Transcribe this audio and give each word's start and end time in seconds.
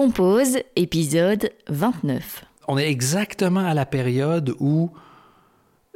Compose, 0.00 0.58
épisode 0.76 1.48
29. 1.70 2.44
On 2.68 2.76
est 2.76 2.86
exactement 2.90 3.64
à 3.64 3.72
la 3.72 3.86
période 3.86 4.54
où 4.60 4.90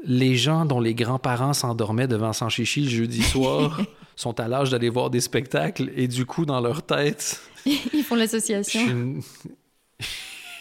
les 0.07 0.37
gens 0.37 0.65
dont 0.65 0.80
les 0.80 0.95
grands-parents 0.95 1.53
s'endormaient 1.53 2.08
devant 2.08 2.32
Sanchichi 2.32 2.80
le 2.84 2.88
jeudi 2.88 3.21
soir 3.22 3.78
sont 4.16 4.40
à 4.40 4.48
l'âge 4.48 4.71
d'aller 4.71 4.88
voir 4.88 5.10
des 5.10 5.21
spectacles 5.21 5.90
et 5.94 6.08
du 6.08 6.24
coup, 6.24 6.46
dans 6.46 6.62
leur 6.62 6.80
tête, 6.82 7.42
Ils 7.66 8.02
font 8.02 8.14
l'association. 8.14 8.80
une- 8.88 9.21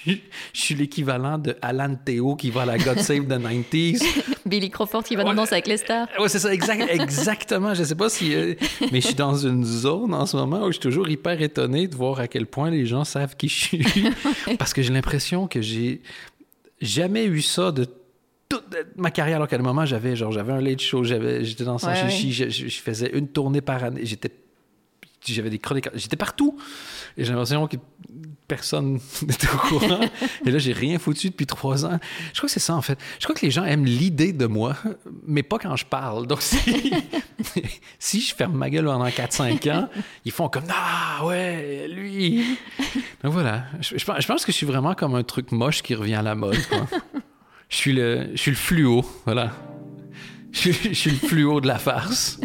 je 0.05 0.15
suis 0.53 0.75
l'équivalent 0.75 1.37
de 1.37 1.55
Alan 1.61 1.95
Théo 1.95 2.35
qui 2.35 2.49
va 2.49 2.61
à 2.61 2.65
la 2.65 2.77
God 2.77 2.99
Save 2.99 3.25
the 3.25 3.39
90s. 3.41 4.03
Billy 4.45 4.69
Crawford 4.69 5.03
qui 5.03 5.15
va 5.15 5.23
dans 5.23 5.29
Ouais. 5.29 5.35
Danse 5.35 5.51
avec 5.51 5.67
les 5.67 5.77
stars. 5.77 6.07
Ouais, 6.19 6.29
c'est 6.29 6.39
ça, 6.39 6.53
exact, 6.53 6.87
exactement. 6.89 7.73
Je 7.73 7.83
sais 7.83 7.95
pas 7.95 8.09
si. 8.09 8.33
euh, 8.33 8.55
mais 8.91 9.01
je 9.01 9.07
suis 9.07 9.15
dans 9.15 9.35
une 9.35 9.63
zone 9.63 10.13
en 10.13 10.25
ce 10.25 10.37
moment 10.37 10.61
où 10.63 10.67
je 10.67 10.73
suis 10.73 10.79
toujours 10.81 11.07
hyper 11.09 11.41
étonné 11.41 11.87
de 11.87 11.95
voir 11.95 12.19
à 12.19 12.27
quel 12.27 12.45
point 12.45 12.69
les 12.71 12.85
gens 12.85 13.03
savent 13.03 13.35
qui 13.35 13.47
je 13.49 13.55
suis. 13.61 13.85
Parce 14.57 14.73
que 14.73 14.81
j'ai 14.81 14.91
l'impression 14.93 15.47
que 15.47 15.61
j'ai 15.61 16.01
jamais 16.81 17.25
eu 17.25 17.41
ça 17.41 17.71
de 17.71 17.85
toute 18.47 18.63
ma 18.95 19.11
carrière. 19.11 19.35
Alors 19.35 19.47
qu'à 19.47 19.57
un 19.57 19.61
moment, 19.61 19.85
j'avais 19.85 20.15
genre 20.15 20.31
j'avais 20.31 20.53
un 20.53 20.61
late 20.61 20.81
show, 20.81 21.03
j'avais, 21.03 21.45
j'étais 21.45 21.63
dans 21.65 21.77
son 21.77 21.87
Ouais, 21.87 22.09
chichi, 22.09 22.31
je, 22.33 22.49
je- 22.49 22.67
je 22.67 22.79
faisais 22.81 23.11
une 23.13 23.27
tournée 23.27 23.61
par 23.61 23.83
année. 23.83 24.01
J'étais. 24.03 24.31
J'avais 25.25 25.49
des 25.49 25.59
chroniques, 25.59 25.89
j'étais 25.95 26.15
partout. 26.15 26.57
Et 27.17 27.23
j'ai 27.25 27.31
l'impression 27.31 27.67
que 27.67 27.75
personne 28.47 28.99
n'était 29.21 29.47
au 29.49 29.57
courant. 29.57 29.99
Et 30.45 30.51
là, 30.51 30.57
j'ai 30.59 30.73
rien 30.73 30.97
foutu 30.97 31.29
depuis 31.29 31.45
trois 31.45 31.85
ans. 31.85 31.99
Je 32.33 32.37
crois 32.39 32.47
que 32.47 32.51
c'est 32.53 32.59
ça, 32.59 32.75
en 32.75 32.81
fait. 32.81 32.97
Je 33.19 33.25
crois 33.25 33.35
que 33.35 33.45
les 33.45 33.51
gens 33.51 33.63
aiment 33.65 33.85
l'idée 33.85 34.33
de 34.33 34.45
moi, 34.45 34.75
mais 35.27 35.43
pas 35.43 35.59
quand 35.59 35.75
je 35.75 35.85
parle. 35.85 36.25
Donc, 36.25 36.41
si, 36.41 36.91
si 37.99 38.21
je 38.21 38.33
ferme 38.33 38.55
ma 38.57 38.69
gueule 38.69 38.85
pendant 38.85 39.05
4-5 39.07 39.71
ans, 39.71 39.89
ils 40.25 40.31
font 40.31 40.49
comme 40.49 40.63
Ah, 40.69 41.25
ouais, 41.25 41.87
lui. 41.89 42.43
Donc, 43.23 43.33
voilà. 43.33 43.65
Je, 43.81 44.03
pense- 44.03 44.45
que 44.45 44.51
je 44.51 44.57
suis 44.57 44.65
vraiment 44.65 44.95
comme 44.95 45.15
un 45.15 45.23
truc 45.23 45.51
moche 45.51 45.81
qui 45.83 45.95
revient 45.95 46.15
à 46.15 46.21
la 46.21 46.35
mode. 46.35 46.57
Je 47.67 47.75
suis 47.75 47.93
le, 47.93 48.29
je 48.31 48.37
suis 48.37 48.51
le 48.51 48.57
fluo. 48.57 49.05
Voilà. 49.25 49.51
Je, 50.51 50.71
je 50.71 50.93
suis 50.93 51.11
le 51.11 51.17
fluo 51.17 51.61
de 51.61 51.67
la 51.67 51.77
farce. 51.77 52.39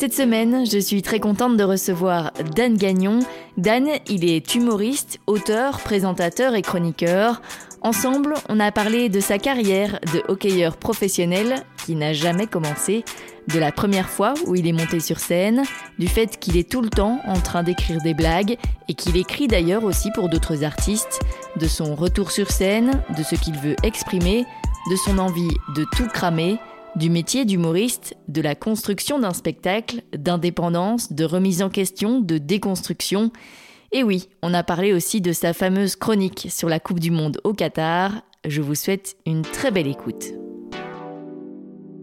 Cette 0.00 0.14
semaine, 0.14 0.64
je 0.64 0.78
suis 0.78 1.02
très 1.02 1.20
contente 1.20 1.58
de 1.58 1.62
recevoir 1.62 2.32
Dan 2.56 2.74
Gagnon. 2.74 3.18
Dan, 3.58 3.86
il 4.08 4.24
est 4.24 4.54
humoriste, 4.54 5.20
auteur, 5.26 5.80
présentateur 5.80 6.54
et 6.54 6.62
chroniqueur. 6.62 7.42
Ensemble, 7.82 8.32
on 8.48 8.60
a 8.60 8.72
parlé 8.72 9.10
de 9.10 9.20
sa 9.20 9.36
carrière 9.36 10.00
de 10.14 10.22
hockeyeur 10.28 10.78
professionnel 10.78 11.56
qui 11.84 11.96
n'a 11.96 12.14
jamais 12.14 12.46
commencé, 12.46 13.04
de 13.48 13.58
la 13.58 13.72
première 13.72 14.08
fois 14.08 14.32
où 14.46 14.54
il 14.54 14.66
est 14.66 14.72
monté 14.72 15.00
sur 15.00 15.18
scène, 15.18 15.64
du 15.98 16.08
fait 16.08 16.38
qu'il 16.38 16.56
est 16.56 16.70
tout 16.70 16.80
le 16.80 16.88
temps 16.88 17.20
en 17.26 17.38
train 17.38 17.62
d'écrire 17.62 18.00
des 18.00 18.14
blagues 18.14 18.56
et 18.88 18.94
qu'il 18.94 19.18
écrit 19.18 19.48
d'ailleurs 19.48 19.84
aussi 19.84 20.08
pour 20.14 20.30
d'autres 20.30 20.64
artistes, 20.64 21.20
de 21.56 21.66
son 21.66 21.94
retour 21.94 22.30
sur 22.30 22.50
scène, 22.50 23.02
de 23.18 23.22
ce 23.22 23.34
qu'il 23.34 23.58
veut 23.58 23.76
exprimer, 23.82 24.46
de 24.90 24.96
son 24.96 25.18
envie 25.18 25.50
de 25.76 25.84
tout 25.94 26.08
cramer, 26.08 26.58
du 26.96 27.10
métier 27.10 27.44
d'humoriste, 27.44 28.16
de 28.28 28.40
la 28.40 28.54
construction 28.54 29.18
d'un 29.18 29.32
spectacle, 29.32 30.02
d'indépendance, 30.12 31.12
de 31.12 31.24
remise 31.24 31.62
en 31.62 31.70
question, 31.70 32.20
de 32.20 32.38
déconstruction. 32.38 33.30
Et 33.92 34.02
oui, 34.02 34.28
on 34.42 34.54
a 34.54 34.62
parlé 34.62 34.92
aussi 34.92 35.20
de 35.20 35.32
sa 35.32 35.52
fameuse 35.52 35.96
chronique 35.96 36.48
sur 36.50 36.68
la 36.68 36.80
Coupe 36.80 37.00
du 37.00 37.10
Monde 37.10 37.40
au 37.44 37.52
Qatar. 37.52 38.22
Je 38.46 38.62
vous 38.62 38.74
souhaite 38.74 39.16
une 39.26 39.42
très 39.42 39.70
belle 39.70 39.88
écoute. 39.88 40.26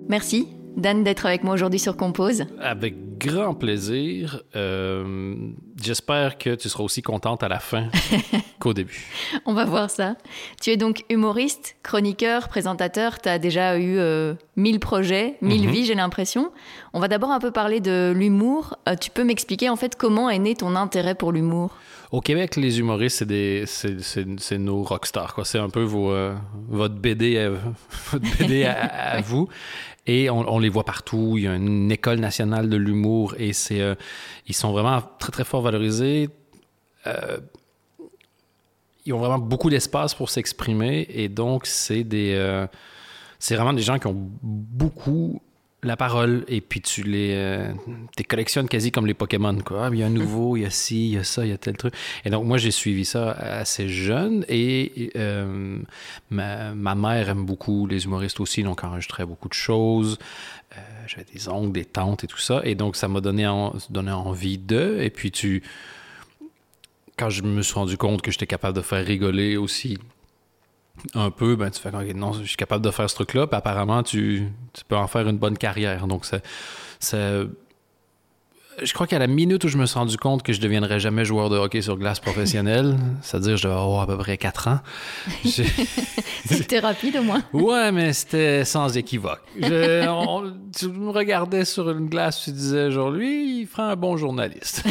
Merci, 0.09 0.47
Dan, 0.78 1.03
d'être 1.03 1.25
avec 1.25 1.44
moi 1.44 1.56
aujourd'hui 1.56 1.80
sur 1.80 1.97
Compose. 1.97 2.45
Avec 2.61 3.17
grand 3.17 3.56
plaisir. 3.56 4.42
Euh, 4.56 5.36
J'espère 5.81 6.38
que 6.38 6.53
tu 6.56 6.70
seras 6.70 6.83
aussi 6.83 7.02
contente 7.02 7.42
à 7.44 7.47
la 7.47 7.59
fin 7.59 7.88
qu'au 8.59 8.73
début. 8.73 9.05
On 9.45 9.53
va 9.53 9.66
voir 9.66 9.89
ça. 9.89 10.16
Tu 10.61 10.70
es 10.70 10.78
donc 10.78 11.03
humoriste, 11.09 11.78
chroniqueur, 11.83 12.48
présentateur. 12.48 13.20
Tu 13.20 13.28
as 13.30 13.39
déjà 13.39 13.78
eu 13.80 13.98
euh, 13.98 14.36
1000 14.55 14.80
projets, 14.80 15.38
1000 15.42 15.64
Mhm. 15.65 15.71
vies, 15.71 15.86
j'ai 15.86 15.95
l'impression. 15.95 16.52
On 16.94 16.99
va 16.99 17.08
d'abord 17.08 17.32
un 17.32 17.39
peu 17.39 17.49
parler 17.52 17.80
de 17.80 18.14
l'humour. 18.15 18.77
Euh, 18.88 18.95
tu 18.95 19.09
peux 19.09 19.23
m'expliquer 19.23 19.70
en 19.70 19.76
fait 19.76 19.95
comment 19.95 20.30
est 20.30 20.39
né 20.39 20.55
ton 20.55 20.76
intérêt 20.76 21.15
pour 21.15 21.32
l'humour? 21.32 21.71
Au 22.11 22.21
Québec, 22.21 22.55
les 22.55 22.80
humoristes, 22.80 23.26
c'est 23.65 24.58
nos 24.58 24.83
rockstars. 24.83 25.36
C'est 25.44 25.59
un 25.59 25.70
peu 25.70 25.82
vos, 25.83 26.11
euh, 26.11 26.33
votre 26.70 26.95
BD, 26.95 27.38
à, 27.38 27.49
votre 28.11 28.38
BD 28.39 28.64
à, 28.64 28.86
à 29.15 29.21
vous. 29.21 29.49
Et 30.10 30.30
on, 30.30 30.58
les 30.60 30.70
voit 30.70 30.86
partout. 30.86 31.34
Il 31.38 31.44
y 31.44 31.48
a 31.48 31.56
une 31.56 31.92
école 31.92 32.20
nationale 32.20 32.70
de 32.70 32.78
l'humour 32.78 33.36
et 33.38 33.52
c'est, 33.52 33.82
euh, 33.82 33.94
ils 34.48 34.56
sont 34.56 34.72
vraiment 34.72 35.02
très, 35.20 35.34
très 35.34 35.44
fort 35.44 35.62
valorisés. 35.62 36.30
Euh, 37.08 37.40
ils 39.06 39.14
ont 39.14 39.20
vraiment 39.20 39.38
beaucoup 39.38 39.70
d'espace 39.70 40.16
pour 40.16 40.30
s'exprimer 40.30 41.08
et 41.10 41.28
donc 41.28 41.66
c'est 41.66 42.06
des, 42.06 42.34
euh, 42.36 42.68
c'est 43.38 43.56
vraiment 43.56 43.73
des 43.73 43.82
gens 43.82 44.00
qui 44.00 44.08
ont 44.08 44.16
beaucoup 44.42 45.42
la 45.83 45.95
parole 45.95 46.43
et 46.48 46.60
puis 46.60 46.82
tu 46.82 47.04
les 47.04 47.33
euh, 47.36 47.71
collectionnes 48.27 48.67
quasi 48.67 48.92
comme 48.92 49.05
les 49.05 49.14
Pokémon 49.14 49.58
quoi. 49.61 49.86
Ah, 49.86 49.89
il 49.92 49.99
y 49.99 50.04
a 50.04 50.08
un 50.08 50.11
nouveau, 50.11 50.58
il 50.58 50.64
y 50.64 50.65
a 50.65 50.71
ci, 50.71 51.10
il 51.10 51.14
y 51.14 51.17
a 51.17 51.23
ça, 51.23 51.45
il 51.45 51.49
y 51.49 51.54
a 51.54 51.58
tel 51.58 51.77
truc. 51.77 51.93
Et 52.26 52.32
donc 52.32 52.45
moi 52.45 52.58
j'ai 52.58 52.71
suivi 52.71 53.05
ça 53.05 53.32
assez 53.32 53.88
jeune 53.88 54.43
et 54.49 55.11
euh, 55.15 55.80
ma, 56.32 56.73
mère 56.73 57.30
aime 57.30 57.45
beaucoup 57.45 57.86
les 57.86 58.05
humoristes 58.05 58.39
aussi 58.39 58.64
donc 58.64 58.83
enregistrait 58.83 59.26
beaucoup 59.26 59.49
de 59.49 59.54
choses. 59.54 60.17
Euh, 60.76 60.80
j'avais 61.05 61.27
des 61.32 61.48
oncles, 61.48 61.73
des 61.73 61.86
tantes 61.86 62.23
et 62.23 62.27
tout 62.27 62.39
ça 62.39 62.61
et 62.64 62.73
donc 62.73 62.95
ça 62.95 63.08
m'a 63.08 63.21
donné 63.21 63.48
donné 63.92 64.11
envie 64.11 64.58
de 64.58 64.98
et 64.99 65.11
puis 65.11 65.32
tu 65.32 65.61
quand 67.17 67.30
je 67.30 67.44
me 67.44 67.61
suis 67.61 67.76
rendu 67.76 67.98
compte 67.98 68.21
que 68.23 68.32
j'étais 68.32 68.48
capable 68.48 68.76
de 68.76 68.82
faire 68.82 69.05
rigoler 69.05 69.58
aussi 69.58 69.99
un 71.13 71.30
peu, 71.31 71.55
ben 71.55 71.69
tu 71.69 71.80
fais 71.81 71.89
OK, 71.89 72.13
non, 72.15 72.33
je 72.33 72.43
suis 72.43 72.58
capable 72.58 72.83
de 72.83 72.91
faire 72.91 73.09
ce 73.09 73.15
truc-là, 73.15 73.47
puis 73.47 73.55
apparemment 73.58 74.03
tu, 74.03 74.47
tu 74.73 74.83
peux 74.87 74.95
en 74.97 75.08
faire 75.08 75.27
une 75.27 75.37
bonne 75.37 75.58
carrière. 75.58 76.08
Donc 76.08 76.25
ça- 76.25 76.39
je 78.83 78.93
crois 78.93 79.08
qu'à 79.08 79.17
la 79.17 79.25
minute 79.25 79.63
où 79.63 79.69
je 79.69 79.77
me 79.77 79.87
suis 79.87 79.97
rendu 79.97 80.17
compte 80.17 80.43
que 80.43 80.53
je 80.53 80.61
deviendrais 80.61 80.99
jamais 80.99 81.25
joueur 81.25 81.49
de 81.49 81.58
hockey 81.58 81.81
sur 81.81 81.97
glace 81.97 82.19
professionnel, 82.19 82.95
c'est-à-dire 83.23 83.58
je 83.58 83.63
devais 83.63 83.73
avoir 83.80 84.02
à 84.02 84.05
peu 84.08 84.17
près 84.19 84.37
4 84.37 84.67
ans. 84.67 84.80
C'était 86.45 86.80
rapide 86.80 87.17
au 87.17 87.23
moins. 87.23 87.41
Ouais, 87.53 87.91
mais 87.91 88.14
c'était 88.14 88.64
sans 88.65 88.95
équivoque. 88.95 89.41
Je- 89.59 90.08
on- 90.08 90.53
tu 90.77 90.89
me 90.89 91.09
regardais 91.09 91.65
sur 91.65 91.89
une 91.89 92.08
glace, 92.08 92.43
tu 92.43 92.52
disais, 92.52 92.91
genre, 92.91 93.09
lui, 93.09 93.61
il 93.61 93.65
fera 93.67 93.91
un 93.91 93.95
bon 93.95 94.15
journaliste. 94.15 94.83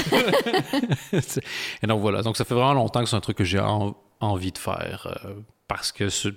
Et 1.82 1.86
donc 1.86 2.00
voilà, 2.00 2.22
donc 2.22 2.36
ça 2.36 2.44
fait 2.44 2.54
vraiment 2.54 2.74
longtemps 2.74 3.02
que 3.04 3.08
c'est 3.08 3.16
un 3.16 3.20
truc 3.20 3.36
que 3.38 3.44
j'ai 3.44 3.60
en- 3.60 3.94
envie 4.20 4.50
de 4.52 4.58
faire 4.58 5.16
euh, 5.24 5.34
parce 5.69 5.93
que 5.93 6.09
ce- 6.09 6.28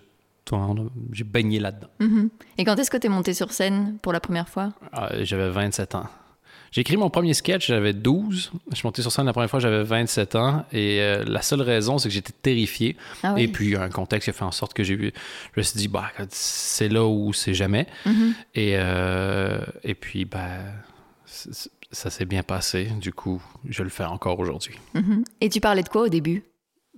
j'ai 1.14 1.24
baigné 1.24 1.60
là-dedans. 1.60 1.90
Mhm. 2.00 2.30
Et 2.58 2.66
quand 2.66 2.76
est-ce 2.80 2.90
que 2.90 2.98
tu 2.98 3.06
es 3.06 3.10
monté 3.10 3.36
sur 3.36 3.52
scène 3.54 3.98
pour 4.02 4.14
la 4.14 4.20
première 4.20 4.50
fois? 4.50 4.74
Ah, 4.94 5.10
J'avais 5.22 5.50
27 5.52 5.94
ans. 5.94 6.08
J'ai 6.72 6.82
écrit 6.82 6.98
mon 6.98 7.10
premier 7.12 7.34
sketch, 7.36 7.68
j'avais 7.68 7.94
12. 7.94 8.52
Je 8.72 8.76
suis 8.76 8.86
monté 8.88 9.02
sur 9.04 9.12
scène 9.12 9.26
la 9.28 9.34
première 9.34 9.50
fois, 9.50 9.60
j'avais 9.60 9.84
27 9.84 10.36
ans. 10.36 10.66
Et 10.72 11.02
euh, 11.02 11.24
la 11.26 11.42
seule 11.44 11.62
raison, 11.62 11.98
c'est 12.00 12.10
que 12.10 12.14
j'étais 12.14 12.34
terrifié. 12.34 12.96
Ah 13.24 13.34
oui. 13.36 13.44
Et 13.44 13.48
puis, 13.48 13.76
un 13.76 13.90
contexte 13.90 14.26
qui 14.26 14.30
a 14.32 14.34
fait 14.34 14.44
en 14.46 14.52
sorte 14.52 14.74
que 14.74 14.84
j'ai 14.84 14.94
eu. 14.96 15.12
Je 15.54 15.60
me 15.60 15.64
suis 15.64 15.78
dit, 15.78 15.88
bah, 15.88 16.12
c'est 16.30 16.90
là 16.90 17.06
où 17.06 17.32
c'est 17.34 17.54
jamais. 17.56 17.86
Mhm. 18.08 18.34
Et, 18.56 18.74
euh, 18.76 19.60
et 19.84 19.94
puis, 19.96 20.26
bah, 20.26 20.48
ça 21.26 22.10
s'est 22.10 22.26
bien 22.26 22.44
passé. 22.44 22.86
Du 23.00 23.14
coup, 23.14 23.42
je 23.68 23.84
le 23.84 23.90
fais 23.90 24.06
encore 24.06 24.40
aujourd'hui. 24.40 24.80
Mhm. 24.94 25.24
Et 25.42 25.50
tu 25.50 25.60
parlais 25.60 25.84
de 25.84 25.90
quoi 25.90 26.04
au 26.04 26.10
début? 26.10 26.44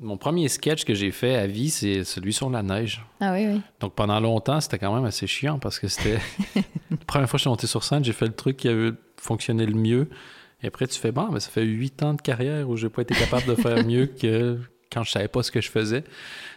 Mon 0.03 0.17
premier 0.17 0.50
sketch 0.50 0.84
que 0.84 0.95
j'ai 0.95 1.12
fait 1.12 1.35
à 1.35 1.45
vie, 1.45 1.69
c'est 1.69 2.03
celui 2.03 2.34
sur 2.34 2.50
la 2.50 2.63
neige. 2.63 3.06
Ah 3.19 3.34
oui, 3.34 3.45
oui. 3.47 3.62
Donc 3.79 3.94
pendant 3.94 4.19
longtemps, 4.19 4.59
c'était 4.59 4.79
quand 4.79 4.94
même 4.95 5.06
assez 5.06 5.28
chiant 5.28 5.59
parce 5.59 5.78
que 5.78 5.88
c'était. 5.88 6.19
la 6.89 6.97
première 7.06 7.29
fois 7.29 7.38
que 7.38 7.39
je 7.39 7.44
suis 7.44 7.50
monté 7.50 7.67
sur 7.67 7.84
scène, 7.84 8.03
j'ai 8.03 8.12
fait 8.12 8.25
le 8.25 8.34
truc 8.34 8.57
qui 8.57 8.67
avait 8.67 8.94
fonctionné 9.17 9.63
le 9.63 9.75
mieux. 9.75 10.09
Et 10.63 10.67
après, 10.67 10.88
tu 10.88 11.00
fais, 11.00 11.12
bon, 11.12 11.29
mais 11.31 11.39
ça 11.39 11.51
fait 11.51 11.63
huit 11.63 12.01
ans 12.01 12.16
de 12.16 12.22
carrière 12.22 12.67
où 12.67 12.78
j'ai 12.78 12.89
pas 12.89 13.03
été 13.03 13.13
capable 13.13 13.45
de 13.45 13.53
faire 13.53 13.85
mieux 13.85 14.07
que 14.07 14.57
quand 14.91 15.03
je 15.03 15.12
savais 15.12 15.27
pas 15.27 15.44
ce 15.44 15.51
que 15.51 15.62
je 15.62 15.69
faisais. 15.69 16.03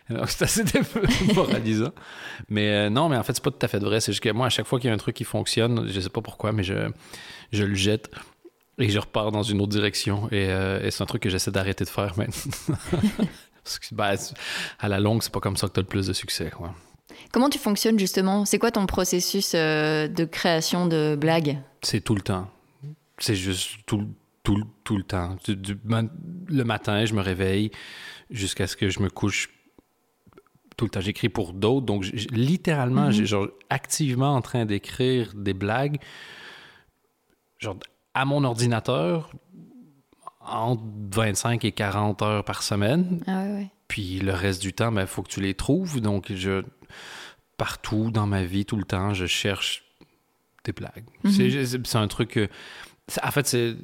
Alors, 0.09 0.27
c'est 0.31 0.45
assez 0.45 0.65
démoralisant. 0.65 1.93
Mais 2.49 2.71
euh, 2.71 2.91
non, 2.91 3.09
mais 3.09 3.17
en 3.17 3.23
fait, 3.23 3.35
c'est 3.35 3.45
pas 3.45 3.51
tout 3.51 3.65
à 3.65 3.69
fait 3.69 3.79
vrai. 3.79 4.01
C'est 4.01 4.13
juste 4.13 4.23
que 4.23 4.31
moi, 4.31 4.47
à 4.47 4.51
chaque 4.51 4.67
fois 4.67 4.81
qu'il 4.81 4.89
y 4.89 4.91
a 4.91 4.95
un 4.95 4.99
truc 4.99 5.17
qui 5.17 5.25
fonctionne, 5.25 5.89
je 5.89 6.01
sais 6.01 6.11
pas 6.11 6.21
pourquoi, 6.21 6.53
mais 6.53 6.63
je, 6.63 6.91
je 7.53 7.65
le 7.65 7.75
jette 7.75 8.11
et 8.79 8.89
je 8.89 8.99
repars 8.99 9.31
dans 9.33 9.43
une 9.43 9.61
autre 9.61 9.73
direction. 9.73 10.29
Et, 10.31 10.47
euh, 10.49 10.85
et 10.85 10.91
c'est 10.91 11.03
un 11.03 11.07
truc 11.07 11.23
que 11.23 11.31
j'essaie 11.31 11.51
d'arrêter 11.51 11.85
de 11.85 11.89
faire 11.91 12.13
maintenant. 12.17 12.77
Parce 13.65 13.79
que, 13.79 13.95
ben, 13.95 14.15
à 14.79 14.89
la 14.89 15.01
longue, 15.01 15.23
c'est 15.23 15.33
pas 15.33 15.41
comme 15.41 15.57
ça 15.57 15.69
que 15.69 15.73
tu 15.73 15.81
as 15.81 15.83
le 15.83 15.89
plus 15.89 16.07
de 16.07 16.13
succès. 16.13 16.51
Comment 17.33 17.49
tu 17.49 17.59
fonctionnes 17.59 17.99
justement? 17.99 18.45
C'est 18.45 18.59
quoi 18.59 18.71
ton 18.71 18.85
processus 18.87 19.53
euh, 19.55 20.07
de 20.09 20.25
création 20.25 20.87
de 20.87 21.17
blagues? 21.19 21.59
C'est 21.83 22.03
tout 22.03 22.15
le 22.15 22.21
temps. 22.21 22.51
C'est 23.19 23.37
juste 23.37 23.77
tout, 23.87 24.07
tout, 24.43 24.63
tout 24.83 24.97
le 24.99 25.05
temps. 25.05 25.37
Du- 25.47 25.57
du- 25.57 25.79
man- 25.85 26.11
le 26.49 26.65
matin, 26.65 27.05
je 27.07 27.15
me 27.15 27.23
réveille 27.23 27.71
jusqu'à 28.31 28.67
ce 28.67 28.77
que 28.77 28.91
je 28.91 29.01
me 29.01 29.09
couche. 29.09 29.49
Tout 30.77 30.85
le 30.87 30.91
temps, 30.91 31.01
j'écris 31.01 31.29
pour 31.29 31.53
d'autres. 31.53 31.87
Donc, 31.87 32.05
littéralement, 32.33 33.07
Mhm. 33.07 33.13
j'ai 33.13 33.27
genre 33.27 33.47
activement 33.71 34.35
en 34.35 34.43
train 34.43 34.67
d'écrire 34.67 35.33
des 35.35 35.55
blagues, 35.55 35.99
genre 37.59 37.77
à 38.15 38.25
mon 38.25 38.45
ordinateur, 38.45 39.31
entre 40.41 40.83
25 41.11 41.65
et 41.65 41.73
40 41.73 42.23
heures 42.23 42.45
par 42.45 42.63
semaine. 42.63 43.23
Ah 43.27 43.43
ouais, 43.45 43.53
ouais. 43.53 43.71
Puis 43.89 44.19
le 44.21 44.33
reste 44.33 44.63
du 44.63 44.73
temps, 44.73 44.91
il 44.91 44.95
ben, 44.97 45.07
faut 45.07 45.23
que 45.23 45.31
tu 45.31 45.41
les 45.41 45.55
trouves. 45.55 46.01
Donc, 46.01 46.33
je 46.33 46.63
partout 47.57 48.11
dans 48.11 48.27
ma 48.27 48.45
vie, 48.45 48.65
tout 48.65 48.77
le 48.77 48.85
temps, 48.85 49.15
je 49.15 49.27
cherche 49.27 49.85
des 50.65 50.73
blagues. 50.73 51.05
Mhm. 51.25 51.31
C'est- 51.31 51.87
C'est 51.87 51.99
un 51.99 52.09
truc 52.09 52.31
que... 52.31 52.49
En 53.23 53.31
fait, 53.31 53.47
c'est... 53.47 53.77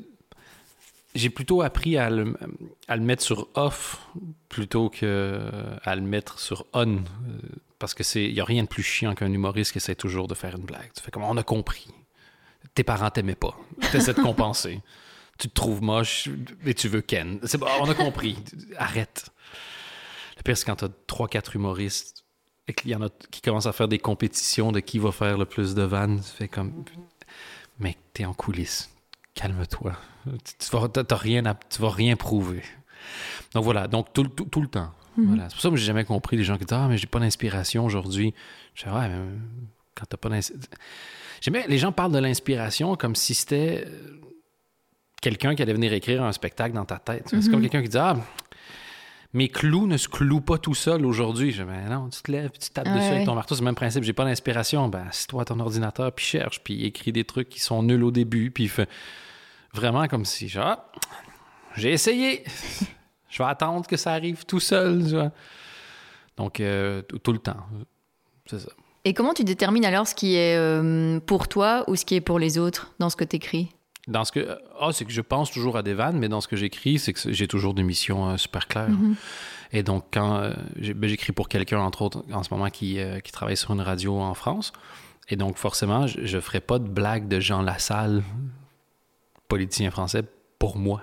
J'ai 1.15 1.29
plutôt 1.31 1.61
appris 1.63 1.97
à 1.99 2.09
le, 2.09 2.37
à 2.87 2.95
le 2.97 3.03
mettre 3.03 3.23
sur 3.23 3.49
off 3.55 4.01
plutôt 4.49 4.91
que 4.91 5.41
à 5.83 5.97
le 5.97 6.03
mettre 6.03 6.39
sur 6.39 6.67
on. 6.73 6.99
Euh, 6.99 6.99
Parce 7.81 7.95
que 7.95 8.05
c'est, 8.05 8.25
il 8.25 8.33
y 8.33 8.41
a 8.41 8.45
rien 8.45 8.63
de 8.63 8.69
plus 8.69 8.85
chiant 8.85 9.15
qu'un 9.17 9.33
humoriste 9.33 9.73
qui 9.73 9.79
essaie 9.79 9.97
toujours 9.97 10.29
de 10.29 10.35
faire 10.35 10.55
une 10.57 10.65
blague. 10.65 10.89
Tu 10.95 11.03
fais 11.03 11.11
comme 11.11 11.25
on 11.25 11.37
a 11.37 11.43
compris. 11.43 11.89
Tes 12.75 12.85
parents 12.85 13.11
t'aimaient 13.11 13.35
pas. 13.35 13.57
Tu 13.91 13.97
essaies 13.97 14.15
de 14.15 14.21
compenser. 14.23 14.81
tu 15.39 15.49
te 15.49 15.55
trouves 15.55 15.83
moche 15.83 16.29
et 16.65 16.75
tu 16.75 16.89
veux 16.89 17.01
Ken. 17.01 17.39
C'est 17.45 17.61
on 17.63 17.89
a 17.91 17.95
compris. 17.95 18.37
Arrête. 18.77 19.31
Le 20.37 20.43
pire, 20.43 20.57
c'est 20.57 20.65
quand 20.65 20.77
t'as 20.77 20.89
trois, 21.07 21.29
quatre 21.29 21.57
humoristes 21.57 22.25
et 22.69 22.73
qu'il 22.75 22.91
y 22.91 22.95
en 22.95 23.03
a 23.03 23.09
qui 23.31 23.41
commencent 23.41 23.67
à 23.67 23.73
faire 23.73 23.89
des 23.89 23.99
compétitions 23.99 24.71
de 24.73 24.81
qui 24.81 24.99
va 24.99 25.13
faire 25.13 25.37
le 25.39 25.45
plus 25.47 25.75
de 25.75 25.83
vannes. 25.83 26.21
Tu 26.21 26.31
fais 26.31 26.49
comme, 26.49 26.85
mec, 27.79 27.99
t'es 28.13 28.25
en 28.25 28.33
coulisses. 28.35 28.91
Calme-toi. 29.35 29.93
Tu, 30.45 30.53
tu 30.59 30.77
vas, 30.77 30.89
t'as- 30.89 31.17
rien 31.17 31.45
à- 31.47 31.55
tu 31.55 31.81
vas 31.83 31.91
rien 31.91 32.17
prouver. 32.17 32.63
Donc 33.55 33.65
voilà, 33.65 33.89
donc 33.89 34.13
tout, 34.13 34.23
le- 34.23 34.29
tout, 34.31 34.45
tout 34.45 34.61
le 34.61 34.69
temps. 34.69 34.93
Voilà. 35.17 35.49
C'est 35.49 35.55
pour 35.55 35.63
ça 35.63 35.71
que 35.71 35.77
j'ai 35.77 35.87
jamais 35.87 36.05
compris 36.05 36.37
les 36.37 36.45
gens 36.45 36.57
qui 36.57 36.65
disent 36.65 36.77
Ah, 36.79 36.87
mais 36.89 36.97
j'ai 36.99 37.07
pas 37.07 37.19
d'inspiration 37.19 37.85
aujourd'hui. 37.85 38.35
Je 38.75 38.85
fais 38.85 38.91
Ouais, 38.91 39.09
mais 39.09 39.19
quand 40.01 40.07
t'as 40.09 40.17
pas 40.17 40.29
bien, 40.31 40.41
les 41.69 41.79
gens 41.79 41.93
parlent 41.93 42.13
de 42.13 42.19
l'inspiration 42.19 42.97
comme 42.97 43.15
si 43.15 43.35
c'était 43.35 43.85
euh, 43.87 44.21
quelqu'un 45.23 45.55
qui 45.55 45.63
allait 45.63 45.73
venir 45.75 45.93
écrire 45.93 46.23
un 46.23 46.33
spectacle 46.33 46.75
dans 46.75 46.85
ta 46.85 46.99
tête. 46.99 47.29
C'est 47.29 47.51
comme 47.51 47.61
quelqu'un 47.61 47.83
qui 47.83 47.89
dit 47.89 47.99
Ah, 47.99 48.17
mes 49.33 49.49
clous 49.49 49.87
ne 49.87 49.97
se 49.97 50.09
clouent 50.09 50.41
pas 50.41 50.59
tout 50.59 50.75
seul 50.75 51.07
aujourd'hui. 51.07 51.53
Je 51.53 51.63
dis 51.63 51.69
Ben 51.69 51.89
non, 51.89 52.09
tu 52.09 52.21
te 52.23 52.33
lèves, 52.33 52.51
tu 52.59 52.71
tapes 52.71 52.87
Ah 52.91 52.95
dessus 52.97 53.07
ouais. 53.09 53.15
avec 53.17 53.27
ton 53.27 53.35
marteau, 53.35 53.55
c'est 53.55 53.61
le 53.61 53.67
même 53.67 53.75
principe. 53.75 54.03
J'ai 54.05 54.13
pas 54.13 54.25
d'inspiration. 54.25 54.89
Ben, 54.89 55.07
assis-toi 55.09 55.43
à 55.43 55.45
ton 55.45 55.61
ordinateur, 55.61 56.13
puis 56.13 56.25
cherche, 56.25 56.61
puis 56.65 56.85
écris 56.85 57.13
des 57.13 57.25
trucs 57.25 57.49
qui 57.49 57.61
sont 57.61 57.83
nuls 57.83 58.03
au 58.03 58.11
début, 58.11 58.51
puis 58.51 58.67
fait 58.69 58.89
vraiment 59.73 60.09
comme 60.09 60.25
si, 60.25 60.49
genre, 60.49 60.65
Ah, 60.67 60.91
j'ai 61.77 61.93
essayé. 61.93 62.43
Je 63.31 63.39
vais 63.41 63.49
attendre 63.49 63.87
que 63.87 63.97
ça 63.97 64.13
arrive 64.13 64.45
tout 64.45 64.59
seul. 64.59 65.05
tu 65.05 65.11
vois. 65.15 65.31
Donc, 66.37 66.59
euh, 66.59 67.01
tout 67.03 67.33
le 67.33 67.39
temps. 67.39 67.65
C'est 68.47 68.59
ça. 68.59 68.71
Et 69.05 69.15
comment 69.15 69.35
tu 69.35 69.45
détermines 69.45 69.85
alors 69.85 70.07
ce 70.07 70.15
qui 70.15 70.37
est 70.37 70.57
euh, 70.57 71.21
pour 71.21 71.49
toi 71.49 71.85
ou 71.89 71.97
ce 71.97 72.05
qui 72.05 72.15
est 72.17 72.21
pour 72.21 72.39
les 72.39 72.59
autres 72.59 72.93
dans 72.99 73.09
ce 73.09 73.17
que 73.17 73.25
tu 73.25 73.37
écris 73.37 73.71
Dans 74.09 74.25
ce 74.25 74.33
que. 74.33 74.59
Ah, 74.79 74.91
c'est 74.93 75.05
que 75.05 75.13
je 75.13 75.23
pense 75.23 75.51
toujours 75.51 75.77
à 75.77 75.83
des 75.83 75.95
vannes, 75.95 76.19
mais 76.19 76.29
dans 76.29 76.41
ce 76.41 76.49
que 76.49 76.57
j'écris, 76.57 76.99
c'est 76.99 77.13
que 77.13 77.33
j'ai 77.33 77.49
toujours 77.49 77.75
des 77.75 77.83
missions 77.83 78.31
euh, 78.31 78.37
super 78.37 78.67
claires. 78.69 78.89
Et 79.73 79.83
donc, 79.83 80.05
quand 80.13 80.37
euh, 80.37 80.53
ben, 80.95 81.09
j'écris 81.09 81.33
pour 81.33 81.49
quelqu'un, 81.49 81.81
entre 81.81 82.03
autres, 82.03 82.25
en 82.33 82.43
ce 82.43 82.53
moment, 82.53 82.69
qui, 82.71 82.99
euh, 82.99 83.21
qui 83.21 83.33
travaille 83.33 83.57
sur 83.57 83.73
une 83.73 83.81
radio 83.81 84.19
en 84.19 84.35
France. 84.35 84.73
Et 85.29 85.37
donc, 85.37 85.57
forcément, 85.57 86.07
je 86.07 86.37
ne 86.37 86.41
ferai 86.41 86.61
pas 86.61 86.79
de 86.79 86.89
blague 86.89 87.29
de 87.29 87.39
Jean 87.39 87.63
Lassalle, 87.63 88.25
politicien 89.49 89.91
français, 89.91 90.25
pour 90.59 90.77
moi. 90.77 91.03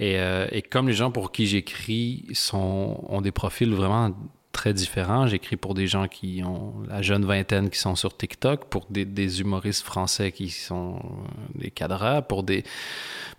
Et, 0.00 0.18
euh, 0.18 0.48
et 0.50 0.62
comme 0.62 0.88
les 0.88 0.94
gens 0.94 1.12
pour 1.12 1.30
qui 1.30 1.46
j'écris 1.46 2.26
sont, 2.32 3.04
ont 3.08 3.20
des 3.20 3.30
profils 3.30 3.72
vraiment 3.72 4.10
très 4.54 4.72
différents, 4.72 5.26
j'écris 5.26 5.56
pour 5.56 5.74
des 5.74 5.86
gens 5.86 6.08
qui 6.08 6.42
ont 6.44 6.74
la 6.88 7.02
jeune 7.02 7.24
vingtaine 7.26 7.68
qui 7.68 7.78
sont 7.78 7.96
sur 7.96 8.16
TikTok, 8.16 8.66
pour 8.66 8.86
des, 8.88 9.40
humoristes 9.40 9.84
français 9.84 10.32
qui 10.32 10.48
sont 10.48 10.94
euh, 10.96 11.58
des 11.58 11.70
cadreurs, 11.70 12.26
pour 12.26 12.44
des, 12.44 12.64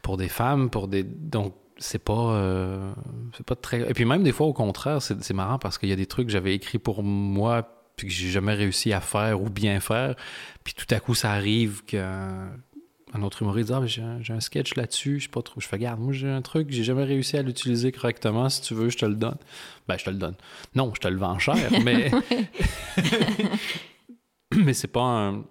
pour 0.03 0.17
des 0.17 0.27
femmes, 0.27 0.69
pour 0.69 0.87
des... 0.87 1.03
Donc, 1.03 1.55
c'est 1.77 2.03
pas, 2.03 2.33
euh, 2.35 2.91
c'est 3.35 3.45
pas 3.45 3.55
très... 3.55 3.81
Et 3.89 3.93
puis 3.93 4.05
même 4.05 4.23
des 4.23 4.31
fois, 4.31 4.45
au 4.45 4.53
contraire, 4.53 5.01
c'est 5.01 5.33
marrant 5.33 5.57
parce 5.57 5.77
qu'il 5.77 5.89
y 5.89 5.93
a 5.93 5.95
des 5.95 6.05
trucs 6.05 6.27
que 6.27 6.33
j'avais 6.33 6.53
écrits 6.53 6.79
pour 6.79 7.01
moi 7.01 7.71
puis 7.95 8.07
que 8.07 8.13
j'ai 8.13 8.29
jamais 8.29 8.53
réussi 8.53 8.91
à 8.91 8.99
faire 8.99 9.41
ou 9.41 9.49
bien 9.49 9.79
faire. 9.79 10.15
Puis 10.63 10.73
tout 10.73 10.93
à 10.93 10.99
coup, 10.99 11.15
ça 11.15 11.31
arrive 11.31 11.83
qu'un 11.85 12.51
un 13.15 13.23
autre 13.23 13.41
humoriste 13.41 13.69
dit 13.69 13.73
ah, 14.01 14.17
j'ai 14.21 14.33
un, 14.33 14.39
sketch 14.39 14.75
là-dessus, 14.75 15.19
je 15.19 15.23
sais 15.25 15.29
pas 15.29 15.41
trop. 15.41 15.59
Je 15.61 15.67
fais 15.67 15.77
Regarde, 15.77 15.99
moi 15.99 16.13
j'ai 16.13 16.29
un 16.29 16.41
truc, 16.41 16.67
j'ai 16.69 16.83
jamais 16.83 17.03
réussi 17.05 17.37
à 17.37 17.41
l'utiliser 17.41 17.91
correctement. 17.91 18.49
Si 18.49 18.61
tu 18.61 18.73
veux, 18.73 18.89
je 18.89 18.97
te 18.97 19.05
le 19.05 19.15
donne. 19.15 19.37
Ben, 19.87 19.97
je 19.97 20.05
te 20.05 20.09
le 20.09 20.17
donne. 20.17 20.35
Non, 20.75 20.91
je 20.93 20.99
te 21.01 21.07
le 21.07 21.17
vends 21.17 21.39
cher, 21.39 21.57
mais. 21.83 22.11
mais 24.55 24.73
c'est 24.73 24.87
pas 24.87 25.01
un. 25.03 25.43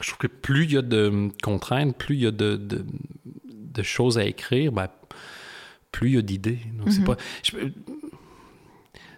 Je 0.00 0.06
trouve 0.08 0.18
que 0.18 0.26
plus 0.28 0.64
il 0.64 0.72
y 0.72 0.76
a 0.78 0.82
de 0.82 1.28
contraintes, 1.42 1.96
plus 1.96 2.14
il 2.16 2.20
y 2.22 2.26
a 2.26 2.30
de, 2.30 2.56
de, 2.56 2.84
de 3.52 3.82
choses 3.82 4.18
à 4.18 4.24
écrire, 4.24 4.72
ben, 4.72 4.88
plus 5.92 6.10
il 6.10 6.14
y 6.14 6.18
a 6.18 6.22
d'idées. 6.22 6.60
Donc, 6.74 6.90
c'est 6.92 7.00
Mhm. 7.00 7.06
pas. 7.06 7.16
je- 7.42 7.56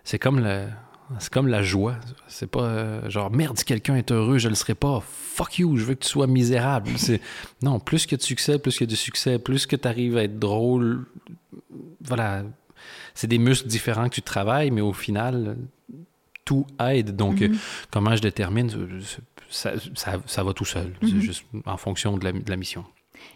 c'est 0.04 0.18
comme 0.18 0.40
le. 0.40 0.68
C'est 1.18 1.32
comme 1.32 1.48
la 1.48 1.62
joie. 1.62 1.96
C'est 2.28 2.46
pas 2.50 2.62
euh, 2.64 3.10
genre 3.10 3.30
merde, 3.30 3.58
si 3.58 3.64
quelqu'un 3.64 3.96
est 3.96 4.10
heureux, 4.12 4.38
je 4.38 4.48
le 4.48 4.54
serai 4.54 4.74
pas. 4.74 5.00
Fuck 5.00 5.58
you, 5.58 5.76
je 5.76 5.84
veux 5.84 5.94
que 5.94 6.04
tu 6.04 6.08
sois 6.10 6.26
misérable. 6.26 6.90
C'est 6.96 7.20
non, 7.62 7.78
plus 7.80 8.06
que 8.06 8.16
de 8.16 8.22
succès, 8.22 8.58
plus 8.58 8.78
que 8.78 8.84
de 8.84 8.94
succès, 8.94 9.38
plus 9.38 9.66
que 9.66 9.76
tu 9.76 9.88
arrives 9.88 10.16
à 10.16 10.24
être 10.24 10.38
drôle. 10.38 11.06
Voilà, 12.00 12.42
c'est 13.14 13.26
des 13.26 13.38
muscles 13.38 13.68
différents 13.68 14.08
que 14.08 14.14
tu 14.14 14.22
travailles, 14.22 14.70
mais 14.70 14.80
au 14.80 14.92
final, 14.92 15.56
tout 16.44 16.66
aide. 16.80 17.14
Donc, 17.16 17.40
Mhm. 17.40 17.52
euh, 17.52 17.56
comment 17.90 18.14
je 18.16 18.22
détermine 18.22 18.70
ça, 19.50 19.72
ça, 19.94 20.14
ça 20.26 20.42
va 20.42 20.52
tout 20.52 20.64
seul. 20.64 20.92
Mhm. 21.02 21.08
C'est 21.08 21.20
juste 21.20 21.44
en 21.66 21.76
fonction 21.76 22.16
de 22.18 22.24
la, 22.24 22.32
de 22.32 22.50
la 22.50 22.56
mission. 22.56 22.84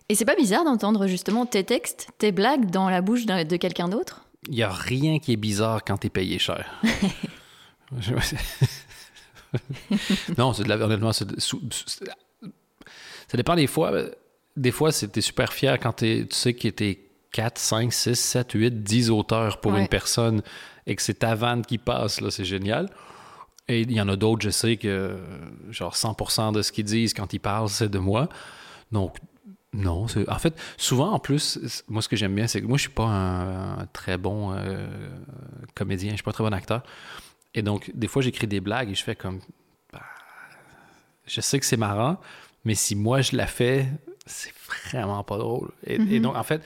Et 0.08 0.14
c'est 0.14 0.25
pas 0.25 0.34
bizarre 0.34 0.64
d'entendre 0.64 1.06
justement 1.06 1.46
tes 1.46 1.62
textes, 1.62 2.08
tes 2.19 2.32
blagues 2.32 2.70
dans 2.70 2.88
la 2.90 3.00
bouche 3.02 3.25
de 3.26 3.56
quelqu'un 3.56 3.88
d'autre? 3.88 4.22
Il 4.49 4.55
n'y 4.55 4.62
a 4.62 4.70
rien 4.70 5.19
qui 5.19 5.32
est 5.32 5.37
bizarre 5.37 5.82
quand 5.84 5.99
tu 5.99 6.06
es 6.08 6.11
payé 6.11 6.38
cher. 6.38 6.81
Non, 10.38 10.53
c'est 10.53 10.65
de 10.65 10.69
la 10.69 10.77
honnêtement, 10.77 11.12
c'est 11.12 11.27
de- 11.27 11.41
ça 11.41 13.37
dépend 13.37 13.55
des 13.55 13.67
fois. 13.67 13.93
Des 14.56 14.71
fois, 14.73 14.93
c'était 14.93 15.21
super 15.21 15.53
fier 15.53 15.79
quand 15.79 15.93
t'es- 15.93 16.27
tu 16.29 16.35
sais 16.37 16.55
que 16.55 16.69
t'es 16.69 17.00
4, 17.33 17.59
5, 17.59 17.93
6, 17.93 18.19
7, 18.19 18.53
8, 18.53 18.83
10 18.83 19.11
auteurs 19.11 19.61
pour 19.61 19.73
Ouais. 19.73 19.83
une 19.83 19.88
personne 19.88 20.43
et 20.87 20.97
que 20.97 21.03
c'est 21.03 21.21
ta 21.21 21.35
vanne 21.35 21.65
qui 21.65 21.79
passe, 21.79 22.21
là, 22.21 22.31
c'est 22.31 22.44
génial. 22.44 22.88
Et 23.69 23.81
il 23.83 23.93
y 23.93 24.00
en 24.00 24.09
a 24.09 24.17
d'autres, 24.17 24.43
je 24.43 24.50
sais 24.50 24.77
que 24.77 25.19
genre 25.71 25.97
100% 25.97 26.53
de 26.53 26.62
ce 26.62 26.73
qu'ils 26.73 26.85
disent 26.85 27.15
quand 27.15 27.32
ils 27.32 27.41
parlent, 27.41 27.69
c'est 27.69 27.89
de 27.89 27.99
moi. 27.99 28.29
Donc, 28.93 29.17
non. 29.73 30.06
c'est- 30.09 30.29
En 30.31 30.39
fait, 30.39 30.55
souvent, 30.77 31.11
en 31.12 31.19
plus, 31.19 31.59
moi, 31.89 32.00
ce 32.00 32.09
que 32.09 32.17
j'aime 32.17 32.35
bien, 32.35 32.47
c'est 32.47 32.62
que 32.62 32.67
moi, 32.67 32.79
je 32.79 32.82
suis 32.82 32.91
pas 32.91 33.05
un, 33.05 33.79
un 33.81 33.87
très 33.87 34.17
bon 34.17 34.53
euh, 34.55 34.87
comédien, 35.75 36.10
je 36.13 36.17
suis 36.17 36.22
pas 36.22 36.31
un 36.31 36.34
très 36.34 36.44
bon 36.44 36.55
acteur. 36.55 36.82
Et 37.56 37.63
donc, 37.63 37.91
des 37.94 38.06
fois, 38.06 38.22
j'écris 38.22 38.46
des 38.46 38.60
blagues 38.60 38.91
et 38.91 38.94
je 38.94 39.03
fais 39.03 39.17
comme... 39.17 39.41
bah, 39.93 40.03
je 41.27 41.41
sais 41.41 41.58
que 41.58 41.67
c'est 41.67 41.77
marrant, 41.77 42.20
mais 42.65 42.75
si 42.77 42.94
moi, 42.94 43.20
je 43.22 43.34
la 43.34 43.46
fais, 43.48 43.89
c'est 44.27 44.53
vraiment 44.91 45.25
pas 45.25 45.39
drôle. 45.39 45.72
Et, 45.84 45.94
et 45.94 45.98
Mhm. 45.98 46.20
donc, 46.22 46.36
en 46.36 46.43
fait, 46.44 46.63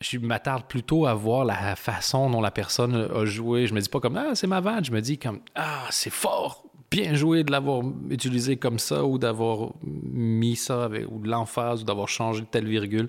je 0.00 0.18
m'attarde 0.18 0.64
plutôt 0.68 1.06
à 1.06 1.14
voir 1.14 1.44
la 1.44 1.74
façon 1.74 2.30
dont 2.30 2.40
la 2.40 2.50
personne 2.52 2.94
a 3.12 3.24
joué. 3.24 3.66
Je 3.66 3.74
me 3.74 3.80
dis 3.80 3.88
pas 3.88 3.98
comme 3.98 4.16
ah 4.16 4.34
c'est 4.36 4.46
ma 4.46 4.60
vanne, 4.60 4.84
je 4.84 4.92
me 4.92 5.00
dis 5.00 5.18
comme 5.18 5.40
ah 5.56 5.86
c'est 5.90 6.10
fort, 6.12 6.62
bien 6.88 7.14
joué 7.14 7.42
de 7.42 7.50
l'avoir 7.50 7.82
utilisé 8.08 8.56
comme 8.58 8.78
ça 8.78 9.04
ou 9.04 9.18
d'avoir 9.18 9.70
mis 9.82 10.54
ça 10.54 10.84
avec 10.84 11.04
ou 11.10 11.18
de 11.18 11.28
l'emphase 11.28 11.82
ou 11.82 11.84
d'avoir 11.84 12.06
changé 12.08 12.44
telle 12.48 12.68
virgule. 12.68 13.08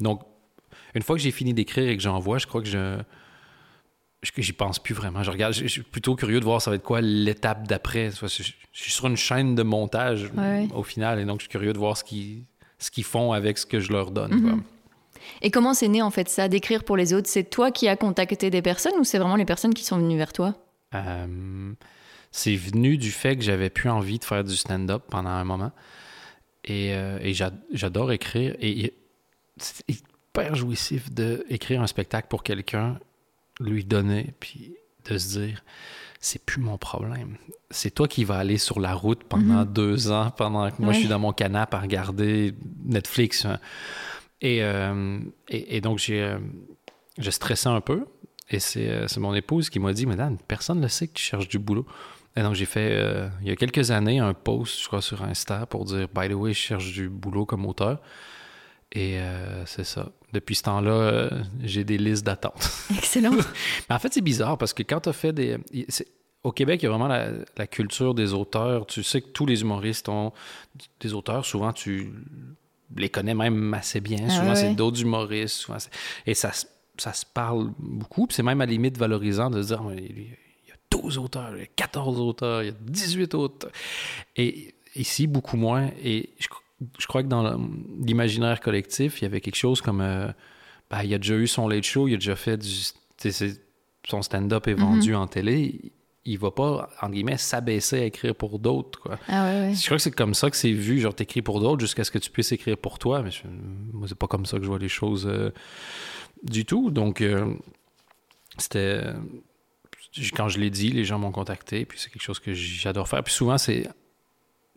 Donc 0.00 0.22
une 0.94 1.02
fois 1.02 1.14
que 1.16 1.20
j'ai 1.22 1.30
fini 1.30 1.52
d'écrire 1.52 1.90
et 1.90 1.96
que 1.96 2.02
j'envoie, 2.02 2.38
je 2.38 2.46
crois 2.46 2.62
que 2.62 2.68
je 2.68 2.98
j'y 4.36 4.52
pense 4.52 4.78
plus 4.78 4.94
vraiment. 4.94 5.22
Je 5.22 5.30
regarde, 5.30 5.52
je, 5.54 5.66
suis 5.66 5.82
plutôt 5.82 6.14
curieux 6.16 6.40
de 6.40 6.44
voir 6.44 6.60
ça 6.62 6.70
va 6.70 6.76
être 6.76 6.82
quoi 6.82 7.00
l'étape 7.00 7.66
d'après. 7.66 8.10
Je, 8.10 8.26
suis 8.26 8.54
sur 8.92 9.06
une 9.06 9.16
chaîne 9.16 9.54
de 9.54 9.62
montage 9.62 10.30
Ouais. 10.36 10.68
au 10.74 10.82
final 10.82 11.18
et 11.20 11.24
donc 11.24 11.40
je 11.40 11.44
suis 11.44 11.50
curieux 11.50 11.72
de 11.72 11.78
voir 11.78 11.96
ce 11.96 12.04
qu'ils 12.04 13.04
font 13.04 13.32
avec 13.32 13.58
ce 13.58 13.66
que 13.66 13.80
je 13.80 13.92
leur 13.92 14.10
donne. 14.10 14.34
Mhm. 14.34 14.42
quoi. 14.50 14.58
Et 15.42 15.50
comment 15.50 15.74
c'est 15.74 15.88
né 15.88 16.02
en 16.02 16.10
fait 16.10 16.28
ça, 16.28 16.48
d'écrire 16.48 16.84
pour 16.84 16.96
les 16.96 17.14
autres? 17.14 17.28
C'est 17.28 17.44
toi 17.48 17.70
qui 17.70 17.88
as 17.88 17.96
contacté 17.96 18.50
des 18.50 18.62
personnes 18.62 18.92
ou 18.98 19.04
c'est 19.04 19.18
vraiment 19.18 19.36
les 19.36 19.44
personnes 19.46 19.74
qui 19.74 19.84
sont 19.84 19.98
venues 19.98 20.18
vers 20.18 20.32
toi? 20.32 20.54
Euh, 20.94 21.72
c'est 22.30 22.56
venu 22.56 22.98
du 22.98 23.10
fait 23.10 23.36
que 23.36 23.42
j'avais 23.42 23.70
plus 23.70 23.88
envie 23.90 24.18
de 24.18 24.24
faire 24.24 24.44
du 24.44 24.54
stand-up 24.56 25.02
pendant 25.08 25.30
un 25.30 25.44
moment. 25.44 25.72
Et, 26.64 26.94
euh, 26.94 27.18
et 27.20 27.32
j'a- 27.34 27.52
j'adore 27.72 28.12
écrire. 28.12 28.54
Et 28.60 28.70
il- 28.70 28.90
c'est 29.56 29.84
hyper 29.88 30.54
jouissif 30.56 31.10
d'écrire 31.12 31.80
un 31.82 31.86
spectacle 31.86 32.28
pour 32.28 32.42
quelqu'un, 32.42 32.98
lui 33.60 33.84
donner, 33.84 34.34
puis 34.40 34.74
de 35.08 35.18
se 35.18 35.38
dire 35.38 35.62
c'est 36.20 36.42
plus 36.44 36.60
mon 36.60 36.78
problème. 36.78 37.36
C'est 37.70 37.90
toi 37.90 38.08
qui 38.08 38.24
vas 38.24 38.38
aller 38.38 38.56
sur 38.56 38.80
la 38.80 38.94
route 38.94 39.24
pendant 39.24 39.64
deux 39.66 40.10
ans, 40.10 40.30
pendant 40.30 40.70
que 40.70 40.80
moi 40.80 40.92
je 40.94 41.00
suis 41.00 41.08
dans 41.08 41.18
mon 41.18 41.32
canapé 41.32 41.76
à 41.76 41.80
regarder 41.80 42.54
Netflix. 42.84 43.44
hein. 43.44 43.58
Et, 44.40 44.62
euh, 44.62 45.18
et, 45.48 45.76
et 45.76 45.80
donc 45.80 45.98
j'ai 45.98 46.22
euh, 46.22 46.38
je 47.18 47.30
stressais 47.30 47.68
un 47.68 47.80
peu. 47.80 48.06
Et 48.50 48.58
c'est 48.58 48.88
euh, 48.88 49.06
c'est 49.08 49.20
mon 49.20 49.34
épouse 49.34 49.68
qui 49.70 49.78
m'a 49.80 49.92
dit 49.92 50.06
Madame, 50.06 50.38
personne 50.48 50.80
ne 50.80 50.88
sait 50.88 51.08
que 51.08 51.14
tu 51.14 51.22
cherches 51.22 51.48
du 51.48 51.58
boulot. 51.58 51.86
Et 52.36 52.42
donc 52.42 52.54
j'ai 52.54 52.66
fait, 52.66 52.90
euh, 52.92 53.28
il 53.42 53.48
y 53.48 53.50
a 53.52 53.56
quelques 53.56 53.90
années, 53.90 54.18
un 54.18 54.34
post, 54.34 54.80
je 54.82 54.86
crois, 54.88 55.00
sur 55.02 55.22
Insta 55.22 55.66
pour 55.66 55.84
dire 55.84 56.08
By 56.14 56.28
the 56.28 56.32
way, 56.32 56.52
je 56.52 56.58
cherche 56.58 56.92
du 56.92 57.08
boulot 57.08 57.46
comme 57.46 57.64
auteur. 57.66 58.00
Et 58.94 59.18
euh, 59.18 59.66
c'est 59.66 59.84
ça. 59.84 60.08
Depuis 60.32 60.54
ce 60.54 60.62
temps-là, 60.62 60.92
euh, 60.92 61.30
j'ai 61.62 61.84
des 61.84 61.98
listes 61.98 62.24
d'attente. 62.24 62.70
Excellent. 62.96 63.36
en 63.90 63.98
fait, 63.98 64.12
c'est 64.12 64.20
bizarre 64.20 64.56
parce 64.56 64.72
que 64.72 64.82
quand 64.82 65.00
tu 65.00 65.08
as 65.08 65.12
fait 65.12 65.32
des. 65.32 65.58
Au 66.44 66.52
Québec, 66.52 66.82
il 66.82 66.84
y 66.84 66.88
a 66.88 66.90
vraiment 66.90 67.08
la, 67.08 67.66
culture 67.66 68.14
des 68.14 68.34
auteurs. 68.34 68.86
Tu 68.86 69.02
sais 69.02 69.22
que 69.22 69.28
tous 69.28 69.46
les 69.46 69.62
humoristes 69.62 70.08
ont 70.08 70.32
des 71.00 71.14
auteurs. 71.14 71.44
Souvent, 71.46 71.72
tu 71.72 72.12
les 72.96 73.08
connais 73.08 73.34
même 73.34 73.72
assez 73.72 74.00
bien. 74.00 74.18
Ah 74.26 74.30
souvent, 74.30 74.54
c'est 74.54 74.74
d'autres 74.74 75.00
humoristes. 75.00 75.66
et 76.26 76.34
ça, 76.34 76.52
ça 76.98 77.12
se 77.12 77.24
parle 77.24 77.72
beaucoup. 77.78 78.26
C'est 78.30 78.42
même 78.42 78.60
à 78.60 78.66
la 78.66 78.72
limite 78.72 78.98
valorisant 78.98 79.50
de 79.50 79.62
se 79.62 79.68
dire 79.68 79.82
il 79.96 80.28
y 80.68 80.72
a 80.72 80.76
12 80.90 81.16
auteurs, 81.18 81.52
il 81.56 81.60
y 81.60 81.62
a 81.62 81.68
14 81.74 82.20
auteurs, 82.20 82.62
il 82.62 82.66
y 82.66 82.70
a 82.70 82.74
18 82.78 83.34
auteurs. 83.34 83.70
Et 84.36 84.74
ici, 84.94 85.26
beaucoup 85.26 85.56
moins. 85.56 85.90
Et 86.02 86.30
je, 86.38 86.48
je 86.98 87.06
crois 87.06 87.22
que 87.22 87.28
dans 87.28 87.58
l'imaginaire 88.00 88.60
collectif, 88.60 89.20
il 89.20 89.24
y 89.24 89.26
avait 89.26 89.40
quelque 89.40 89.56
chose 89.56 89.80
comme. 89.80 90.00
Euh, 90.00 90.28
ben, 90.90 91.02
il 91.02 91.14
a 91.14 91.18
déjà 91.18 91.34
eu 91.34 91.46
son 91.46 91.68
late 91.68 91.84
show, 91.84 92.08
il 92.08 92.14
a 92.14 92.16
déjà 92.16 92.36
fait 92.36 92.56
du. 92.56 92.70
Son 94.06 94.20
stand-up 94.20 94.68
est 94.68 94.74
vendu 94.74 95.12
mm-hmm. 95.12 95.16
en 95.16 95.26
télé. 95.26 95.92
Il 96.26 96.38
va 96.38 96.50
pas, 96.50 96.90
en 97.00 97.10
guillemets, 97.10 97.36
s'abaisser 97.36 98.00
à 98.00 98.04
écrire 98.04 98.34
pour 98.34 98.58
d'autres. 98.58 99.18
Ah 99.28 99.72
je 99.72 99.84
crois 99.84 99.96
que 99.96 100.02
c'est 100.02 100.10
comme 100.10 100.34
ça 100.34 100.50
que 100.50 100.56
c'est 100.56 100.72
vu. 100.72 100.98
Genre, 100.98 101.14
t'écris 101.14 101.42
pour 101.42 101.60
d'autres 101.60 101.80
jusqu'à 101.80 102.04
ce 102.04 102.10
que 102.10 102.18
tu 102.18 102.30
puisses 102.30 102.52
écrire 102.52 102.76
pour 102.76 102.98
toi. 102.98 103.22
Mais 103.22 103.30
moi, 103.92 104.08
c'est 104.08 104.18
pas 104.18 104.26
comme 104.26 104.46
ça 104.46 104.58
que 104.58 104.62
je 104.62 104.68
vois 104.68 104.78
les 104.78 104.88
choses 104.88 105.26
euh, 105.26 105.52
du 106.42 106.64
tout. 106.64 106.90
Donc, 106.90 107.20
euh, 107.20 107.54
c'était. 108.58 109.04
Quand 110.34 110.48
je 110.48 110.58
l'ai 110.58 110.70
dit, 110.70 110.90
les 110.90 111.04
gens 111.04 111.18
m'ont 111.18 111.32
contacté. 111.32 111.84
Puis 111.84 111.98
c'est 111.98 112.10
quelque 112.10 112.22
chose 112.22 112.40
que 112.40 112.52
j'adore 112.52 113.08
faire. 113.08 113.22
Puis 113.22 113.34
souvent, 113.34 113.58
c'est 113.58 113.88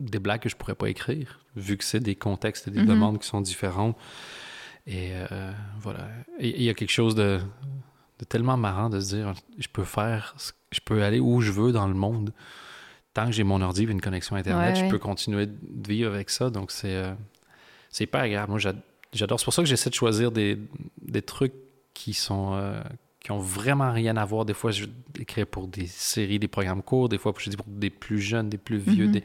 des 0.00 0.18
blagues 0.18 0.40
que 0.40 0.48
je 0.48 0.56
pourrais 0.56 0.74
pas 0.74 0.88
écrire, 0.88 1.40
vu 1.56 1.76
que 1.76 1.84
c'est 1.84 2.00
des 2.00 2.14
contextes 2.14 2.68
et 2.68 2.70
des 2.70 2.80
mhm. 2.80 2.86
demandes 2.86 3.18
qui 3.18 3.26
sont 3.26 3.40
différentes. 3.40 3.96
Et 4.86 5.10
euh, 5.12 5.52
voilà. 5.80 6.08
Il 6.40 6.62
y 6.62 6.70
a 6.70 6.74
quelque 6.74 6.90
chose 6.92 7.14
de, 7.14 7.40
tellement 8.28 8.56
marrant 8.56 8.88
de 8.88 9.00
se 9.00 9.14
dire 9.14 9.34
je 9.58 9.68
peux 9.68 9.84
faire, 9.84 10.34
je 10.70 10.80
peux 10.80 11.02
aller 11.02 11.20
où 11.20 11.40
je 11.40 11.52
veux 11.52 11.72
dans 11.72 11.88
le 11.88 11.94
monde. 11.94 12.32
Tant 13.12 13.26
que 13.26 13.32
j'ai 13.32 13.44
mon 13.44 13.60
ordi 13.60 13.84
et 13.84 13.86
une 13.86 14.00
connexion 14.00 14.36
Internet, 14.36 14.76
je 14.76 14.88
peux 14.88 14.98
continuer 14.98 15.46
de 15.46 15.88
vivre 15.88 16.12
avec 16.12 16.30
ça. 16.30 16.50
Donc, 16.50 16.70
c'est 16.70 16.94
euh, 16.94 17.12
c'est 17.90 18.04
hyper 18.04 18.20
agréable. 18.20 18.50
Moi, 18.50 18.60
j'adore. 19.12 19.40
C'est 19.40 19.44
pour 19.44 19.54
ça 19.54 19.62
que 19.62 19.68
j'essaie 19.68 19.90
de 19.90 19.94
choisir 19.94 20.30
des, 20.30 20.58
des 21.02 21.22
trucs 21.22 21.54
qui 21.94 22.14
sont. 22.14 22.54
Euh, 22.54 22.80
qui 23.20 23.32
ont 23.32 23.40
vraiment 23.40 23.92
rien 23.92 24.16
à 24.16 24.24
voir. 24.24 24.44
Des 24.44 24.54
fois, 24.54 24.70
je 24.70 24.86
écris 25.18 25.44
pour 25.44 25.66
des 25.66 25.86
séries, 25.86 26.38
des 26.38 26.46
programmes 26.46 26.82
courts. 26.82 27.08
Des 27.08 27.18
fois, 27.18 27.34
je 27.36 27.50
dis 27.50 27.56
pour 27.56 27.66
des 27.66 27.90
plus 27.90 28.20
jeunes, 28.20 28.48
des 28.48 28.58
plus 28.58 28.78
vieux. 28.78 29.06
Mhm. 29.06 29.12
des 29.12 29.24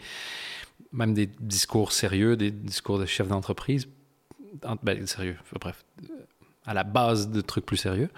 même 0.94 1.14
des 1.14 1.28
discours 1.40 1.92
sérieux, 1.92 2.38
des 2.38 2.52
discours 2.52 3.00
de 3.00 3.06
chef 3.06 3.28
d'entreprise. 3.28 3.88
Ben, 4.84 5.06
sérieux, 5.08 5.36
bref, 5.60 5.84
à 6.66 6.74
la 6.74 6.84
base 6.84 7.30
de 7.30 7.42
trucs 7.42 7.66
plus 7.66 7.78
sérieux. 7.78 8.10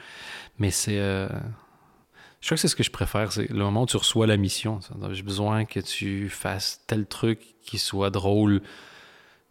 Mais 0.59 0.69
c'est. 0.69 0.99
Euh, 0.99 1.27
je 2.41 2.47
crois 2.47 2.57
que 2.57 2.61
c'est 2.61 2.67
ce 2.67 2.75
que 2.75 2.83
je 2.83 2.91
préfère, 2.91 3.31
c'est 3.31 3.49
le 3.49 3.63
moment 3.63 3.83
où 3.83 3.85
tu 3.87 3.97
reçois 3.97 4.27
la 4.27 4.37
mission. 4.37 4.79
J'ai 5.11 5.23
besoin 5.23 5.65
que 5.65 5.79
tu 5.79 6.29
fasses 6.29 6.81
tel 6.85 7.07
truc 7.07 7.39
qui 7.63 7.79
soit 7.79 8.11
drôle. 8.11 8.61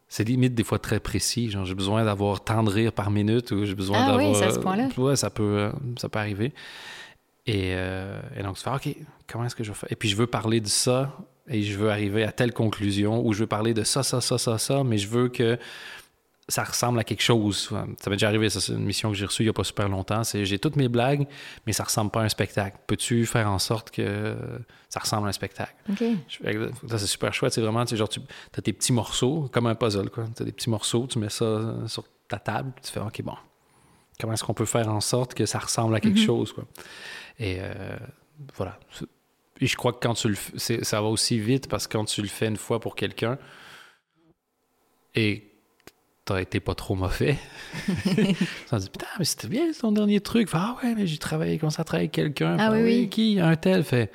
C'est 0.08 0.22
limite 0.22 0.54
des 0.54 0.62
fois 0.62 0.78
très 0.78 1.00
précis. 1.00 1.50
Genre, 1.50 1.64
j'ai 1.64 1.74
besoin 1.74 2.04
d'avoir 2.04 2.44
tant 2.44 2.62
de 2.62 2.70
rire 2.70 2.92
par 2.92 3.10
minute 3.10 3.50
ou 3.50 3.64
j'ai 3.64 3.74
besoin 3.74 3.98
ah 4.02 4.10
d'avoir. 4.12 4.30
Oui, 4.30 4.38
ça, 4.38 4.52
ce 4.52 4.60
point-là. 4.60 4.88
Ouais, 4.96 5.16
ça 5.16 5.30
peut, 5.30 5.42
euh, 5.42 5.72
ça 5.98 6.08
peut 6.08 6.20
arriver. 6.20 6.52
Et, 7.46 7.72
euh, 7.74 8.20
et 8.36 8.42
donc, 8.42 8.56
tu 8.56 8.62
fais, 8.62 8.70
OK, 8.70 8.96
comment 9.26 9.44
est-ce 9.44 9.56
que 9.56 9.64
je 9.64 9.70
vais 9.70 9.76
faire? 9.76 9.92
Et 9.92 9.96
puis, 9.96 10.08
je 10.08 10.16
veux 10.16 10.26
parler 10.26 10.60
de 10.60 10.68
ça 10.68 11.16
et 11.48 11.62
je 11.62 11.76
veux 11.76 11.90
arriver 11.90 12.24
à 12.24 12.32
telle 12.32 12.52
conclusion 12.52 13.24
ou 13.24 13.32
je 13.32 13.40
veux 13.40 13.46
parler 13.46 13.74
de 13.74 13.84
ça, 13.84 14.02
ça, 14.02 14.20
ça, 14.20 14.38
ça, 14.38 14.58
ça, 14.58 14.82
mais 14.82 14.96
je 14.96 15.08
veux 15.08 15.28
que 15.28 15.58
ça 16.48 16.64
ressemble 16.64 16.98
à 16.98 17.04
quelque 17.04 17.22
chose. 17.22 17.70
Ça 17.70 18.10
m'est 18.10 18.16
déjà 18.16 18.28
arrivé, 18.28 18.50
c'est 18.50 18.72
une 18.72 18.84
mission 18.84 19.10
que 19.10 19.16
j'ai 19.16 19.24
reçue 19.24 19.42
il 19.42 19.46
n'y 19.46 19.50
a 19.50 19.54
pas 19.54 19.64
super 19.64 19.88
longtemps. 19.88 20.24
C'est 20.24 20.44
j'ai 20.44 20.58
toutes 20.58 20.76
mes 20.76 20.88
blagues, 20.88 21.26
mais 21.66 21.72
ça 21.72 21.84
ressemble 21.84 22.10
pas 22.10 22.20
à 22.20 22.24
un 22.24 22.28
spectacle. 22.28 22.76
Peux-tu 22.86 23.24
faire 23.24 23.48
en 23.48 23.58
sorte 23.58 23.90
que 23.90 24.36
ça 24.90 25.00
ressemble 25.00 25.26
à 25.26 25.30
un 25.30 25.32
spectacle? 25.32 25.74
OK. 25.90 26.04
Ça, 26.88 26.98
c'est 26.98 27.06
super 27.06 27.32
chouette. 27.32 27.52
C'est 27.54 27.62
vraiment, 27.62 27.84
tu 27.84 27.96
genre, 27.96 28.08
tu 28.08 28.20
as 28.56 28.60
tes 28.60 28.72
petits 28.74 28.92
morceaux, 28.92 29.48
comme 29.52 29.66
un 29.66 29.74
puzzle, 29.74 30.10
quoi. 30.10 30.24
Tu 30.36 30.42
as 30.42 30.46
des 30.46 30.52
petits 30.52 30.70
morceaux, 30.70 31.06
tu 31.06 31.18
mets 31.18 31.30
ça 31.30 31.76
sur 31.86 32.04
ta 32.28 32.38
table, 32.38 32.72
tu 32.82 32.92
fais, 32.92 33.00
OK, 33.00 33.22
bon, 33.22 33.36
comment 34.20 34.34
est-ce 34.34 34.44
qu'on 34.44 34.54
peut 34.54 34.64
faire 34.66 34.88
en 34.88 35.00
sorte 35.00 35.34
que 35.34 35.46
ça 35.46 35.58
ressemble 35.58 35.94
à 35.94 36.00
quelque 36.00 36.18
mm-hmm. 36.18 36.26
chose, 36.26 36.52
quoi? 36.52 36.64
Et 37.38 37.56
euh, 37.58 37.96
voilà. 38.54 38.78
Et 39.60 39.66
je 39.66 39.76
crois 39.76 39.92
que 39.92 39.98
quand 40.00 40.14
tu 40.14 40.28
le 40.28 40.34
fais, 40.34 40.82
ça 40.84 41.00
va 41.00 41.08
aussi 41.08 41.38
vite 41.38 41.68
parce 41.68 41.86
que 41.86 41.96
quand 41.96 42.04
tu 42.04 42.22
le 42.22 42.28
fais 42.28 42.48
une 42.48 42.56
fois 42.56 42.80
pour 42.80 42.96
quelqu'un 42.96 43.38
et 45.14 45.50
t'as 46.24 46.40
été 46.40 46.58
pas 46.60 46.74
trop 46.74 46.94
mauvais, 46.94 47.36
ça 48.66 48.78
dit 48.78 48.90
putain, 48.90 49.06
mais 49.18 49.24
c'était 49.24 49.48
bien 49.48 49.70
ton 49.78 49.92
dernier 49.92 50.20
truc. 50.20 50.48
ah 50.52 50.76
ouais, 50.82 50.94
mais 50.94 51.06
j'ai 51.06 51.18
travaillé, 51.18 51.58
comme 51.58 51.70
ça 51.70 51.84
travailler 51.84 52.06
avec 52.06 52.12
quelqu'un. 52.12 52.56
Ah 52.58 52.72
oui, 52.72 52.82
oui. 52.82 53.08
Qui? 53.08 53.38
Un 53.40 53.56
tel 53.56 53.84
fait. 53.84 54.10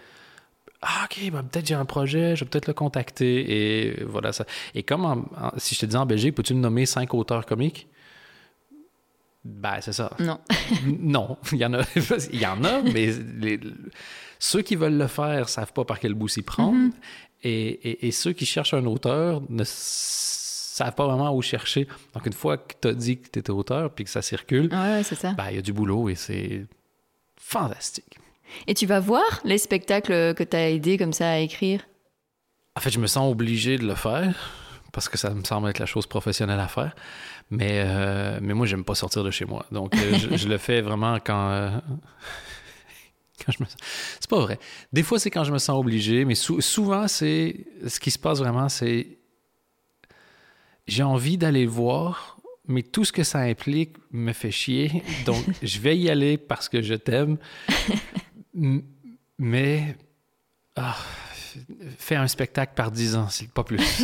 Ah, 0.82 1.06
ok, 1.06 1.32
ben, 1.32 1.44
peut-être 1.44 1.68
j'ai 1.68 1.76
un 1.76 1.86
projet, 1.86 2.38
je 2.38 2.44
vais 2.44 2.50
peut-être 2.50 2.68
le 2.68 2.74
contacter. 2.74 3.88
Et 3.88 4.04
voilà 4.06 4.32
ça. 4.32 4.46
Et 4.76 4.84
comme 4.84 5.28
si 5.58 5.76
je 5.76 5.82
te 5.82 5.86
dis 5.86 5.96
en 5.96 6.06
Belgique, 6.06 6.36
peux-tu 6.36 6.54
me 6.54 6.62
nommer 6.62 6.86
cinq 6.86 7.14
auteurs 7.14 7.46
comiques? 7.46 7.88
Ben, 9.50 9.82
c'est 9.82 9.94
ça. 9.94 10.12
Non. 10.20 10.40
non, 10.86 11.38
il 11.52 11.58
y 11.58 11.66
en 11.66 11.74
a. 11.74 11.82
il 12.32 12.40
y 12.40 12.46
en 12.46 12.64
a, 12.64 12.82
mais 12.82 13.12
les, 13.40 13.60
ceux 14.38 14.62
qui 14.62 14.76
veulent 14.76 14.98
le 14.98 15.08
faire 15.08 15.50
savent 15.50 15.74
pas 15.74 15.86
par 15.86 16.00
quel 16.00 16.14
bout 16.14 16.28
s'y 16.28 16.42
prendre. 16.42 16.90
Mm-hmm. 17.44 17.98
et, 18.02 18.12
ceux 18.12 18.34
qui 18.34 18.46
cherchent 18.46 18.74
un 18.74 18.86
auteur 18.86 19.42
ne 19.50 19.64
savent 20.80 20.96
pas 20.96 21.06
vraiment 21.06 21.36
où 21.36 21.42
chercher. 21.42 21.88
Donc, 22.14 22.26
une 22.26 22.34
fois 22.34 22.58
que 22.58 22.74
tu 22.82 22.88
as 22.88 22.94
dit 22.94 23.20
que 23.20 23.30
tu 23.30 23.40
étais 23.40 23.52
auteur 23.52 23.92
puis 23.94 24.06
que 24.06 24.10
ça 24.10 24.22
circule, 24.22 24.70
ben, 24.70 25.04
il 25.50 25.56
y 25.56 25.60
a 25.60 25.62
du 25.62 25.74
boulot 25.74 26.10
et 26.10 26.16
c'est 26.16 26.66
fantastique. 27.38 28.18
Et 28.68 28.74
tu 28.74 28.86
vas 28.86 29.00
voir 29.00 29.42
les 29.44 29.58
spectacles 29.58 30.34
que 30.34 30.44
tu 30.44 30.56
as 30.56 30.70
aidé 30.70 30.98
comme 30.98 31.14
ça 31.14 31.30
à 31.32 31.38
écrire? 31.38 31.88
En 32.76 32.82
fait, 32.82 32.92
je 32.92 33.00
me 33.00 33.08
sens 33.08 33.30
obligé 33.32 33.78
de 33.78 33.86
le 33.86 33.96
faire 33.96 34.36
parce 34.92 35.10
que 35.10 35.18
ça 35.18 35.30
me 35.32 35.44
semble 35.44 35.70
être 35.70 35.80
la 35.80 35.86
chose 35.86 36.08
professionnelle 36.08 36.60
à 36.60 36.68
faire. 36.68 36.96
Mais, 37.50 37.84
euh, 37.84 38.40
mais 38.42 38.54
moi, 38.54 38.66
j'aime 38.66 38.84
pas 38.84 38.96
sortir 38.96 39.24
de 39.24 39.32
chez 39.32 39.46
moi. 39.46 39.66
Donc, 39.72 39.96
euh, 39.96 40.18
je, 40.36 40.48
le 40.48 40.58
fais 40.58 40.82
vraiment 40.82 41.16
quand, 41.16 41.50
euh, 41.50 41.70
quand 43.46 43.52
je 43.52 43.64
me 43.64 43.68
C'est 44.20 44.30
pas 44.30 44.40
vrai. 44.40 44.60
Des 44.94 45.04
fois, 45.04 45.20
c'est 45.20 45.32
quand 45.32 45.44
je 45.44 45.52
me 45.52 45.58
sens 45.58 45.80
obligé, 45.80 46.26
mais 46.26 46.36
souvent, 46.36 47.08
c'est. 47.08 47.66
Ce 47.88 48.00
qui 48.00 48.12
se 48.12 48.20
passe 48.20 48.40
vraiment, 48.40 48.70
c'est. 48.70 49.18
J'ai 50.88 51.04
envie 51.04 51.38
d'aller 51.38 51.66
voir, 51.66 52.38
mais 52.68 52.84
tout 52.84 53.06
ce 53.06 53.12
que 53.12 53.24
ça 53.24 53.40
implique 53.40 53.96
me 54.12 54.34
fait 54.34 54.52
chier. 54.52 55.04
Donc, 55.26 55.44
je 55.64 55.80
vais 55.80 55.98
y 55.98 56.10
aller 56.10 56.38
parce 56.38 56.70
que 56.70 56.82
je 56.82 56.94
t'aime. 56.94 57.38
mais. 59.40 59.96
Ah, 60.76 60.96
fais 61.98 62.16
un 62.16 62.28
spectacle 62.28 62.74
par 62.76 62.92
dix 62.92 63.16
ans, 63.16 63.28
pas 63.56 63.64
plus. 63.64 64.04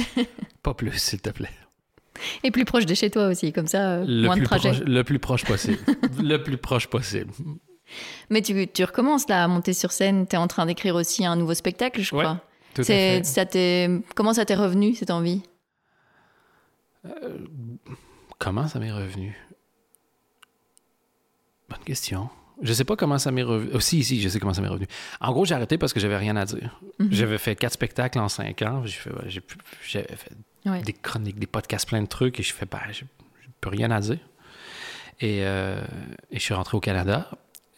pas 0.63 0.73
plus, 0.73 0.97
s'il 0.97 1.21
te 1.21 1.29
plaît. 1.29 1.51
Et 2.43 2.51
plus 2.51 2.65
proche 2.65 2.85
de 2.85 2.93
chez 2.93 3.09
toi 3.09 3.27
aussi, 3.27 3.51
comme 3.51 3.67
ça, 3.67 4.03
le 4.05 4.25
moins 4.25 4.37
de 4.37 4.43
trajet. 4.43 4.73
le 4.85 5.03
plus 5.03 5.19
proche 5.19 5.43
possible. 5.43 5.79
le 6.21 6.37
plus 6.37 6.57
proche 6.57 6.87
possible. 6.87 7.31
Mais 8.29 8.41
tu, 8.41 8.67
tu, 8.67 8.83
recommences 8.83 9.27
là 9.27 9.43
à 9.43 9.47
monter 9.47 9.73
sur 9.73 9.91
scène. 9.91 10.27
Tu 10.27 10.35
es 10.35 10.39
en 10.39 10.47
train 10.47 10.65
d'écrire 10.65 10.95
aussi 10.95 11.25
un 11.25 11.35
nouveau 11.35 11.53
spectacle, 11.53 12.01
je 12.01 12.09
crois. 12.09 12.41
tout 12.73 12.81
à 12.81 12.85
fait. 12.85 13.23
Ça 13.23 13.45
comment 14.15 14.33
ça 14.33 14.45
t'est 14.45 14.55
revenu, 14.55 14.95
cette 14.95 15.11
envie? 15.11 15.41
Euh, 17.05 17.37
Comment 18.37 18.67
ça 18.67 18.79
m'est 18.79 18.91
revenu? 18.91 19.35
Bonne 21.69 21.83
question. 21.85 22.29
Je 22.61 22.73
sais 22.73 22.83
pas 22.83 22.95
comment 22.95 23.17
ça 23.17 23.31
m'est 23.31 23.43
revenu. 23.43 23.71
Oh, 23.73 23.79
si, 23.79 24.03
si, 24.03 24.21
je 24.21 24.29
sais 24.29 24.39
comment 24.39 24.53
ça 24.53 24.61
m'est 24.61 24.67
revenu. 24.67 24.87
En 25.19 25.31
gros, 25.31 25.45
j'ai 25.45 25.55
arrêté 25.55 25.77
parce 25.77 25.93
que 25.93 25.99
j'avais 25.99 26.17
rien 26.17 26.35
à 26.35 26.45
dire. 26.45 26.79
Mhm. 26.99 27.09
J'avais 27.11 27.37
fait 27.37 27.55
quatre 27.55 27.73
spectacles 27.73 28.19
en 28.19 28.29
cinq 28.29 28.61
ans. 28.61 28.83
J'ai 28.85 28.91
fait, 28.91 30.15
fait 30.15 30.33
des 30.65 30.93
chroniques, 30.93 31.39
des 31.39 31.47
podcasts, 31.47 31.87
plein 31.87 32.01
de 32.01 32.07
trucs. 32.07 32.39
Et 32.39 32.43
je 32.43 32.53
fais, 32.53 32.65
ben, 32.65 32.79
j'ai 32.91 33.05
plus 33.61 33.69
rien 33.69 33.91
à 33.91 33.99
dire. 33.99 34.19
Et, 35.21 35.45
euh, 35.45 35.81
et, 36.31 36.39
je 36.39 36.43
suis 36.43 36.53
rentré 36.53 36.75
au 36.75 36.81
Canada. 36.81 37.29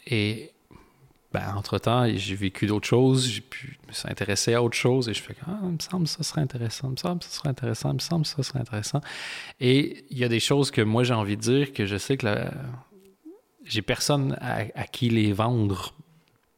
Et 0.06 0.52
ben, 1.32 1.54
entre-temps, 1.54 2.06
j'ai 2.14 2.34
vécu 2.34 2.66
d'autres 2.66 2.86
choses, 2.86 3.26
j'ai 3.28 3.42
pu 3.42 3.78
me 3.86 4.54
à 4.54 4.62
autre 4.62 4.76
chose 4.76 5.10
et 5.10 5.14
je 5.14 5.22
fais 5.22 5.34
ah, 5.46 5.58
il 5.62 5.72
me 5.72 5.78
semble 5.78 6.04
que 6.04 6.10
ça 6.10 6.22
serait 6.22 6.40
intéressant, 6.40 6.88
il 6.88 6.92
me 6.92 6.96
semble 6.96 7.18
que 7.18 7.26
ça 7.26 7.30
serait 7.32 7.48
intéressant, 7.50 7.90
il 7.90 7.94
me 7.94 7.98
semble 7.98 8.22
que 8.22 8.28
ça 8.28 8.42
serait 8.42 8.60
intéressant. 8.60 9.02
Et 9.60 10.06
il 10.10 10.16
y 10.16 10.24
a 10.24 10.28
des 10.28 10.40
choses 10.40 10.70
que 10.70 10.80
moi 10.80 11.04
j'ai 11.04 11.12
envie 11.12 11.36
de 11.36 11.42
dire 11.42 11.74
que 11.74 11.84
je 11.84 11.98
sais 11.98 12.16
que 12.16 12.26
j'ai 13.64 13.82
personne 13.82 14.38
à, 14.40 14.86
qui 14.86 15.10
les 15.10 15.34
vendre 15.34 15.92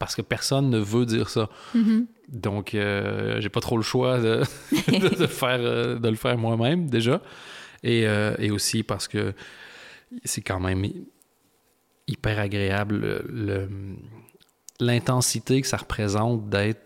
parce 0.01 0.17
que 0.17 0.23
personne 0.23 0.71
ne 0.71 0.79
veut 0.79 1.05
dire 1.05 1.29
ça. 1.29 1.51
Mm-hmm. 1.77 2.07
Donc, 2.29 2.75
euh, 2.75 3.39
j'ai 3.41 3.51
pas 3.51 3.61
trop 3.61 3.77
le 3.77 3.83
choix 3.83 4.19
de, 4.27 4.41
de, 5.19 5.27
faire, 5.27 5.61
euh, 5.61 5.99
de 5.99 6.09
le 6.09 6.17
faire 6.17 6.37
moi-même 6.39 6.89
déjà. 6.89 7.21
Et, 7.83 8.09
euh, 8.09 8.35
et, 8.39 8.51
aussi 8.51 8.83
parce 8.83 9.07
que 9.07 9.35
c'est 10.25 10.41
quand 10.41 10.59
même 10.59 10.85
hyper 12.09 12.39
agréable 12.39 13.25
l'intensité 14.81 15.61
que 15.61 15.67
ça 15.67 15.77
représente 15.77 16.49
d'être 16.49 16.83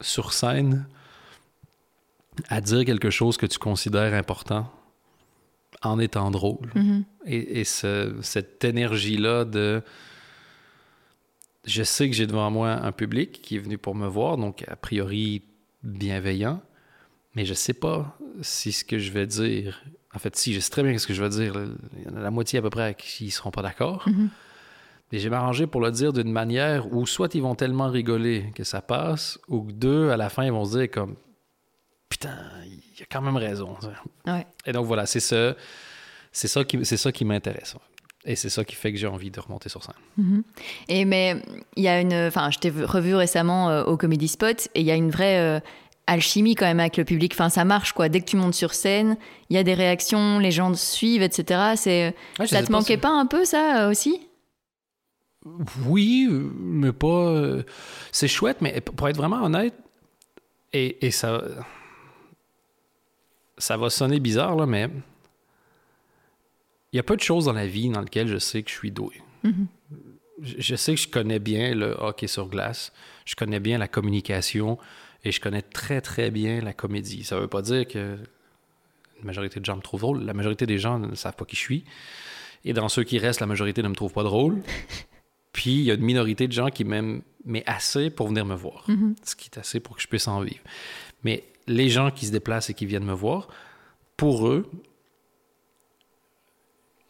sur 0.00 0.32
scène 0.32 0.86
à 2.48 2.60
dire 2.60 2.84
quelque 2.84 3.10
chose 3.10 3.36
que 3.36 3.46
tu 3.46 3.58
considères 3.58 4.14
important 4.14 4.70
en 5.82 5.98
étant 6.00 6.30
drôle. 6.32 6.70
Mhm. 6.74 7.04
Et, 7.24 7.60
et 7.60 7.64
ce- 7.64 8.16
cette 8.20 8.64
énergie-là 8.64 9.44
de... 9.44 9.82
Je 11.66 11.82
sais 11.82 12.08
que 12.08 12.14
j'ai 12.14 12.26
devant 12.26 12.50
moi 12.50 12.70
un 12.70 12.92
public 12.92 13.42
qui 13.42 13.56
est 13.56 13.58
venu 13.58 13.76
pour 13.76 13.94
me 13.94 14.06
voir, 14.06 14.36
donc 14.36 14.64
a 14.68 14.76
priori 14.76 15.42
bienveillant, 15.82 16.62
mais 17.34 17.44
je 17.44 17.54
sais 17.54 17.74
pas 17.74 18.16
si 18.40 18.72
ce 18.72 18.84
que 18.84 18.98
je 18.98 19.10
vais 19.10 19.26
dire... 19.26 19.82
En 20.14 20.18
fait, 20.18 20.34
si, 20.36 20.54
je 20.54 20.60
sais 20.60 20.70
très 20.70 20.82
bien 20.82 20.96
ce 20.96 21.06
que 21.06 21.12
je 21.12 21.22
vais 21.22 21.28
dire. 21.28 21.54
Il 21.98 22.04
y 22.04 22.08
en 22.08 22.16
a 22.16 22.20
la 22.20 22.30
moitié 22.30 22.58
à 22.58 22.62
peu 22.62 22.70
près 22.70 22.84
à 22.84 22.94
qui 22.94 23.26
ils 23.26 23.30
seront 23.30 23.50
pas 23.50 23.60
d'accord. 23.60 24.08
Mhm. 24.08 24.30
Et 25.12 25.18
j'ai 25.18 25.28
m'arrangé 25.28 25.66
pour 25.66 25.80
le 25.80 25.90
dire 25.90 26.12
d'une 26.12 26.32
manière 26.32 26.92
où 26.92 27.06
soit 27.06 27.34
ils 27.34 27.42
vont 27.42 27.54
tellement 27.54 27.90
rigoler 27.90 28.50
que 28.54 28.64
ça 28.64 28.80
passe, 28.80 29.38
ou 29.48 29.62
que 29.62 29.72
deux, 29.72 30.10
à 30.10 30.16
la 30.16 30.30
fin, 30.30 30.44
ils 30.44 30.52
vont 30.52 30.64
se 30.64 30.78
dire 30.78 30.90
comme... 30.90 31.16
Putain, 32.08 32.34
il 32.64 33.02
a 33.02 33.06
quand 33.10 33.20
même 33.20 33.36
raison. 33.36 33.76
Ouais. 34.26 34.46
Et 34.64 34.72
donc 34.72 34.86
voilà, 34.86 35.04
c'est 35.04 35.20
ça, 35.20 35.54
c'est 36.32 36.48
ça 36.48 36.64
qui, 36.64 36.84
c'est 36.84 36.96
ça 36.96 37.12
qui 37.12 37.24
m'intéresse. 37.24 37.76
Ouais. 38.26 38.32
Et 38.32 38.36
c'est 38.36 38.48
ça 38.50 38.64
qui 38.64 38.74
fait 38.74 38.92
que 38.92 38.98
j'ai 38.98 39.06
envie 39.06 39.30
de 39.30 39.40
remonter 39.40 39.68
sur 39.68 39.82
scène. 39.82 39.94
Mhm. 40.18 40.42
Et 40.88 41.04
mais 41.04 41.36
il 41.76 41.82
y 41.84 41.88
a 41.88 42.00
une, 42.00 42.12
enfin, 42.14 42.50
je 42.50 42.58
t'ai 42.58 42.70
vu- 42.70 42.84
revu 42.84 43.14
récemment 43.14 43.70
euh, 43.70 43.84
au 43.84 43.96
Comedy 43.96 44.28
Spot 44.28 44.68
et 44.74 44.80
il 44.80 44.86
y 44.86 44.90
a 44.90 44.94
une 44.96 45.10
vraie 45.10 45.38
euh, 45.40 45.60
alchimie 46.06 46.54
quand 46.54 46.66
même 46.66 46.80
avec 46.80 46.96
le 46.96 47.04
public. 47.04 47.32
Enfin, 47.34 47.48
ça 47.48 47.64
marche 47.64 47.92
quoi. 47.92 48.08
Dès 48.08 48.20
que 48.20 48.26
tu 48.26 48.36
montes 48.36 48.54
sur 48.54 48.74
scène, 48.74 49.16
il 49.50 49.56
y 49.56 49.58
a 49.58 49.62
des 49.62 49.74
réactions, 49.74 50.38
les 50.38 50.50
gens 50.50 50.70
te 50.72 50.76
suivent, 50.76 51.22
etc. 51.22 51.72
C'est, 51.76 52.14
Ouais, 52.38 52.46
je 52.46 52.50
ça 52.52 52.62
te 52.62 52.70
manquait 52.72 52.96
pas 52.96 53.10
un 53.10 53.26
peu 53.26 53.44
ça 53.44 53.84
euh, 53.86 53.90
aussi? 53.90 54.20
Oui, 55.86 56.26
euh, 56.30 56.50
mais 56.58 56.92
pas. 56.92 57.06
euh, 57.06 57.62
C'est 58.10 58.26
chouette, 58.28 58.58
mais 58.60 58.80
pour 58.80 59.08
être 59.08 59.16
vraiment 59.16 59.42
honnête, 59.44 59.74
et, 60.72 61.06
et 61.06 61.10
ça. 61.12 61.40
Ça 63.58 63.76
va 63.76 63.88
sonner 63.88 64.20
bizarre, 64.20 64.56
là, 64.56 64.66
mais. 64.66 64.88
Il 66.96 66.98
y 66.98 67.00
a 67.00 67.02
peu 67.02 67.16
de 67.16 67.20
choses 67.20 67.44
dans 67.44 67.52
la 67.52 67.66
vie 67.66 67.90
dans 67.90 68.00
lesquelles 68.00 68.26
je 68.26 68.38
sais 68.38 68.62
que 68.62 68.70
je 68.70 68.74
suis 68.74 68.90
doué. 68.90 69.20
Mhm. 69.42 69.66
Je, 70.40 70.54
je 70.56 70.76
sais 70.76 70.94
que 70.94 71.00
je 71.02 71.08
connais 71.08 71.38
bien 71.38 71.74
le 71.74 71.94
hockey 71.98 72.26
sur 72.26 72.48
glace, 72.48 72.90
je 73.26 73.34
connais 73.34 73.60
bien 73.60 73.76
la 73.76 73.86
communication 73.86 74.78
et 75.22 75.30
je 75.30 75.38
connais 75.38 75.60
très, 75.60 76.00
très 76.00 76.30
bien 76.30 76.62
la 76.62 76.72
comédie. 76.72 77.22
Ça 77.22 77.38
veut 77.38 77.48
pas 77.48 77.60
dire 77.60 77.86
que 77.86 78.16
la 79.18 79.24
majorité 79.24 79.60
de 79.60 79.64
gens 79.66 79.76
me 79.76 79.82
trouvent 79.82 80.00
drôle. 80.00 80.24
La 80.24 80.32
majorité 80.32 80.64
des 80.64 80.78
gens 80.78 80.98
ne 80.98 81.14
savent 81.14 81.36
pas 81.36 81.44
qui 81.44 81.54
je 81.54 81.60
suis. 81.60 81.84
Et 82.64 82.72
dans 82.72 82.88
ceux 82.88 83.04
qui 83.04 83.18
restent, 83.18 83.40
la 83.40 83.46
majorité 83.46 83.82
ne 83.82 83.88
me 83.88 83.94
trouve 83.94 84.14
pas 84.14 84.22
drôle. 84.22 84.62
Puis 85.52 85.72
il 85.72 85.82
y 85.82 85.90
a 85.90 85.94
une 85.96 86.02
minorité 86.02 86.48
de 86.48 86.52
gens 86.52 86.70
qui 86.70 86.84
m'aiment, 86.84 87.20
mais 87.44 87.62
assez 87.66 88.08
pour 88.08 88.28
venir 88.28 88.46
me 88.46 88.54
voir. 88.54 88.84
Mhm. 88.88 89.16
Ce 89.22 89.36
qui 89.36 89.50
est 89.52 89.58
assez 89.58 89.80
pour 89.80 89.96
que 89.96 90.02
je 90.02 90.08
puisse 90.08 90.28
en 90.28 90.40
vivre. 90.40 90.64
Mais 91.24 91.44
les 91.66 91.90
gens 91.90 92.10
qui 92.10 92.24
se 92.24 92.32
déplacent 92.32 92.70
et 92.70 92.74
qui 92.74 92.86
viennent 92.86 93.04
me 93.04 93.12
voir, 93.12 93.48
pour 94.16 94.48
eux, 94.48 94.70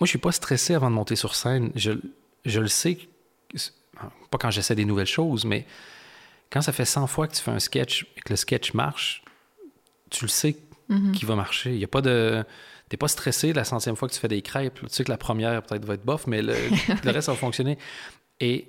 moi, 0.00 0.04
je 0.06 0.10
suis 0.10 0.18
pas 0.18 0.32
stressé 0.32 0.74
avant 0.74 0.90
de 0.90 0.94
monter 0.94 1.16
sur 1.16 1.34
scène. 1.34 1.70
Je, 1.74 1.92
je 2.44 2.60
le 2.60 2.68
sais, 2.68 2.98
pas 4.30 4.38
quand 4.38 4.50
j'essaie 4.50 4.74
des 4.74 4.84
nouvelles 4.84 5.06
choses, 5.06 5.44
mais 5.44 5.66
quand 6.50 6.60
ça 6.62 6.72
fait 6.72 6.84
100 6.84 7.06
fois 7.06 7.26
que 7.28 7.34
tu 7.34 7.42
fais 7.42 7.50
un 7.50 7.58
sketch 7.58 8.06
et 8.16 8.20
que 8.20 8.30
le 8.32 8.36
sketch 8.36 8.74
marche, 8.74 9.24
tu 10.10 10.24
le 10.24 10.28
sais 10.28 10.56
Mhm. 10.88 11.10
qu'il 11.12 11.26
va 11.26 11.34
marcher. 11.34 11.72
Il 11.72 11.78
y 11.80 11.84
a 11.84 11.88
pas 11.88 12.00
de... 12.00 12.44
T'es 12.88 12.96
pas 12.96 13.08
stressé 13.08 13.52
la 13.52 13.64
centième 13.64 13.96
fois 13.96 14.06
que 14.08 14.14
tu 14.14 14.20
fais 14.20 14.28
des 14.28 14.40
crêpes. 14.40 14.78
Tu 14.80 14.86
sais 14.88 15.02
que 15.02 15.10
la 15.10 15.16
première 15.18 15.60
peut-être 15.64 15.84
va 15.84 15.94
être 15.94 16.04
bof, 16.04 16.28
mais 16.28 16.42
le, 16.42 16.54
le 17.04 17.10
reste 17.10 17.26
va 17.28 17.34
fonctionner. 17.34 17.76
Et 18.38 18.68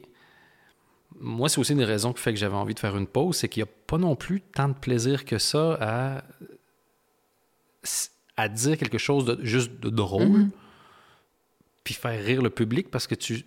moi, 1.20 1.48
c'est 1.50 1.60
aussi 1.60 1.74
une 1.74 1.78
des 1.78 1.86
raisons 1.86 2.14
qui 2.14 2.22
fait 2.24 2.34
que 2.34 2.40
j'avais 2.40 2.56
envie 2.56 2.74
de 2.74 2.80
faire 2.80 2.98
une 2.98 3.06
pause, 3.06 3.36
c'est 3.38 3.50
qu'il 3.50 3.62
n'y 3.62 3.70
a 3.70 3.72
pas 3.86 4.00
non 4.00 4.16
plus 4.16 4.42
tant 4.42 4.68
de 4.70 4.74
plaisir 4.74 5.26
que 5.26 5.38
ça 5.38 5.78
à, 5.80 6.24
à 8.36 8.50
dire 8.50 8.78
quelque 8.78 8.98
chose 8.98 9.26
de 9.26 9.38
juste 9.44 9.72
de 9.80 9.90
drôle, 9.90 10.26
Mhm. 10.28 10.52
Puis 11.88 11.94
faire 11.94 12.22
rire 12.22 12.42
le 12.42 12.50
public 12.50 12.92
parce 12.92 13.08
que 13.08 13.16
tu, 13.16 13.46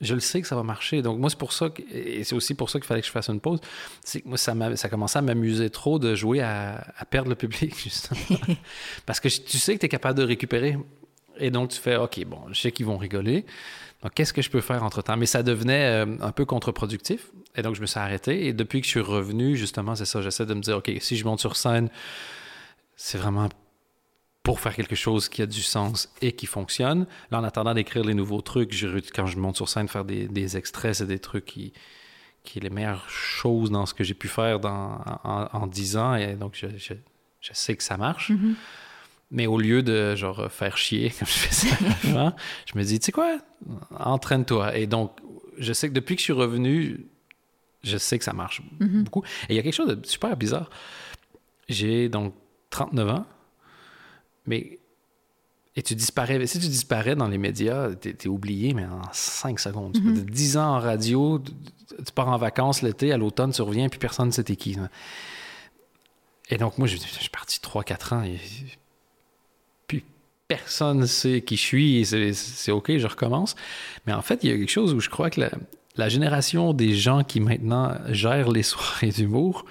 je 0.00 0.14
le 0.14 0.20
sais 0.20 0.40
que 0.40 0.46
ça 0.46 0.54
va 0.54 0.62
marcher. 0.62 1.02
Donc 1.02 1.18
moi, 1.18 1.28
c'est 1.28 1.36
pour 1.36 1.52
ça, 1.52 1.70
que, 1.70 1.82
et 1.92 2.22
c'est 2.22 2.36
aussi 2.36 2.54
pour 2.54 2.70
ça 2.70 2.78
qu'il 2.78 2.86
fallait 2.86 3.00
que 3.00 3.06
je 3.08 3.10
fasse 3.10 3.26
une 3.26 3.40
pause. 3.40 3.58
C'est 4.04 4.20
que 4.20 4.28
moi, 4.28 4.38
ça, 4.38 4.54
ça 4.76 4.88
commençait 4.88 5.18
à 5.18 5.22
m'amuser 5.22 5.70
trop 5.70 5.98
de 5.98 6.14
jouer 6.14 6.40
à, 6.40 6.86
à 6.96 7.04
perdre 7.04 7.30
le 7.30 7.34
public, 7.34 7.76
justement. 7.82 8.38
parce 9.06 9.18
que 9.18 9.26
tu 9.26 9.58
sais 9.58 9.74
que 9.74 9.80
tu 9.80 9.86
es 9.86 9.88
capable 9.88 10.16
de 10.16 10.22
récupérer. 10.22 10.78
Et 11.36 11.50
donc, 11.50 11.70
tu 11.70 11.80
fais, 11.80 11.96
OK, 11.96 12.24
bon, 12.26 12.38
je 12.52 12.60
sais 12.60 12.70
qu'ils 12.70 12.86
vont 12.86 12.96
rigoler. 12.96 13.44
Donc, 14.04 14.14
qu'est-ce 14.14 14.32
que 14.32 14.40
je 14.40 14.50
peux 14.50 14.60
faire 14.60 14.84
entre-temps? 14.84 15.16
Mais 15.16 15.26
ça 15.26 15.42
devenait 15.42 16.04
euh, 16.04 16.16
un 16.20 16.30
peu 16.30 16.44
contre-productif. 16.44 17.32
Et 17.56 17.62
donc, 17.62 17.74
je 17.74 17.80
me 17.80 17.86
suis 17.86 17.98
arrêté. 17.98 18.46
Et 18.46 18.52
depuis 18.52 18.80
que 18.82 18.86
je 18.86 18.90
suis 18.90 19.00
revenu, 19.00 19.56
justement, 19.56 19.96
c'est 19.96 20.04
ça, 20.04 20.22
j'essaie 20.22 20.46
de 20.46 20.54
me 20.54 20.60
dire, 20.60 20.76
OK, 20.76 20.92
si 21.00 21.16
je 21.16 21.24
monte 21.24 21.40
sur 21.40 21.56
scène, 21.56 21.90
c'est 22.94 23.18
vraiment 23.18 23.48
pour 24.42 24.58
faire 24.60 24.74
quelque 24.74 24.94
chose 24.96 25.28
qui 25.28 25.42
a 25.42 25.46
du 25.46 25.62
sens 25.62 26.08
et 26.22 26.32
qui 26.32 26.46
fonctionne. 26.46 27.06
Là, 27.30 27.40
en 27.40 27.44
attendant 27.44 27.74
d'écrire 27.74 28.04
les 28.04 28.14
nouveaux 28.14 28.40
trucs, 28.40 28.72
je- 28.72 28.98
quand 29.14 29.26
je 29.26 29.38
monte 29.38 29.56
sur 29.56 29.68
scène, 29.68 29.86
faire 29.88 30.04
des, 30.04 30.28
des 30.28 30.56
extraits, 30.56 30.94
c'est 30.94 31.06
des 31.06 31.18
trucs 31.18 31.44
qui, 31.44 31.72
qui 32.42 32.58
est 32.58 32.62
les 32.62 32.70
meilleures 32.70 33.08
choses 33.10 33.70
dans 33.70 33.84
ce 33.86 33.92
que 33.94 34.02
j'ai 34.02 34.14
pu 34.14 34.28
faire 34.28 34.58
dans, 34.58 34.98
en, 35.24 35.48
en 35.52 35.66
10 35.66 35.96
ans. 35.98 36.14
Et 36.14 36.34
donc, 36.36 36.54
je, 36.54 36.68
je- 36.78 36.94
je 37.40 37.50
sais 37.52 37.76
que 37.76 37.82
ça 37.82 37.96
marche. 37.98 38.30
Mhm. 38.30 38.54
Mais 39.30 39.46
au 39.46 39.58
lieu 39.58 39.82
de 39.82 40.16
genre 40.16 40.50
faire 40.50 40.76
chier 40.76 41.10
comme 41.18 41.28
je 41.28 41.32
faisais 41.32 41.68
avant, 42.08 42.34
je 42.66 42.78
me 42.78 42.82
dis, 42.82 42.98
tu 42.98 43.06
sais 43.06 43.12
quoi, 43.12 43.38
entraîne-toi. 43.98 44.76
Et 44.76 44.86
donc, 44.86 45.12
je 45.58 45.72
sais 45.74 45.88
que 45.88 45.94
depuis 45.94 46.16
que 46.16 46.20
je 46.20 46.24
suis 46.24 46.32
revenu, 46.32 47.06
je 47.84 47.98
sais 47.98 48.18
que 48.18 48.24
ça 48.24 48.32
marche 48.32 48.62
Mhm. 48.80 49.04
beaucoup. 49.04 49.22
Et 49.48 49.52
il 49.52 49.56
y 49.56 49.58
a 49.58 49.62
quelque 49.62 49.74
chose 49.74 49.94
de 49.96 50.06
super 50.06 50.34
bizarre. 50.36 50.70
J'ai 51.68 52.08
donc 52.08 52.34
39 52.70 53.10
ans, 53.10 53.26
mais. 54.46 54.78
Et 55.76 55.82
tu 55.82 55.94
disparais. 55.94 56.44
Si 56.46 56.58
tu 56.58 56.66
disparais 56.68 57.14
dans 57.14 57.28
les 57.28 57.38
médias, 57.38 57.94
t'es 57.94 58.16
es 58.24 58.26
oublié, 58.28 58.74
mais 58.74 58.84
en 58.86 59.02
5 59.12 59.60
secondes. 59.60 59.96
Fais 59.96 60.22
10 60.22 60.56
ans 60.56 60.76
en 60.76 60.80
radio, 60.80 61.38
tu 62.04 62.12
pars 62.12 62.28
en 62.28 62.36
vacances 62.38 62.82
l'été, 62.82 63.12
à 63.12 63.16
l'automne, 63.16 63.52
tu 63.52 63.62
reviens, 63.62 63.88
puis 63.88 63.98
personne 64.00 64.26
ne 64.26 64.32
sait 64.32 64.42
t'es 64.42 64.56
qui. 64.56 64.76
Et 66.50 66.56
donc, 66.58 66.76
moi, 66.78 66.88
je, 66.88 66.96
je 66.96 67.02
suis 67.02 67.28
parti 67.30 67.60
3-4 67.62 68.14
ans, 68.14 68.22
et 68.24 68.38
puis 69.86 70.04
personne 70.48 70.98
ne 70.98 71.06
sait 71.06 71.40
qui 71.42 71.56
je 71.56 71.62
suis, 71.62 71.98
et 71.98 72.04
c'est- 72.04 72.32
c'est 72.32 72.72
OK, 72.72 72.96
je 72.96 73.06
recommence. 73.06 73.54
Mais 74.06 74.12
en 74.12 74.22
fait, 74.22 74.40
il 74.42 74.50
y 74.50 74.52
a 74.52 74.56
quelque 74.56 74.68
chose 74.70 74.92
où 74.92 75.00
je 75.00 75.08
crois 75.08 75.30
que 75.30 75.40
la, 75.40 75.50
la 75.96 76.08
génération 76.08 76.72
des 76.72 76.94
gens 76.96 77.22
qui 77.22 77.38
maintenant 77.40 77.94
gèrent 78.08 78.50
les 78.50 78.62
soirées 78.64 79.10
d'humour, 79.10 79.64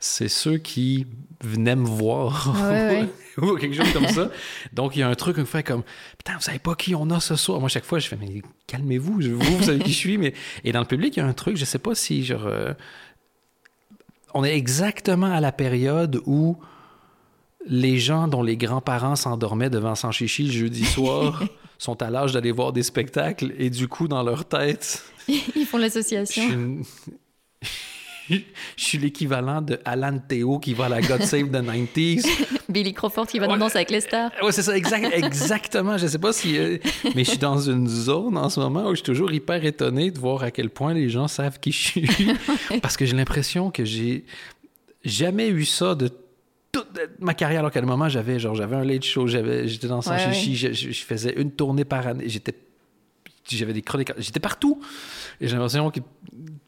c'est 0.00 0.28
ceux 0.28 0.58
qui 0.58 1.06
venaient 1.42 1.76
me 1.76 1.86
voir. 1.86 2.54
Ouais, 2.68 3.08
ou 3.38 3.56
quelque 3.56 3.76
chose 3.76 3.92
comme 3.92 4.08
ça. 4.08 4.30
Donc, 4.72 4.96
il 4.96 5.00
y 5.00 5.02
a 5.02 5.08
un 5.08 5.14
truc 5.14 5.38
on 5.38 5.44
fait 5.44 5.62
comme 5.62 5.82
Putain, 6.16 6.34
vous 6.34 6.42
savez 6.42 6.58
pas 6.58 6.74
qui 6.74 6.94
on 6.94 7.10
a 7.10 7.20
ce 7.20 7.36
soir. 7.36 7.60
Moi, 7.60 7.68
chaque 7.68 7.84
fois, 7.84 7.98
je 7.98 8.08
fais 8.08 8.16
Mais 8.16 8.42
calmez-vous, 8.66 9.20
vous, 9.20 9.38
vous 9.38 9.62
savez 9.62 9.78
qui 9.78 9.92
je 9.92 9.96
suis. 9.96 10.18
Mais... 10.18 10.34
Et 10.64 10.72
dans 10.72 10.80
le 10.80 10.86
public, 10.86 11.16
il 11.16 11.20
y 11.20 11.22
a 11.22 11.26
un 11.26 11.32
truc, 11.32 11.56
je 11.56 11.64
sais 11.64 11.78
pas 11.78 11.94
si 11.94 12.24
genre. 12.24 12.46
euh, 12.46 12.74
On 14.34 14.44
est 14.44 14.56
exactement 14.56 15.32
à 15.32 15.40
la 15.40 15.52
période 15.52 16.20
où 16.26 16.56
les 17.66 17.98
gens 17.98 18.28
dont 18.28 18.42
les 18.42 18.56
grands-parents 18.56 19.16
s'endormaient 19.16 19.70
devant 19.70 19.94
Sanchichi 19.94 20.44
le 20.44 20.52
jeudi 20.52 20.84
soir 20.84 21.42
sont 21.78 22.00
à 22.02 22.10
l'âge 22.10 22.32
d'aller 22.32 22.52
voir 22.52 22.72
des 22.72 22.82
spectacles 22.82 23.52
et 23.58 23.68
du 23.70 23.88
coup, 23.88 24.08
dans 24.08 24.22
leur 24.22 24.44
tête, 24.44 25.04
Ils 25.28 25.66
font 25.66 25.76
je 25.76 25.82
l'association. 25.82 26.42
Je 28.30 28.40
suis 28.76 28.98
l'équivalent 28.98 29.62
de 29.62 29.78
Alan 29.84 30.18
Théo 30.18 30.58
qui 30.58 30.74
va 30.74 30.86
à 30.86 30.88
la 30.88 31.00
God 31.00 31.22
Save 31.22 31.48
the 31.50 31.62
90s. 31.64 32.26
Billy 32.68 32.92
Crawford 32.92 33.26
qui 33.26 33.38
va 33.38 33.46
dans 33.46 33.54
Ouais. 33.54 33.58
Danse 33.58 33.76
avec 33.76 33.90
les 33.90 34.00
stars. 34.02 34.30
Ouais, 34.42 34.52
c'est 34.52 34.62
ça, 34.62 34.76
exact, 34.76 35.10
exactement. 35.14 35.96
Je 35.96 36.06
sais 36.06 36.18
pas 36.18 36.32
si. 36.32 36.58
euh, 36.58 36.78
mais 37.14 37.24
je 37.24 37.30
suis 37.30 37.38
dans 37.38 37.58
une 37.58 37.88
zone 37.88 38.36
en 38.36 38.50
ce 38.50 38.60
moment 38.60 38.84
où 38.86 38.90
je 38.90 38.96
suis 38.96 39.04
toujours 39.04 39.32
hyper 39.32 39.64
étonné 39.64 40.10
de 40.10 40.18
voir 40.18 40.42
à 40.42 40.50
quel 40.50 40.68
point 40.70 40.92
les 40.92 41.08
gens 41.08 41.28
savent 41.28 41.58
qui 41.60 41.72
je 41.72 41.78
suis. 41.82 42.08
Parce 42.82 42.96
que 42.96 43.06
j'ai 43.06 43.16
l'impression 43.16 43.70
que 43.70 43.84
j'ai 43.84 44.24
jamais 45.04 45.48
eu 45.48 45.64
ça 45.64 45.94
de 45.94 46.08
toute 46.70 46.86
ma 47.20 47.32
carrière. 47.34 47.60
Alors 47.60 47.70
qu'à 47.70 47.80
un 47.80 47.86
moment, 47.86 48.08
j'avais 48.10 48.38
genre 48.38 48.54
j'avais 48.54 48.76
un 48.76 48.84
late 48.84 49.04
show, 49.04 49.26
j'étais 49.26 49.88
dans 49.88 50.00
Ouais, 50.00 50.32
je, 50.34 50.72
je- 50.72 50.90
je 50.92 51.04
faisais 51.04 51.32
une 51.40 51.50
tournée 51.52 51.84
par 51.84 52.06
année. 52.06 52.24
J'étais. 52.28 52.54
J'avais 53.50 53.72
des 53.72 53.80
chroniques, 53.80 54.12
j'étais 54.18 54.40
partout. 54.40 54.78
Et 55.40 55.48
j'ai 55.48 55.54
l'impression 55.54 55.90
que 55.90 56.00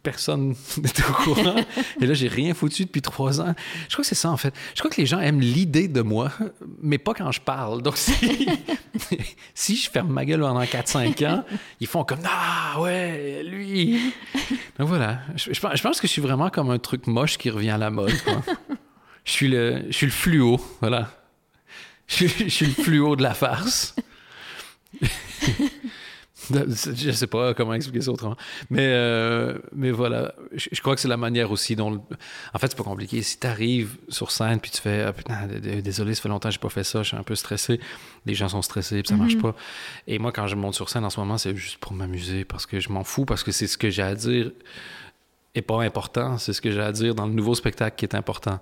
personne 0.03 0.55
n'était 0.79 1.05
au 1.05 1.13
courant. 1.13 1.57
Et 2.01 2.07
là, 2.07 2.15
j'ai 2.15 2.29
rien 2.29 2.55
foutu 2.55 2.85
depuis 2.85 3.03
trois 3.03 3.41
ans. 3.41 3.55
Je 3.89 3.95
crois 3.95 4.03
que 4.03 4.09
c'est 4.09 4.15
ça, 4.15 4.31
en 4.31 4.37
fait. 4.37 4.55
Je 4.75 4.81
crois 4.81 4.91
que 4.91 5.01
les 5.01 5.07
gens 5.07 5.21
aiment 5.21 5.41
l'idée 5.41 5.89
de 5.89 6.03
moi, 6.03 6.33
mais 6.83 6.99
pas 6.99 7.15
quand 7.15 7.31
je 7.33 7.41
parle. 7.41 7.83
Donc, 7.83 7.97
si, 7.97 8.49
si 9.55 9.77
je 9.77 9.91
ferme 9.91 10.13
ma 10.13 10.25
gueule 10.25 10.41
pendant 10.41 10.63
4-5 10.63 11.27
ans, 11.27 11.45
ils 11.81 11.87
font 11.87 12.05
comme 12.05 12.21
Ah, 12.25 12.81
ouais, 12.81 13.43
lui. 13.45 14.13
Donc 14.79 14.89
voilà. 14.89 15.21
Je, 15.37 15.61
pense, 15.61 16.01
que 16.01 16.07
je 16.07 16.13
suis 16.13 16.23
vraiment 16.23 16.51
comme 16.51 16.71
un 16.71 16.79
truc 16.79 17.07
moche 17.07 17.39
qui 17.39 17.51
revient 17.51 17.71
à 17.71 17.79
la 17.79 17.91
mode. 17.91 18.17
quoi. 18.23 18.43
Je 19.25 19.33
suis 19.33 19.49
le, 19.49 19.85
je 19.89 19.93
suis 19.93 20.07
le 20.07 20.13
fluo. 20.13 20.61
Voilà. 20.81 21.11
Je, 22.07 22.27
je 22.27 22.49
suis 22.49 22.67
le 22.67 22.73
fluo 22.73 23.17
de 23.17 23.23
la 23.23 23.35
farce. 23.35 23.95
je 26.51 27.11
sais 27.13 27.27
pas 27.27 27.55
comment 27.55 27.75
expliquer 27.75 28.01
ça 28.01 28.11
autrement. 28.11 28.37
Mais, 28.71 28.87
euh, 28.87 29.59
mais 29.75 29.91
voilà, 29.91 30.35
je, 30.53 30.81
crois 30.81 30.95
que 30.95 31.01
c'est 31.01 31.09
la 31.09 31.17
manière 31.17 31.51
aussi 31.51 31.77
dont. 31.77 32.03
En 32.55 32.59
fait, 32.59 32.69
c'est 32.69 32.77
pas 32.77 32.85
compliqué. 32.85 33.23
Si 33.23 33.39
tu 33.39 33.47
arrives 33.47 33.97
sur 34.09 34.31
scène 34.31 34.61
puis 34.61 34.71
tu 34.71 34.81
fais 34.81 35.03
ah, 35.03 35.13
putain, 35.13 35.47
désolé, 35.83 36.15
ça 36.15 36.23
fait 36.23 36.29
longtemps 36.29 36.49
que 36.49 36.55
j'ai 36.55 36.61
pas 36.61 36.69
fait 36.69 36.85
ça, 36.85 37.03
je 37.03 37.09
suis 37.09 37.17
un 37.17 37.23
peu 37.23 37.35
stressé. 37.35 37.81
Les 38.27 38.35
gens 38.35 38.49
sont 38.49 38.63
stressés 38.63 39.03
puis 39.03 39.09
ça 39.09 39.17
marche 39.17 39.37
mhm. 39.37 39.43
pas. 39.43 39.55
Et 40.07 40.19
moi, 40.19 40.33
quand 40.33 40.47
je 40.47 40.57
monte 40.57 40.75
sur 40.75 40.89
scène 40.89 41.05
en 41.05 41.11
ce 41.11 41.21
moment, 41.21 41.39
c'est 41.39 41.55
juste 41.57 41.79
pour 41.79 41.93
m'amuser 41.93 42.45
parce 42.45 42.67
que 42.67 42.81
je 42.81 42.91
m'en 42.91 43.05
fous, 43.05 43.25
parce 43.25 43.43
que 43.43 43.53
c'est 43.53 43.67
ce 43.67 43.79
que 43.79 43.91
j'ai 43.91 44.03
à 44.03 44.15
dire 44.15 44.51
est 45.55 45.63
pas 45.63 45.83
important. 45.83 46.39
C'est 46.39 46.53
ce 46.53 46.61
que 46.61 46.71
j'ai 46.71 46.81
à 46.81 46.93
dire 46.93 47.15
dans 47.15 47.27
le 47.27 47.33
nouveau 47.33 47.55
spectacle 47.55 47.97
qui 47.97 48.05
est 48.05 48.15
important. 48.15 48.61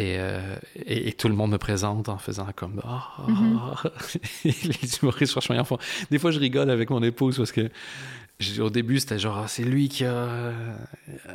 Et, 0.00 0.16
euh, 0.18 0.56
et, 0.86 1.12
tout 1.12 1.28
le 1.28 1.34
monde 1.34 1.50
me 1.50 1.58
présente 1.58 2.08
en 2.08 2.16
faisant 2.16 2.46
comme 2.56 2.80
ah, 2.86 3.08
ah, 3.18 3.74
ah. 3.84 3.88
les 4.44 4.94
humoristes 5.02 5.32
franchement 5.32 5.62
font... 5.62 5.76
des 6.10 6.18
fois 6.18 6.30
je 6.30 6.38
rigole 6.38 6.70
avec 6.70 6.88
mon 6.88 7.02
épouse 7.02 7.36
parce 7.36 7.52
que 7.52 7.68
au 8.60 8.70
début 8.70 8.98
c'était 8.98 9.18
genre 9.18 9.46
c'est 9.46 9.62
lui 9.62 9.90
qui 9.90 10.06
a 10.06 10.14
euh, 10.14 10.52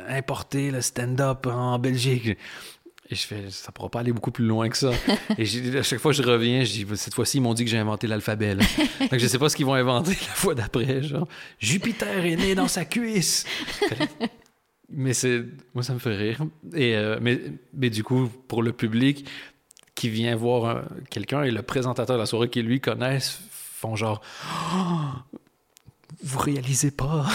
importé 0.08 0.72
le 0.72 0.80
stand-up 0.80 1.46
en 1.46 1.78
Belgique. 1.78 2.36
Et 3.08 3.14
je 3.14 3.24
fais 3.24 3.50
ça 3.50 3.70
pourra 3.70 3.88
pas 3.88 4.00
aller 4.00 4.10
beaucoup 4.10 4.32
plus 4.32 4.46
loin 4.46 4.68
que 4.68 4.76
ça. 4.76 4.90
Et 5.38 5.44
à 5.78 5.84
chaque 5.84 6.00
fois 6.00 6.10
je 6.10 6.22
reviens 6.22 6.64
je 6.64 6.72
dis 6.72 6.86
cette 6.96 7.14
fois-ci 7.14 7.36
ils 7.36 7.42
m'ont 7.42 7.54
dit 7.54 7.64
que 7.64 7.70
j'ai 7.70 7.78
inventé 7.78 8.08
l'alphabet 8.08 8.56
donc 9.00 9.16
je 9.16 9.26
sais 9.28 9.38
pas 9.38 9.48
ce 9.48 9.54
qu'ils 9.54 9.66
vont 9.66 9.74
inventer 9.74 10.10
la 10.10 10.34
fois 10.34 10.56
d'après 10.56 11.04
genre 11.04 11.28
Jupiter 11.60 12.26
est 12.26 12.34
né 12.34 12.56
dans 12.56 12.66
sa 12.66 12.84
cuisse 12.84 13.46
mais 14.90 15.14
c'est. 15.14 15.44
Moi, 15.74 15.82
ça 15.82 15.94
me 15.94 15.98
fait 15.98 16.14
rire. 16.14 16.44
Et, 16.74 16.96
euh, 16.96 17.18
mais, 17.20 17.40
mais 17.74 17.90
du 17.90 18.04
coup, 18.04 18.30
pour 18.48 18.62
le 18.62 18.72
public 18.72 19.28
qui 19.94 20.08
vient 20.08 20.36
voir 20.36 20.84
quelqu'un 21.10 21.42
et 21.42 21.50
le 21.50 21.62
présentateur 21.62 22.16
de 22.16 22.20
la 22.20 22.26
soirée 22.26 22.50
qui 22.50 22.62
lui 22.62 22.80
connaissent 22.80 23.40
font 23.50 23.96
genre. 23.96 24.20
Oh, 24.74 25.36
vous 26.22 26.38
réalisez 26.38 26.90
pas? 26.90 27.26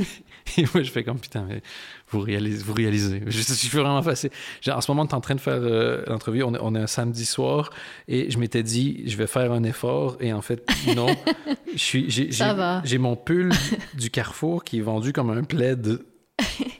et 0.56 0.64
moi, 0.74 0.82
je 0.82 0.90
fais 0.90 1.02
comme 1.02 1.18
putain, 1.18 1.44
mais 1.48 1.62
vous 2.10 2.20
réalisez. 2.20 2.62
Vous 2.62 2.74
réalisez. 2.74 3.22
Je, 3.26 3.40
suis 3.40 3.68
vraiment 3.68 4.02
facile. 4.02 4.30
En 4.68 4.80
ce 4.80 4.90
moment, 4.90 5.02
on 5.02 5.06
est 5.06 5.14
en 5.14 5.20
train 5.20 5.34
de 5.34 5.40
faire 5.40 5.58
euh, 5.60 6.04
l'entrevue. 6.06 6.42
On, 6.44 6.52
on, 6.60 6.74
est 6.74 6.80
un 6.80 6.86
samedi 6.86 7.24
soir 7.24 7.70
et 8.06 8.30
je 8.30 8.38
m'étais 8.38 8.62
dit, 8.62 9.02
je 9.06 9.16
vais 9.16 9.26
faire 9.26 9.50
un 9.52 9.64
effort. 9.64 10.16
Et 10.20 10.32
en 10.32 10.42
fait, 10.42 10.64
non. 10.94 11.16
J'ai 12.84 12.98
mon 12.98 13.16
pull 13.16 13.52
du 13.94 14.10
Carrefour 14.10 14.62
qui 14.62 14.78
est 14.78 14.82
vendu 14.82 15.12
comme 15.12 15.30
un 15.30 15.42
plaid 15.42 16.00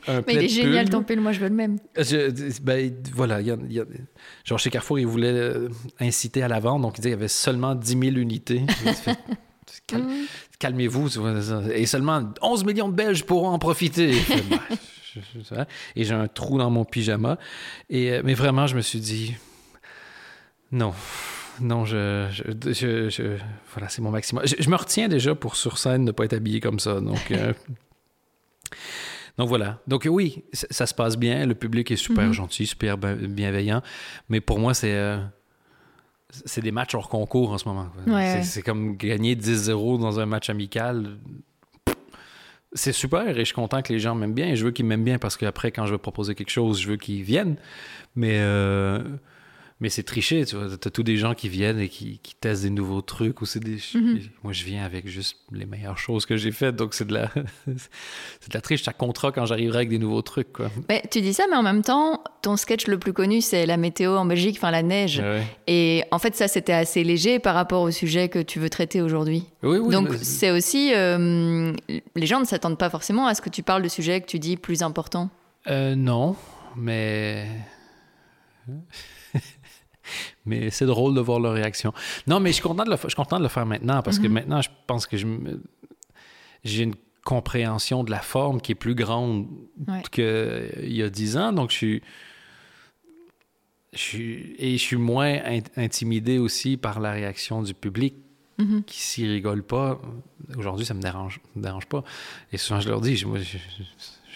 mais 0.09 0.35
il 0.35 0.45
est 0.45 0.49
génial 0.49 0.89
ton 0.89 1.03
pull, 1.03 1.21
moi 1.21 1.33
je 1.33 1.41
veux 1.41 1.49
le 1.49 1.55
même. 1.55 1.79
ben, 2.63 2.93
voilà, 3.13 3.41
y 3.41 3.51
a, 3.51 3.57
genre 4.45 4.59
chez 4.59 4.71
Carrefour, 4.71 4.99
ils 4.99 5.07
voulaient 5.07 5.33
euh, 5.33 5.69
inciter 6.01 6.43
à 6.43 6.49
la 6.49 6.61
vente, 6.61 6.83
donc 6.83 6.99
ils 6.99 7.03
disaient 7.03 7.11
qu'il 7.11 7.19
y 7.19 7.21
avait 7.21 7.29
seulement 7.29 7.75
10 7.75 7.99
000 7.99 8.03
unités. 8.17 8.61
Mm. 9.93 9.99
Calmez-vous, 10.59 11.09
et 11.73 11.87
seulement 11.87 12.33
11 12.41 12.65
millions 12.65 12.89
de 12.89 12.95
Belges 12.95 13.25
pourront 13.25 13.49
en 13.49 13.59
profiter. 13.59 14.15
et 15.97 16.05
j'ai 16.05 16.15
un 16.15 16.29
trou 16.29 16.59
dans 16.59 16.71
mon 16.71 16.85
pyjama. 16.85 17.39
Et, 17.91 18.13
euh, 18.13 18.23
mais 18.25 18.35
vraiment, 18.35 18.67
je 18.67 18.77
me 18.77 18.81
suis 18.81 19.01
dit, 19.01 19.35
non. 20.71 20.95
Non, 21.61 21.85
je, 21.85 22.29
je, 22.31 23.37
voilà, 23.73 23.89
c'est 23.89 24.01
mon 24.01 24.11
maximum. 24.11 24.45
Je, 24.47 24.71
me 24.71 24.77
retiens 24.77 25.09
déjà 25.09 25.35
pour 25.35 25.57
sur 25.57 25.79
scène 25.79 26.05
ne 26.05 26.11
pas 26.11 26.25
être 26.25 26.33
habillé 26.33 26.61
comme 26.61 26.79
ça. 26.79 27.01
Donc, 27.01 27.21
euh, 27.31 27.53
Donc 29.39 29.49
voilà. 29.49 29.81
Donc 29.87 30.07
oui, 30.11 30.45
ça, 30.53 30.87
se 30.87 30.95
passe 30.95 31.17
bien. 31.17 31.47
Le 31.47 31.55
public 31.55 31.91
est 31.91 31.97
super 31.97 32.27
mhm. 32.27 32.33
gentil, 32.33 32.67
super 32.67 32.99
bienveillant. 32.99 33.83
Mais 34.29 34.41
pour 34.41 34.59
moi, 34.59 34.75
c'est. 34.75 34.95
Euh, 34.95 35.19
c'est 36.47 36.63
des 36.63 36.73
matchs 36.73 36.95
hors 36.95 37.11
concours 37.11 37.53
en 37.53 37.59
ce 37.59 37.69
moment. 37.69 37.89
c'est 38.43 38.63
comme 38.63 38.97
gagner 38.97 39.35
10-0 39.35 40.01
dans 40.01 40.19
un 40.19 40.27
match 40.27 40.49
amical. 40.49 41.19
C'est 42.73 42.93
super 42.93 43.29
et 43.29 43.35
je 43.35 43.45
suis 43.45 43.55
content 43.55 43.83
que 43.83 43.93
les 43.93 43.99
gens 43.99 44.15
m'aiment 44.15 44.33
bien. 44.33 44.49
Et 44.49 44.57
je 44.57 44.65
veux 44.65 44.71
qu'ils 44.71 44.87
m'aiment 44.87 45.05
bien 45.05 45.19
parce 45.19 45.37
qu'après, 45.37 45.73
quand 45.73 45.85
je 45.85 45.93
veux 45.93 45.99
proposer 45.99 46.35
quelque 46.35 46.51
chose, 46.51 46.81
je 46.81 46.89
veux 46.89 46.97
qu'ils 46.97 47.23
viennent. 47.23 47.57
Mais. 48.17 48.39
Euh, 48.41 49.03
mais 49.83 49.89
c'est 49.89 50.05
triché, 50.05 50.47
tu 50.47 50.55
vois. 50.55 50.69
T'as 50.81 50.91
tous 50.91 51.03
des 51.03 51.17
gens 51.17 51.35
qui 51.35 51.49
viennent 51.49 51.81
et 51.81 51.89
qui, 51.89 52.21
qui 52.23 52.37
testent 52.37 52.63
des 52.63 52.71
nouveaux 52.71 53.03
trucs 53.03 53.41
ou 53.41 53.47
c'est 53.47 53.59
des. 53.59 53.79
Mhm. 53.95 54.21
Moi, 54.45 54.53
je 54.53 54.63
viens 54.63 54.85
avec 54.85 55.09
juste 55.09 55.39
les 55.51 55.67
meilleures 55.67 55.99
choses 55.99 56.25
que 56.25 56.37
j'ai 56.37 56.53
faites, 56.53 56.77
donc 56.77 56.95
c'est 56.95 57.05
de 57.05 57.13
la. 57.13 57.29
c'est 57.67 58.49
de 58.49 58.55
la 58.55 58.61
triche. 58.61 58.85
Ça 58.85 58.93
comptera 58.93 59.33
quand 59.33 59.45
j'arriverai 59.45 59.79
avec 59.79 59.89
des 59.89 59.99
nouveaux 59.99 60.23
trucs, 60.23 60.53
quoi. 60.53 60.71
Mais 60.89 61.03
tu 61.11 61.21
dis 61.21 61.35
ça, 61.35 61.47
mais 61.51 61.57
en 61.57 61.65
même 61.65 61.83
temps, 61.83 62.23
ton 62.43 62.57
sketch 62.57 62.87
le 62.87 62.97
plus 62.97 63.13
connu, 63.13 63.41
c'est 63.41 63.67
la 63.67 63.77
météo 63.77 64.15
en 64.15 64.25
Belgique, 64.25 64.55
enfin 64.57 64.71
la 64.71 64.85
neige. 64.85 65.21
Et 65.67 66.05
en 66.13 66.21
fait, 66.21 66.37
ça, 66.37 66.47
c'était 66.47 66.73
assez 66.73 67.03
léger 67.03 67.41
par 67.41 67.57
rapport 67.57 67.83
au 67.83 67.91
sujet 67.91 68.29
que 68.29 68.39
tu 68.39 68.61
veux 68.61 68.71
traiter 68.71 69.03
aujourd'hui. 69.03 69.47
Oui, 69.65 69.79
oui. 69.79 69.93
Donc, 69.93 70.11
c'est 70.23 70.53
aussi. 70.53 70.93
Euh, 70.95 71.73
les 72.15 72.27
gens 72.27 72.39
ne 72.39 72.45
s'attendent 72.45 72.79
pas 72.79 72.89
forcément 72.89 73.27
à 73.27 73.35
ce 73.35 73.43
que 73.43 73.51
tu 73.51 73.65
parles 73.65 73.83
de 73.83 73.89
sujets 73.89 74.21
que 74.21 74.27
tu 74.27 74.39
dis 74.39 74.57
plus 74.57 74.85
importants. 74.85 75.29
Euh, 75.67 75.97
non, 75.97 76.37
mais. 76.77 77.49
Mais 80.45 80.71
c'est 80.71 80.87
drôle 80.87 81.15
de 81.15 81.21
voir 81.21 81.41
leur 81.41 81.53
réaction. 81.53 81.93
Non, 82.27 82.41
mais 82.41 82.51
je 82.51 82.55
suis 82.55 82.63
content 82.63 82.85
de 82.85 82.91
le, 82.91 82.97
je 82.97 83.09
suis 83.09 83.15
content 83.15 83.39
de 83.39 83.43
le 83.43 83.49
faire 83.49 83.67
maintenant 83.67 84.03
parce 84.03 84.19
que 84.19 84.27
mhm. 84.27 84.33
maintenant, 84.33 84.63
je 84.63 84.71
pense 84.87 85.07
que 85.07 85.17
j'ai 86.65 86.83
une 86.83 86.95
compréhension 87.25 88.03
de 88.05 88.11
la 88.11 88.21
forme 88.21 88.61
qui 88.61 88.73
est 88.73 88.77
plus 88.77 88.95
grande 88.95 89.47
qu'il 90.11 90.93
y 90.93 91.03
a 91.03 91.09
dix 91.09 91.37
ans. 91.37 91.53
Donc, 91.53 91.71
je 91.71 91.77
suis, 91.77 92.03
je 93.93 93.99
suis, 93.99 94.55
et 94.59 94.73
je 94.73 94.83
suis 94.83 94.97
moins 94.97 95.39
intimidé 95.77 96.39
aussi 96.39 96.77
par 96.77 96.99
la 96.99 97.13
réaction 97.13 97.63
du 97.63 97.75
public 97.75 98.17
mhm. 98.59 98.83
qui 98.85 99.01
s'y 99.01 99.27
rigole 99.27 99.63
pas. 99.63 100.01
Aujourd'hui, 100.57 100.85
ça 100.85 100.95
me 100.95 101.03
dérange, 101.03 101.41
me 101.55 101.63
dérange 101.63 101.87
pas. 101.87 102.03
Et 102.53 102.59
souvent, 102.59 102.81
je 102.81 102.89
leur 102.89 103.01
dis, 103.01 103.25
moi, 103.25 103.39
je, 103.39 103.59
je, 103.59 103.85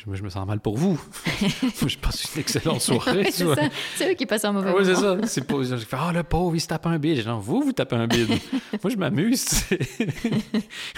me 0.06 0.28
sens 0.28 0.46
mal 0.46 0.60
pour 0.60 0.76
vous. 0.76 1.00
je 1.86 1.98
passe 1.98 2.34
une 2.34 2.40
excellente 2.40 2.80
soirée. 2.80 3.30
c'est 3.30 4.10
eux 4.10 4.14
qui 4.14 4.26
passent 4.26 4.44
un 4.44 4.52
mauvais 4.52 4.70
moment. 4.70 4.78
Oui, 4.78 4.86
c'est 4.86 4.94
ça. 4.94 5.16
C'est 5.26 5.46
pas, 5.46 5.62
je 5.62 5.76
fais, 5.76 5.96
ah, 5.98 6.12
le 6.12 6.22
pauvre, 6.22 6.54
il 6.54 6.60
se 6.60 6.66
tape 6.66 6.86
un 6.86 6.98
bide. 6.98 7.22
Genre, 7.22 7.40
vous, 7.40 7.62
vous 7.62 7.72
tapez 7.72 7.96
un 7.96 8.06
bide. 8.06 8.28
Moi, 8.82 8.90
je 8.90 8.96
m'amuse. 8.96 9.46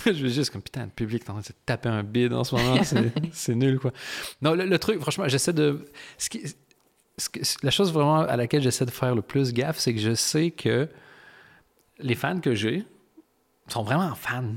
je 0.06 0.10
veux 0.10 0.28
juste 0.28 0.50
comme, 0.50 0.62
putain, 0.62 0.84
le 0.84 0.90
public 0.90 1.22
est 1.22 1.30
en 1.30 1.34
train 1.34 1.42
de 1.42 1.46
se 1.46 1.52
taper 1.64 1.88
un 1.88 2.02
bide 2.02 2.32
en 2.32 2.44
ce 2.44 2.54
moment. 2.54 2.80
C'est 3.32 3.54
nul, 3.54 3.78
quoi. 3.78 3.92
Non, 4.42 4.54
le, 4.54 4.78
truc, 4.78 5.00
franchement, 5.00 5.28
j'essaie 5.28 5.52
de. 5.52 5.84
Ce 6.16 6.28
qui, 6.28 6.42
la 7.62 7.70
chose 7.70 7.92
vraiment 7.92 8.20
à 8.20 8.36
laquelle 8.36 8.62
j'essaie 8.62 8.86
de 8.86 8.90
faire 8.90 9.14
le 9.14 9.22
plus 9.22 9.52
gaffe, 9.52 9.78
c'est 9.78 9.92
que 9.92 10.00
je 10.00 10.14
sais 10.14 10.50
que 10.50 10.88
les 11.98 12.14
fans 12.14 12.40
que 12.40 12.54
j'ai 12.54 12.84
sont 13.68 13.82
vraiment 13.82 14.14
fans 14.14 14.54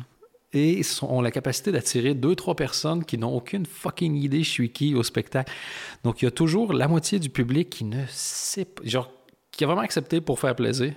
et 0.54 0.82
ont 1.02 1.22
la 1.22 1.32
capacité 1.32 1.72
d'attirer 1.72 2.14
deux, 2.14 2.36
trois 2.36 2.56
personnes 2.56 3.06
qui 3.06 3.18
n'ont 3.18 3.34
aucune 3.34 3.66
fucking 3.66 4.16
idée 4.16 4.44
je 4.44 4.50
suis 4.50 4.72
qui 4.72 4.96
au 4.96 5.04
spectacle. 5.04 5.52
Donc, 6.04 6.22
il 6.22 6.26
y 6.26 6.28
a 6.28 6.32
toujours 6.32 6.74
la 6.74 6.88
moitié 6.88 7.20
du 7.20 7.30
public 7.30 7.70
qui 7.70 7.86
ne 7.86 8.04
sait 8.10 8.66
pas, 8.66 8.84
genre, 8.84 9.12
qui 9.52 9.64
a 9.64 9.68
vraiment 9.68 9.82
accepté 9.82 10.22
pour 10.22 10.40
faire 10.40 10.56
plaisir 10.56 10.94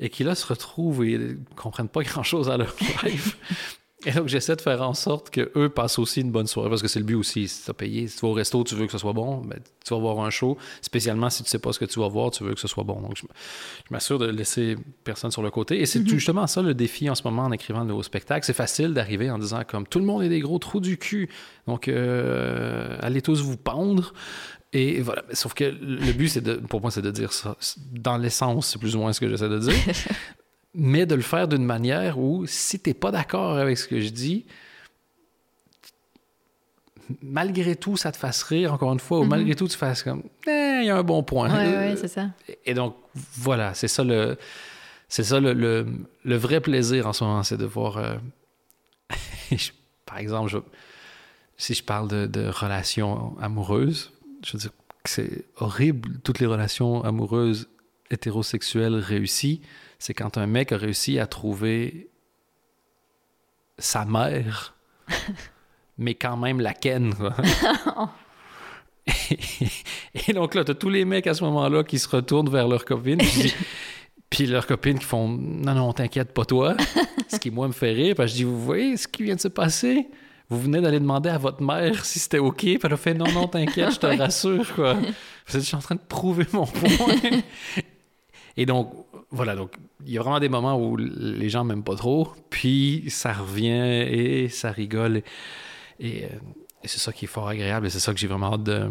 et 0.00 0.10
qui 0.10 0.24
là 0.24 0.34
se 0.34 0.46
retrouvent 0.46 1.04
et 1.04 1.18
ne 1.18 1.34
comprennent 1.56 1.88
pas 1.88 2.02
grand-chose 2.04 2.50
à 2.50 2.56
leur 2.56 2.74
life. 3.04 3.38
Et 4.06 4.12
donc, 4.12 4.28
j'essaie 4.28 4.56
de 4.56 4.60
faire 4.60 4.82
en 4.82 4.94
sorte 4.94 5.30
qu'eux 5.30 5.68
passent 5.68 5.98
aussi 5.98 6.20
une 6.20 6.30
bonne 6.30 6.46
soirée, 6.46 6.68
parce 6.68 6.82
que 6.82 6.88
c'est 6.88 6.98
le 6.98 7.04
but 7.04 7.14
aussi. 7.14 7.48
Si 7.48 7.64
tu 7.64 7.70
as 7.70 7.74
payé, 7.74 8.06
si 8.06 8.16
tu 8.16 8.22
vas 8.22 8.28
au 8.28 8.32
resto, 8.32 8.62
tu 8.64 8.74
veux 8.74 8.86
que 8.86 8.92
ce 8.92 8.98
soit 8.98 9.12
bon, 9.12 9.38
ben, 9.38 9.58
tu 9.84 9.94
vas 9.94 10.00
voir 10.00 10.20
un 10.20 10.30
show. 10.30 10.58
Spécialement 10.82 11.30
si 11.30 11.42
tu 11.42 11.50
sais 11.50 11.58
pas 11.58 11.72
ce 11.72 11.78
que 11.78 11.84
tu 11.84 12.00
vas 12.00 12.08
voir, 12.08 12.30
tu 12.30 12.44
veux 12.44 12.54
que 12.54 12.60
ce 12.60 12.68
soit 12.68 12.84
bon. 12.84 13.00
Donc, 13.00 13.16
je, 13.16 13.24
m'assure 13.90 14.18
de 14.18 14.26
laisser 14.26 14.76
personne 15.04 15.30
sur 15.30 15.42
le 15.42 15.50
côté. 15.50 15.80
Et 15.80 15.86
c'est 15.86 16.00
mm-hmm. 16.00 16.08
justement 16.08 16.46
ça 16.46 16.62
le 16.62 16.74
défi 16.74 17.08
en 17.08 17.14
ce 17.14 17.22
moment 17.24 17.44
en 17.44 17.52
écrivant 17.52 17.82
de 17.82 17.88
nouveaux 17.88 18.02
spectacles. 18.02 18.44
C'est 18.44 18.52
facile 18.52 18.94
d'arriver 18.94 19.30
en 19.30 19.38
disant 19.38 19.62
comme 19.66 19.86
tout 19.86 19.98
le 19.98 20.04
monde 20.04 20.22
est 20.22 20.28
des 20.28 20.40
gros 20.40 20.58
trous 20.58 20.80
du 20.80 20.98
cul. 20.98 21.30
Donc, 21.66 21.88
euh, 21.88 22.96
allez 23.00 23.22
tous 23.22 23.42
vous 23.42 23.56
pendre. 23.56 24.12
Et 24.74 25.00
voilà. 25.00 25.22
Sauf 25.32 25.54
que 25.54 25.64
le 25.64 26.12
but, 26.12 26.28
c'est 26.28 26.40
de, 26.40 26.54
pour 26.54 26.80
moi, 26.80 26.90
c'est 26.90 27.02
de 27.02 27.12
dire 27.12 27.32
ça. 27.32 27.56
Dans 27.92 28.18
l'essence, 28.18 28.68
c'est 28.68 28.78
plus 28.78 28.96
ou 28.96 28.98
moins 28.98 29.12
ce 29.12 29.20
que 29.20 29.28
j'essaie 29.28 29.48
de 29.48 29.58
dire. 29.58 29.74
mais 30.74 31.06
de 31.06 31.14
le 31.14 31.22
faire 31.22 31.48
d'une 31.48 31.64
manière 31.64 32.18
où, 32.18 32.46
si 32.46 32.80
tu 32.80 32.90
n'es 32.90 32.94
pas 32.94 33.10
d'accord 33.10 33.56
avec 33.56 33.78
ce 33.78 33.86
que 33.86 34.00
je 34.00 34.08
dis, 34.08 34.44
malgré 37.22 37.76
tout, 37.76 37.96
ça 37.96 38.12
te 38.12 38.16
fasse 38.16 38.42
rire, 38.42 38.72
encore 38.72 38.92
une 38.92 39.00
fois, 39.00 39.20
ou 39.20 39.22
mhm. 39.24 39.30
malgré 39.30 39.54
tout, 39.54 39.68
tu 39.68 39.76
fasses 39.76 40.02
comme, 40.02 40.22
eh, 40.46 40.80
il 40.80 40.86
y 40.86 40.90
a 40.90 40.96
un 40.96 41.02
bon 41.02 41.22
point. 41.22 41.48
Oui, 41.50 41.90
oui, 41.92 41.98
c'est 42.00 42.08
ça. 42.08 42.30
Et 42.64 42.74
donc, 42.74 42.96
voilà, 43.14 43.74
c'est 43.74 43.88
ça 43.88 44.04
le. 44.04 44.36
C'est 45.08 45.22
ça 45.22 45.38
le, 45.38 45.52
le, 45.52 46.36
vrai 46.36 46.60
plaisir 46.60 47.06
en 47.06 47.12
ce 47.12 47.22
moment, 47.22 47.42
c'est 47.42 47.58
de 47.58 47.66
voir. 47.66 47.98
Euh, 47.98 48.16
par 50.06 50.18
exemple, 50.18 50.62
si 51.56 51.74
je 51.74 51.84
parle 51.84 52.08
de, 52.08 52.26
de, 52.26 52.48
relations 52.48 53.38
amoureuses, 53.38 54.12
je 54.44 54.52
veux 54.52 54.58
dire 54.58 54.70
que 55.04 55.10
c'est 55.10 55.44
horrible, 55.58 56.18
toutes 56.24 56.40
les 56.40 56.46
relations 56.46 57.04
amoureuses 57.04 57.68
hétérosexuelles 58.10 58.96
réussies 58.96 59.60
c'est 60.04 60.12
quand 60.12 60.36
un 60.36 60.46
mec 60.46 60.70
a 60.70 60.76
réussi 60.76 61.18
à 61.18 61.26
trouver 61.26 62.10
sa 63.78 64.04
mère, 64.04 64.74
mais 65.98 66.14
quand 66.14 66.36
même 66.36 66.60
la 66.60 66.74
ken. 66.74 67.14
et, 70.28 70.34
donc 70.34 70.54
là, 70.54 70.62
tu 70.62 70.72
as 70.72 70.74
tous 70.74 70.90
les 70.90 71.06
mecs 71.06 71.26
à 71.26 71.32
ce 71.32 71.42
moment-là 71.44 71.84
qui 71.84 71.98
se 71.98 72.06
retournent 72.06 72.50
vers 72.50 72.68
leur 72.68 72.84
copine. 72.84 73.16
Puis, 73.16 73.54
Puis 74.28 74.44
leurs 74.44 74.66
copines 74.66 74.98
qui 74.98 75.06
font 75.06 75.26
Non, 75.26 75.72
non, 75.72 75.94
t'inquiète 75.94 76.34
pas 76.34 76.44
toi. 76.44 76.76
ce 77.28 77.38
qui, 77.38 77.50
moi, 77.50 77.66
me 77.66 77.72
fait 77.72 77.92
rire. 77.92 78.14
Parce 78.14 78.32
que 78.32 78.32
je 78.32 78.36
dis 78.42 78.44
Vous 78.44 78.62
voyez 78.62 78.98
ce 78.98 79.08
qui 79.08 79.22
vient 79.22 79.36
de 79.36 79.40
se 79.40 79.48
passer? 79.48 80.06
Vous 80.50 80.60
venez 80.60 80.82
d'aller 80.82 81.00
demander 81.00 81.30
à 81.30 81.38
votre 81.38 81.62
mère 81.62 82.04
si 82.04 82.18
c'était 82.18 82.40
OK. 82.40 82.58
Puis 82.58 82.78
elle 82.84 82.92
a 82.92 82.98
fait 82.98 83.14
Non, 83.14 83.32
non, 83.32 83.48
t'inquiète, 83.48 83.92
je 83.92 84.00
te 84.00 84.06
rassure. 84.18 84.74
Quoi. 84.74 84.98
je 85.46 85.60
suis 85.60 85.76
en 85.76 85.80
train 85.80 85.94
de 85.94 86.02
prouver 86.06 86.46
mon 86.52 86.66
point. 86.66 86.90
Et 88.58 88.66
donc, 88.66 88.92
voilà, 89.34 89.56
donc 89.56 89.74
il 90.06 90.12
y 90.12 90.18
a 90.18 90.22
vraiment 90.22 90.40
des 90.40 90.48
moments 90.48 90.78
où 90.78 90.96
les 90.96 91.48
gens 91.48 91.64
m'aiment 91.64 91.82
pas 91.82 91.96
trop, 91.96 92.32
puis 92.50 93.04
ça 93.08 93.32
revient 93.32 94.06
et 94.08 94.48
ça 94.48 94.70
rigole. 94.70 95.22
Et, 95.98 96.24
euh, 96.24 96.28
c'est 96.84 96.98
ça 96.98 97.12
qui 97.12 97.24
est 97.24 97.28
fort 97.28 97.48
agréable 97.48 97.86
et 97.86 97.90
c'est 97.90 97.98
ça 97.98 98.12
que 98.12 98.20
j'ai 98.20 98.26
vraiment 98.26 98.54
hâte 98.54 98.62
de, 98.62 98.90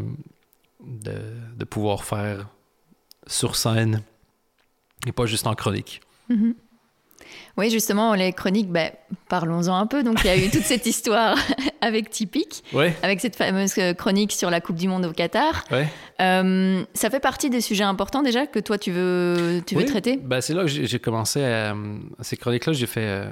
de, 0.84 1.64
pouvoir 1.64 2.04
faire 2.04 2.50
sur 3.28 3.56
scène 3.56 4.02
et 5.06 5.12
pas 5.12 5.28
juste 5.28 5.46
en 5.46 5.54
chronique. 5.54 6.02
Mm-hmm. 6.30 6.56
Oui, 7.58 7.70
justement, 7.70 8.16
les 8.16 8.34
chroniques, 8.34 8.72
ben, 8.72 8.92
parlons-en 9.30 9.76
un 9.76 9.88
peu. 9.88 10.04
Donc, 10.04 10.20
il 10.24 10.28
y 10.28 10.30
a 10.30 10.38
eu 10.38 10.50
toute 10.50 10.64
cette 10.64 10.86
histoire 10.86 11.38
avec 11.82 12.10
Typique, 12.10 12.64
avec 13.02 13.20
cette 13.20 13.36
fameuse 13.36 13.74
chronique 13.98 14.32
sur 14.32 14.50
la 14.50 14.62
Coupe 14.62 14.76
du 14.76 14.88
Monde 14.88 15.06
au 15.06 15.12
Qatar. 15.12 15.64
Euh, 16.22 16.84
ça 16.94 17.10
fait 17.10 17.20
partie 17.20 17.50
des 17.50 17.62
sujets 17.62 17.84
importants 17.84 18.22
déjà 18.22 18.46
que 18.46 18.60
toi, 18.60 18.78
tu 18.78 18.92
veux, 18.92 19.62
tu 19.66 19.76
veux 19.76 19.86
traiter? 19.86 20.18
Ben, 20.18 20.42
C'est 20.42 20.54
là 20.54 20.64
que 20.64 20.68
j'ai 20.68 21.00
commencé 21.00 21.44
à, 21.44 21.76
Ces 22.22 22.38
chroniques-là, 22.38 22.74
j'ai 22.74 22.88
fait... 22.88 23.06
Euh, 23.06 23.30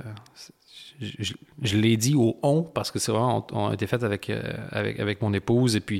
je, 1.00 1.78
l'ai 1.78 1.98
dit 1.98 2.14
au 2.14 2.38
on 2.44 2.62
parce 2.62 2.92
que 2.92 3.00
c'est 3.00 3.12
vraiment 3.12 3.48
on, 3.54 3.70
a 3.70 3.74
été 3.74 3.88
fait 3.88 4.04
avec, 4.04 4.30
euh, 4.30 4.40
avec, 4.70 5.00
avec 5.00 5.20
mon 5.24 5.34
épouse 5.34 5.76
et 5.76 5.80
puis 5.80 6.00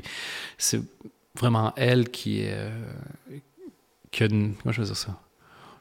c'est 0.58 0.80
vraiment 1.34 1.72
elle 1.76 2.08
qui, 2.08 2.44
qui 4.12 4.22
a 4.22 4.26
une, 4.26 4.54
comment 4.54 4.72
je 4.72 4.80
veux 4.80 4.86
dire 4.86 4.96
ça? 4.96 5.18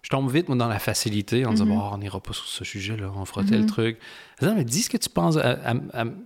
Je 0.01 0.09
tombe 0.09 0.31
vite, 0.31 0.47
moi, 0.47 0.57
dans 0.57 0.67
la 0.67 0.79
facilité 0.79 1.45
en 1.45 1.51
disant, 1.51 1.65
mhm. 1.65 1.79
on 1.93 1.97
n'ira 1.99 2.19
pas 2.19 2.33
sur 2.33 2.45
ce 2.45 2.63
sujet-là, 2.63 3.11
on 3.15 3.25
fera 3.25 3.43
tel 3.43 3.61
mhm. 3.61 3.67
truc. 3.67 3.97
Non, 4.41 4.55
mais 4.55 4.63
dis 4.63 4.81
ce 4.81 4.89
que 4.89 4.97
tu 4.97 5.09
penses, 5.09 5.37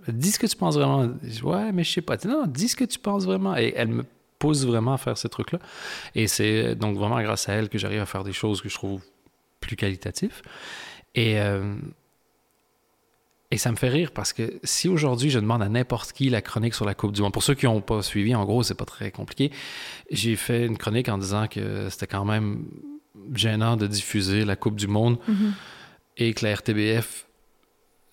dis 0.08 0.32
ce 0.32 0.38
que 0.38 0.46
tu 0.46 0.56
penses 0.56 0.76
vraiment. 0.76 1.10
ouais, 1.42 1.72
mais 1.72 1.84
je 1.84 1.92
sais 1.92 2.00
pas. 2.00 2.16
Non, 2.26 2.46
dis 2.46 2.68
ce 2.68 2.76
que 2.76 2.84
tu 2.84 2.98
penses 2.98 3.24
vraiment. 3.24 3.56
Et 3.56 3.74
elle 3.76 3.88
me 3.88 4.04
pousse 4.38 4.64
vraiment 4.64 4.94
à 4.94 4.98
faire 4.98 5.18
ces 5.18 5.28
trucs-là. 5.28 5.58
Et 6.14 6.26
c'est 6.26 6.74
donc 6.74 6.96
vraiment 6.96 7.20
grâce 7.20 7.48
à 7.48 7.54
elle 7.54 7.68
que 7.68 7.78
j'arrive 7.78 8.00
à 8.00 8.06
faire 8.06 8.24
des 8.24 8.32
choses 8.32 8.62
que 8.62 8.68
je 8.68 8.74
trouve 8.74 9.02
plus 9.60 9.76
qualitatives. 9.76 10.40
Et, 11.14 11.38
euh, 11.40 11.74
et 13.50 13.58
ça 13.58 13.70
me 13.70 13.76
fait 13.76 13.88
rire 13.88 14.12
parce 14.12 14.32
que 14.32 14.58
si 14.64 14.88
aujourd'hui 14.88 15.30
je 15.30 15.38
demande 15.38 15.62
à 15.62 15.68
n'importe 15.68 16.12
qui 16.12 16.30
la 16.30 16.42
chronique 16.42 16.74
sur 16.74 16.84
la 16.84 16.94
Coupe 16.94 17.12
du 17.12 17.22
Monde, 17.22 17.32
pour 17.32 17.42
ceux 17.42 17.54
qui 17.54 17.66
n'ont 17.66 17.80
pas 17.82 18.02
suivi, 18.02 18.34
en 18.34 18.44
gros, 18.44 18.62
c'est 18.62 18.74
pas 18.74 18.84
très 18.86 19.10
compliqué. 19.10 19.50
J'ai 20.10 20.36
fait 20.36 20.66
une 20.66 20.78
chronique 20.78 21.08
en 21.08 21.18
disant 21.18 21.46
que 21.46 21.88
c'était 21.90 22.06
quand 22.06 22.24
même 22.24 22.64
gênant 23.34 23.76
de 23.76 23.86
diffuser 23.86 24.44
la 24.44 24.56
Coupe 24.56 24.76
du 24.76 24.86
Monde 24.86 25.18
mhm. 25.28 25.52
et 26.16 26.34
que 26.34 26.44
la 26.44 26.54
RTBF 26.54 27.26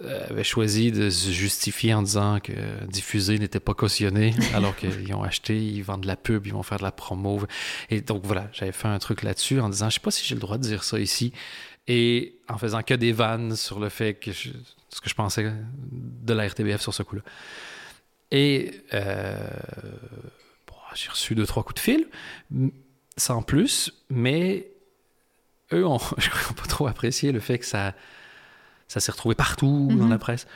avait 0.04 0.44
choisi 0.44 0.92
de 0.92 1.10
se 1.10 1.32
justifier 1.32 1.94
en 1.94 2.02
disant 2.02 2.40
que 2.42 2.52
diffuser 2.88 3.40
n'était 3.40 3.60
pas 3.60 3.74
cautionné, 3.74 4.34
alors 4.54 4.76
qu'ils 4.76 5.14
ont 5.14 5.24
acheté, 5.24 5.58
ils 5.58 5.82
vendent 5.82 6.02
de 6.02 6.08
la 6.08 6.18
pub, 6.18 6.46
ils 6.46 6.54
vont 6.54 6.64
faire 6.64 6.78
de 6.78 6.84
la 6.84 6.92
promo. 6.92 7.42
Et 7.90 8.02
donc 8.02 8.26
voilà, 8.26 8.50
j'avais 8.52 8.72
fait 8.72 8.88
un 8.88 9.00
truc 9.00 9.24
là-dessus 9.24 9.60
en 9.60 9.70
disant, 9.70 9.90
je 9.90 9.96
sais 9.96 10.00
pas 10.02 10.12
si 10.12 10.26
j'ai 10.26 10.36
le 10.36 10.42
droit 10.42 10.58
de 10.58 10.64
dire 10.64 10.84
ça 10.84 11.00
ici, 11.00 11.32
et 11.88 12.36
en 12.50 12.58
faisant 12.58 12.82
que 12.82 12.94
des 12.94 13.12
vannes 13.12 13.56
sur 13.56 13.80
le 13.80 13.90
fait 13.90 14.16
que 14.16 14.32
ce 14.32 14.50
que 15.02 15.10
je 15.10 15.16
pensais 15.16 15.52
de 15.92 16.34
la 16.34 16.48
RTBF 16.48 16.82
sur 16.82 16.94
ce 16.94 17.04
coup-là. 17.04 17.22
Et 18.32 18.72
euh, 18.94 19.38
j'ai 20.96 21.10
reçu 21.10 21.36
deux, 21.36 21.46
trois 21.46 21.64
coups 21.64 21.76
de 21.76 21.80
fil, 21.80 22.08
sans 23.18 23.42
plus, 23.42 23.94
mais 24.10 24.68
eux 25.74 25.86
ont, 25.86 26.00
je 26.18 26.30
crois, 26.30 26.56
pas 26.56 26.68
trop 26.68 26.88
apprécié 26.88 27.32
le 27.32 27.40
fait 27.40 27.60
que 27.60 27.66
ça, 27.66 27.94
ça 28.88 29.00
s'est 29.00 29.12
retrouvé 29.12 29.36
partout 29.36 29.90
dans 29.92 30.08
la 30.08 30.16
mhm. 30.16 30.20
presse. 30.20 30.48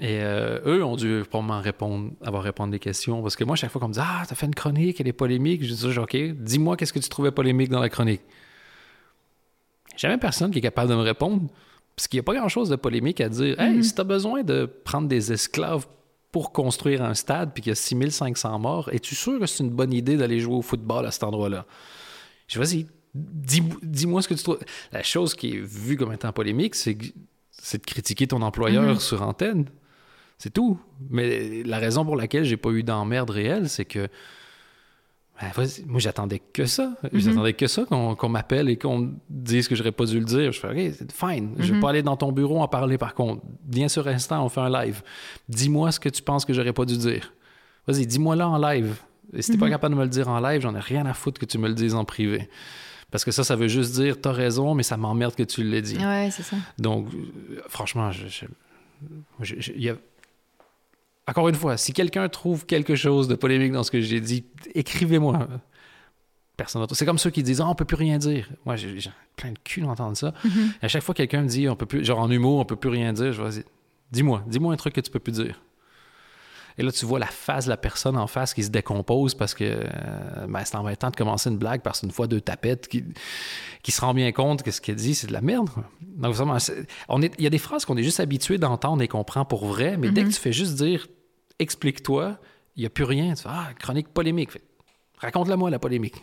Et 0.00 0.20
euh, 0.22 0.60
eux 0.64 0.82
ont 0.82 0.96
dû 0.96 1.24
probablement 1.28 1.60
répondre, 1.60 2.12
avoir 2.24 2.42
répondre 2.42 2.72
des 2.72 2.78
questions. 2.78 3.20
Parce 3.20 3.36
que 3.36 3.44
moi, 3.44 3.54
chaque 3.54 3.70
fois 3.70 3.80
qu'on 3.80 3.88
me 3.88 3.92
dit 3.92 4.00
Ah, 4.02 4.22
t'as 4.26 4.34
fait 4.34 4.46
une 4.46 4.54
chronique, 4.54 4.98
elle 4.98 5.08
est 5.08 5.12
polémique, 5.12 5.62
je 5.62 5.74
dis 5.74 5.98
OK, 5.98 6.16
dis-moi 6.16 6.76
qu'est-ce 6.76 6.94
que 6.94 6.98
tu 6.98 7.08
trouvais 7.10 7.30
polémique 7.30 7.68
dans 7.68 7.80
la 7.80 7.90
chronique. 7.90 8.22
Jamais 9.96 10.16
personne 10.16 10.50
qui 10.50 10.58
est 10.58 10.62
capable 10.62 10.90
de 10.90 10.94
me 10.94 11.02
répondre. 11.02 11.42
Parce 11.94 12.08
qu'il 12.08 12.16
n'y 12.16 12.20
a 12.20 12.24
pas 12.24 12.34
grand-chose 12.34 12.70
de 12.70 12.76
polémique 12.76 13.20
à 13.20 13.28
dire. 13.28 13.60
Hey, 13.60 13.74
mhm. 13.74 13.82
si 13.82 13.94
t'as 13.94 14.04
besoin 14.04 14.42
de 14.42 14.64
prendre 14.64 15.06
des 15.06 15.32
esclaves 15.32 15.86
pour 16.32 16.50
construire 16.52 17.02
un 17.02 17.12
stade 17.12 17.52
puis 17.52 17.62
qu'il 17.62 17.70
y 17.70 17.72
a 17.72 17.76
6500 17.76 18.58
morts, 18.58 18.88
es-tu 18.92 19.14
sûr 19.14 19.38
que 19.38 19.44
c'est 19.44 19.62
une 19.62 19.70
bonne 19.70 19.92
idée 19.92 20.16
d'aller 20.16 20.40
jouer 20.40 20.54
au 20.54 20.62
football 20.62 21.04
à 21.04 21.10
cet 21.10 21.24
endroit-là? 21.24 21.66
Je 22.48 22.58
dis, 22.58 22.58
vas-y, 22.58 22.86
Dis-moi 23.14 24.22
ce 24.22 24.28
que 24.28 24.34
tu 24.34 24.42
trouves. 24.42 24.60
La 24.92 25.02
chose 25.02 25.34
qui 25.34 25.54
est 25.54 25.60
vue 25.60 25.96
comme 25.96 26.12
étant 26.12 26.32
polémique, 26.32 26.74
c'est 26.74 26.94
de 26.94 27.86
critiquer 27.86 28.26
ton 28.26 28.42
employeur 28.42 28.96
mm-hmm. 28.96 29.00
sur 29.00 29.22
antenne. 29.22 29.66
C'est 30.38 30.52
tout. 30.52 30.78
Mais 31.10 31.62
la 31.64 31.78
raison 31.78 32.04
pour 32.04 32.16
laquelle 32.16 32.44
j'ai 32.44 32.56
pas 32.56 32.70
eu 32.70 32.82
d'emmerde 32.82 33.30
réelle, 33.30 33.68
c'est 33.68 33.84
que 33.84 34.08
ben, 35.40 35.66
moi, 35.86 36.00
j'attendais 36.00 36.38
que 36.38 36.66
ça. 36.66 36.94
Mm-hmm. 37.02 37.18
J'attendais 37.18 37.52
que 37.54 37.66
ça, 37.66 37.84
qu'on 37.84 38.28
m'appelle 38.28 38.68
et 38.68 38.76
qu'on 38.76 38.98
me 38.98 39.12
dise 39.28 39.68
que 39.68 39.74
j'aurais 39.74 39.92
pas 39.92 40.04
dû 40.04 40.18
le 40.18 40.24
dire. 40.24 40.52
Je 40.52 40.60
fais, 40.60 40.68
OK, 40.68 41.12
fine. 41.12 41.54
Je 41.58 41.72
vais 41.72 41.78
mm-hmm. 41.78 41.80
pas 41.80 41.90
aller 41.90 42.02
dans 42.02 42.16
ton 42.16 42.30
bureau 42.30 42.60
en 42.60 42.68
parler 42.68 42.98
par 42.98 43.14
contre. 43.14 43.42
Viens 43.68 43.88
sur 43.88 44.06
Instant, 44.06 44.44
on 44.44 44.48
fait 44.48 44.60
un 44.60 44.70
live. 44.70 45.02
Dis-moi 45.48 45.92
ce 45.92 46.00
que 46.00 46.08
tu 46.08 46.22
penses 46.22 46.44
que 46.44 46.52
j'aurais 46.52 46.72
pas 46.72 46.84
dû 46.84 46.96
dire. 46.96 47.32
Vas-y, 47.86 48.06
dis-moi 48.06 48.36
là 48.36 48.48
en 48.48 48.58
live. 48.58 48.96
Et 49.32 49.42
si 49.42 49.52
t'es 49.52 49.58
pas 49.58 49.70
capable 49.70 49.94
de 49.94 50.00
me 50.00 50.04
le 50.04 50.10
dire 50.10 50.28
en 50.28 50.40
live, 50.40 50.60
j'en 50.60 50.74
ai 50.74 50.80
rien 50.80 51.06
à 51.06 51.14
foutre 51.14 51.40
que 51.40 51.46
tu 51.46 51.58
me 51.58 51.68
le 51.68 51.74
dises 51.74 51.94
en 51.94 52.04
privé. 52.04 52.48
Parce 53.10 53.24
que 53.24 53.30
ça, 53.30 53.44
ça 53.44 53.56
veut 53.56 53.68
juste 53.68 53.94
dire 53.94 54.20
t'as 54.20 54.32
raison, 54.32 54.74
mais 54.74 54.82
ça 54.82 54.96
m'emmerde 54.96 55.34
que 55.34 55.42
tu 55.42 55.62
l'aies 55.62 55.82
dit. 55.82 55.98
Ouais, 55.98 56.28
c'est 56.30 56.42
ça. 56.42 56.56
Donc, 56.78 57.08
euh, 57.12 57.60
franchement, 57.68 58.10
je, 58.12 59.72
y 59.76 59.88
a... 59.88 59.96
encore 61.26 61.48
une 61.48 61.54
fois, 61.54 61.76
si 61.76 61.92
quelqu'un 61.92 62.28
trouve 62.28 62.66
quelque 62.66 62.94
chose 62.94 63.28
de 63.28 63.34
polémique 63.34 63.72
dans 63.72 63.82
ce 63.82 63.90
que 63.90 64.00
j'ai 64.00 64.20
dit, 64.20 64.44
écrivez-moi. 64.74 65.48
Personne 66.56 66.86
C'est 66.92 67.06
comme 67.06 67.18
ceux 67.18 67.30
qui 67.30 67.42
disent 67.42 67.62
ah, 67.62 67.68
on 67.68 67.74
peut 67.74 67.86
plus 67.86 67.96
rien 67.96 68.18
dire. 68.18 68.46
Moi, 68.66 68.76
j'ai 68.76 68.94
plein 69.34 69.52
de 69.52 69.58
cul 69.64 69.80
d'entendre 69.80 70.16
ça. 70.16 70.34
Mm-hmm. 70.44 70.72
À 70.82 70.88
chaque 70.88 71.02
fois, 71.02 71.14
quelqu'un 71.14 71.40
me 71.40 71.48
dit 71.48 71.68
on 71.68 71.76
peut 71.76 71.86
plus, 71.86 72.04
genre 72.04 72.18
en 72.18 72.30
humour, 72.30 72.58
on 72.58 72.66
peut 72.66 72.76
plus 72.76 72.90
rien 72.90 73.14
dire. 73.14 73.32
Je 73.32 73.42
vais 73.42 73.64
dis-moi, 74.12 74.44
dis-moi 74.46 74.72
un 74.72 74.76
truc 74.76 74.94
que 74.94 75.00
tu 75.00 75.10
peux 75.10 75.18
plus 75.18 75.32
dire. 75.32 75.60
Et 76.78 76.82
là, 76.82 76.92
tu 76.92 77.04
vois 77.06 77.18
la 77.18 77.26
face 77.26 77.64
de 77.64 77.70
la 77.70 77.76
personne 77.76 78.16
en 78.16 78.26
face 78.26 78.54
qui 78.54 78.62
se 78.62 78.70
décompose 78.70 79.34
parce 79.34 79.54
que 79.54 79.64
euh, 79.64 80.46
ben, 80.48 80.62
c'est 80.64 80.76
en 80.76 80.94
temps 80.94 81.10
de 81.10 81.16
commencer 81.16 81.50
une 81.50 81.58
blague 81.58 81.82
parce 81.82 82.00
qu'une 82.00 82.10
fois 82.10 82.26
deux 82.26 82.40
tapettes 82.40 82.88
qui, 82.88 83.04
qui 83.82 83.92
se 83.92 84.00
rend 84.00 84.14
bien 84.14 84.32
compte 84.32 84.62
que 84.62 84.70
ce 84.70 84.80
qu'elle 84.80 84.96
dit, 84.96 85.14
c'est 85.14 85.26
de 85.26 85.32
la 85.32 85.40
merde. 85.40 85.68
Donc, 86.00 86.34
vraiment, 86.34 86.56
on 87.08 87.22
est, 87.22 87.32
il 87.38 87.44
y 87.44 87.46
a 87.46 87.50
des 87.50 87.58
phrases 87.58 87.84
qu'on 87.84 87.96
est 87.96 88.02
juste 88.02 88.20
habitué 88.20 88.58
d'entendre 88.58 89.02
et 89.02 89.08
qu'on 89.08 89.24
prend 89.24 89.44
pour 89.44 89.66
vrai, 89.66 89.96
mais 89.96 90.10
dès 90.10 90.22
que 90.22 90.28
mm-hmm. 90.28 90.34
tu 90.34 90.40
fais 90.40 90.52
juste 90.52 90.74
dire 90.74 91.06
explique-toi, 91.58 92.38
il 92.76 92.80
n'y 92.80 92.86
a 92.86 92.90
plus 92.90 93.04
rien. 93.04 93.34
Tu 93.34 93.42
fais 93.42 93.48
Ah, 93.50 93.70
chronique 93.78 94.08
polémique. 94.08 94.50
Raconte-la 95.18 95.56
moi, 95.56 95.70
la 95.70 95.78
polémique. 95.78 96.22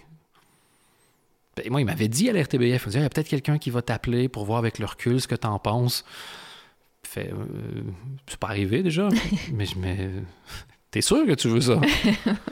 Ben, 1.56 1.66
moi, 1.70 1.82
il 1.82 1.86
m'avait 1.86 2.08
dit 2.08 2.30
à 2.30 2.34
l'RTBF, 2.34 2.88
il 2.88 3.02
y 3.02 3.04
a 3.04 3.10
peut-être 3.10 3.28
quelqu'un 3.28 3.58
qui 3.58 3.70
va 3.70 3.82
t'appeler 3.82 4.30
pour 4.30 4.46
voir 4.46 4.60
avec 4.60 4.80
le 4.80 4.86
recul 4.86 5.22
ce 5.22 5.28
que 5.28 5.36
tu 5.36 5.48
en 5.48 5.60
penses. 5.60 6.04
Fait, 7.08 7.32
euh, 7.32 7.84
c'est 8.28 8.38
pas 8.38 8.48
arrivé 8.48 8.84
déjà, 8.84 9.08
mais 9.54 9.65
je 9.65 9.80
mais 9.80 10.10
t'es 10.91 11.00
sûr 11.00 11.26
que 11.26 11.36
tu 11.36 11.48
veux 11.48 11.62
ça? 11.62 11.80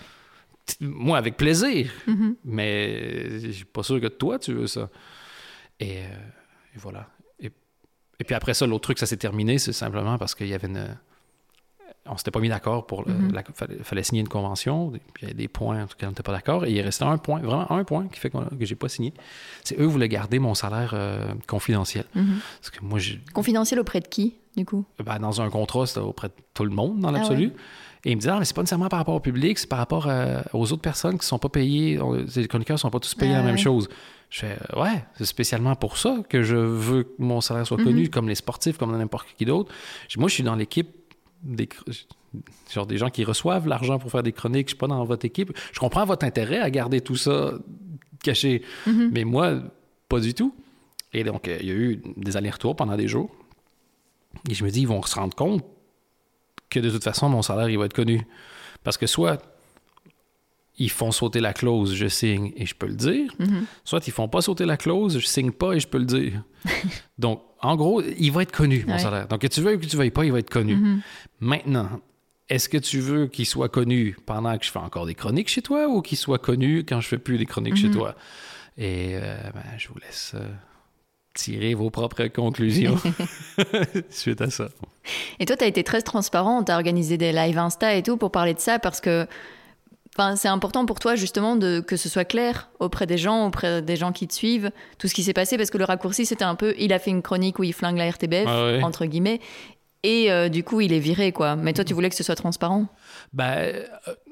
Moi, 0.80 1.18
avec 1.18 1.36
plaisir, 1.36 1.92
mm-hmm. 2.08 2.36
mais 2.46 3.40
je 3.42 3.52
suis 3.52 3.66
pas 3.66 3.84
sûr 3.84 4.00
que 4.00 4.08
toi, 4.08 4.40
tu 4.40 4.54
veux 4.54 4.68
ça. 4.68 4.90
Et, 5.82 5.98
euh, 5.98 6.08
voilà. 6.76 7.10
Et, 7.42 7.52
puis 8.24 8.34
après 8.34 8.54
ça, 8.54 8.66
l'autre 8.66 8.84
truc, 8.84 8.98
ça 8.98 9.06
s'est 9.06 9.18
terminé, 9.18 9.58
c'est 9.60 9.74
simplement 9.74 10.18
parce 10.18 10.34
qu'il 10.34 10.48
y 10.48 10.54
avait 10.54 10.68
une 10.68 10.96
on 12.08 12.18
s'était 12.18 12.32
pas 12.32 12.40
mis 12.40 12.50
d'accord 12.50 12.86
pour. 12.86 13.04
Il 13.08 13.14
mm-hmm. 13.14 13.84
fallait, 13.84 14.04
signer 14.04 14.22
une 14.22 14.28
convention, 14.28 14.92
puis 14.92 15.02
il 15.22 15.24
y 15.24 15.26
avait 15.26 15.34
des 15.34 15.48
points 15.48 15.84
en 15.84 15.88
tout 15.88 15.98
cas, 15.98 16.06
on 16.06 16.12
n'était 16.12 16.24
pas 16.24 16.32
d'accord. 16.32 16.66
Et 16.66 16.72
il 16.72 16.82
restait 16.82 17.04
un 17.04 17.18
point, 17.18 17.40
vraiment 17.42 17.70
un 17.72 17.84
point 17.84 18.08
qui 18.08 18.20
fait 18.20 18.30
que, 18.30 18.56
que 18.56 18.66
j'ai 18.66 18.76
pas 18.76 18.90
signé. 18.90 19.14
C'est 19.64 19.80
eux 19.80 19.86
voulaient 19.86 20.10
garder 20.10 20.40
mon 20.40 20.54
salaire 20.54 20.92
euh, 20.94 21.34
confidentiel. 21.48 22.06
Mm-hmm. 22.16 22.40
Parce 22.62 22.70
que 22.70 22.86
moi, 22.86 23.00
Confidentiel 23.34 23.80
auprès 23.80 24.00
de 24.00 24.08
qui, 24.08 24.36
du 24.56 24.66
coup? 24.66 24.86
Ben, 25.04 25.20
Dans 25.20 25.42
un 25.42 25.50
contrat, 25.50 25.86
c'était 25.86 26.00
auprès 26.00 26.30
de 26.30 26.34
tout 26.54 26.64
le 26.64 26.72
monde, 26.72 27.00
dans 27.00 27.10
ah 27.10 27.14
l'absolu. 27.14 27.52
Et 28.06 28.12
il 28.12 28.16
me 28.16 28.22
disait, 28.22 28.32
ah, 28.32 28.38
mais 28.38 28.46
c'est 28.46 28.56
pas 28.56 28.62
nécessairement 28.62 28.88
par 28.88 29.00
rapport 29.00 29.16
au 29.16 29.20
public, 29.20 29.58
c'est 29.58 29.68
par 29.68 29.80
rapport 29.80 30.08
euh, 30.08 30.42
aux 30.54 30.72
autres 30.72 30.82
personnes 30.82 31.18
qui 31.18 31.26
sont 31.26 31.40
pas 31.40 31.50
payées. 31.50 32.00
Les 32.36 32.48
chroniqueurs 32.48 32.78
sont 32.78 32.92
pas 32.92 33.00
tous 33.00 33.16
payés 33.16 33.34
la 33.34 33.42
même 33.42 33.58
chose. 33.58 33.90
Je 34.30 34.42
fais, 34.42 34.58
ouais, 34.76 35.04
c'est 35.18 35.26
spécialement 35.26 35.76
pour 35.76 35.98
ça 35.98 36.18
que 36.30 36.44
je 36.44 36.56
veux 36.56 37.04
que 37.04 37.14
mon 37.20 37.42
salaire 37.42 37.66
soit 37.66 37.78
connu, 37.78 38.04
mm-hmm. 38.04 38.10
comme 38.10 38.30
les 38.30 38.36
sportifs, 38.36 38.78
comme 38.78 38.96
n'importe 38.96 39.28
qui 39.38 39.46
d'autre. 39.46 39.74
Moi, 40.18 40.30
je 40.30 40.36
suis 40.36 40.44
dans 40.44 40.56
l'équipe 40.56 40.90
des, 41.42 41.68
genre 42.72 42.86
des 42.86 42.98
gens 42.98 43.10
qui 43.10 43.24
reçoivent 43.24 43.68
l'argent 43.68 43.98
pour 43.98 44.12
faire 44.12 44.24
des 44.24 44.34
chroniques, 44.34 44.68
je 44.68 44.72
suis 44.72 44.78
pas 44.78 44.88
dans 44.88 45.04
votre 45.04 45.26
équipe. 45.26 45.52
Je 45.72 45.80
comprends 45.80 46.06
votre 46.06 46.26
intérêt 46.26 46.60
à 46.60 46.70
garder 46.70 47.02
tout 47.02 47.16
ça 47.16 47.54
caché, 48.24 48.62
mm-hmm. 48.88 49.10
mais 49.12 49.24
moi, 49.24 49.62
pas 50.10 50.20
du 50.20 50.34
tout. 50.34 50.54
Et 51.14 51.24
donc, 51.24 51.48
euh, 51.48 51.58
il 51.62 51.68
y 51.68 51.72
a 51.72 51.76
eu 51.76 52.02
des 52.18 52.38
allers-retours 52.38 52.76
pendant 52.76 52.98
des 52.98 53.08
jours. 53.08 53.32
Et 54.50 54.54
je 54.54 54.64
me 54.64 54.70
dis, 54.70 54.82
ils 54.82 54.88
vont 54.88 55.02
se 55.04 55.16
rendre 55.16 55.36
compte 55.36 55.64
que 56.70 56.80
de 56.80 56.90
toute 56.90 57.04
façon, 57.04 57.30
mon 57.30 57.42
salaire, 57.42 57.70
il 57.70 57.78
va 57.78 57.86
être 57.86 57.94
connu. 57.94 58.22
Parce 58.84 58.98
que 58.98 59.08
soit 59.08 59.42
ils 60.78 60.92
font 60.92 61.12
sauter 61.12 61.40
la 61.40 61.54
clause, 61.54 61.94
je 61.96 62.08
signe 62.08 62.52
et 62.58 62.66
je 62.66 62.76
peux 62.76 62.88
le 62.88 62.96
dire. 62.96 63.32
Mhm. 63.40 63.66
Soit 63.86 64.06
ils 64.08 64.12
font 64.12 64.28
pas 64.28 64.42
sauter 64.42 64.66
la 64.66 64.76
clause, 64.78 65.18
je 65.20 65.26
signe 65.26 65.52
pas 65.52 65.74
et 65.74 65.80
je 65.80 65.88
peux 65.88 65.98
le 66.00 66.06
dire. 66.06 66.44
Donc, 67.18 67.42
en 67.62 67.76
gros, 67.78 68.02
il 68.02 68.30
va 68.32 68.42
être 68.42 68.52
connu, 68.52 68.84
mon 68.86 68.94
Ouais. 68.94 69.00
salaire. 69.00 69.28
Donc, 69.28 69.40
que 69.42 69.48
tu 69.48 69.62
veuilles 69.62 69.78
ou 69.78 69.80
que 69.80 69.86
tu 69.86 69.96
veuilles 69.96 70.12
pas, 70.12 70.26
il 70.26 70.32
va 70.34 70.40
être 70.40 70.50
connu. 70.50 70.76
Mhm. 70.76 71.02
Maintenant, 71.40 72.02
est-ce 72.50 72.68
que 72.68 72.78
tu 72.78 73.00
veux 73.00 73.28
qu'il 73.28 73.46
soit 73.46 73.70
connu 73.70 74.18
pendant 74.26 74.56
que 74.58 74.66
je 74.66 74.72
fais 74.72 74.80
encore 74.80 75.06
des 75.06 75.16
chroniques 75.16 75.48
chez 75.48 75.62
toi 75.62 75.88
ou 75.88 76.02
qu'il 76.02 76.18
soit 76.18 76.40
connu 76.40 76.80
quand 76.84 77.00
je 77.00 77.08
fais 77.08 77.18
plus 77.18 77.38
des 77.38 77.46
chroniques 77.46 77.78
chez 77.78 77.88
Mhm. 77.88 77.94
toi? 77.94 78.16
Et 78.78 79.12
euh, 79.16 79.38
ben, 79.54 79.64
je 79.78 79.88
vous 79.88 79.98
laisse 80.00 80.34
euh, 80.36 80.46
tirer 81.36 81.76
vos 81.76 81.92
propres 81.92 82.26
conclusions 82.28 82.98
suite 84.10 84.42
à 84.42 84.50
ça. 84.50 84.70
Et 85.40 85.46
toi, 85.46 85.56
tu 85.56 85.64
as 85.64 85.68
été 85.68 85.84
très 85.84 86.02
transparent, 86.02 86.64
tu 86.64 86.72
as 86.72 86.76
organisé 86.76 87.18
des 87.18 87.32
lives 87.32 87.58
Insta 87.60 87.94
et 87.94 88.02
tout 88.02 88.18
pour 88.18 88.32
parler 88.32 88.56
de 88.56 88.60
ça 88.60 88.80
parce 88.80 89.00
que 89.02 89.28
enfin, 90.18 90.36
c'est 90.36 90.48
important 90.48 90.86
pour 90.86 91.00
toi 91.00 91.16
justement 91.16 91.56
de, 91.56 91.82
que 91.82 91.98
ce 91.98 92.10
soit 92.10 92.26
clair 92.26 92.70
auprès 92.80 93.06
des 93.06 93.18
gens, 93.18 93.46
auprès 93.48 93.82
des 93.82 93.96
gens 93.98 94.12
qui 94.12 94.28
te 94.28 94.34
suivent, 94.34 94.72
tout 94.98 95.08
ce 95.08 95.14
qui 95.14 95.24
s'est 95.24 95.34
passé 95.34 95.58
parce 95.58 95.70
que 95.70 95.78
le 95.78 95.84
raccourci 95.86 96.26
c'était 96.26 96.46
un 96.46 96.56
peu, 96.56 96.74
il 96.80 96.94
a 96.94 97.00
fait 97.00 97.12
une 97.12 97.22
chronique 97.22 97.60
où 97.60 97.64
il 97.64 97.74
flingue 97.74 97.98
la 97.98 98.10
RTBF, 98.10 98.46
Ah 98.48 98.66
ouais. 98.66 98.84
entre 98.84 99.06
guillemets, 99.06 99.40
et 100.06 100.32
euh, 100.32 100.50
du 100.50 100.64
coup 100.64 100.82
il 100.82 100.94
est 100.94 101.00
viré 101.00 101.32
quoi. 101.32 101.56
Mais 101.56 101.74
toi 101.74 101.84
tu 101.84 101.94
voulais 101.94 102.10
que 102.10 102.16
ce 102.16 102.24
soit 102.24 102.36
transparent? 102.36 102.88
Euh, 103.40 103.84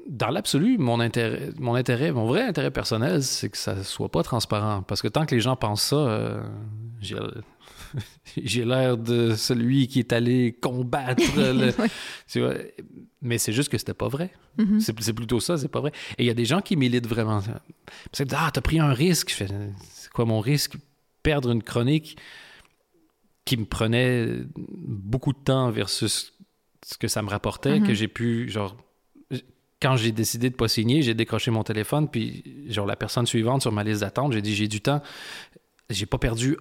dans 0.08 0.28
l'absolu, 0.30 0.78
mon 0.78 1.00
intérêt, 1.00 1.50
mon 1.58 1.74
intérêt, 1.74 2.12
mon 2.12 2.26
vrai 2.26 2.42
intérêt 2.42 2.70
personnel, 2.70 3.22
c'est 3.22 3.48
que 3.48 3.56
ça 3.58 3.82
soit 3.84 4.10
pas 4.10 4.22
transparent. 4.22 4.82
Parce 4.82 5.02
que 5.02 5.08
tant 5.08 5.26
que 5.26 5.34
les 5.34 5.40
gens 5.40 5.56
pensent 5.56 5.82
ça, 5.84 5.96
euh, 5.96 6.42
j'ai, 7.00 7.16
l'air 8.64 8.96
de 8.96 9.34
celui 9.34 9.88
qui 9.88 9.98
est 10.00 10.12
allé 10.12 10.52
combattre. 10.60 11.22
le- 11.36 11.66
Ouais. 11.80 11.88
tu 12.28 12.40
vois. 12.40 12.54
Mais 13.22 13.38
c'est 13.38 13.52
juste 13.52 13.70
que 13.70 13.78
c'était 13.78 13.94
pas 13.94 14.08
vrai. 14.08 14.30
Mhm. 14.58 14.80
C'est, 14.80 14.98
c'est 15.00 15.12
plutôt 15.12 15.40
ça, 15.40 15.56
c'est 15.56 15.68
pas 15.68 15.80
vrai. 15.80 15.92
Et 16.18 16.24
il 16.24 16.26
y 16.26 16.30
a 16.30 16.34
des 16.34 16.44
gens 16.44 16.60
qui 16.60 16.76
militent 16.76 17.06
vraiment. 17.06 17.40
Parce 17.40 18.28
que, 18.28 18.34
ah, 18.36 18.50
t'as 18.52 18.60
pris 18.60 18.78
un 18.78 18.92
risque. 18.92 19.30
C'est 19.30 20.10
quoi 20.12 20.24
mon 20.24 20.40
risque? 20.40 20.74
Perdre 21.22 21.50
une 21.50 21.62
chronique 21.62 22.18
qui 23.44 23.56
me 23.56 23.64
prenait 23.64 24.26
beaucoup 24.56 25.32
de 25.32 25.38
temps 25.38 25.70
versus 25.70 26.32
ce 26.84 26.96
que 26.96 27.08
ça 27.08 27.22
me 27.22 27.28
rapportait, 27.30 27.80
Mhm. 27.80 27.86
que 27.86 27.94
j'ai 27.94 28.08
pu, 28.08 28.48
genre, 28.48 28.76
quand 29.82 29.96
j'ai 29.96 30.12
décidé 30.12 30.48
de 30.50 30.54
pas 30.54 30.68
signer, 30.68 31.02
j'ai 31.02 31.14
décroché 31.14 31.50
mon 31.50 31.62
téléphone, 31.62 32.08
puis, 32.08 32.42
genre, 32.70 32.86
la 32.86 32.96
personne 32.96 33.26
suivante 33.26 33.60
sur 33.62 33.72
ma 33.72 33.84
liste 33.84 34.00
d'attente, 34.00 34.32
j'ai 34.32 34.42
dit, 34.42 34.54
j'ai 34.54 34.68
du 34.68 34.80
temps. 34.80 35.02
J'ai 35.90 36.06
pas 36.06 36.18
perdu 36.18 36.56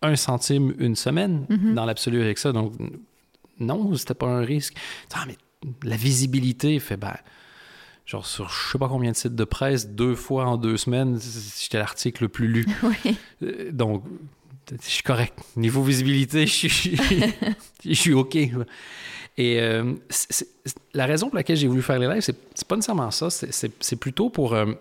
un 0.00 0.14
centime 0.16 0.74
une 0.78 0.94
semaine 0.96 1.46
Mhm. 1.48 1.74
dans 1.74 1.84
l'absolu 1.84 2.20
avec 2.22 2.38
ça. 2.38 2.52
Donc, 2.52 2.74
non, 3.58 3.94
c'était 3.96 4.14
pas 4.14 4.26
un 4.28 4.44
risque. 4.44 4.74
Ah, 5.14 5.24
mais 5.26 5.36
la 5.82 5.96
visibilité 5.96 6.78
fait, 6.78 6.96
ben, 6.96 7.14
genre, 8.06 8.26
sur 8.26 8.48
je 8.48 8.72
sais 8.72 8.78
pas 8.78 8.88
combien 8.88 9.10
de 9.12 9.16
sites 9.16 9.34
de 9.34 9.44
presse, 9.44 9.88
deux 9.88 10.14
fois 10.14 10.46
en 10.46 10.56
deux 10.56 10.76
semaines, 10.76 11.18
j'étais 11.60 11.78
l'article 11.78 12.24
le 12.24 12.28
plus 12.28 12.46
lu. 12.48 12.66
Oui. 12.84 13.16
Euh, 13.42 13.70
Donc, 13.72 14.04
je 14.70 14.88
suis 14.88 15.02
correct. 15.02 15.38
Niveau 15.56 15.82
visibilité, 15.82 16.46
je 16.46 16.68
suis, 16.68 16.96
je 17.84 17.92
suis 17.94 18.12
OK. 18.14 18.34
là. 18.34 18.64
Et 19.38 19.60
euh, 19.60 19.94
la 20.92 21.06
raison 21.06 21.28
pour 21.28 21.36
laquelle 21.36 21.56
j'ai 21.56 21.66
voulu 21.68 21.80
faire 21.82 21.98
les 21.98 22.06
lives, 22.06 22.20
c'est 22.20 22.68
pas 22.68 22.76
nécessairement 22.76 23.10
ça. 23.10 23.30
c'est- 23.30 23.96
plutôt 23.96 24.28
pour, 24.30 24.52
euh, 24.54 24.72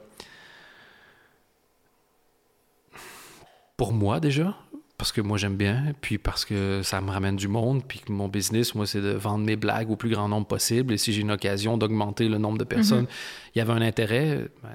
pour 3.77 3.93
moi 3.93 4.19
déjà. 4.19 4.55
Parce 4.97 5.11
que 5.11 5.21
moi, 5.21 5.39
j'aime 5.39 5.55
bien, 5.55 5.93
puis 5.99 6.19
parce 6.19 6.45
que 6.45 6.81
ça 6.83 7.01
me 7.01 7.09
ramène 7.09 7.35
du 7.35 7.47
monde, 7.47 7.83
puis 7.87 7.97
que 8.01 8.11
mon 8.11 8.27
business, 8.27 8.75
moi, 8.75 8.85
c'est 8.85 9.01
de 9.01 9.09
vendre 9.13 9.43
mes 9.43 9.55
blagues 9.55 9.89
au 9.89 9.95
plus 9.95 10.11
grand 10.11 10.27
nombre 10.29 10.45
possible. 10.45 10.93
Et 10.93 10.99
si 10.99 11.11
j'ai 11.11 11.21
une 11.21 11.31
occasion 11.31 11.75
d'augmenter 11.75 12.29
le 12.29 12.37
nombre 12.37 12.59
de 12.59 12.63
personnes, 12.65 13.07
il 13.55 13.57
y 13.57 13.61
avait 13.61 13.73
un 13.73 13.81
intérêt, 13.81 14.47
ben, 14.61 14.69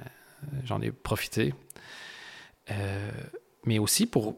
j'en 0.65 0.81
ai 0.81 0.91
profité. 0.91 1.53
Euh, 2.71 3.09
mais 3.63 3.79
aussi 3.79 4.05
pour 4.05 4.35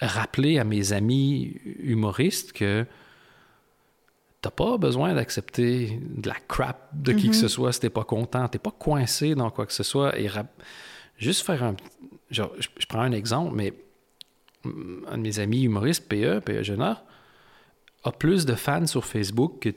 rappeler 0.00 0.58
à 0.58 0.64
mes 0.64 0.92
amis 0.92 1.58
humoristes 1.64 2.52
que 2.52 2.84
t'as 4.42 4.50
pas 4.50 4.76
besoin 4.78 5.14
d'accepter 5.14 5.98
de 6.02 6.28
la 6.28 6.36
crap 6.48 6.88
de 6.92 7.12
qui 7.12 7.26
Mhm. 7.26 7.30
que 7.32 7.36
ce 7.36 7.48
soit 7.48 7.72
si 7.72 7.80
t'es 7.80 7.90
pas 7.90 8.04
content. 8.04 8.46
T'es 8.48 8.58
pas 8.58 8.70
coincé 8.70 9.34
dans 9.34 9.50
quoi 9.50 9.66
que 9.66 9.72
ce 9.72 9.82
soit. 9.82 10.18
Et 10.18 10.28
rap- 10.28 10.62
juste 11.18 11.44
faire 11.44 11.62
un... 11.64 11.76
Genre, 12.30 12.52
je, 12.58 12.68
prends 12.88 13.00
un 13.00 13.12
exemple, 13.12 13.54
mais 13.54 13.72
un 14.64 15.16
de 15.18 15.22
mes 15.22 15.38
amis 15.38 15.62
humoristes, 15.62 16.08
PE, 16.08 16.40
PE 16.40 16.62
Jenner, 16.62 16.94
a 18.04 18.12
plus 18.12 18.46
de 18.46 18.54
fans 18.54 18.86
sur 18.86 19.04
Facebook, 19.04 19.60
que 19.60 19.68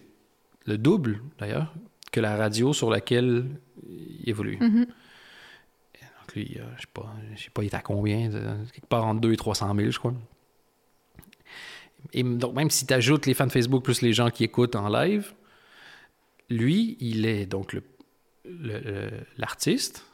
le 0.66 0.78
double 0.78 1.22
d'ailleurs, 1.40 1.74
que 2.12 2.20
la 2.20 2.36
radio 2.36 2.74
sur 2.74 2.90
laquelle 2.90 3.46
il 3.88 4.28
évolue. 4.30 4.58
Mhm. 4.60 4.88
Euh, 6.60 6.64
je 6.78 6.82
sais 6.82 6.88
pas, 6.94 7.14
je 7.36 7.44
sais 7.44 7.50
pas, 7.50 7.64
il 7.64 7.68
est 7.68 7.76
à 7.76 7.82
combien, 7.82 8.30
de- 8.30 8.56
quelque 8.74 8.88
part 8.88 9.06
entre 9.06 9.22
2 9.22 9.34
et 9.34 9.38
300 9.38 9.74
000, 9.76 9.92
je 9.92 10.00
crois. 10.00 10.14
Et 12.14 12.24
donc, 12.24 12.54
même 12.56 12.70
si 12.70 12.86
tu 12.86 12.94
ajoutes 12.94 13.26
les 13.26 13.34
fans 13.34 13.50
Facebook 13.50 13.84
plus 13.84 14.02
les 14.02 14.14
gens 14.14 14.30
qui 14.30 14.44
écoutent 14.44 14.76
en 14.76 14.88
live, 14.90 15.34
lui, 16.50 16.98
il 17.00 17.26
est 17.26 17.46
donc 17.46 17.74
le- 17.74 17.84
le- 18.46 18.80
le- 18.80 19.12
l'artiste 19.38 20.06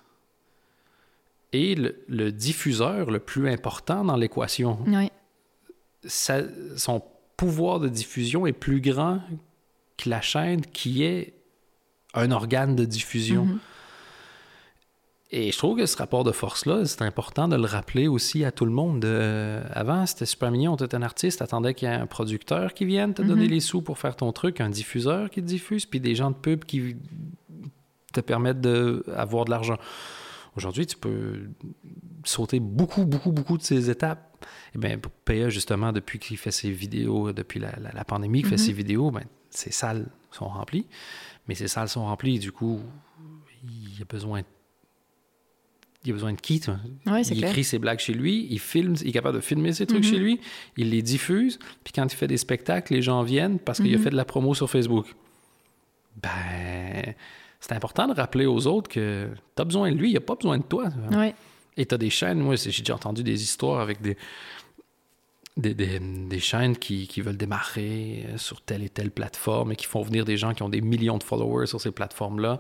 et 1.54 1.76
le, 1.76 2.04
le 2.08 2.32
diffuseur 2.32 3.12
le 3.12 3.20
plus 3.20 3.48
important 3.50 4.04
dans 4.04 4.16
l'équation. 4.18 4.80
Oui. 4.88 5.10
Ça- 6.06 6.42
son 6.76 7.02
pouvoir 7.38 7.80
de 7.80 7.88
diffusion 7.90 8.46
est 8.48 8.54
plus 8.54 8.82
grand 8.82 9.22
que 9.98 10.10
la 10.10 10.22
chaîne 10.22 10.62
qui 10.66 11.04
est 11.04 11.34
un 12.14 12.32
organe 12.32 12.76
de 12.76 12.86
diffusion. 12.86 13.46
Mhm. 13.46 13.60
Et 15.32 15.52
je 15.52 15.58
trouve 15.58 15.78
que 15.78 15.86
ce 15.88 15.98
rapport 15.98 16.24
de 16.24 16.32
force-là, 16.32 16.86
c'est 16.86 17.02
important 17.02 17.48
de 17.48 17.56
le 17.56 17.66
rappeler 17.66 18.08
aussi 18.08 18.46
à 18.46 18.52
tout 18.52 18.66
le 18.66 18.72
monde. 18.72 19.04
Euh, 19.06 19.64
avant, 19.72 20.06
c'était 20.06 20.26
super 20.28 20.52
mignon, 20.52 20.78
tu 20.78 20.84
étais 20.84 20.96
un 20.96 21.02
artiste, 21.02 21.42
attendais 21.42 21.74
qu'il 21.74 21.88
y 21.90 21.92
ait 21.92 21.96
un 21.96 22.06
producteur 22.06 22.74
qui 22.76 22.86
vienne 22.86 23.14
te 23.14 23.24
donner 23.24 23.46
Mhm. 23.46 23.52
les 23.52 23.60
sous 23.60 23.82
pour 23.82 23.98
faire 23.98 24.16
ton 24.16 24.32
truc, 24.32 24.62
un 24.62 24.70
diffuseur 24.70 25.30
qui 25.32 25.42
te 25.42 25.48
diffuse, 25.48 25.86
puis 25.88 26.00
des 26.00 26.14
gens 26.16 26.30
de 26.30 26.36
pub 26.36 26.64
qui 26.64 26.96
te 28.14 28.22
permettent 28.22 28.62
d'avoir 28.62 29.46
de 29.46 29.50
l'argent. 29.50 29.78
Aujourd'hui, 30.56 30.86
tu 30.86 30.96
peux 30.96 31.50
sauter 32.24 32.60
beaucoup, 32.60 33.04
beaucoup, 33.06 33.32
beaucoup 33.32 33.58
de 33.58 33.64
ces 33.64 33.90
étapes. 33.90 34.46
Et 34.74 34.78
bien, 34.78 34.98
pour 35.00 35.12
PA, 35.12 35.50
justement, 35.50 35.92
depuis 35.92 36.18
qu'il 36.20 36.38
fait 36.38 36.52
ses 36.52 36.70
vidéos, 36.72 37.34
depuis 37.34 37.60
la, 37.60 37.72
la- 37.82 37.92
la 37.92 38.06
pandémie, 38.06 38.40
qu'il 38.42 38.50
fait 38.50 38.56
Mhm. 38.56 38.62
ses 38.62 38.74
vidéos, 38.74 39.12
ben, 39.12 39.24
ses 39.50 39.72
salles 39.72 40.06
sont 40.32 40.48
remplies. 40.48 40.86
Mais 41.48 41.56
ces 41.56 41.68
salles 41.68 41.90
sont 41.90 42.06
remplies, 42.06 42.40
du 42.40 42.52
coup, 42.52 42.80
il 43.64 44.02
a 44.02 44.06
besoin 44.06 44.44
il 46.06 46.12
a 46.12 46.14
besoin 46.14 46.34
de 46.34 46.40
qui, 46.42 46.60
toi? 46.60 46.78
Il 47.06 47.38
clair. 47.38 47.50
écrit 47.50 47.64
ses 47.64 47.80
blagues 47.80 48.00
chez 48.00 48.14
lui, 48.14 48.48
il 48.50 48.60
filme, 48.60 48.96
il 49.02 49.10
est 49.10 49.12
capable 49.12 49.36
de 49.38 49.42
filmer 49.42 49.74
ses 49.74 49.86
trucs 49.86 50.04
Mhm. 50.04 50.10
chez 50.12 50.18
lui, 50.18 50.40
il 50.78 50.90
les 50.92 51.02
diffuse, 51.02 51.60
puis 51.84 51.92
quand 51.94 52.06
il 52.12 52.16
fait 52.16 52.28
des 52.28 52.38
spectacles, 52.38 52.94
les 52.94 53.02
gens 53.02 53.24
viennent 53.24 53.60
parce 53.60 53.80
qu'il 53.82 53.94
a 53.94 53.98
Mhm. 53.98 54.04
fait 54.04 54.10
de 54.12 54.16
la 54.16 54.26
promo 54.26 54.54
sur 54.54 54.70
Facebook. 54.70 55.08
Ben, 56.22 57.14
c'est 57.60 57.74
important 57.74 58.08
de 58.08 58.14
rappeler 58.14 58.46
aux 58.46 58.68
autres 58.68 58.90
que 58.90 59.28
tu 59.56 59.62
as 59.62 59.66
besoin 59.66 59.92
de 59.92 59.98
lui, 59.98 60.12
il 60.12 60.18
a 60.18 60.22
pas 60.22 60.36
besoin 60.36 60.58
de 60.58 60.64
toi. 60.64 60.90
Et 61.78 61.86
tu 61.86 61.94
as 61.94 61.98
des 61.98 62.10
chaînes, 62.10 62.40
moi, 62.40 62.56
j'ai 62.56 62.70
déjà 62.70 62.96
entendu 62.96 63.22
des 63.24 63.44
histoires 63.44 63.82
avec 63.82 64.02
des, 64.02 64.16
des, 65.58 65.74
des- 65.74 66.00
des 66.00 66.40
chaînes 66.40 66.78
qui, 66.78 67.08
qui 67.08 67.20
veulent 67.22 67.38
démarrer 67.38 68.26
euh, 68.30 68.38
sur 68.38 68.62
telle 68.62 68.84
et 68.84 68.90
telle 68.90 69.12
plateforme 69.12 69.72
et 69.74 69.76
qui 69.76 69.86
font 69.86 70.02
venir 70.02 70.24
des 70.26 70.38
gens 70.38 70.54
qui 70.54 70.64
ont 70.64 70.70
des 70.70 70.82
millions 70.82 71.18
de 71.18 71.24
followers 71.24 71.68
sur 71.68 71.82
ces 71.82 71.92
plateformes-là, 71.92 72.60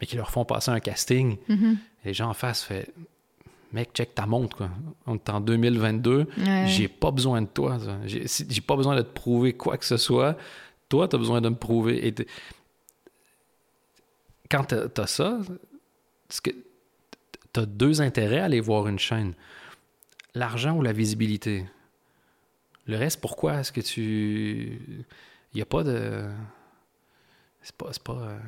mais 0.00 0.06
qui 0.06 0.16
leur 0.16 0.30
font 0.30 0.44
passer 0.44 0.70
un 0.70 0.80
casting. 0.80 1.38
Mhm. 1.48 1.76
Les 2.04 2.14
gens 2.14 2.28
en 2.30 2.34
face 2.34 2.62
fait 2.62 2.92
Mec, 3.72 3.90
check 3.94 4.14
ta 4.14 4.26
montre, 4.26 4.54
quoi. 4.56 4.68
On 5.06 5.14
est 5.14 5.30
en 5.30 5.40
2022, 5.40 6.26
Ouais. 6.36 6.64
j'ai 6.66 6.88
pas 6.88 7.10
besoin 7.10 7.40
de 7.40 7.46
toi. 7.46 7.78
J'ai 8.04 8.60
pas 8.60 8.76
besoin 8.76 8.94
de 8.96 9.00
te 9.00 9.10
prouver 9.14 9.54
quoi 9.54 9.78
que 9.78 9.86
ce 9.86 9.96
soit. 9.96 10.36
Toi, 10.90 11.08
tu 11.08 11.16
as 11.16 11.18
besoin 11.18 11.40
de 11.40 11.48
me 11.48 11.54
prouver. 11.54 12.06
Et 12.06 12.12
t'es- 12.12 12.26
quand 14.50 14.64
tu 14.64 14.74
as 15.00 15.06
ça, 15.06 15.38
tu 16.42 16.50
as 17.60 17.64
deux 17.66 18.02
intérêts 18.02 18.40
à 18.40 18.44
aller 18.44 18.60
voir 18.60 18.88
une 18.88 18.98
chaîne 18.98 19.34
l'argent 20.34 20.76
ou 20.76 20.82
la 20.82 20.92
visibilité. 20.92 21.64
Le 22.86 22.96
reste, 22.98 23.20
pourquoi 23.22 23.60
est-ce 23.60 23.72
que 23.72 23.80
tu. 23.80 24.80
Il 25.52 25.56
n'y 25.56 25.62
a 25.62 25.66
pas 25.66 25.82
de. 25.82 26.28
C'est 27.62 27.76
pas, 27.76 27.86
c'est 27.92 28.02
pas, 28.02 28.12
euh, 28.18 28.38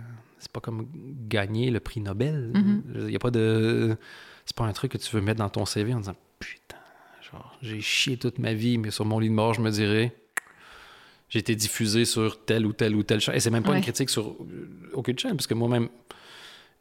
c'est 0.45 0.53
pas 0.53 0.61
comme 0.61 0.87
gagner 1.29 1.71
le 1.71 1.81
prix 1.81 2.01
Nobel. 2.01 2.51
Mhm. 2.55 2.83
Il 2.97 3.05
n'y 3.07 3.17
a 3.17 3.19
pas 3.19 3.31
de. 3.31 3.97
C'est 4.47 4.55
pas 4.57 4.65
un 4.65 4.73
truc 4.73 4.93
que 4.93 4.99
tu 4.99 5.15
veux 5.17 5.23
mettre 5.23 5.39
dans 5.39 5.49
ton 5.49 5.65
CV 5.67 5.93
en 5.95 5.99
disant 6.01 6.15
Putain, 6.39 6.77
genre, 7.31 7.57
j'ai 7.63 7.81
chié 7.81 8.17
toute 8.17 8.39
ma 8.39 8.53
vie, 8.55 8.79
mais 8.79 8.91
sur 8.91 9.05
mon 9.05 9.19
lit 9.19 9.29
de 9.31 9.35
mort, 9.35 9.55
je 9.55 9.61
me 9.61 9.71
dirais 9.71 10.15
j'ai 11.31 11.39
été 11.41 11.57
diffusé 11.57 12.05
sur 12.05 12.45
telle 12.45 12.65
ou 12.67 12.73
telle 12.73 12.95
ou 12.95 13.03
telle 13.03 13.19
chaîne. 13.21 13.35
Et 13.35 13.41
c'est 13.41 13.51
même 13.51 13.65
pas 13.65 13.71
Ouais. 13.71 13.79
une 13.79 13.83
critique 13.83 14.11
sur 14.11 14.37
aucune 14.93 15.19
chaîne, 15.19 15.33
parce 15.33 15.47
que 15.49 15.55
moi-même, 15.55 15.89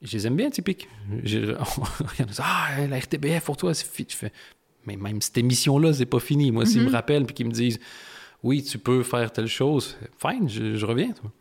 je 0.02 0.12
les 0.16 0.28
aime 0.28 0.36
bien, 0.36 0.50
typiques. 0.52 0.88
J'ai- 1.24 1.40
Il 1.40 1.48
y 1.48 1.54
en 1.54 2.28
a 2.28 2.34
Ah, 2.40 2.86
la 2.88 2.98
RTBF 3.00 3.46
pour 3.46 3.58
toi, 3.58 3.74
c'est 3.74 3.88
fini. 3.88 4.08
Je 4.12 4.16
fais 4.18 4.32
Mais 4.86 4.98
même 4.98 5.22
cette 5.22 5.38
émission-là, 5.38 5.94
c'est 5.94 6.06
pas 6.06 6.20
fini. 6.20 6.52
Moi, 6.52 6.66
s'ils 6.66 6.82
Mhm. 6.82 6.88
me 6.88 6.92
rappellent 6.92 7.26
puis 7.26 7.34
qu'ils 7.34 7.48
me 7.48 7.52
disent 7.54 7.80
Oui, 8.44 8.62
tu 8.62 8.78
peux 8.78 9.02
faire 9.02 9.32
telle 9.32 9.48
chose, 9.48 9.98
fine, 10.20 10.50
je, 10.50 10.76
je 10.76 10.86
reviens. 10.86 11.14
toi. 11.14 11.32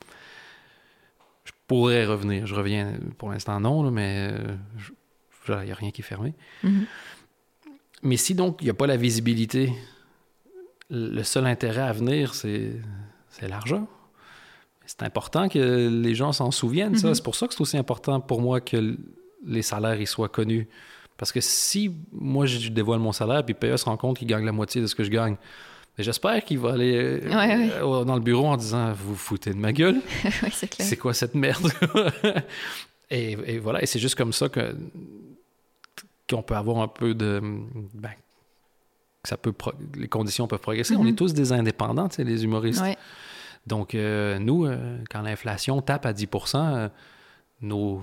Pourrais 1.73 2.05
revenir. 2.05 2.47
Je 2.47 2.55
reviens, 2.55 2.93
pour 3.19 3.31
l'instant, 3.31 3.59
non, 3.61 3.83
là, 3.83 3.91
mais 3.91 4.35
il 5.49 5.65
n'y 5.65 5.73
a 5.73 5.75
rien 5.75 5.91
qui 5.91 6.03
est 6.03 6.05
fermé. 6.05 6.35
Mhm. 6.63 6.87
Mais 8.03 8.17
si 8.17 8.35
donc 8.35 8.59
il 8.61 8.65
n'y 8.65 8.71
a 8.71 8.75
pas 8.75 8.87
la 8.87 8.97
visibilité, 8.97 9.73
le 10.91 11.23
seul 11.23 11.47
intérêt 11.47 11.83
à 11.83 11.93
venir, 11.93 12.35
c'est 12.35 12.73
l'argent. 13.41 13.89
C'est 14.85 15.03
important 15.05 15.49
que 15.49 15.89
les 15.89 16.15
gens 16.15 16.33
s'en 16.33 16.51
souviennent. 16.51 16.97
ça. 16.97 17.09
Mhm. 17.09 17.15
C'est 17.15 17.25
pour 17.25 17.37
ça 17.37 17.47
que 17.47 17.55
c'est 17.55 17.61
aussi 17.61 17.79
important 17.79 18.21
pour 18.21 18.43
moi 18.43 18.61
que 18.61 18.99
les 19.47 19.63
salaires 19.63 20.01
ils 20.01 20.07
soient 20.07 20.29
connus. 20.29 20.69
Parce 21.17 21.33
que 21.33 21.41
si 21.41 21.91
moi 22.13 22.47
je 22.47 22.69
dévoile 22.69 22.99
mon 22.99 23.13
salaire 23.13 23.45
puis 23.45 23.55
PA 23.55 23.77
se 23.77 23.85
rend 23.85 23.97
compte 23.97 24.19
qu'il 24.19 24.29
gagne 24.29 24.45
la 24.45 24.53
moitié 24.53 24.83
de 24.83 24.87
ce 24.87 24.95
que 24.95 25.05
je 25.05 25.11
gagne, 25.11 25.37
ben, 25.99 26.03
j'espère 26.05 26.43
qu'il 26.45 26.59
va 26.59 26.73
aller 26.73 27.21
euh, 27.23 27.35
Ouais, 27.37 27.71
euh, 27.81 28.05
dans 28.05 28.15
le 28.15 28.21
bureau 28.21 28.47
en 28.47 28.57
disant 28.57 28.93
Vous 28.93 29.11
vous 29.11 29.17
foutez 29.17 29.51
de 29.53 29.59
ma 29.59 29.73
gueule 29.73 30.01
c'est 30.79 30.97
quoi 30.97 31.13
cette 31.15 31.35
merde 31.35 31.71
et, 33.11 33.33
et 33.47 33.59
voilà, 33.59 33.83
et 33.83 33.87
c'est 33.87 33.99
juste 33.99 34.15
comme 34.15 34.33
ça 34.33 34.49
que 34.49 34.75
qu'on 36.31 36.43
peut 36.43 36.57
avoir 36.57 36.79
un 36.79 36.89
peu 36.89 37.15
de 37.15 37.41
ben, 37.95 38.11
que 39.23 39.29
ça 39.29 39.37
peut 39.37 39.53
pro- 39.53 39.73
les 39.95 40.09
conditions 40.09 40.47
peuvent 40.47 40.61
progresser. 40.61 40.97
On 40.97 41.07
est 41.07 41.17
tous 41.17 41.35
des 41.35 41.53
indépendants, 41.53 42.09
les 42.19 42.45
humoristes. 42.45 42.81
Ouais. 42.81 42.97
Donc 43.67 43.95
euh, 43.95 44.39
nous, 44.39 44.65
euh, 44.67 44.99
quand 45.11 45.23
l'inflation 45.23 45.81
tape 45.83 46.07
à 46.07 46.13
10 46.13 46.27
euh, 46.55 46.89
nos, 47.61 48.03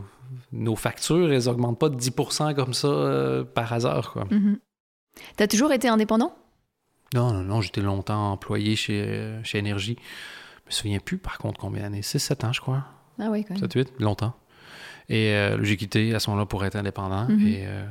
nos 0.53 0.75
factures, 0.75 1.31
elles 1.31 1.49
augmentent 1.49 1.79
pas 1.79 1.89
de 1.89 1.97
10% 1.97 2.53
comme 2.55 2.73
ça 2.73 3.43
par 3.53 3.73
hasard. 3.73 4.11
Quoi. 4.13 4.25
Mhm. 4.31 4.59
T'as 5.35 5.47
toujours 5.47 5.73
été 5.73 5.87
indépendant? 5.89 6.33
Non, 7.13 7.33
non, 7.33 7.41
non, 7.43 7.61
j'étais 7.61 7.81
longtemps 7.81 8.31
employé 8.33 8.75
chez, 8.75 9.01
euh, 9.07 9.43
chez 9.43 9.57
Énergie. 9.57 9.97
Je 10.65 10.67
me 10.67 10.71
souviens 10.71 10.99
plus 10.99 11.17
par 11.17 11.37
contre 11.39 11.59
combien 11.59 11.81
d'années. 11.83 12.01
6-7 12.01 12.45
ans, 12.45 12.53
je 12.53 12.61
crois. 12.61 12.85
Ah 13.19 13.29
oui, 13.31 13.43
quand 13.43 13.55
même. 13.55 13.63
7-8, 13.63 13.87
longtemps. 13.99 14.35
Et 15.09 15.33
euh, 15.33 15.61
j'ai 15.63 15.75
quitté 15.75 16.13
à 16.13 16.19
ce 16.19 16.29
moment-là 16.29 16.45
pour 16.45 16.63
être 16.65 16.75
indépendant. 16.75 17.27
Mhm. 17.27 17.47
Et 17.47 17.65
euh, 17.65 17.83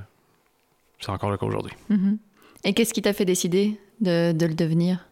c'est 1.01 1.11
encore 1.11 1.31
le 1.31 1.37
cas 1.37 1.47
aujourd'hui. 1.47 1.73
Mhm. 1.89 2.19
Et 2.65 2.75
qu'est-ce 2.75 2.95
qui 2.95 3.03
t'a 3.03 3.13
fait 3.13 3.25
décider 3.25 3.81
de, 4.01 4.33
de 4.33 4.47
le 4.47 4.55
devenir? 4.55 5.09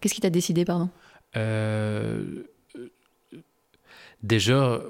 Qu'est-ce 0.00 0.14
qui 0.14 0.20
t'a 0.20 0.30
décidé, 0.30 0.64
pardon? 0.64 0.88
Euh, 1.36 2.42
déjà, 4.22 4.80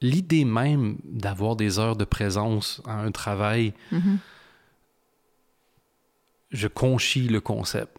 l'idée 0.00 0.44
même 0.44 0.96
d'avoir 1.04 1.56
des 1.56 1.78
heures 1.78 1.96
de 1.96 2.04
présence 2.04 2.80
à 2.86 3.00
un 3.00 3.10
travail, 3.10 3.74
Mhm. 3.92 4.18
Je 6.54 6.68
conchis 6.68 7.28
le 7.28 7.40
concept. 7.42 7.98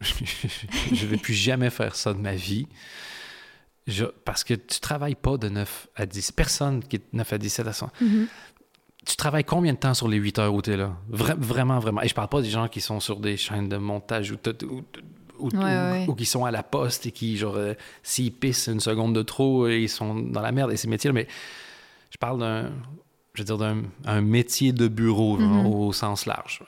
je 0.00 1.04
ne 1.04 1.10
vais 1.10 1.16
plus 1.16 1.34
jamais 1.34 1.70
faire 1.70 1.94
ça 1.94 2.12
de 2.14 2.18
ma 2.18 2.34
vie. 2.34 2.66
Je- 3.86 4.04
parce 4.24 4.44
que 4.44 4.54
tu 4.54 4.80
travailles 4.80 5.14
pas 5.14 5.36
de 5.36 5.48
9 5.48 5.88
à 5.96 6.06
10. 6.06 6.32
Personne 6.32 6.82
qui 6.82 6.96
est 6.96 7.00
de 7.00 7.16
9 7.16 7.32
à 7.32 7.38
17 7.38 7.66
à 7.66 7.72
100. 7.72 7.90
Mhm. 8.00 8.26
Tu 9.06 9.16
travailles 9.16 9.44
combien 9.44 9.72
de 9.72 9.78
temps 9.78 9.94
sur 9.94 10.08
les 10.08 10.18
8 10.18 10.38
heures 10.38 10.52
où 10.52 10.60
tu 10.60 10.70
es 10.72 10.76
là? 10.76 10.94
Vra- 11.10 11.38
vraiment, 11.38 11.78
vraiment. 11.78 12.02
Et 12.02 12.08
je 12.08 12.14
parle 12.14 12.28
pas 12.28 12.42
des 12.42 12.50
gens 12.50 12.68
qui 12.68 12.80
sont 12.80 13.00
sur 13.00 13.18
des 13.20 13.36
chaînes 13.36 13.68
de 13.68 13.76
montage 13.78 14.30
ou, 14.32 14.36
t- 14.36 14.64
ou- 14.66 14.84
ou- 15.38 15.48
Ouais, 15.50 15.64
ouais. 15.64 16.04
ou 16.08 16.14
qui 16.14 16.26
sont 16.26 16.44
à 16.44 16.50
la 16.50 16.62
poste 16.62 17.06
et 17.06 17.10
qui, 17.12 17.36
genre, 17.38 17.56
euh, 17.56 17.72
s'ils 18.02 18.32
pissent 18.32 18.66
une 18.68 18.80
seconde 18.80 19.14
de 19.14 19.22
trop, 19.22 19.64
euh, 19.64 19.74
ils 19.78 19.88
sont 19.88 20.14
dans 20.16 20.42
la 20.42 20.52
merde. 20.52 20.72
Et 20.72 20.76
ces 20.76 20.88
métiers-là, 20.88 21.14
mais 21.14 21.26
je 22.10 22.18
parle 22.18 22.40
d'un, 22.40 22.70
je 23.34 23.40
veux 23.42 23.46
dire, 23.46 23.56
d'un 23.56 23.82
un 24.04 24.20
métier 24.20 24.72
de 24.72 24.88
bureau 24.88 25.38
genre, 25.38 25.48
Mhm. 25.48 25.66
au 25.66 25.92
sens 25.94 26.26
large. 26.26 26.62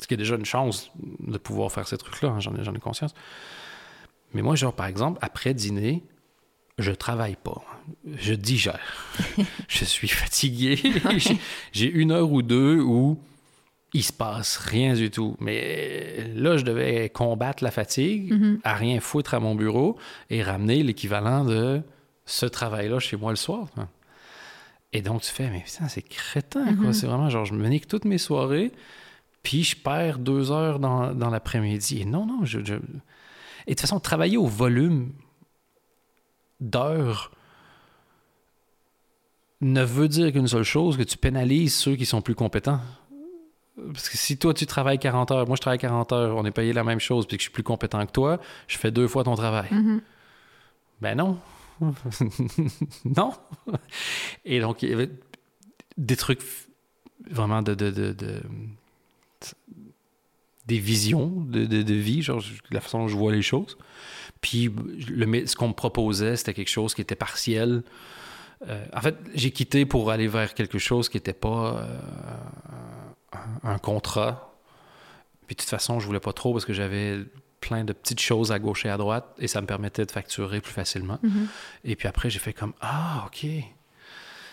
Ce 0.00 0.06
qui 0.06 0.14
est 0.14 0.18
déjà 0.18 0.36
une 0.36 0.44
chance 0.44 0.90
de 1.20 1.38
pouvoir 1.38 1.72
faire 1.72 1.86
ces 1.88 1.98
trucs-là, 1.98 2.28
hein, 2.30 2.40
j'en 2.40 2.54
ai, 2.54 2.78
conscience. 2.78 3.14
Mais 4.34 4.42
moi, 4.42 4.54
genre, 4.54 4.72
par 4.74 4.86
exemple, 4.86 5.18
après 5.22 5.54
dîner, 5.54 6.02
je 6.78 6.92
travaille 6.92 7.36
pas. 7.36 7.62
Je 8.16 8.34
digère. 8.34 8.78
je 9.68 9.84
suis 9.84 10.06
fatigué. 10.08 10.78
J'ai- 11.72 11.90
une 11.90 12.12
heure 12.12 12.30
ou 12.30 12.42
deux 12.42 12.78
où 12.80 13.18
il 13.94 14.04
se 14.04 14.12
passe 14.12 14.58
rien 14.58 14.94
du 14.94 15.10
tout. 15.10 15.34
Mais 15.40 16.30
là, 16.34 16.56
je 16.58 16.64
devais 16.64 17.08
combattre 17.08 17.64
la 17.64 17.70
fatigue, 17.72 18.32
Mhm. 18.32 18.60
à 18.62 18.74
rien 18.74 19.00
foutre 19.00 19.34
à 19.34 19.40
mon 19.40 19.54
bureau 19.56 19.96
et 20.30 20.42
ramener 20.42 20.82
l'équivalent 20.84 21.44
de 21.44 21.80
ce 22.26 22.46
travail-là 22.46 22.98
chez 23.00 23.16
moi 23.16 23.32
le 23.32 23.36
soir. 23.36 23.66
Et 24.92 25.00
donc, 25.02 25.22
tu 25.22 25.32
fais, 25.32 25.50
mais 25.50 25.64
putain, 25.66 25.88
c'est 25.88 26.02
crétin, 26.02 26.64
quoi. 26.76 26.86
Mhm. 26.88 26.92
C'est 26.92 27.06
vraiment 27.06 27.30
genre, 27.30 27.44
je 27.46 27.54
me 27.54 27.66
nique 27.68 27.88
toutes 27.88 28.04
mes 28.04 28.18
soirées, 28.18 28.70
puis 29.48 29.64
je 29.64 29.74
perds 29.76 30.18
deux 30.18 30.50
heures 30.52 30.78
dans, 30.78 31.14
dans 31.14 31.30
l'après-midi. 31.30 32.02
Et 32.02 32.04
non, 32.04 32.26
non, 32.26 32.44
je, 32.44 32.62
je- 32.62 32.74
Et 32.74 32.76
de 32.76 32.80
toute 33.68 33.80
façon, 33.80 33.98
travailler 33.98 34.36
au 34.36 34.46
volume 34.46 35.12
d'heures 36.60 37.30
ne 39.62 39.82
veut 39.82 40.06
dire 40.08 40.30
qu'une 40.32 40.48
seule 40.48 40.64
chose, 40.64 40.98
que 40.98 41.02
tu 41.02 41.16
pénalises 41.16 41.74
ceux 41.74 41.96
qui 41.96 42.04
sont 42.04 42.20
plus 42.20 42.34
compétents. 42.34 42.80
Parce 43.94 44.10
que 44.10 44.18
si 44.18 44.36
toi, 44.36 44.52
tu 44.52 44.66
travailles 44.66 44.98
40 44.98 45.30
heures, 45.30 45.46
moi, 45.46 45.56
je 45.56 45.62
travaille 45.62 45.78
40 45.78 46.12
heures, 46.12 46.36
on 46.36 46.44
est 46.44 46.50
payé 46.50 46.74
la 46.74 46.84
même 46.84 47.00
chose, 47.00 47.26
puis 47.26 47.38
que 47.38 47.40
je 47.42 47.46
suis 47.46 47.52
plus 47.54 47.62
compétent 47.62 48.04
que 48.04 48.12
toi, 48.12 48.38
je 48.66 48.76
fais 48.76 48.90
deux 48.90 49.08
fois 49.08 49.24
ton 49.24 49.34
travail. 49.34 49.68
Mhm. 49.72 50.02
Ben 51.00 51.14
non. 51.16 51.38
non. 53.16 53.32
Et 54.44 54.60
donc, 54.60 54.82
il 54.82 54.90
y 54.90 54.92
avait 54.92 55.10
des 55.96 56.16
trucs 56.16 56.42
vraiment 57.30 57.62
de... 57.62 57.72
de, 57.74 57.90
de- 57.90 58.12
de- 58.12 58.42
des 60.68 60.78
visions 60.78 61.26
de, 61.48 61.66
de- 61.66 61.82
de 61.82 61.94
vie, 61.94 62.22
genre 62.22 62.42
la 62.70 62.80
façon 62.80 62.98
dont 63.00 63.08
je 63.08 63.16
vois 63.16 63.32
les 63.32 63.42
choses. 63.42 63.76
Puis 64.40 64.70
le, 65.08 65.46
ce 65.46 65.56
qu'on 65.56 65.68
me 65.68 65.72
proposait, 65.74 66.36
c'était 66.36 66.54
quelque 66.54 66.70
chose 66.70 66.94
qui 66.94 67.00
était 67.00 67.16
partiel. 67.16 67.82
Euh, 68.68 68.84
en 68.92 69.00
fait, 69.00 69.16
j'ai 69.34 69.50
quitté 69.50 69.84
pour 69.86 70.10
aller 70.10 70.28
vers 70.28 70.54
quelque 70.54 70.78
chose 70.78 71.08
qui 71.08 71.16
n'était 71.16 71.32
pas 71.32 71.76
euh, 71.82 71.98
un, 73.64 73.70
un 73.74 73.78
contrat. 73.78 74.54
Puis 75.46 75.56
de 75.56 75.60
toute 75.60 75.70
façon, 75.70 75.98
je 76.00 76.06
voulais 76.06 76.20
pas 76.20 76.32
trop 76.32 76.52
parce 76.52 76.64
que 76.64 76.72
j'avais 76.74 77.18
plein 77.60 77.82
de 77.84 77.92
petites 77.92 78.20
choses 78.20 78.52
à 78.52 78.58
gauche 78.58 78.84
et 78.86 78.88
à 78.90 78.96
droite 78.96 79.26
et 79.38 79.48
ça 79.48 79.60
me 79.60 79.66
permettait 79.66 80.04
de 80.06 80.10
facturer 80.12 80.60
plus 80.60 80.72
facilement. 80.72 81.18
Mhm. 81.22 81.48
Et 81.84 81.96
puis 81.96 82.06
après, 82.06 82.30
j'ai 82.30 82.38
fait 82.38 82.52
comme 82.52 82.74
Ah, 82.80 83.24
OK. 83.26 83.46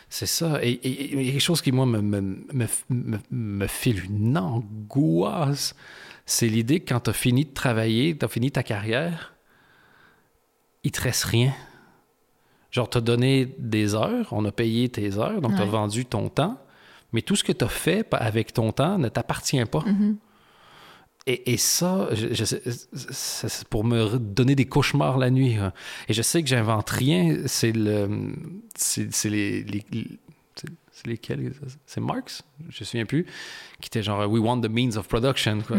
C'est 0.10 0.26
ça. 0.28 0.64
Et 0.64 0.70
et- 0.72 0.88
et 0.88 1.14
il 1.14 1.26
y 1.26 1.30
a 1.30 1.32
quelque 1.34 1.42
chose 1.42 1.62
qui, 1.62 1.72
moi, 1.72 1.86
me, 1.86 2.02
me, 2.02 2.22
me, 2.54 3.18
me, 3.32 3.68
file 3.68 4.06
une 4.06 4.38
angoisse. 4.38 5.76
C'est 6.26 6.48
l'idée 6.48 6.80
que 6.80 6.90
quand 6.94 7.02
tu 7.02 7.10
as 7.10 7.14
fini 7.14 7.46
de 7.46 7.54
travailler, 7.54 8.18
tu 8.18 8.24
as 8.26 8.28
fini 8.28 8.52
ta 8.52 8.64
carrière, 8.64 9.34
il 10.84 10.92
te 10.92 11.02
reste 11.02 11.24
rien. 11.26 11.54
Genre, 12.72 12.90
tu 12.90 12.98
as 12.98 13.02
donné 13.02 13.56
des 13.58 13.96
heures, 13.96 14.28
on 14.32 14.44
a 14.46 14.52
payé 14.52 14.90
tes 14.90 15.18
heures, 15.18 15.42
donc 15.42 15.56
tu 15.56 15.62
as 15.62 15.66
Ouais. 15.66 15.70
vendu 15.72 16.06
ton 16.06 16.30
temps, 16.30 16.58
mais 17.14 17.22
tout 17.22 17.36
ce 17.36 17.44
que 17.44 17.52
tu 17.52 17.64
as 17.64 17.70
fait 17.70 18.06
avec 18.12 18.54
ton 18.54 18.72
temps 18.72 18.98
ne 18.98 19.08
t'appartient 19.10 19.64
pas. 19.66 19.82
Mhm. 19.86 20.18
Et, 21.28 21.54
et 21.54 21.58
ça, 21.58 22.08
je, 22.12 22.34
je 22.34 22.46
sais- 22.46 22.62
c'est 22.94 23.68
pour 23.68 23.84
me 23.84 24.20
donner 24.20 24.56
des 24.56 24.66
cauchemars 24.66 25.18
la 25.18 25.32
nuit. 25.32 25.56
hein. 25.56 25.74
Et 26.08 26.14
je 26.14 26.22
sais 26.22 26.44
que 26.44 26.48
j'invente 26.50 26.90
rien. 26.92 27.38
C'est 27.48 27.72
le, 27.72 28.34
c'est 28.76 29.10
les, 29.30 29.66
c'est- 30.56 31.08
lesquels 31.08 31.54
C'est 31.88 32.00
Marx, 32.00 32.44
je 32.70 32.80
me 32.82 32.86
souviens 32.86 33.06
plus, 33.06 33.26
qui 33.82 33.88
était 33.88 34.02
genre 34.04 34.30
We 34.32 34.42
want 34.42 34.62
the 34.62 34.70
means 34.70 34.96
of 34.98 35.08
production. 35.08 35.62
quoi. 35.62 35.78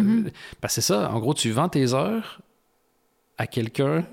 Parce 0.60 0.74
que 0.74 0.80
c'est 0.82 0.86
ça. 0.92 1.10
En 1.12 1.20
gros, 1.20 1.32
tu 1.34 1.50
vends 1.52 1.68
tes 1.68 1.94
heures 1.94 2.40
à 3.38 3.46
quelqu'un 3.46 4.04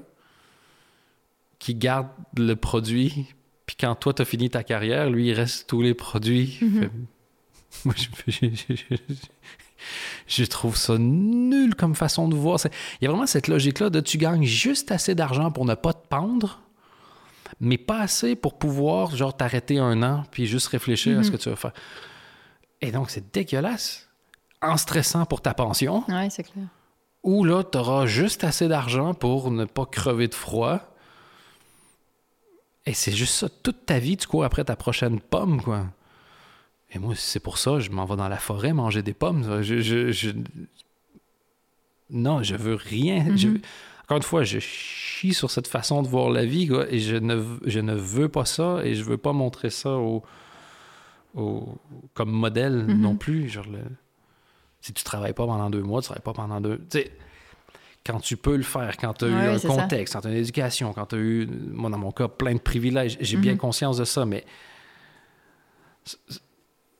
qui 1.60 1.76
garde 1.76 2.08
le 2.38 2.56
produit. 2.56 3.26
Puis 3.66 3.76
quand 3.80 3.96
toi, 3.96 4.14
tu 4.14 4.22
as 4.22 4.26
fini 4.26 4.50
ta 4.50 4.64
carrière, 4.64 5.10
lui, 5.10 5.30
il 5.30 5.34
reste 5.34 5.68
tous 5.68 5.82
les 5.82 5.94
produits. 5.94 6.58
Mhm. 6.62 6.82
Fait- 6.82 6.92
moi, 7.86 7.96
je, 7.98 8.48
je- 10.28 10.44
trouve 10.46 10.76
ça 10.78 10.98
nul 10.98 11.76
comme 11.76 11.96
façon 11.96 12.28
de 12.28 12.36
voir. 12.36 12.60
Il 13.02 13.06
y 13.06 13.08
a 13.08 13.12
vraiment 13.12 13.26
cette 13.28 13.48
logique-là 13.48 13.90
de 13.90 14.00
tu 14.00 14.18
gagnes 14.18 14.44
juste 14.44 14.92
assez 14.92 15.16
d'argent 15.16 15.52
pour 15.52 15.66
ne 15.66 15.76
pas 15.76 15.94
te 15.94 16.08
pendre, 16.08 16.60
mais 17.60 17.78
pas 17.78 18.00
assez 18.00 18.36
pour 18.36 18.58
pouvoir, 18.58 19.16
genre, 19.16 19.36
t'arrêter 19.36 19.80
un 19.80 20.02
an 20.04 20.24
puis 20.32 20.46
juste 20.48 20.68
réfléchir 20.68 21.20
à 21.20 21.24
ce 21.24 21.30
Mhm. 21.30 21.38
que 21.38 21.42
tu 21.42 21.50
vas 21.50 21.56
faire. 21.56 21.74
Et 22.82 22.92
donc, 22.92 23.10
c'est 23.10 23.32
dégueulasse. 23.34 24.08
En 24.62 24.78
stressant 24.78 25.26
pour 25.26 25.42
ta 25.42 25.54
pension, 25.54 26.04
Ouais, 26.08 26.30
c'est 26.30 26.44
clair. 26.44 26.66
ou 27.24 27.44
là, 27.44 27.64
tu 27.64 27.78
auras 27.78 28.06
juste 28.06 28.44
assez 28.44 28.68
d'argent 28.68 29.14
pour 29.14 29.52
ne 29.52 29.66
pas 29.66 29.86
crever 29.86 30.28
de 30.28 30.36
froid. 30.36 30.80
Et 32.86 32.94
c'est 32.94 33.12
juste 33.14 33.36
ça. 33.36 33.48
Toute 33.50 33.86
ta 33.86 34.00
vie, 34.00 34.18
tu 34.18 34.28
cours 34.28 34.44
après 34.44 34.64
ta 34.66 34.76
prochaine 34.76 35.20
pomme, 35.22 35.62
quoi. 35.62 35.86
Et 36.96 37.00
moi, 37.00 37.14
c'est 37.16 37.40
pour 37.40 37.58
ça, 37.58 37.80
je 37.80 37.90
m'en 37.90 38.06
vais 38.06 38.16
dans 38.16 38.28
la 38.30 38.38
forêt 38.38 38.72
manger 38.74 39.02
des 39.02 39.14
pommes. 39.14 39.62
Je, 39.64 39.80
je- 39.82 40.12
je- 40.12 40.30
Non, 42.10 42.44
je 42.44 42.56
veux 42.56 42.76
rien. 42.76 43.24
Mhm. 43.24 43.38
Je- 43.38 43.48
Encore 44.04 44.18
une 44.18 44.24
fois, 44.24 44.44
je 44.44 44.60
chie 44.60 45.34
sur 45.34 45.50
cette 45.50 45.68
façon 45.68 46.02
de 46.04 46.08
voir 46.08 46.30
la 46.30 46.46
vie, 46.46 46.68
quoi, 46.68 46.92
et 46.92 47.00
je 47.00 47.16
ne, 47.16 47.42
je 47.66 47.80
ne 47.80 47.94
veux 47.96 48.28
pas 48.30 48.46
ça, 48.46 48.82
et 48.84 48.96
je 48.96 49.04
veux 49.04 49.18
pas 49.18 49.32
montrer 49.34 49.70
ça 49.70 49.92
au, 49.92 50.22
au- 51.36 51.78
comme 52.14 52.30
modèle 52.32 52.84
Mhm. 52.86 53.00
non 53.02 53.16
plus. 53.16 53.48
Genre, 53.50 53.66
le- 53.66 53.80
si 54.82 54.92
tu 54.94 55.04
travailles 55.04 55.34
pas 55.34 55.46
pendant 55.48 55.70
deux 55.70 55.82
mois, 55.82 56.02
tu 56.02 56.06
travailles 56.08 56.22
pas 56.24 56.34
pendant 56.34 56.60
deux... 56.62 56.80
Quand 58.06 58.20
tu 58.20 58.36
peux 58.36 58.58
le 58.58 58.64
faire, 58.64 58.98
quand 58.98 59.14
tu 59.14 59.24
as 59.26 59.30
eu 59.30 59.34
un 59.34 59.58
ça. 59.58 59.70
contexte, 59.70 60.14
quand 60.14 60.20
tu 60.22 60.28
as 60.28 60.32
une 60.32 60.38
éducation, 60.38 60.92
quand 60.92 61.06
tu 61.06 61.16
as 61.16 61.20
eu, 61.20 61.48
moi 61.72 61.90
dans 61.90 61.98
mon 61.98 62.12
cas, 62.12 62.28
plein 62.28 62.54
de 62.54 62.60
privilèges. 62.60 63.18
J'ai 63.22 63.38
bien 63.38 63.54
Mhm. 63.54 63.58
conscience 63.60 63.96
de 63.98 64.04
ça, 64.04 64.26
mais 64.26 64.44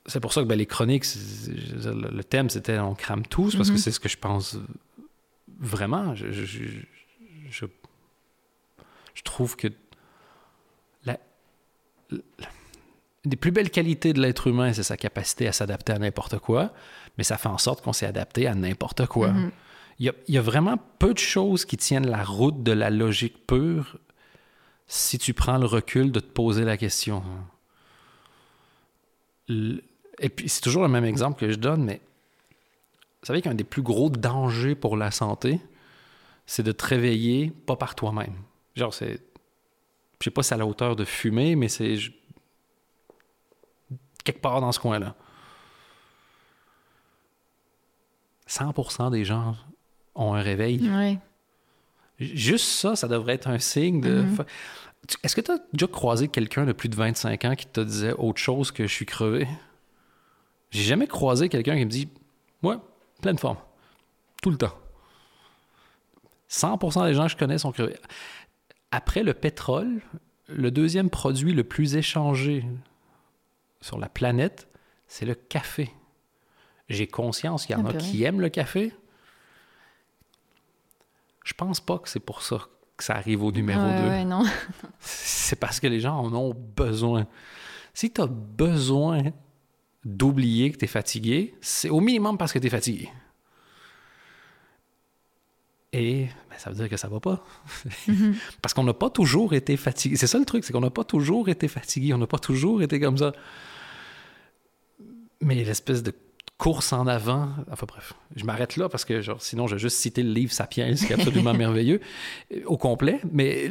c'est- 0.06 0.20
pour 0.20 0.34
ça 0.34 0.42
que 0.42 0.48
ben, 0.48 0.58
les 0.58 0.66
chroniques, 0.66 1.06
le 1.16 2.22
thème 2.24 2.50
c'était 2.50 2.78
on 2.80 2.96
crame 2.96 3.26
tous, 3.26 3.56
parce 3.56 3.70
Mhm. 3.70 3.76
que 3.76 3.82
c'est 3.82 3.92
ce 3.92 4.00
que 4.00 4.10
je 4.10 4.18
pense 4.18 4.58
vraiment. 5.60 6.14
Je, 6.16 6.32
je, 6.32 6.46
je, 6.46 6.64
je- 7.50 7.66
je 9.16 9.22
trouve 9.24 9.56
que 9.56 9.68
la, 11.06 11.18
des 13.26 13.36
plus 13.38 13.52
belles 13.52 13.70
qualités 13.72 14.12
de 14.14 14.22
l'être 14.22 14.48
humain, 14.48 14.74
c'est 14.74 14.84
sa 14.84 14.98
capacité 14.98 15.48
à 15.48 15.52
s'adapter 15.54 15.94
à 15.94 16.00
n'importe 16.00 16.40
quoi, 16.40 16.74
mais 17.18 17.24
ça 17.24 17.38
fait 17.38 17.48
en 17.50 17.58
sorte 17.58 17.82
qu'on 17.84 17.94
s'est 17.94 18.06
adapté 18.08 18.48
à 18.48 18.56
n'importe 18.56 19.06
quoi. 19.08 19.30
Mhm. 19.32 19.52
Il 20.00 20.08
y, 20.08 20.10
a, 20.10 20.14
il 20.28 20.34
y 20.34 20.38
a 20.40 20.42
vraiment 20.42 20.78
peu 21.00 21.14
de 21.14 21.20
choses 21.20 21.66
qui 21.66 21.78
tiennent 21.78 22.08
la 22.10 22.24
route 22.24 22.64
de 22.64 22.72
la 22.72 22.90
logique 22.90 23.46
pure 23.46 23.98
si 24.88 25.18
tu 25.20 25.34
prends 25.36 25.58
le 25.60 25.68
recul 25.68 26.12
de 26.12 26.20
te 26.20 26.26
poser 26.26 26.66
la 26.66 26.78
question. 26.78 27.24
Le- 29.48 29.82
Et 30.20 30.30
puis, 30.30 30.48
c'est 30.50 30.62
toujours 30.62 30.84
le 30.84 30.90
même 30.90 31.06
exemple 31.06 31.40
que 31.40 31.50
je 31.52 31.56
donne, 31.58 31.84
mais 31.84 32.02
vous 33.22 33.28
savez 33.28 33.42
qu'un 33.42 33.56
des 33.56 33.64
plus 33.64 33.82
gros 33.82 34.10
dangers 34.10 34.76
pour 34.76 34.96
la 34.98 35.12
santé, 35.12 35.60
c'est 36.46 36.64
de 36.64 36.72
te 36.72 36.86
réveiller 36.86 37.52
pas 37.66 37.76
par 37.76 37.96
toi-même. 37.96 38.34
Genre, 38.76 38.94
c'est. 38.94 39.22
Je 40.20 40.26
sais 40.26 40.32
pas 40.32 40.44
si 40.44 40.50
c'est 40.50 40.56
à 40.56 40.58
la 40.58 40.66
hauteur 40.66 40.96
de 40.96 41.06
fumer, 41.06 41.56
mais 41.56 41.68
c'est. 41.70 41.98
Quelque 44.24 44.40
part 44.42 44.62
dans 44.62 44.72
ce 44.72 44.80
coin-là. 44.80 45.16
100% 48.48 49.12
des 49.12 49.26
gens 49.26 49.56
ont 50.16 50.34
un 50.34 50.42
réveil. 50.42 50.90
Ouais. 50.90 51.18
Juste 52.20 52.66
ça, 52.68 52.96
ça 52.96 53.08
devrait 53.08 53.34
être 53.34 53.48
un 53.48 53.60
signe 53.60 54.02
de. 54.02 54.22
Mhm. 54.22 54.46
Tu- 55.08 55.18
Est-ce 55.24 55.36
que 55.36 55.42
tu 55.42 55.52
as 55.52 55.58
déjà 55.74 55.88
croisé 55.88 56.28
quelqu'un 56.28 56.66
de 56.66 56.72
plus 56.72 56.88
de 56.90 56.96
25 56.96 57.46
ans 57.46 57.56
qui 57.56 57.66
te 57.68 57.82
disait 57.82 58.14
autre 58.14 58.40
chose 58.40 58.72
que 58.72 58.86
je 58.88 58.94
suis 58.94 59.06
crevé? 59.06 59.48
J'ai 60.74 60.84
jamais 60.84 61.08
croisé 61.08 61.50
quelqu'un 61.50 61.78
qui 61.78 61.86
me 61.86 61.90
dit 61.90 62.10
Ouais, 62.64 62.76
pleine 63.22 63.38
forme. 63.38 63.58
Tout 64.42 64.50
le 64.50 64.58
temps. 64.58 64.74
100% 66.50 67.08
des 67.08 67.14
gens 67.14 67.24
que 67.26 67.32
je 67.32 67.38
connais 67.38 67.58
sont 67.58 67.72
crevés. 67.72 67.98
Après 68.92 69.24
le 69.24 69.34
pétrole, 69.34 70.02
le 70.48 70.72
deuxième 70.72 71.10
produit 71.10 71.54
le 71.54 71.64
plus 71.64 71.96
échangé 71.96 72.66
sur 73.82 73.98
la 73.98 74.10
planète, 74.10 74.68
c'est 75.08 75.26
le 75.26 75.36
café. 75.36 75.92
J'ai 76.90 77.08
conscience 77.08 77.66
qu'il 77.66 77.76
y 77.78 77.80
en 77.80 77.86
Ah, 77.86 77.90
a 77.90 77.94
qui 77.94 78.24
aiment 78.24 78.42
le 78.42 78.50
café. 78.50 78.94
Je 81.44 81.54
pense 81.54 81.80
pas 81.80 81.98
que 82.00 82.10
c'est 82.10 82.20
pour 82.20 82.42
ça 82.42 82.58
que 82.98 83.04
ça 83.04 83.16
arrive 83.16 83.44
au 83.44 83.52
numéro 83.52 83.82
ouais, 83.82 84.02
2. 84.02 84.08
ouais, 84.08 84.26
non. 84.26 84.44
C'est 85.00 85.56
parce 85.56 85.80
que 85.80 85.88
les 85.88 86.00
gens 86.00 86.16
en 86.18 86.34
ont 86.34 86.54
besoin. 86.54 87.26
Si 87.94 88.12
tu 88.14 88.22
as 88.22 88.28
besoin 88.28 89.24
d'oublier 90.06 90.72
que 90.72 90.78
tu 90.78 90.86
es 90.86 90.88
fatigué, 90.88 91.56
c'est 91.62 91.90
au 91.90 92.00
minimum 92.00 92.38
parce 92.38 92.52
que 92.54 92.60
tu 92.60 92.68
es 92.68 92.70
fatigué. 92.70 93.10
Et 95.94 96.26
ben, 96.50 96.58
ça 96.58 96.72
veut 96.72 96.76
dire 96.76 96.90
que 96.90 96.98
ça 96.98 97.08
va 97.08 97.20
pas. 97.20 97.46
Mhm. 98.08 98.36
parce 98.62 98.74
qu'on 98.74 98.84
n'a 98.84 98.94
pas 98.94 99.12
toujours 99.12 99.54
été 99.54 99.78
fatigué. 99.78 100.16
C'est 100.16 100.28
ça 100.28 100.40
le 100.40 100.46
truc, 100.46 100.64
c'est 100.64 100.74
qu'on 100.74 100.82
n'a 100.82 100.90
pas 100.90 101.04
toujours 101.04 101.50
été 101.50 101.68
fatigué, 101.68 102.14
on 102.14 102.18
n'a 102.18 102.28
pas 102.28 102.40
toujours 102.40 102.82
été 102.82 103.00
comme 103.00 103.18
ça. 103.18 103.32
Mais 105.40 105.56
l'espèce 105.56 106.02
de 106.02 106.14
course 106.58 106.94
en 106.94 107.08
avant, 107.08 107.50
enfin 107.72 107.86
bref, 107.88 108.14
je 108.36 108.44
m'arrête 108.46 108.78
là 108.78 108.90
parce 108.90 109.06
que 109.06 109.22
genre, 109.22 109.42
sinon 109.42 109.68
je 109.68 109.76
vais 109.76 109.80
juste 109.80 109.98
citer 109.98 110.24
le 110.24 110.32
livre 110.32 110.52
Sapiens, 110.52 110.94
qui 110.96 111.06
est 111.06 111.14
absolument 111.14 111.54
merveilleux, 111.66 112.00
au 112.66 112.78
complet. 112.78 113.20
Mais 113.32 113.70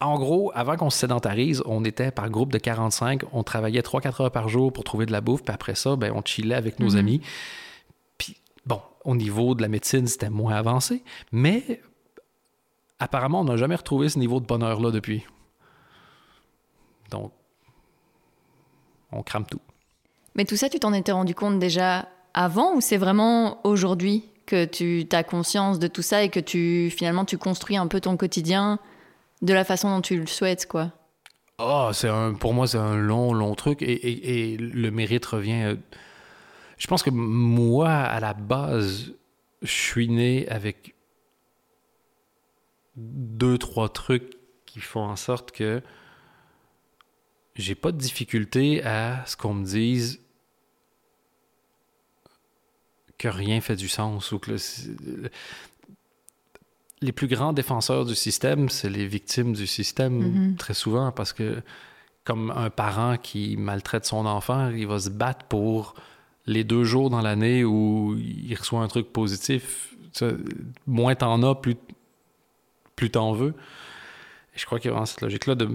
en 0.00 0.18
gros, 0.18 0.50
avant 0.54 0.76
qu'on 0.76 0.88
se 0.90 0.98
sédentarise, 0.98 1.62
on 1.66 1.84
était 1.84 2.10
par 2.10 2.30
groupe 2.30 2.52
de 2.52 2.58
45, 2.58 3.22
on 3.32 3.42
travaillait 3.42 3.82
3-4 3.82 4.22
heures 4.22 4.30
par 4.32 4.48
jour 4.48 4.72
pour 4.72 4.82
trouver 4.84 5.04
de 5.06 5.12
la 5.12 5.20
bouffe, 5.20 5.42
puis 5.42 5.54
après 5.54 5.74
ça, 5.74 5.96
ben, 5.96 6.12
on 6.14 6.22
chillait 6.24 6.54
avec 6.54 6.78
nos 6.78 6.90
Mhm. 6.92 6.98
amis. 6.98 7.20
Puis 8.16 8.36
bon, 8.66 8.80
au 9.04 9.14
niveau 9.14 9.54
de 9.54 9.60
la 9.62 9.68
médecine, 9.68 10.06
c'était 10.06 10.30
moins 10.30 10.54
avancé, 10.54 11.02
mais 11.32 11.80
apparemment, 12.98 13.40
on 13.40 13.44
n'a 13.44 13.56
jamais 13.56 13.76
retrouvé 13.76 14.08
ce 14.08 14.18
niveau 14.18 14.40
de 14.40 14.46
bonheur-là 14.46 14.90
depuis. 14.90 15.24
Donc, 17.10 17.32
on 19.12 19.22
crame 19.22 19.44
tout. 19.46 19.60
Mais 20.34 20.44
tout 20.44 20.56
ça, 20.56 20.68
tu 20.68 20.78
t'en 20.78 20.92
étais 20.92 21.12
rendu 21.12 21.34
compte 21.34 21.58
déjà 21.58 22.08
avant 22.34 22.74
ou 22.76 22.80
c'est 22.80 22.96
vraiment 22.96 23.58
aujourd'hui 23.66 24.24
que 24.46 24.64
tu 24.64 25.06
as 25.12 25.24
conscience 25.24 25.78
de 25.78 25.88
tout 25.88 26.02
ça 26.02 26.22
et 26.22 26.28
que 26.28 26.40
tu 26.40 26.90
finalement 26.90 27.24
tu 27.24 27.36
construis 27.38 27.76
un 27.76 27.86
peu 27.86 28.00
ton 28.00 28.16
quotidien 28.16 28.78
de 29.42 29.54
la 29.54 29.64
façon 29.64 29.90
dont 29.90 30.02
tu 30.02 30.18
le 30.18 30.26
souhaites, 30.26 30.66
quoi 30.66 30.92
Ah, 31.58 31.90
c'est 31.92 32.08
un, 32.08 32.34
pour 32.34 32.54
moi, 32.54 32.66
c'est 32.66 32.78
un 32.78 32.96
long, 32.96 33.32
long 33.32 33.54
truc 33.54 33.82
et, 33.82 34.56
le 34.58 34.90
mérite 34.90 35.26
revient. 35.26 35.62
euh, 35.64 35.76
Je 36.78 36.86
pense 36.86 37.02
que 37.02 37.10
moi, 37.10 37.90
à 37.90 38.20
la 38.20 38.34
base, 38.34 39.12
je 39.62 39.72
suis 39.72 40.08
né 40.08 40.48
avec 40.48 40.94
deux, 42.96 43.58
trois 43.58 43.88
trucs 43.88 44.36
qui 44.66 44.80
font 44.80 45.02
en 45.04 45.16
sorte 45.16 45.52
que 45.52 45.82
j'ai 47.56 47.74
pas 47.74 47.92
de 47.92 47.98
difficulté 47.98 48.84
à 48.84 49.24
ce 49.26 49.36
qu'on 49.36 49.54
me 49.54 49.64
dise 49.64 50.20
que 53.18 53.28
rien 53.28 53.60
fait 53.60 53.76
du 53.76 53.88
sens 53.88 54.32
ou 54.32 54.38
que 54.38 54.56
les 57.02 57.12
plus 57.12 57.28
grands 57.28 57.52
défenseurs 57.52 58.04
du 58.04 58.14
système, 58.14 58.68
c'est 58.68 58.90
les 58.90 59.06
victimes 59.06 59.52
du 59.54 59.66
système 59.66 60.18
Mhm. 60.18 60.56
très 60.56 60.74
souvent 60.74 61.12
parce 61.12 61.32
que 61.32 61.62
comme 62.24 62.50
un 62.50 62.68
parent 62.70 63.16
qui 63.16 63.56
maltraite 63.56 64.04
son 64.04 64.26
enfant, 64.26 64.68
il 64.70 64.86
va 64.86 64.98
se 64.98 65.08
battre 65.10 65.46
pour 65.46 65.94
les 66.46 66.64
deux 66.64 66.84
jours 66.84 67.08
dans 67.10 67.22
l'année 67.22 67.64
où 67.64 68.16
il 68.18 68.54
reçoit 68.54 68.80
un 68.82 68.88
truc 68.88 69.12
positif. 69.12 69.94
Tu 70.12 70.18
sais, 70.18 70.34
moins 70.86 71.14
t'en 71.14 71.42
as, 71.42 71.54
plus, 71.54 71.76
plus 72.96 73.10
t'en 73.10 73.32
veux. 73.32 73.54
Et 74.54 74.58
je 74.58 74.66
crois 74.66 74.78
qu'il 74.78 74.88
y 74.88 74.90
a 74.90 74.92
vraiment 74.92 75.06
cette 75.06 75.22
logique-là 75.22 75.54
de... 75.54 75.68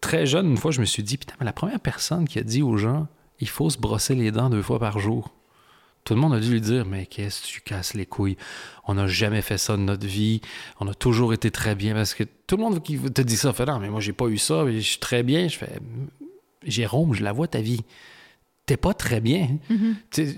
Très 0.00 0.26
jeune, 0.26 0.50
une 0.50 0.56
fois, 0.56 0.70
je 0.70 0.80
me 0.80 0.84
suis 0.84 1.02
dit, 1.02 1.16
putain, 1.16 1.34
mais 1.40 1.46
la 1.46 1.52
première 1.52 1.80
personne 1.80 2.28
qui 2.28 2.38
a 2.38 2.42
dit 2.42 2.62
aux 2.62 2.76
gens, 2.76 3.08
il 3.40 3.48
faut 3.48 3.70
se 3.70 3.78
brosser 3.78 4.14
les 4.14 4.30
dents 4.30 4.50
deux 4.50 4.62
fois 4.62 4.78
par 4.78 4.98
jour. 4.98 5.32
Tout 6.06 6.14
le 6.14 6.20
monde 6.20 6.32
a 6.34 6.40
dû 6.40 6.50
lui 6.52 6.60
dire, 6.60 6.86
mais 6.86 7.04
qu'est-ce 7.04 7.42
que 7.42 7.46
tu 7.48 7.60
casses 7.60 7.92
les 7.94 8.06
couilles? 8.06 8.36
On 8.86 8.94
n'a 8.94 9.06
jamais 9.08 9.42
fait 9.42 9.58
ça 9.58 9.76
de 9.76 9.82
notre 9.82 10.06
vie. 10.06 10.40
On 10.80 10.86
a 10.88 10.94
toujours 10.94 11.34
été 11.34 11.50
très 11.50 11.74
bien. 11.74 11.94
Parce 11.94 12.14
que 12.14 12.22
tout 12.46 12.56
le 12.56 12.62
monde 12.62 12.82
qui 12.82 12.96
te 12.98 13.20
dit 13.22 13.36
ça 13.36 13.52
fait, 13.52 13.66
non, 13.66 13.80
mais 13.80 13.90
moi, 13.90 14.00
j'ai 14.00 14.12
pas 14.12 14.26
eu 14.28 14.38
ça, 14.38 14.62
mais 14.64 14.74
je 14.80 14.88
suis 14.88 14.98
très 15.00 15.22
bien. 15.24 15.48
Je 15.48 15.58
fais, 15.58 15.78
Jérôme, 16.64 17.12
je 17.12 17.22
la 17.24 17.32
vois 17.32 17.48
ta 17.48 17.60
vie. 17.60 17.80
T'es 18.66 18.76
pas 18.76 18.94
très 18.94 19.20
bien. 19.20 19.58
T'es- 20.10 20.36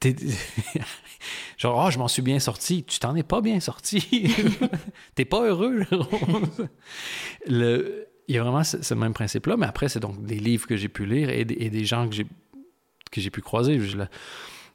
t'es- 0.00 0.16
Genre, 1.56 1.80
ah, 1.80 1.90
je 1.90 1.98
m'en 1.98 2.08
suis 2.08 2.22
bien 2.22 2.38
sorti. 2.40 2.82
Tu 2.84 2.98
t'en 2.98 3.14
es 3.16 3.22
pas 3.22 3.40
bien 3.40 3.60
sorti. 3.60 4.34
T'es 5.14 5.24
pas 5.24 5.42
heureux, 5.46 5.84
Jérôme. 5.88 6.46
Le- 7.46 8.06
Il 8.28 8.34
y 8.34 8.38
a 8.38 8.42
vraiment 8.42 8.64
ce, 8.64 8.82
ce 8.82 8.94
même 8.94 9.14
principe-là, 9.14 9.56
mais 9.56 9.66
après, 9.66 9.88
c'est 9.88 10.00
donc 10.00 10.24
des 10.24 10.38
livres 10.40 10.66
que 10.66 10.76
j'ai 10.76 10.88
pu 10.88 11.06
lire 11.06 11.30
et, 11.30 11.44
des- 11.44 11.54
et 11.60 11.70
des 11.70 11.84
gens 11.84 12.08
que 12.08 12.14
j'ai 12.16 12.26
que 13.12 13.20
j'ai 13.20 13.30
pu 13.30 13.40
croiser. 13.40 13.78
La 13.96 14.08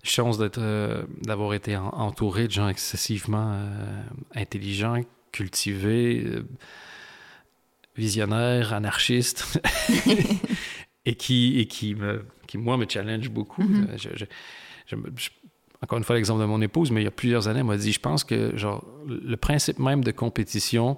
chance 0.03 0.37
d'être, 0.37 0.59
euh, 0.61 1.03
d'avoir 1.23 1.53
été 1.53 1.75
en- 1.77 1.89
entouré 1.89 2.47
de 2.47 2.51
gens 2.51 2.67
excessivement 2.67 3.51
euh, 3.53 4.01
intelligents, 4.35 5.01
cultivés, 5.31 6.23
euh, 6.25 6.43
visionnaires, 7.95 8.73
anarchistes, 8.73 9.59
et 11.05 11.15
qui, 11.15 11.59
et 11.59 11.65
qui, 11.67 11.95
me, 11.95 12.25
qui, 12.47 12.57
moi, 12.57 12.77
me 12.77 12.85
challenge 12.87 13.29
beaucoup. 13.29 13.61
Mhm. 13.63 13.87
Je- 13.97 14.09
je- 14.15 14.25
je 14.87 14.95
me- 14.95 15.11
je- 15.15 15.29
encore 15.81 15.97
une 15.97 16.03
fois, 16.03 16.15
l'exemple 16.15 16.41
de 16.41 16.45
mon 16.45 16.61
épouse, 16.61 16.91
mais 16.91 17.01
il 17.01 17.05
y 17.05 17.07
a 17.07 17.11
plusieurs 17.11 17.47
années, 17.47 17.59
elle 17.59 17.65
m'a 17.65 17.77
dit, 17.77 17.91
je 17.91 17.99
pense 17.99 18.23
que 18.23 18.55
genre, 18.55 18.85
le 19.07 19.35
principe 19.35 19.79
même 19.79 20.03
de 20.03 20.11
compétition, 20.11 20.97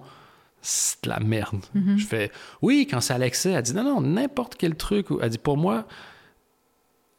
c'est 0.62 1.04
de 1.06 1.10
la 1.10 1.20
merde. 1.20 1.62
Mhm. 1.74 1.98
Je 1.98 2.06
fais, 2.06 2.32
oui, 2.62 2.88
quand 2.90 3.02
c'est 3.02 3.14
à 3.14 3.18
l'excès, 3.18 3.52
elle 3.52 3.64
dit, 3.64 3.74
non, 3.74 3.84
non, 3.84 4.02
n'importe 4.02 4.56
quel 4.58 4.76
truc. 4.76 5.08
Elle 5.22 5.30
dit, 5.30 5.38
pour 5.38 5.58
moi, 5.58 5.88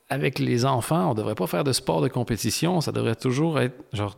avec 0.08 0.38
les 0.38 0.64
enfants, 0.64 1.10
on 1.10 1.14
devrait 1.14 1.34
pas 1.34 1.46
faire 1.46 1.64
de 1.64 1.72
sport 1.72 2.00
de 2.02 2.08
compétition, 2.08 2.80
ça 2.80 2.92
devrait 2.92 3.16
toujours 3.16 3.58
être, 3.60 3.74
genre, 3.92 4.16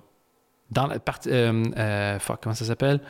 dans 0.70 0.87
la 0.87 0.99
partie, 0.99 1.30
euh, 1.30 1.62
euh, 1.76 2.18
fuck, 2.18 2.41
comment 2.43 2.55
ça 2.55 2.64
s'appelle? 2.64 3.01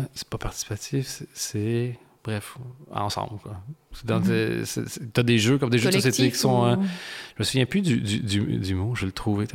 Euh, 0.00 0.04
C'est 0.14 0.28
pas 0.28 0.38
participatif, 0.38 1.22
c'est- 1.34 1.98
bref, 2.24 2.56
ensemble, 2.90 3.38
quoi. 3.42 3.56
Dans 4.04 4.20
Mhm. 4.20 4.64
c'est- 4.64 5.12
T'as 5.12 5.22
des 5.22 5.38
jeux 5.38 5.58
comme 5.58 5.70
des 5.70 5.78
jeux 5.78 5.90
de 5.90 5.98
société 6.00 6.30
qui 6.30 6.38
sont... 6.38 6.62
ou- 6.62 6.66
euh, 6.66 6.76
je 7.36 7.40
me 7.40 7.44
souviens 7.44 7.66
plus 7.66 7.80
du, 7.82 8.00
du, 8.00 8.20
du, 8.20 8.40
du 8.58 8.74
mot, 8.74 8.94
je 8.94 9.00
vais 9.02 9.06
le 9.06 9.12
trouver. 9.12 9.46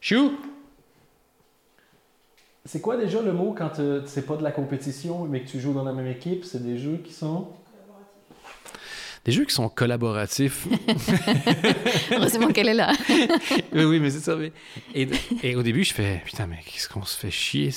Chou! 0.00 0.32
C'est 2.66 2.80
quoi 2.80 2.96
déjà 2.96 3.20
le 3.20 3.32
mot 3.32 3.54
quand 3.56 3.80
c'est 4.06 4.26
pas 4.26 4.36
de 4.36 4.42
la 4.42 4.50
compétition 4.50 5.24
mais 5.26 5.42
que 5.42 5.48
tu 5.48 5.60
joues 5.60 5.74
dans 5.74 5.84
la 5.84 5.92
même 5.92 6.06
équipe? 6.06 6.44
C'est 6.44 6.62
des 6.62 6.78
jeux 6.78 6.96
qui 7.04 7.12
sont. 7.12 7.48
Des 9.24 9.32
jeux 9.32 9.44
qui 9.44 9.54
sont 9.54 9.68
collaboratifs. 9.68 10.66
Heureusement 12.10 12.48
qu'elle 12.48 12.68
est 12.68 12.74
là. 12.74 12.92
oui, 13.72 13.84
oui, 13.84 14.00
mais 14.00 14.10
c'est 14.10 14.20
ça. 14.20 14.36
Et, 14.94 15.08
et, 15.42 15.56
au 15.56 15.62
début, 15.62 15.82
je 15.84 15.94
fais 15.94 16.22
Putain, 16.24 16.46
mais 16.46 16.58
qu'est-ce 16.66 16.88
qu'on 16.88 17.04
se 17.04 17.16
fait 17.16 17.30
chier 17.30 17.70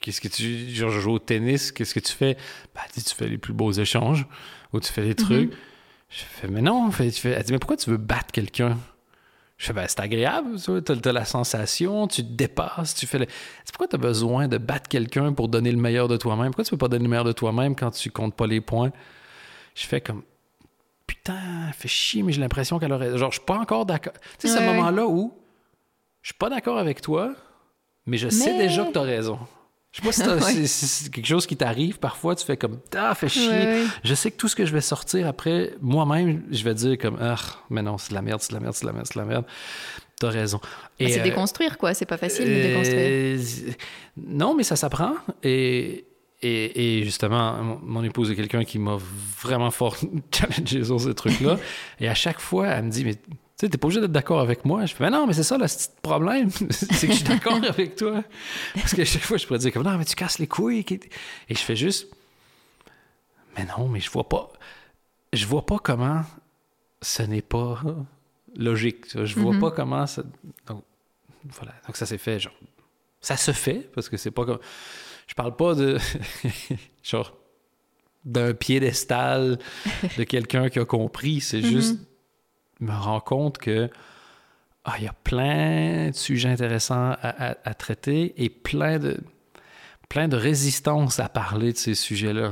Qu'est-ce 0.00 0.20
que 0.20 0.28
tu. 0.28 0.68
Genre, 0.74 0.90
je 0.90 1.00
joue 1.00 1.12
au 1.12 1.18
tennis, 1.18 1.72
qu'est-ce 1.72 1.94
que 1.94 2.00
tu 2.00 2.12
fais? 2.12 2.36
Bah, 2.74 2.82
tu 2.92 3.00
fais 3.14 3.28
les 3.28 3.38
plus 3.38 3.54
beaux 3.54 3.72
échanges 3.72 4.26
ou 4.72 4.80
tu 4.80 4.92
fais 4.92 5.02
les 5.02 5.14
trucs. 5.14 5.52
Mm-hmm. 5.52 6.10
Je 6.10 6.18
fais 6.18 6.48
Mais 6.48 6.60
non, 6.60 6.90
tu 6.90 7.10
fais, 7.12 7.30
elle 7.30 7.42
dit 7.44 7.52
Mais 7.52 7.58
pourquoi 7.58 7.76
tu 7.76 7.88
veux 7.88 7.96
battre 7.96 8.32
quelqu'un? 8.32 8.76
Je 9.56 9.66
fais, 9.66 9.72
ben, 9.74 9.84
c'est 9.86 10.00
agréable, 10.00 10.56
tu 10.58 11.08
as, 11.08 11.12
la 11.12 11.26
sensation, 11.26 12.08
tu 12.08 12.22
te 12.22 12.32
dépasses, 12.32 12.94
tu 12.94 13.06
fais 13.06 13.18
le... 13.18 13.26
Pourquoi 13.66 13.88
tu 13.88 13.96
as 13.96 13.98
besoin 13.98 14.48
de 14.48 14.56
battre 14.56 14.88
quelqu'un 14.88 15.34
pour 15.34 15.48
donner 15.48 15.70
le 15.70 15.76
meilleur 15.76 16.08
de 16.08 16.16
toi-même? 16.16 16.46
Pourquoi 16.46 16.64
tu 16.64 16.70
peux 16.70 16.78
pas 16.78 16.88
donner 16.88 17.04
le 17.04 17.10
meilleur 17.10 17.26
de 17.26 17.32
toi-même 17.32 17.76
quand 17.76 17.90
tu 17.90 18.10
comptes 18.10 18.34
pas 18.34 18.46
les 18.46 18.62
points? 18.62 18.90
Je 19.74 19.86
fais 19.86 20.00
comme, 20.00 20.22
putain, 21.10 21.72
fait 21.72 21.88
chier, 21.88 22.22
mais 22.22 22.30
j'ai 22.30 22.40
l'impression 22.40 22.78
qu'elle 22.78 22.92
aurait. 22.92 23.18
Genre, 23.18 23.32
je 23.32 23.38
suis 23.38 23.44
pas 23.44 23.58
encore 23.58 23.84
d'accord. 23.84 24.12
Tu 24.38 24.46
sais, 24.46 24.56
ce 24.56 24.62
moment-là 24.62 25.08
où 25.08 25.34
je 26.22 26.28
suis 26.28 26.38
pas 26.38 26.48
d'accord 26.48 26.78
avec 26.78 27.00
toi, 27.00 27.34
mais 28.06 28.16
je 28.16 28.28
sais 28.28 28.56
déjà 28.56 28.84
que 28.84 28.92
tu 28.92 28.98
as 28.98 29.02
raison. 29.02 29.38
Je 29.90 30.02
sais 30.02 30.24
pas 30.24 30.40
si 30.40 30.68
c'est 30.68 31.10
quelque 31.12 31.26
chose 31.26 31.48
qui 31.48 31.56
t'arrive 31.56 31.98
parfois, 31.98 32.36
tu 32.36 32.46
fais 32.46 32.56
comme 32.56 32.78
Ah, 32.96 33.12
fait 33.16 33.28
chier. 33.28 33.86
Je 34.04 34.14
sais 34.14 34.30
que 34.30 34.36
tout 34.36 34.46
ce 34.46 34.54
que 34.54 34.64
je 34.64 34.72
vais 34.72 34.80
sortir 34.80 35.26
après, 35.26 35.74
moi-même, 35.80 36.44
je 36.52 36.62
vais 36.62 36.74
dire 36.74 36.96
comme 36.96 37.18
Ah, 37.20 37.34
mais 37.70 37.82
non, 37.82 37.98
c'est 37.98 38.10
de 38.10 38.14
la 38.14 38.22
merde, 38.22 38.40
c'est 38.40 38.50
de 38.52 38.54
la 38.54 38.60
merde, 38.60 38.74
c'est 38.74 38.82
de 38.82 38.86
la 38.86 38.92
merde, 38.92 39.06
c'est 39.06 39.14
de 39.14 39.20
la 39.20 39.26
merde. 39.26 39.44
T'as 40.20 40.28
raison. 40.28 40.60
c'est 41.00 41.18
euh, 41.18 41.22
déconstruire, 41.24 41.76
quoi. 41.76 41.92
C'est 41.94 42.06
pas 42.06 42.18
facile 42.18 42.44
de 42.44 42.62
déconstruire. 42.62 43.00
Euh, 43.00 43.72
non, 44.16 44.54
mais 44.54 44.62
ça 44.62 44.76
s'apprend. 44.76 45.14
Et, 45.42 46.04
et, 46.42 47.02
justement, 47.04 47.78
mon 47.82 48.02
épouse 48.02 48.30
est 48.30 48.36
quelqu'un 48.36 48.64
qui 48.64 48.78
m'a 48.78 48.96
vraiment 49.42 49.70
fort 49.70 49.96
challengé 50.34 50.84
sur 50.84 51.00
ces 51.00 51.14
trucs-là. 51.14 51.58
et 51.98 52.08
à 52.08 52.14
chaque 52.14 52.40
fois, 52.40 52.68
elle 52.68 52.84
me 52.84 52.90
dit 52.90 53.04
Mais 53.04 53.14
tu 53.14 53.20
sais, 53.56 53.68
t'es 53.68 53.76
pas 53.76 53.88
obligé 53.88 54.00
d'être 54.00 54.12
d'accord 54.12 54.40
avec 54.40 54.64
moi. 54.64 54.86
Je 54.86 54.94
fais 54.94 55.04
Mais 55.04 55.10
non, 55.10 55.26
mais 55.26 55.34
c'est 55.34 55.42
ça 55.42 55.58
le 55.58 55.66
problème. 56.00 56.50
c'est 56.70 57.06
que 57.06 57.12
je 57.12 57.18
suis 57.18 57.24
d'accord 57.24 57.60
avec 57.68 57.96
toi. 57.96 58.24
Parce 58.74 58.94
que 58.94 59.04
chaque 59.04 59.22
fois, 59.22 59.36
je 59.36 59.46
pourrais 59.46 59.58
dire 59.58 59.72
comme 59.72 59.82
Non, 59.82 59.98
mais 59.98 60.06
tu 60.06 60.14
casses 60.14 60.38
les 60.38 60.46
couilles. 60.46 60.84
Et 61.48 61.54
je 61.54 61.60
fais 61.60 61.76
juste 61.76 62.08
Mais 63.58 63.66
non, 63.66 63.88
mais 63.88 64.00
je 64.00 64.10
vois 64.10 64.28
pas. 64.28 64.50
Je 65.34 65.44
vois 65.44 65.66
pas 65.66 65.78
comment 65.78 66.22
ce 67.02 67.22
n'est 67.22 67.42
pas 67.42 67.82
logique. 68.56 69.06
Je 69.12 69.38
vois 69.38 69.54
mm-hmm. 69.54 69.60
pas 69.60 69.70
comment 69.72 70.06
ça. 70.06 70.22
Donc, 70.66 70.84
voilà. 71.44 71.72
Donc, 71.86 71.98
ça 71.98 72.06
s'est 72.06 72.18
fait. 72.18 72.40
Genre, 72.40 72.54
ça 73.20 73.36
se 73.36 73.52
fait 73.52 73.90
parce 73.94 74.08
que 74.08 74.16
c'est 74.16 74.30
pas 74.30 74.46
comme 74.46 74.58
je 75.30 75.34
parle 75.36 75.54
pas 75.54 75.74
de. 75.74 75.96
genre. 77.04 77.36
d'un 78.24 78.52
piédestal 78.52 79.58
de 80.18 80.24
quelqu'un 80.24 80.68
qui 80.68 80.80
a 80.80 80.84
compris. 80.84 81.40
C'est 81.40 81.60
mm-hmm. 81.60 81.70
juste. 81.70 81.98
me 82.80 82.92
rends 82.92 83.20
compte 83.20 83.58
que. 83.58 83.88
Ah, 84.84 84.94
il 84.98 85.04
y 85.04 85.08
a 85.08 85.12
plein 85.12 86.08
de 86.10 86.16
sujets 86.16 86.48
intéressants 86.48 87.14
à, 87.22 87.74
traiter 87.74 88.34
et 88.42 88.50
plein 88.50 88.98
de. 88.98 89.18
plein 90.08 90.26
de 90.26 90.36
résistance 90.36 91.20
à 91.20 91.28
parler 91.28 91.72
de 91.72 91.78
ces 91.78 91.94
sujets-là. 91.94 92.50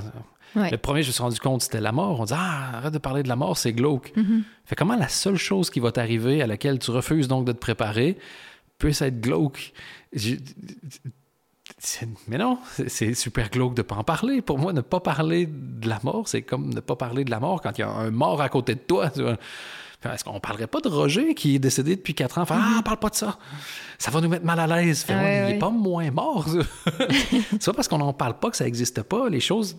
Le 0.55 0.76
premier, 0.76 1.03
je 1.03 1.09
me 1.09 1.12
suis 1.12 1.22
rendu 1.22 1.41
compte, 1.41 1.62
c'était 1.62 1.81
la 1.81 1.91
mort. 1.91 2.20
On 2.20 2.24
dit 2.26 2.35
Ah, 2.37 2.76
arrête 2.76 2.93
de 2.93 2.99
parler 2.99 3.24
de 3.24 3.29
la 3.29 3.37
mort, 3.37 3.59
c'est 3.59 3.72
glauque. 3.72 4.12
Fait 4.66 4.76
comment 4.76 4.97
la 4.97 5.09
seule 5.09 5.37
chose 5.37 5.68
qui 5.68 5.81
va 5.81 5.91
t'arriver, 5.91 6.43
à 6.43 6.47
laquelle 6.47 6.79
tu 6.79 6.93
refuses 6.93 7.26
donc 7.26 7.45
de 7.45 7.53
te 7.53 7.59
préparer, 7.59 8.18
peut 8.79 8.93
être 9.01 9.20
glauque? 9.20 9.72
Mais 12.29 12.39
non, 12.39 12.59
c'est 12.89 13.14
super 13.14 13.51
glauque 13.51 13.75
de 13.75 13.83
ne 13.83 13.87
pas 13.87 13.97
en 13.97 14.05
parler. 14.05 14.43
Pour 14.43 14.59
moi, 14.59 14.73
ne 14.73 14.81
pas 14.81 15.01
parler 15.01 15.47
de 15.47 15.89
la 15.89 16.01
mort, 16.03 16.29
c'est 16.29 16.43
comme 16.43 16.73
ne 16.73 16.81
pas 16.81 16.97
parler 16.97 17.25
de 17.25 17.31
la 17.31 17.41
mort 17.41 17.61
quand 17.61 17.77
il 17.79 17.83
y 17.83 17.85
a 17.85 17.91
un 17.91 18.11
mort 18.11 18.41
à 18.41 18.49
côté 18.49 18.75
de 18.75 18.81
toi. 18.81 19.11
Est-ce 20.05 20.23
qu'on 20.23 20.39
parlerait 20.39 20.69
pas 20.69 20.81
de 20.81 20.89
Roger 20.89 21.35
qui 21.35 21.57
est 21.57 21.59
décédé 21.59 21.97
depuis 21.97 22.14
quatre 22.14 22.39
ans? 22.39 22.45
ah, 22.49 22.81
parle 22.85 22.99
pas 22.99 23.11
de 23.11 23.16
ça. 23.16 23.39
Ça 23.99 24.12
va 24.12 24.21
nous 24.21 24.29
mettre 24.29 24.45
mal 24.45 24.61
à 24.61 24.66
l'aise. 24.66 25.05
il 25.09 25.14
n'est 25.14 25.59
pas 25.59 25.71
moins 25.71 26.11
mort. 26.11 26.47
c'est 27.59 27.64
pas 27.66 27.73
parce 27.73 27.89
qu'on 27.89 27.99
n'en 27.99 28.12
parle 28.12 28.39
pas 28.39 28.51
que 28.51 28.57
ça 28.57 28.64
n'existe 28.64 29.03
pas. 29.03 29.29
Les 29.29 29.41
choses, 29.41 29.77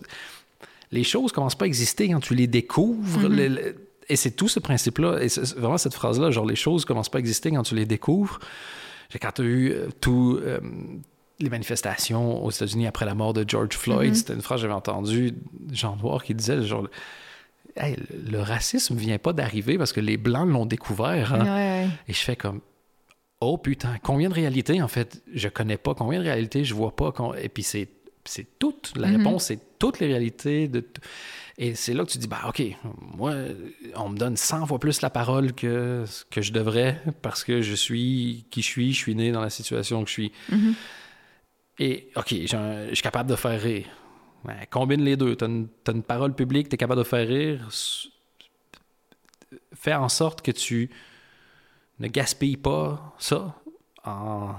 les 0.92 1.04
choses 1.04 1.32
commencent 1.32 1.54
pas 1.54 1.64
à 1.64 1.68
exister 1.68 2.08
quand 2.10 2.20
tu 2.20 2.34
les 2.34 2.46
découvres. 2.46 3.28
Mm-hmm. 3.28 3.74
et 4.10 4.16
c'est 4.16 4.32
tout 4.32 4.48
ce 4.48 4.60
principe-là. 4.60 5.22
Et 5.22 5.28
vraiment 5.56 5.78
cette 5.78 5.94
phrase-là, 5.94 6.30
genre 6.30 6.46
les 6.46 6.56
choses 6.56 6.84
commencent 6.84 7.08
pas 7.08 7.18
à 7.18 7.20
exister 7.20 7.50
quand 7.50 7.62
tu 7.62 7.74
les 7.74 7.86
découvres. 7.86 8.40
Quand 9.20 9.32
tu 9.32 9.42
as 9.42 9.44
eu 9.44 9.72
euh, 9.72 9.88
tout, 10.00 10.38
euh, 10.40 10.60
les 11.40 11.50
manifestations 11.50 12.44
aux 12.44 12.50
États-Unis 12.50 12.86
après 12.86 13.06
la 13.06 13.14
mort 13.14 13.32
de 13.32 13.44
George 13.46 13.74
Floyd, 13.76 14.12
mm-hmm. 14.12 14.16
c'était 14.16 14.34
une 14.34 14.42
phrase 14.42 14.58
que 14.58 14.62
j'avais 14.62 14.74
entendue, 14.74 15.34
Jean 15.72 15.96
Noir, 15.96 16.22
qui 16.22 16.34
disait 16.34 16.62
genre. 16.62 16.88
le 17.76 18.38
racisme 18.38 18.96
vient 18.96 19.18
pas 19.18 19.32
d'arriver 19.32 19.78
parce 19.78 19.92
que 19.92 20.00
les 20.00 20.16
Blancs 20.16 20.48
l'ont 20.48 20.66
découvert. 20.66 21.34
Hein. 21.34 21.88
Et 22.08 22.12
je 22.12 22.20
fais 22.20 22.36
comme, 22.36 22.60
oh 23.40 23.58
putain, 23.58 23.96
combien 24.02 24.28
de 24.28 24.34
réalités 24.34 24.82
en 24.82 24.88
fait 24.88 25.22
je 25.32 25.48
connais 25.48 25.78
pas, 25.78 25.94
combien 25.94 26.18
de 26.18 26.24
réalités 26.24 26.64
je 26.64 26.74
vois 26.74 26.94
pas. 26.94 27.12
Et 27.40 27.48
puis 27.48 27.62
c'est, 27.62 27.88
toutes, 28.58 28.92
la 28.96 29.08
mm-hmm. 29.08 29.16
réponse 29.16 29.44
c'est 29.44 29.58
toutes 29.78 29.98
les 29.98 30.06
réalités. 30.06 30.68
De 30.68 30.84
et 31.62 31.74
c'est 31.74 31.92
là 31.92 32.06
que 32.06 32.10
tu 32.10 32.16
dis, 32.16 32.26
bah 32.26 32.40
ok, 32.48 32.62
moi, 33.18 33.34
on 33.94 34.08
me 34.08 34.16
donne 34.16 34.34
100 34.34 34.66
fois 34.66 34.78
plus 34.78 35.02
la 35.02 35.10
parole 35.10 35.52
que, 35.52 36.06
que 36.30 36.40
je 36.40 36.52
devrais 36.52 37.02
parce 37.20 37.44
que 37.44 37.60
je 37.60 37.74
suis 37.74 38.46
qui 38.50 38.62
je 38.62 38.66
suis, 38.66 38.92
je 38.94 38.98
suis 38.98 39.14
né 39.14 39.30
dans 39.30 39.42
la 39.42 39.50
situation 39.50 40.02
que 40.02 40.08
je 40.08 40.12
suis. 40.12 40.32
Mm-hmm. 40.50 40.74
Et, 41.80 42.10
OK, 42.14 42.28
je 42.28 42.90
suis 42.92 43.02
capable 43.02 43.30
de 43.30 43.36
faire 43.36 43.58
rire. 43.58 43.86
combine 44.68 45.00
les 45.00 45.16
deux. 45.16 45.34
Tu 45.34 45.44
as, 45.44 45.48
une 45.92 46.02
parole 46.02 46.34
publique, 46.34 46.68
tu 46.68 46.74
es 46.74 46.76
capable 46.76 47.00
de 47.00 47.06
faire 47.06 47.26
rire. 47.26 47.68
Fais 49.72 49.94
en 49.94 50.10
sorte 50.10 50.42
que 50.42 50.50
tu 50.50 50.90
ne 51.98 52.06
gaspilles 52.08 52.58
pas 52.58 53.14
ça 53.18 53.54
en, 54.04 54.54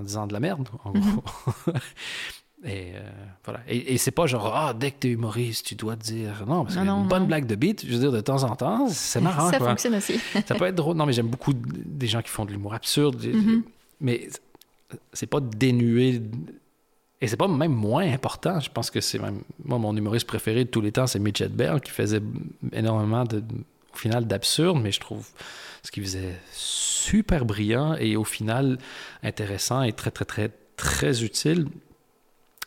disant 0.00 0.28
de 0.28 0.32
la 0.32 0.38
merde, 0.38 0.68
en 0.84 0.92
gros. 0.92 1.24
Et 2.64 2.92
euh, 2.94 3.00
voilà. 3.44 3.58
Et, 3.66 3.98
c'est 3.98 4.12
pas 4.12 4.26
genre, 4.26 4.54
ah, 4.54 4.72
dès 4.72 4.92
que 4.92 4.98
t'es 5.00 5.08
humoriste, 5.08 5.66
tu 5.66 5.74
dois 5.74 5.96
te 5.96 6.04
dire. 6.04 6.44
Non, 6.46 6.62
parce 6.62 6.76
qu'une 6.76 7.08
bonne 7.08 7.26
blague 7.26 7.46
de 7.46 7.56
beat, 7.56 7.84
je 7.84 7.92
veux 7.92 7.98
dire, 7.98 8.12
de 8.12 8.20
temps 8.20 8.44
en 8.44 8.54
temps, 8.54 8.86
c'est 8.88 9.20
marrant. 9.20 9.50
Ça 9.50 9.58
fonctionne 9.58 9.96
aussi. 9.96 10.20
ça 10.46 10.54
peut 10.54 10.66
être 10.66 10.76
drôle. 10.76 10.96
Non, 10.96 11.04
mais 11.04 11.12
j'aime 11.12 11.26
beaucoup 11.26 11.52
des 11.52 12.06
gens 12.06 12.22
qui 12.22 12.28
font 12.28 12.44
de 12.44 12.52
l'humour 12.52 12.74
absurde. 12.74 13.20
Mm-hmm. 13.20 13.62
Mais 14.00 14.28
c'est 15.12 15.26
pas 15.26 15.40
dénué. 15.40 16.22
Et 17.20 17.28
c'est 17.28 17.36
pas 17.36 17.48
même 17.48 17.72
moins 17.72 18.10
important. 18.12 18.58
Je 18.60 18.70
pense 18.70 18.90
que 18.90 19.00
c'est 19.00 19.18
même. 19.18 19.42
Moi, 19.64 19.78
mon 19.78 19.96
humoriste 19.96 20.26
préféré 20.26 20.64
de 20.64 20.70
tous 20.70 20.80
les 20.80 20.92
temps, 20.92 21.06
c'est 21.06 21.18
Mitch 21.18 21.40
Hedberg, 21.40 21.80
qui 21.80 21.90
faisait 21.90 22.22
énormément, 22.72 23.24
de, 23.24 23.42
au 23.94 23.96
final, 23.96 24.26
d'absurde, 24.26 24.80
mais 24.82 24.90
je 24.90 25.00
trouve 25.00 25.28
ce 25.82 25.90
qu'il 25.90 26.02
faisait 26.02 26.36
super 26.52 27.44
brillant 27.44 27.94
et 27.94 28.16
au 28.16 28.24
final 28.24 28.78
intéressant 29.22 29.82
et 29.82 29.92
très, 29.92 30.10
très, 30.10 30.24
très, 30.24 30.50
très 30.76 31.22
utile. 31.22 31.66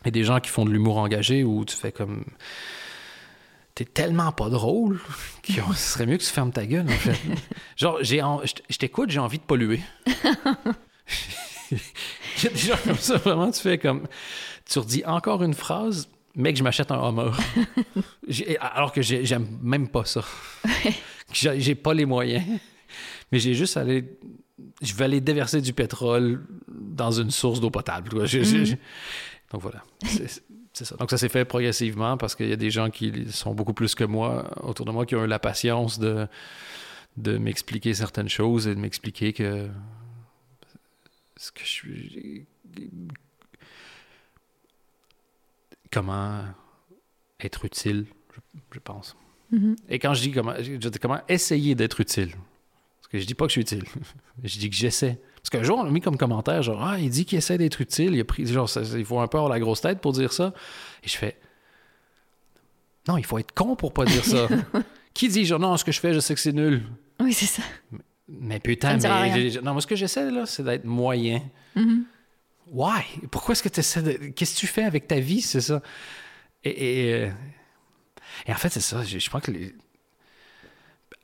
Et 0.04 0.10
des 0.10 0.24
gens 0.24 0.40
qui 0.40 0.50
font 0.50 0.64
de 0.64 0.70
l'humour 0.70 0.98
engagé 0.98 1.44
où 1.44 1.64
tu 1.64 1.76
fais 1.76 1.92
comme. 1.92 2.24
T'es 3.74 3.84
tellement 3.84 4.32
pas 4.32 4.48
drôle 4.48 5.00
que 5.42 5.52
ce 5.74 5.74
serait 5.74 6.06
mieux 6.06 6.16
que 6.16 6.22
tu 6.22 6.30
fermes 6.30 6.52
ta 6.52 6.64
gueule, 6.64 6.86
en 6.86 6.92
fait. 6.92 7.18
Genre, 7.76 7.98
j'ai 8.00 8.22
je 8.70 8.78
t'écoute, 8.78 9.10
j'ai 9.10 9.18
envie 9.18 9.38
de 9.38 9.44
polluer. 9.44 9.80
Il 11.72 12.44
y 12.44 12.46
a 12.46 12.50
des 12.50 12.58
gens 12.58 12.76
comme 12.84 12.96
ça, 12.96 13.16
vraiment, 13.16 13.50
tu 13.50 13.60
fais 13.60 13.78
comme. 13.78 14.06
Tu 14.68 14.78
redis 14.78 15.04
encore 15.04 15.42
une 15.42 15.54
phrase, 15.54 16.08
mec, 16.34 16.56
je 16.56 16.62
m'achète 16.62 16.90
un 16.90 17.00
Hummer. 17.00 17.30
alors 18.60 18.92
que 18.92 19.02
j'aime 19.02 19.46
même 19.62 19.88
pas 19.88 20.04
ça. 20.04 20.24
j'ai 21.32 21.74
pas 21.74 21.94
les 21.94 22.06
moyens. 22.06 22.44
Mais 23.32 23.38
j'ai 23.38 23.54
juste 23.54 23.76
allé. 23.76 24.04
Je 24.80 24.94
vais 24.94 25.04
aller 25.04 25.20
déverser 25.20 25.60
du 25.60 25.72
pétrole 25.72 26.46
dans 26.68 27.10
une 27.10 27.30
source 27.30 27.60
d'eau 27.60 27.70
potable. 27.70 28.10
Mm. 28.14 28.76
Donc 29.52 29.62
voilà. 29.62 29.82
C'est 30.72 30.84
ça. 30.84 30.96
Donc 30.96 31.10
ça 31.10 31.16
s'est 31.16 31.30
fait 31.30 31.44
progressivement 31.44 32.16
parce 32.16 32.34
qu'il 32.34 32.48
y 32.48 32.52
a 32.52 32.56
des 32.56 32.70
gens 32.70 32.90
qui 32.90 33.30
sont 33.30 33.54
beaucoup 33.54 33.72
plus 33.72 33.94
que 33.94 34.04
moi 34.04 34.50
autour 34.62 34.84
de 34.84 34.90
moi 34.90 35.06
qui 35.06 35.16
ont 35.16 35.24
eu 35.24 35.28
la 35.28 35.38
patience 35.38 35.98
de, 35.98 36.26
de 37.16 37.38
m'expliquer 37.38 37.94
certaines 37.94 38.28
choses 38.28 38.66
et 38.66 38.74
de 38.74 38.80
m'expliquer 38.80 39.32
que 39.32 39.68
ce 41.36 41.52
que 41.52 41.60
je 41.60 41.66
suis. 41.66 42.46
Comment 45.90 46.44
être 47.40 47.64
utile, 47.64 48.06
je, 48.72 48.78
pense. 48.80 49.16
Mm-hmm. 49.52 49.76
Et 49.88 49.98
quand 49.98 50.14
je 50.14 50.22
dis 50.22 50.32
comment, 50.32 50.54
je 50.58 50.76
dis 50.76 50.98
comment 50.98 51.20
essayer 51.28 51.74
d'être 51.74 52.00
utile. 52.00 52.30
Parce 53.00 53.08
que 53.08 53.18
je 53.18 53.26
dis 53.26 53.34
pas 53.34 53.44
que 53.44 53.50
je 53.50 53.52
suis 53.52 53.60
utile. 53.60 53.84
je 54.44 54.58
dis 54.58 54.68
que 54.68 54.76
j'essaie. 54.76 55.20
Parce 55.36 55.50
qu'un 55.50 55.62
jour, 55.62 55.78
on 55.78 55.86
a 55.86 55.90
mis 55.90 56.00
comme 56.00 56.16
commentaire, 56.16 56.62
genre, 56.62 56.82
ah, 56.82 56.98
il 56.98 57.08
dit 57.08 57.24
qu'il 57.24 57.38
essaie 57.38 57.56
d'être 57.56 57.80
utile. 57.80 58.14
Il 58.14 58.20
a 58.20 58.24
pris, 58.24 58.46
genre, 58.46 58.68
il 58.96 59.04
faut 59.04 59.20
un 59.20 59.28
peu 59.28 59.38
avoir 59.38 59.50
la 59.50 59.60
grosse 59.60 59.80
tête 59.80 60.00
pour 60.00 60.12
dire 60.12 60.32
ça. 60.32 60.52
Et 61.04 61.08
je 61.08 61.16
fais, 61.16 61.38
non, 63.06 63.16
il 63.16 63.24
faut 63.24 63.38
être 63.38 63.52
con 63.52 63.76
pour 63.76 63.92
pas 63.92 64.04
dire 64.04 64.24
ça. 64.24 64.48
Qui 65.14 65.28
dit, 65.28 65.44
genre, 65.44 65.60
non, 65.60 65.76
ce 65.76 65.84
que 65.84 65.92
je 65.92 66.00
fais, 66.00 66.12
je 66.12 66.20
sais 66.20 66.34
que 66.34 66.40
c'est 66.40 66.52
nul. 66.52 66.82
Oui, 67.20 67.32
c'est 67.32 67.46
ça. 67.46 67.62
Mais 67.92 68.00
putain, 68.62 68.96
mais. 68.98 69.50
Non, 69.62 69.72
moi, 69.72 69.80
ce 69.80 69.86
que 69.86 69.96
j'essaie, 69.96 70.30
là, 70.30 70.46
c'est 70.46 70.62
d'être 70.62 70.84
moyen. 70.84 71.42
Mm-hmm. 71.76 72.02
Why? 72.72 73.02
Pourquoi 73.30 73.52
est-ce 73.52 73.62
que 73.62 73.68
tu 73.68 73.80
essaies 73.80 74.02
de. 74.02 74.12
Qu'est-ce 74.30 74.54
que 74.54 74.60
tu 74.60 74.66
fais 74.66 74.84
avec 74.84 75.06
ta 75.06 75.20
vie, 75.20 75.40
c'est 75.40 75.60
ça? 75.60 75.82
Et, 76.64 77.22
et, 78.46 78.52
en 78.52 78.56
fait, 78.56 78.70
c'est 78.70 78.80
ça. 78.80 79.04
Je, 79.04 79.28
crois 79.28 79.40
que 79.40 79.52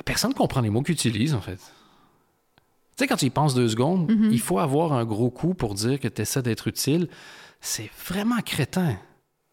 personne 0.05 0.35
comprend 0.35 0.61
les 0.61 0.71
mots 0.71 0.83
qu'ils 0.83 0.95
utilisent, 0.95 1.35
en 1.35 1.41
fait. 1.41 1.57
Tu 1.57 2.99
sais, 2.99 3.07
quand 3.07 3.17
tu 3.17 3.27
y 3.27 3.31
penses 3.31 3.55
deux 3.55 3.69
secondes, 3.69 4.11
il 4.31 4.41
faut 4.41 4.59
avoir 4.59 4.93
un 4.93 5.05
gros 5.05 5.31
coup 5.31 5.55
pour 5.55 5.75
dire 5.75 5.99
que 5.99 6.09
tu 6.09 6.23
essaies 6.23 6.43
d'être 6.43 6.69
utile. 6.69 7.09
C'est 7.61 7.91
vraiment 8.07 8.41
crétin. 8.41 8.97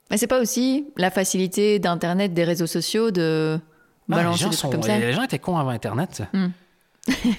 Mais 0.10 0.18
c'est 0.18 0.28
pas 0.28 0.42
aussi 0.42 0.88
la 0.98 1.12
facilité 1.12 1.80
d'Internet, 1.80 2.34
des 2.34 2.44
réseaux 2.44 2.68
sociaux, 2.68 3.12
de 3.12 3.60
les, 4.08 4.16
gens 4.36 4.50
des 4.50 4.56
sont- 4.56 4.70
comme 4.70 4.82
ça? 4.82 4.98
les 4.98 5.14
gens 5.14 5.24
étaient 5.24 5.40
cons 5.40 5.58
avant 5.58 5.70
Internet. 5.70 6.24
Hmm. 6.34 6.48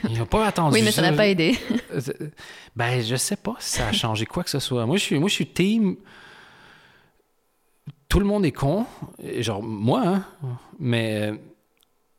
Ils 0.08 0.18
n'ont 0.18 0.26
pas 0.26 0.46
attendu 0.46 0.74
Oui, 0.74 0.82
mais 0.82 0.92
ça 0.92 1.02
n'a 1.02 1.12
pas 1.12 1.26
aidé. 1.28 1.58
Ben, 2.76 3.02
je 3.02 3.16
sais 3.16 3.36
pas 3.36 3.56
si 3.58 3.78
ça 3.78 3.88
a 3.88 3.92
changé 3.92 4.24
quoi 4.26 4.44
que 4.44 4.50
ce 4.50 4.60
soit. 4.60 4.86
Moi, 4.86 4.96
je 4.96 5.02
suis, 5.02 5.18
moi, 5.18 5.28
je 5.28 5.34
suis 5.34 5.46
team. 5.48 5.96
Tout 8.08 8.20
le 8.20 8.26
monde 8.26 8.44
est 8.44 8.52
con. 8.52 8.86
Genre, 9.38 9.62
moi, 9.62 10.02
hein. 10.06 10.24
Mais, 10.78 11.32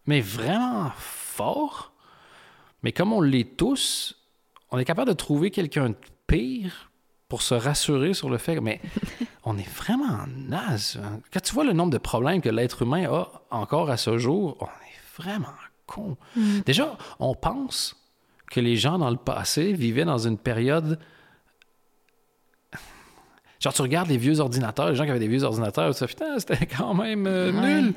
mais 0.06 0.22
vraiment 0.22 0.92
fort. 0.98 1.94
Mais 2.84 2.92
comme 2.92 3.14
on 3.14 3.22
l'est 3.22 3.56
tous, 3.58 4.18
on 4.72 4.78
est 4.80 4.86
capable 4.86 5.10
de 5.10 5.16
trouver 5.16 5.52
quelqu'un 5.52 5.90
de 5.90 5.96
pire 6.28 6.92
pour 7.30 7.42
se 7.42 7.54
rassurer 7.54 8.14
sur 8.14 8.30
le 8.30 8.38
fait 8.38 8.56
que. 8.56 8.60
Mais 8.60 8.82
on 9.46 9.58
est 9.58 9.70
vraiment 9.70 10.26
naze. 10.28 11.00
hein. 11.04 11.20
Quand 11.34 11.42
tu 11.42 11.54
vois 11.54 11.64
le 11.64 11.74
nombre 11.74 11.92
de 11.92 11.98
problèmes 11.98 12.42
que 12.42 12.50
l'être 12.50 12.82
humain 12.82 13.10
a 13.10 13.30
encore 13.52 13.90
à 13.90 13.98
ce 13.98 14.18
jour, 14.18 14.58
on 14.60 14.66
est 14.66 15.22
vraiment 15.24 15.48
con. 15.94 16.18
Déjà, 16.66 16.98
on 17.20 17.36
pense 17.36 17.96
que 18.50 18.60
les 18.60 18.76
gens 18.76 18.98
dans 18.98 19.10
le 19.10 19.18
passé 19.18 19.74
vivaient 19.74 20.06
dans 20.06 20.18
une 20.18 20.38
période. 20.38 21.00
Genre, 23.60 23.74
tu 23.74 23.82
regardes 23.82 24.10
les 24.10 24.18
vieux 24.18 24.40
ordinateurs, 24.40 24.90
les 24.90 24.96
gens 24.96 25.04
qui 25.04 25.12
avaient 25.12 25.20
des 25.20 25.28
vieux 25.28 25.44
ordinateurs, 25.44 25.94
tu 25.94 26.00
fais 26.00 26.08
putain, 26.08 26.40
c'était 26.40 26.66
quand 26.78 26.94
même 26.94 27.28
euh, 27.28 27.52
Ouais. 27.52 27.82
nul. 27.82 27.94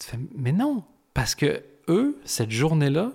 Tu 0.00 0.06
fais, 0.06 0.18
mais 0.34 0.52
non, 0.52 0.82
parce 1.12 1.34
que 1.34 1.62
eux, 1.88 2.16
cette 2.24 2.50
journée-là, 2.50 3.10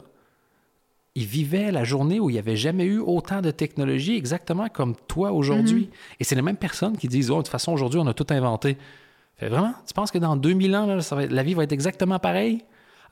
ils 1.16 1.26
vivaient 1.26 1.72
la 1.72 1.84
journée 1.84 2.20
où 2.20 2.30
il 2.30 2.34
n'y 2.34 2.40
avait 2.40 2.56
jamais 2.56 2.86
eu 2.86 3.00
autant 3.00 3.42
de 3.42 3.52
technologie, 3.52 4.16
exactement 4.16 4.68
comme 4.68 4.96
toi 5.08 5.32
aujourd'hui. 5.32 5.90
Et 6.20 6.24
c'est 6.24 6.36
les 6.36 6.42
mêmes 6.42 6.58
personnes 6.58 6.98
qui 6.98 7.08
disent, 7.08 7.30
oh, 7.32 7.36
de 7.38 7.42
toute 7.42 7.50
façon, 7.50 7.72
aujourd'hui, 7.72 8.00
on 8.00 8.08
a 8.08 8.14
tout 8.16 8.26
inventé. 8.32 8.78
Fait 9.38 9.48
vraiment, 9.48 9.74
tu 9.88 9.94
penses 9.94 10.12
que 10.12 10.18
dans 10.18 10.36
2000 10.36 10.76
ans, 10.76 10.86
là, 10.88 11.02
ça 11.02 11.16
va 11.16 11.24
être- 11.24 11.32
la 11.32 11.44
vie 11.44 11.54
va 11.54 11.64
être 11.64 11.72
exactement 11.72 12.18
pareille? 12.20 12.64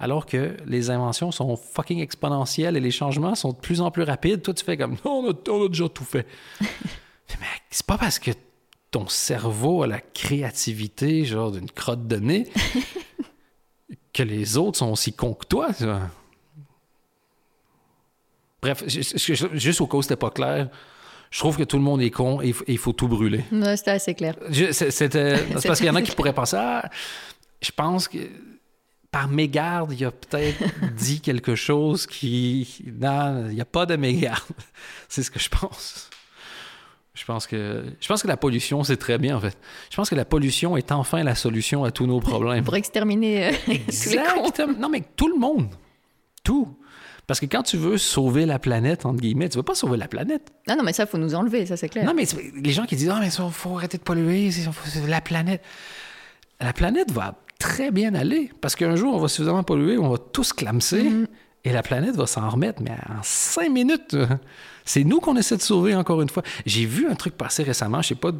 Alors 0.04 0.26
que 0.26 0.58
les 0.66 0.90
inventions 0.90 1.32
sont 1.32 1.56
fucking 1.56 2.00
exponentielles 2.00 2.76
et 2.76 2.80
les 2.80 2.90
changements 2.90 3.36
sont 3.36 3.52
de 3.54 3.58
plus 3.58 3.82
en 3.82 3.92
plus 3.92 4.02
rapides. 4.02 4.42
Toi, 4.42 4.54
tu 4.56 4.66
fais 4.66 4.76
comme, 4.76 4.98
non, 5.06 5.12
on 5.26 5.30
a, 5.32 5.34
on 5.52 5.66
a 5.66 5.68
déjà 5.68 5.88
tout 5.90 6.04
fait. 6.04 6.26
Mais 7.40 7.46
c'est 7.70 7.86
pas 7.86 8.00
parce 8.00 8.18
que 8.18 8.32
ton 8.90 9.08
cerveau 9.08 9.84
a 9.84 9.88
la 9.88 10.02
créativité, 10.02 11.24
genre 11.24 11.52
d'une 11.52 11.70
crotte 11.70 12.08
de 12.08 12.16
nez, 12.18 12.50
que 14.14 14.24
les 14.24 14.58
autres 14.58 14.80
sont 14.80 14.90
aussi 14.92 15.14
cons 15.14 15.36
que 15.36 15.46
toi. 15.46 15.70
vois. 15.80 16.02
Bref, 18.62 18.84
ju- 18.88 19.02
ju- 19.04 19.50
juste 19.54 19.82
au 19.82 19.88
cas 19.88 19.98
où 19.98 20.02
c'était 20.02 20.16
pas 20.16 20.30
clair, 20.30 20.70
je 21.30 21.40
trouve 21.40 21.58
que 21.58 21.64
tout 21.64 21.78
le 21.78 21.84
monde 21.84 22.02
est 22.02 22.12
con 22.12 22.42
et 22.42 22.54
il 22.68 22.78
faut- 22.78 22.92
tout 22.94 23.08
brûler. 23.08 23.44
Ouais, 23.52 23.78
C'était 23.78 23.92
assez 23.92 24.14
clair. 24.14 24.36
C'était, 24.72 25.38
parce 25.64 25.78
qu'il 25.78 25.86
y 25.88 25.90
en 25.90 25.96
a 25.96 26.02
qui 26.02 26.12
pourraient 26.16 26.34
penser, 26.34 26.58
ah, 26.60 26.90
je 27.62 27.72
pense 27.72 28.08
que 28.08 28.18
par 29.12 29.28
mégarde, 29.28 29.92
il 29.92 30.06
a 30.06 30.12
peut-être 30.12 30.64
dit 30.98 31.20
quelque 31.20 31.56
chose 31.56 32.08
qui. 32.08 32.84
Non, 33.00 33.48
il 33.50 33.56
n'y 33.56 33.62
a 33.62 33.66
pas 33.66 33.86
de 33.86 33.96
mégarde. 33.98 34.42
C'est 35.10 35.24
ce 35.24 35.30
que 35.30 35.40
je 35.40 35.50
pense. 35.50 36.10
Je 37.14 37.26
pense 37.26 37.46
que 37.46 37.84
je 38.00 38.08
pense 38.08 38.24
que 38.24 38.28
la 38.30 38.38
pollution, 38.38 38.86
c'est 38.86 38.96
très 38.96 39.18
bien, 39.18 39.36
en 39.36 39.42
fait. 39.42 39.58
Je 39.90 39.96
pense 39.98 40.10
que 40.10 40.16
la 40.16 40.24
pollution 40.24 40.78
est 40.78 40.94
enfin 40.94 41.24
la 41.24 41.36
solution 41.36 41.84
à 41.84 41.92
tous 41.92 42.08
nos 42.08 42.22
problèmes. 42.22 42.64
Pour 42.64 42.78
exterminer 42.78 43.50
euh, 43.50 43.52
tous 43.68 44.12
les. 44.12 44.80
Non, 44.80 44.88
mais 44.88 45.04
tout 45.18 45.28
le 45.28 45.38
monde. 45.38 45.68
Tout. 46.42 46.74
Parce 47.28 47.42
que 47.42 47.46
quand 47.46 47.64
tu 47.64 47.76
veux 47.76 47.98
sauver 47.98 48.46
la 48.46 48.60
planète, 48.60 49.06
entre 49.06 49.20
guillemets, 49.20 49.50
tu 49.50 49.58
veux 49.58 49.64
pas 49.64 49.76
sauver 49.76 49.98
la 49.98 50.08
planète. 50.08 50.52
Ah 50.68 50.76
non, 50.76 50.84
mais 50.84 50.94
ça, 50.94 51.06
faut 51.06 51.18
nous 51.18 51.36
enlever, 51.36 51.66
ça 51.66 51.76
c'est 51.76 51.90
clair. 51.90 52.06
Non, 52.06 52.14
mais 52.14 52.26
les 52.56 52.72
gens 52.72 52.86
qui 52.86 52.96
disent 52.96 53.10
Ah, 53.10 53.20
mais 53.20 53.28
il 53.28 53.52
faut 53.52 53.78
arrêter 53.78 53.98
de 53.98 54.04
polluer, 54.04 54.50
la 55.08 55.22
planète. 55.22 55.62
La 56.62 56.74
planète 56.74 57.12
va 57.12 57.36
très 57.62 57.92
bien 57.92 58.16
aller 58.16 58.52
parce 58.60 58.76
qu'un 58.76 58.96
jour, 58.96 59.14
on 59.14 59.20
va 59.20 59.28
suffisamment 59.28 59.64
polluer, 59.64 59.98
on 59.98 60.10
va 60.10 60.18
tous 60.18 60.52
clamser 60.52 61.12
et 61.64 61.72
la 61.72 61.84
planète 61.84 62.16
va 62.16 62.26
s'en 62.26 62.50
remettre, 62.50 62.82
mais 62.82 62.92
en 62.92 63.22
cinq 63.22 63.70
minutes. 63.70 64.18
C'est 64.86 65.04
nous 65.04 65.20
qu'on 65.20 65.38
essaie 65.38 65.58
de 65.58 65.62
sauver 65.62 65.96
encore 65.96 66.22
une 66.24 66.30
fois. 66.30 66.42
J'ai 66.66 66.86
vu 66.86 67.08
un 67.08 67.14
truc 67.14 67.38
passer 67.38 67.62
récemment, 67.62 68.02
je 68.02 68.10
sais 68.10 68.16
pas, 68.16 68.32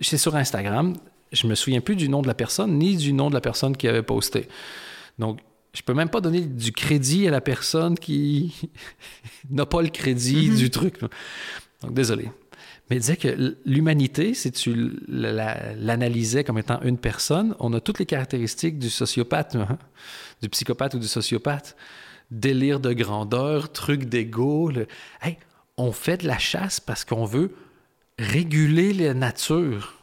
c'est 0.00 0.16
sur 0.16 0.34
Instagram, 0.34 0.94
je 1.30 1.46
me 1.46 1.54
souviens 1.54 1.82
plus 1.82 1.94
du 1.94 2.08
nom 2.08 2.22
de 2.22 2.26
la 2.26 2.32
personne 2.34 2.78
ni 2.78 2.96
du 2.96 3.12
nom 3.12 3.28
de 3.28 3.34
la 3.34 3.42
personne 3.42 3.76
qui 3.76 3.86
avait 3.86 4.02
posté. 4.02 4.48
Donc, 5.18 5.40
je 5.74 5.82
peux 5.82 5.92
même 5.92 6.08
pas 6.08 6.22
donner 6.22 6.40
du 6.40 6.72
crédit 6.72 7.28
à 7.28 7.30
la 7.30 7.42
personne 7.42 7.98
qui 7.98 8.54
n'a 9.50 9.66
pas 9.66 9.82
le 9.82 9.88
crédit 9.88 10.48
du 10.48 10.70
truc. 10.70 11.00
Donc, 11.82 11.92
désolé. 11.92 12.30
Mais 12.92 12.96
il 12.96 13.00
disait 13.00 13.16
que 13.16 13.56
l'humanité, 13.64 14.34
si 14.34 14.52
tu 14.52 14.98
l'analysais 15.08 16.44
comme 16.44 16.58
étant 16.58 16.78
une 16.82 16.98
personne, 16.98 17.54
on 17.58 17.72
a 17.72 17.80
toutes 17.80 17.98
les 17.98 18.04
caractéristiques 18.04 18.78
du 18.78 18.90
sociopathe, 18.90 19.56
hein, 19.56 19.78
du 20.42 20.50
psychopathe 20.50 20.92
ou 20.92 20.98
du 20.98 21.06
sociopathe. 21.06 21.74
Délire 22.30 22.80
de 22.80 22.92
grandeur, 22.92 23.72
truc 23.72 24.04
d'ego. 24.04 24.70
le- 24.70 24.86
Hey, 25.22 25.38
on 25.78 25.90
fait 25.90 26.18
de 26.18 26.26
la 26.26 26.36
chasse 26.36 26.80
parce 26.80 27.06
qu'on 27.06 27.24
veut 27.24 27.54
réguler 28.18 28.92
la 28.92 29.14
nature. 29.14 29.94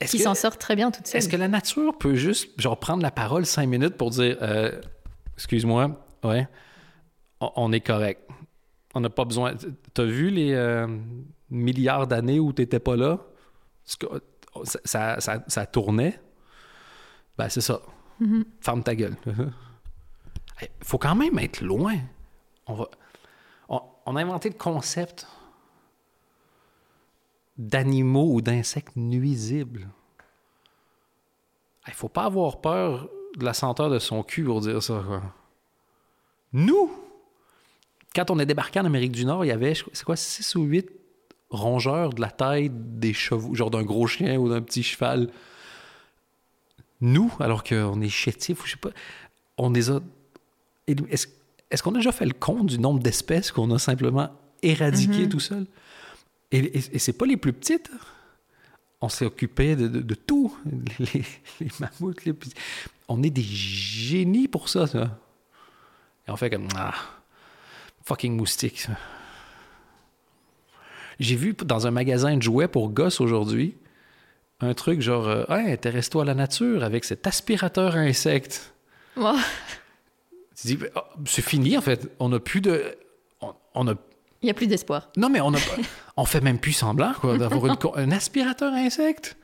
Est-ce 0.00 0.10
Qui 0.16 0.18
s'en 0.22 0.34
sort 0.34 0.58
très 0.58 0.76
bien 0.76 0.90
toute 0.90 1.06
seule. 1.06 1.18
Est-ce 1.18 1.28
que 1.30 1.36
la 1.36 1.48
nature 1.48 1.96
peut 1.96 2.16
juste 2.16 2.50
genre 2.60 2.78
prendre 2.78 3.02
la 3.02 3.10
parole 3.10 3.46
cinq 3.46 3.66
minutes 3.66 3.94
pour 3.96 4.10
dire 4.10 4.36
euh, 4.42 4.78
excuse-moi, 5.38 6.04
ouais, 6.22 6.46
on, 7.40 7.50
on 7.56 7.72
est 7.72 7.80
correct. 7.80 8.20
On 8.94 9.00
n'a 9.00 9.08
pas 9.10 9.24
besoin. 9.24 9.54
T'as 9.94 10.04
vu 10.04 10.28
les 10.28 10.52
euh, 10.52 10.86
milliards 11.50 12.06
d'années 12.06 12.40
où 12.40 12.52
t'étais 12.52 12.80
pas 12.80 12.96
là? 12.96 13.18
Ça, 14.84 15.20
ça, 15.20 15.66
tournait. 15.66 16.20
Ben, 17.36 17.48
c'est 17.48 17.60
ça. 17.60 17.80
Ferme 18.60 18.82
ta 18.82 18.94
gueule. 18.94 19.16
Il 20.60 20.68
faut 20.84 20.98
quand 20.98 21.14
même 21.14 21.38
être 21.38 21.60
loin. 21.60 21.96
On, 22.66 22.74
va... 22.74 22.88
on, 23.68 23.80
on 24.06 24.16
a 24.16 24.22
inventé 24.22 24.48
le 24.48 24.56
concept 24.56 25.26
d'animaux 27.56 28.34
ou 28.34 28.40
d'insectes 28.40 28.96
nuisibles. 28.96 29.88
Il 31.86 31.94
faut 31.94 32.08
pas 32.08 32.24
avoir 32.24 32.60
peur 32.60 33.08
de 33.36 33.44
la 33.44 33.54
senteur 33.54 33.88
de 33.88 33.98
son 33.98 34.22
cul 34.22 34.44
pour 34.44 34.60
dire 34.60 34.82
ça. 34.82 35.02
quoi. 35.06 35.22
Nous, 36.52 36.90
quand 38.14 38.30
on 38.30 38.38
est 38.38 38.46
débarqué 38.46 38.80
en 38.80 38.84
Amérique 38.84 39.12
du 39.12 39.24
Nord, 39.24 39.44
il 39.44 39.48
y 39.48 39.52
avait, 39.52 39.74
c'est 39.74 40.04
quoi, 40.04 40.16
6 40.16 40.54
ou 40.56 40.62
8 40.62 40.90
rongeurs 41.50 42.12
de 42.12 42.20
la 42.20 42.30
taille 42.30 42.70
des 42.72 43.12
chevaux, 43.14 43.54
genre 43.54 43.70
d'un 43.70 43.82
gros 43.82 44.06
chien 44.06 44.36
ou 44.38 44.48
d'un 44.48 44.60
petit 44.62 44.82
cheval. 44.82 45.30
Nous, 47.00 47.32
alors 47.40 47.62
qu'on 47.64 48.00
est 48.00 48.08
chétifs, 48.08 48.62
ou 48.62 48.66
je 48.66 48.72
sais 48.72 48.76
pas, 48.76 48.90
on 49.56 49.70
les 49.70 49.90
a. 49.90 50.00
Est-ce 50.86 51.82
qu'on 51.82 51.92
a 51.94 51.98
déjà 51.98 52.12
fait 52.12 52.26
le 52.26 52.32
compte 52.32 52.66
du 52.66 52.78
nombre 52.78 53.00
d'espèces 53.00 53.52
qu'on 53.52 53.70
a 53.70 53.78
simplement 53.78 54.30
éradiquées 54.62 55.28
tout 55.28 55.40
seul? 55.40 55.66
Et, 56.50 56.58
et, 56.58 56.78
et 56.92 56.98
c'est 56.98 57.12
pas 57.12 57.26
les 57.26 57.36
plus 57.36 57.52
petites. 57.52 57.90
On 59.00 59.08
s'est 59.08 59.26
occupé 59.26 59.76
de, 59.76 59.86
de- 59.86 60.00
de 60.00 60.14
tout. 60.14 60.56
Les, 60.98 61.22
les 61.60 61.70
mammouths, 61.78 62.24
les 62.24 62.32
petits- 62.32 62.54
On 63.06 63.22
est 63.22 63.30
des 63.30 63.42
génies 63.42 64.48
pour 64.48 64.68
ça, 64.68 64.88
ça. 64.88 65.18
Et 66.26 66.30
on 66.32 66.36
fait 66.36 66.50
comme 66.50 66.66
ah, 66.74 66.94
fucking 68.04 68.34
moustique. 68.36 68.80
ça. 68.80 68.92
J'ai 71.18 71.36
vu 71.36 71.54
dans 71.64 71.86
un 71.86 71.90
magasin 71.90 72.36
de 72.36 72.42
jouets 72.42 72.68
pour 72.68 72.90
gosses 72.90 73.20
aujourd'hui 73.20 73.76
un 74.60 74.74
truc 74.74 75.00
genre 75.00 75.28
euh, 75.28 75.44
Hey, 75.48 75.72
intéresse-toi 75.72 76.22
à 76.22 76.24
la 76.24 76.34
nature 76.34 76.82
avec 76.84 77.04
cet 77.04 77.26
aspirateur 77.26 77.94
à 77.96 78.00
insectes. 78.00 78.74
Oh, 79.16 79.34
Tu 80.60 80.66
dis 80.68 80.78
Ah, 80.94 81.04
c'est 81.26 81.42
fini 81.44 81.76
en 81.76 81.80
fait. 81.80 82.08
On 82.18 82.28
n'a 82.28 82.40
plus 82.40 82.60
de. 82.60 82.96
On, 83.40 83.52
on 83.74 83.88
a 83.88 83.92
Il 84.42 84.46
n'y 84.46 84.50
a 84.50 84.54
plus 84.54 84.66
d'espoir. 84.66 85.10
non, 85.16 85.28
mais 85.28 85.40
on 85.40 85.54
a 85.54 85.58
on 86.16 86.24
fait 86.24 86.40
même 86.40 86.58
plus 86.58 86.72
semblant, 86.72 87.12
quoi, 87.20 87.38
d'avoir 87.38 87.66
une 87.66 87.76
un 87.96 88.10
aspirateur 88.10 88.72
à 88.72 88.76
insectes. 88.78 89.36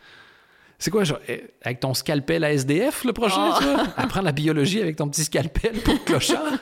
C'est 0.80 0.90
quoi, 0.90 1.04
genre, 1.04 1.20
eh, 1.28 1.44
avec 1.62 1.78
ton 1.78 1.94
scalpel 1.94 2.42
à 2.42 2.52
SDF, 2.52 3.04
le 3.04 3.12
prochain, 3.12 3.52
Oh. 3.56 3.62
vois? 3.62 3.86
Apprends 3.96 4.22
la 4.22 4.32
biologie 4.32 4.80
avec 4.82 4.96
ton 4.96 5.08
petit 5.08 5.22
scalpel 5.24 5.80
pour 5.82 6.04
clochard. 6.04 6.58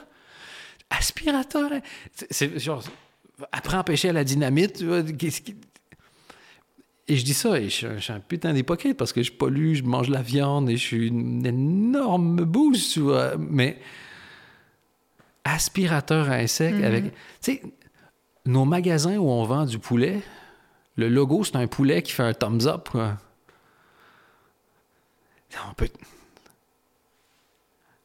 Aspirateur, 0.90 1.70
c'est- 2.14 2.26
c'est 2.30 2.58
genre, 2.58 2.82
apprends 3.51 3.78
à 3.78 3.84
pêcher 3.84 4.11
à 4.11 4.12
la 4.12 4.24
dynamite, 4.24 4.84
qu'est-ce 5.18 5.40
qui- 5.43 5.57
Et 7.09 7.16
je 7.16 7.24
dis 7.24 7.34
ça, 7.34 7.59
et 7.59 7.64
je, 7.64 7.68
suis 7.74 7.86
un- 7.86 7.97
je 7.97 8.01
suis 8.03 8.12
un 8.12 8.20
putain 8.20 8.53
d'hypocrite 8.53 8.97
parce 8.97 9.12
que 9.12 9.22
je 9.22 9.32
pollue, 9.32 9.74
je 9.74 9.82
mange 9.82 10.09
la 10.09 10.22
viande 10.22 10.70
et 10.70 10.76
je 10.76 10.82
suis 10.86 11.09
une 11.09 11.45
énorme 11.45 12.45
bouse, 12.45 12.90
tu 12.93 13.01
vois. 13.01 13.32
Mais 13.38 13.78
aspirateur 15.45 16.30
à 16.30 16.34
insectes 16.34 16.78
avec. 16.84 17.05
Tu 17.05 17.12
sais, 17.40 17.62
nos 18.47 18.64
magasins 18.64 19.16
où 19.18 19.28
on 19.28 19.45
vend 19.45 19.64
du 19.66 19.78
poulet, 19.78 20.20
le 20.97 21.09
logo, 21.09 21.43
c'est 21.45 21.57
un 21.57 21.66
poulet 21.66 22.03
qui 22.03 22.12
fait 22.12 22.22
un 22.22 22.34
thumbs 22.34 22.66
up, 22.66 22.88
quoi. 22.90 23.18
On 25.70 25.74
peut. 25.74 25.88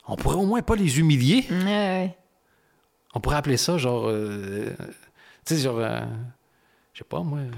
On 0.08 0.16
pourrait 0.16 0.36
au 0.38 0.46
moins 0.46 0.62
pas 0.62 0.76
les 0.76 1.00
humilier. 1.00 1.46
On 3.14 3.20
pourrait 3.20 3.38
appeler 3.38 3.58
ça 3.58 3.78
genre. 3.78 4.06
euh, 4.08 4.70
tu 5.48 5.56
sais, 5.56 5.62
genre. 5.62 5.80
euh, 5.80 6.02
je 6.94 7.00
sais 7.00 7.06
pas, 7.06 7.22
moi. 7.22 7.40
euh, 7.40 7.52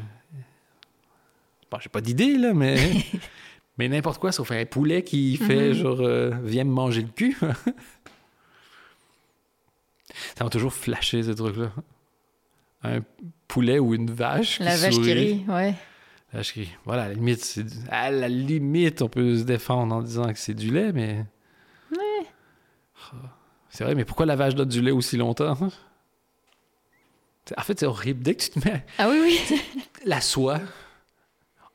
Bon, 1.71 1.77
j'ai 1.79 1.89
pas 1.89 2.01
d'idée, 2.01 2.37
là, 2.37 2.53
mais. 2.53 2.75
mais 3.77 3.87
n'importe 3.87 4.19
quoi, 4.19 4.31
sauf 4.31 4.51
un 4.51 4.65
poulet 4.65 5.03
qui 5.03 5.37
fait 5.37 5.69
Mhm. 5.69 5.73
genre. 5.73 6.01
euh, 6.01 6.31
viens 6.43 6.63
me 6.63 6.71
manger 6.71 7.01
le 7.01 7.09
cul. 7.09 7.37
Ça 10.35 10.43
m'a 10.43 10.49
toujours 10.49 10.73
flashé, 10.73 11.21
ce 11.23 11.31
truc-là. 11.31 11.71
Un 12.83 13.01
poulet 13.47 13.77
ou 13.79 13.93
une 13.93 14.09
vache 14.09 14.57
qui 14.57 14.63
La 14.63 14.77
vache 14.77 14.99
qui 14.99 15.13
rit, 15.13 15.45
ouais. 15.49 15.73
La 16.31 16.39
vache 16.39 16.53
qui 16.53 16.61
rit. 16.61 16.71
Voilà, 16.85 17.03
à 17.03 17.07
la 17.09 17.13
limite, 17.13 17.43
c'est 17.43 17.63
du- 17.63 17.75
à 17.89 18.09
la 18.09 18.27
limite, 18.29 19.01
on 19.01 19.09
peut 19.09 19.37
se 19.37 19.43
défendre 19.43 19.93
en 19.95 20.01
disant 20.01 20.31
que 20.31 20.39
c'est 20.39 20.53
du 20.53 20.71
lait, 20.71 20.91
mais. 20.93 21.25
Ah, 23.13 23.15
C'est 23.69 23.83
vrai, 23.83 23.95
mais 23.95 24.05
pourquoi 24.05 24.25
la 24.25 24.35
vache 24.35 24.55
donne 24.55 24.69
du 24.69 24.81
lait 24.81 24.91
aussi 24.91 25.17
longtemps? 25.17 25.57
En 27.57 27.61
fait, 27.63 27.79
c'est 27.79 27.85
horrible. 27.85 28.21
Dès 28.23 28.35
que 28.35 28.43
tu 28.43 28.49
te 28.51 28.67
mets 28.67 28.85
Ah 28.97 29.09
oui, 29.09 29.17
oui. 29.23 29.59
la 30.05 30.21
soie, 30.21 30.59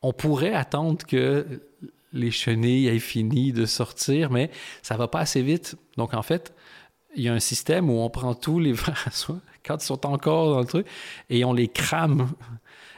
on 0.02 0.12
pourrait 0.12 0.54
attendre 0.54 1.04
que 1.06 1.46
les 2.12 2.30
chenilles 2.30 2.86
aient 2.88 2.98
fini 3.00 3.52
de 3.52 3.66
sortir, 3.66 4.30
mais 4.30 4.50
ça 4.82 4.96
va 4.96 5.08
pas 5.08 5.20
assez 5.20 5.42
vite. 5.42 5.76
Donc, 5.96 6.14
en 6.14 6.22
fait, 6.22 6.52
il 7.16 7.22
y 7.24 7.28
a 7.28 7.32
un 7.32 7.40
système 7.40 7.90
où 7.90 7.94
on 8.00 8.10
prend 8.10 8.34
tous 8.34 8.60
les 8.60 8.72
vers 8.72 9.02
à 9.06 9.10
soie 9.10 9.38
quand 9.66 9.82
ils 9.82 9.86
sont 9.86 10.06
encore 10.06 10.50
dans 10.50 10.60
le 10.60 10.66
truc 10.66 10.86
et 11.30 11.44
on 11.44 11.52
les 11.52 11.68
crame 11.68 12.30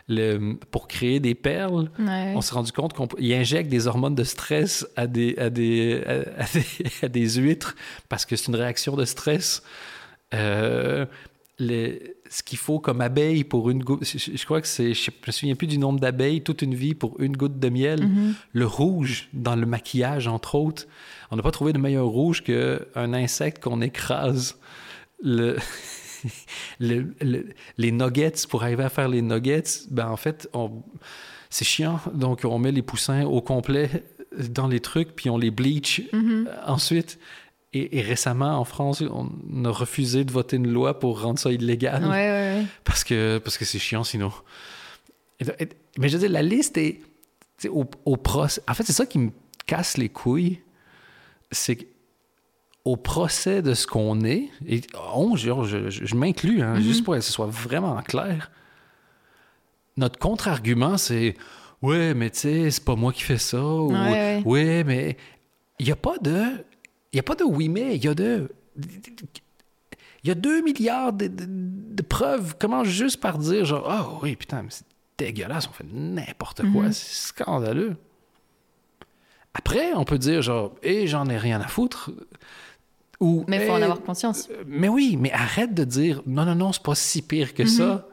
le- 0.09 0.55
pour 0.71 0.87
créer 0.89 1.19
des 1.21 1.35
perles. 1.35 1.91
Ouais. 1.99 2.33
On 2.37 2.41
s'est 2.43 2.55
rendu 2.55 2.73
compte 2.73 2.95
qu'il 3.17 3.33
injecte 3.33 3.71
des 3.71 3.87
hormones 3.87 4.14
de 4.14 4.25
stress 4.25 4.87
à 4.97 5.07
des, 5.07 5.37
à 5.39 5.49
des, 5.49 6.03
à, 6.07 6.43
à 6.43 6.47
des, 6.53 6.67
à 7.03 7.09
des 7.09 7.31
huîtres 7.37 7.75
parce 8.09 8.27
que 8.27 8.37
c'est 8.37 8.49
une 8.49 8.57
réaction 8.57 8.97
de 8.97 9.05
stress. 9.05 9.62
Euh, 10.35 11.07
ce 12.31 12.43
qu'il 12.43 12.59
faut 12.59 12.79
comme 12.79 13.01
abeille 13.01 13.45
pour 13.45 13.70
une 13.70 13.83
goutte, 13.83 14.05
je, 14.05 14.18
je 14.37 14.45
crois 14.45 14.61
que 14.61 14.66
c'est, 14.68 14.95
je 14.95 15.11
me 15.27 15.33
souviens 15.33 15.55
plus 15.55 15.66
du 15.66 15.79
nombre 15.79 16.01
d'abeilles, 16.01 16.43
toute 16.43 16.62
une 16.62 16.74
vie 16.74 16.95
pour 16.95 17.20
une 17.20 17.37
goutte 17.37 17.59
de 17.59 17.68
miel. 17.68 18.07
Mhm. 18.07 18.35
Le 18.53 18.66
rouge 18.66 19.29
dans 19.33 19.57
le 19.57 19.66
maquillage, 19.66 20.27
entre 20.29 20.55
autres. 20.55 20.87
On 21.31 21.37
n'a 21.37 21.43
pas 21.43 21.51
trouvé 21.51 21.72
de 21.72 21.79
meilleur 21.79 22.07
rouge 22.07 22.43
qu'un 22.43 23.12
insecte 23.12 23.62
qu'on 23.62 23.81
écrase. 23.81 24.57
Le, 25.22 25.57
le- 26.81 27.14
le- 27.20 27.47
les 27.79 27.93
nuggets, 27.93 28.33
pour 28.49 28.62
arriver 28.62 28.85
à 28.85 28.89
faire 28.89 29.09
les 29.09 29.22
nuggets, 29.22 29.62
ben 29.91 30.09
en 30.09 30.16
fait, 30.16 30.49
on- 30.53 30.83
c'est 31.51 31.64
chiant. 31.64 32.01
Donc, 32.14 32.43
on 32.45 32.59
met 32.59 32.72
les 32.72 32.83
poussins 32.83 33.24
au 33.24 33.41
complet 33.41 34.05
dans 34.51 34.66
les 34.68 34.81
trucs, 34.81 35.14
puis 35.16 35.31
on 35.31 35.39
les 35.39 35.51
bleach 35.51 36.03
Mhm. 36.12 36.49
euh, 36.49 36.55
ensuite. 36.66 37.18
Et, 37.79 37.99
et 37.99 38.03
récemment, 38.03 38.59
en 38.59 38.64
France, 38.64 39.03
on 39.03 39.64
a 39.64 39.70
refusé 39.70 40.24
de 40.24 40.33
voter 40.33 40.57
une 40.57 40.68
loi 40.72 40.99
pour 40.99 41.20
rendre 41.20 41.39
ça 41.39 41.51
illégal 41.53 42.03
Ouais, 42.05 42.11
ouais, 42.11 42.59
ouais. 42.61 42.64
parce 42.85 43.05
que 43.05 43.39
parce 43.39 43.59
que 43.59 43.64
c'est 43.64 43.79
chiant 43.79 44.05
sinon. 44.05 44.33
Et- 45.41 45.45
et- 45.64 45.68
mais 45.99 46.09
je 46.09 46.14
veux 46.16 46.20
dire, 46.20 46.31
la 46.31 46.43
liste 46.43 46.77
est 46.79 47.01
au, 47.68 47.85
au 48.05 48.16
procès. 48.16 48.62
En 48.68 48.74
fait, 48.74 48.85
c'est 48.85 48.93
ça 48.93 49.07
qui 49.07 49.18
me 49.18 49.31
casse 49.66 49.97
les 49.99 50.09
couilles. 50.09 50.61
C'est 51.53 51.77
qu'au 51.77 52.97
procès 52.97 53.62
de 53.62 53.74
ce 53.74 53.87
qu'on 53.87 54.24
est, 54.24 54.49
et 54.66 54.81
on, 55.14 55.37
je, 55.37 55.51
je- 55.64 55.91
je- 55.91 56.05
je 56.05 56.14
m'inclus, 56.14 56.62
hein, 56.62 56.74
Mhm. 56.77 56.83
juste 56.83 57.05
pour 57.05 57.14
que 57.14 57.20
ce 57.20 57.33
soit 57.33 57.47
vraiment 57.47 58.01
clair, 58.03 58.51
notre 59.97 60.18
contre-argument, 60.18 60.97
c'est 60.99 61.35
Ouais, 61.83 62.14
mais 62.14 62.31
tu 62.31 62.39
sais, 62.41 62.70
c'est 62.70 62.85
pas 62.85 62.97
moi 62.97 63.12
qui 63.12 63.22
fais 63.22 63.37
ça. 63.39 63.62
Ou, 63.62 63.93
Ouais, 63.93 63.97
ouais. 64.11 64.43
Ouais, 64.47 64.85
mais 64.85 65.16
il 65.79 65.85
n'y 65.87 65.93
a 65.93 65.97
pas 65.97 66.16
de. 66.18 66.43
Il 67.17 67.21
n'y 67.21 67.21
a 67.21 67.23
pas 67.23 67.35
de 67.35 67.45
oui, 67.45 67.71
mais 67.71 67.97
il 67.97 68.05
y 68.05 68.09
a 68.09 68.14
de. 68.14 68.51
Il 70.23 70.29
y 70.29 70.31
a 70.31 70.35
2 70.35 70.61
milliards 70.61 71.14
de, 71.14 71.29
de- 71.29 71.47
de 71.49 72.03
preuves. 72.03 72.57
Comment 72.61 72.85
juste 72.85 73.21
par 73.23 73.39
dire, 73.39 73.64
genre, 73.64 73.89
ah 73.91 74.07
oui, 74.23 74.37
putain, 74.37 74.61
mais 74.61 74.69
c'est 74.69 74.85
dégueulasse, 75.17 75.67
on 75.67 75.73
fait 75.73 75.87
n'importe 75.91 76.61
quoi, 76.73 76.83
Mhm. 76.85 76.93
c'est 76.93 77.14
scandaleux. 77.29 77.97
Après, 79.55 79.95
on 79.95 80.05
peut 80.05 80.19
dire, 80.19 80.43
genre, 80.43 80.75
et 80.83 81.07
j'en 81.07 81.25
ai 81.31 81.39
rien 81.39 81.59
à 81.62 81.69
foutre. 81.69 82.11
Ou, 83.21 83.47
Mais 83.49 83.62
il 83.62 83.67
faut 83.67 83.73
en 83.73 83.79
Eh, 83.79 83.85
avoir 83.85 84.03
conscience. 84.03 84.49
euh, 84.51 84.62
Mais 84.67 84.89
oui, 84.89 85.17
mais 85.19 85.33
arrête 85.33 85.73
de 85.73 85.85
dire, 85.85 86.21
non, 86.27 86.45
non, 86.45 86.55
non, 86.55 86.73
c'est 86.75 86.83
pas 86.83 86.95
si 86.95 87.23
pire 87.23 87.55
que 87.55 87.62
Mhm. 87.62 87.69
ça. 87.69 88.09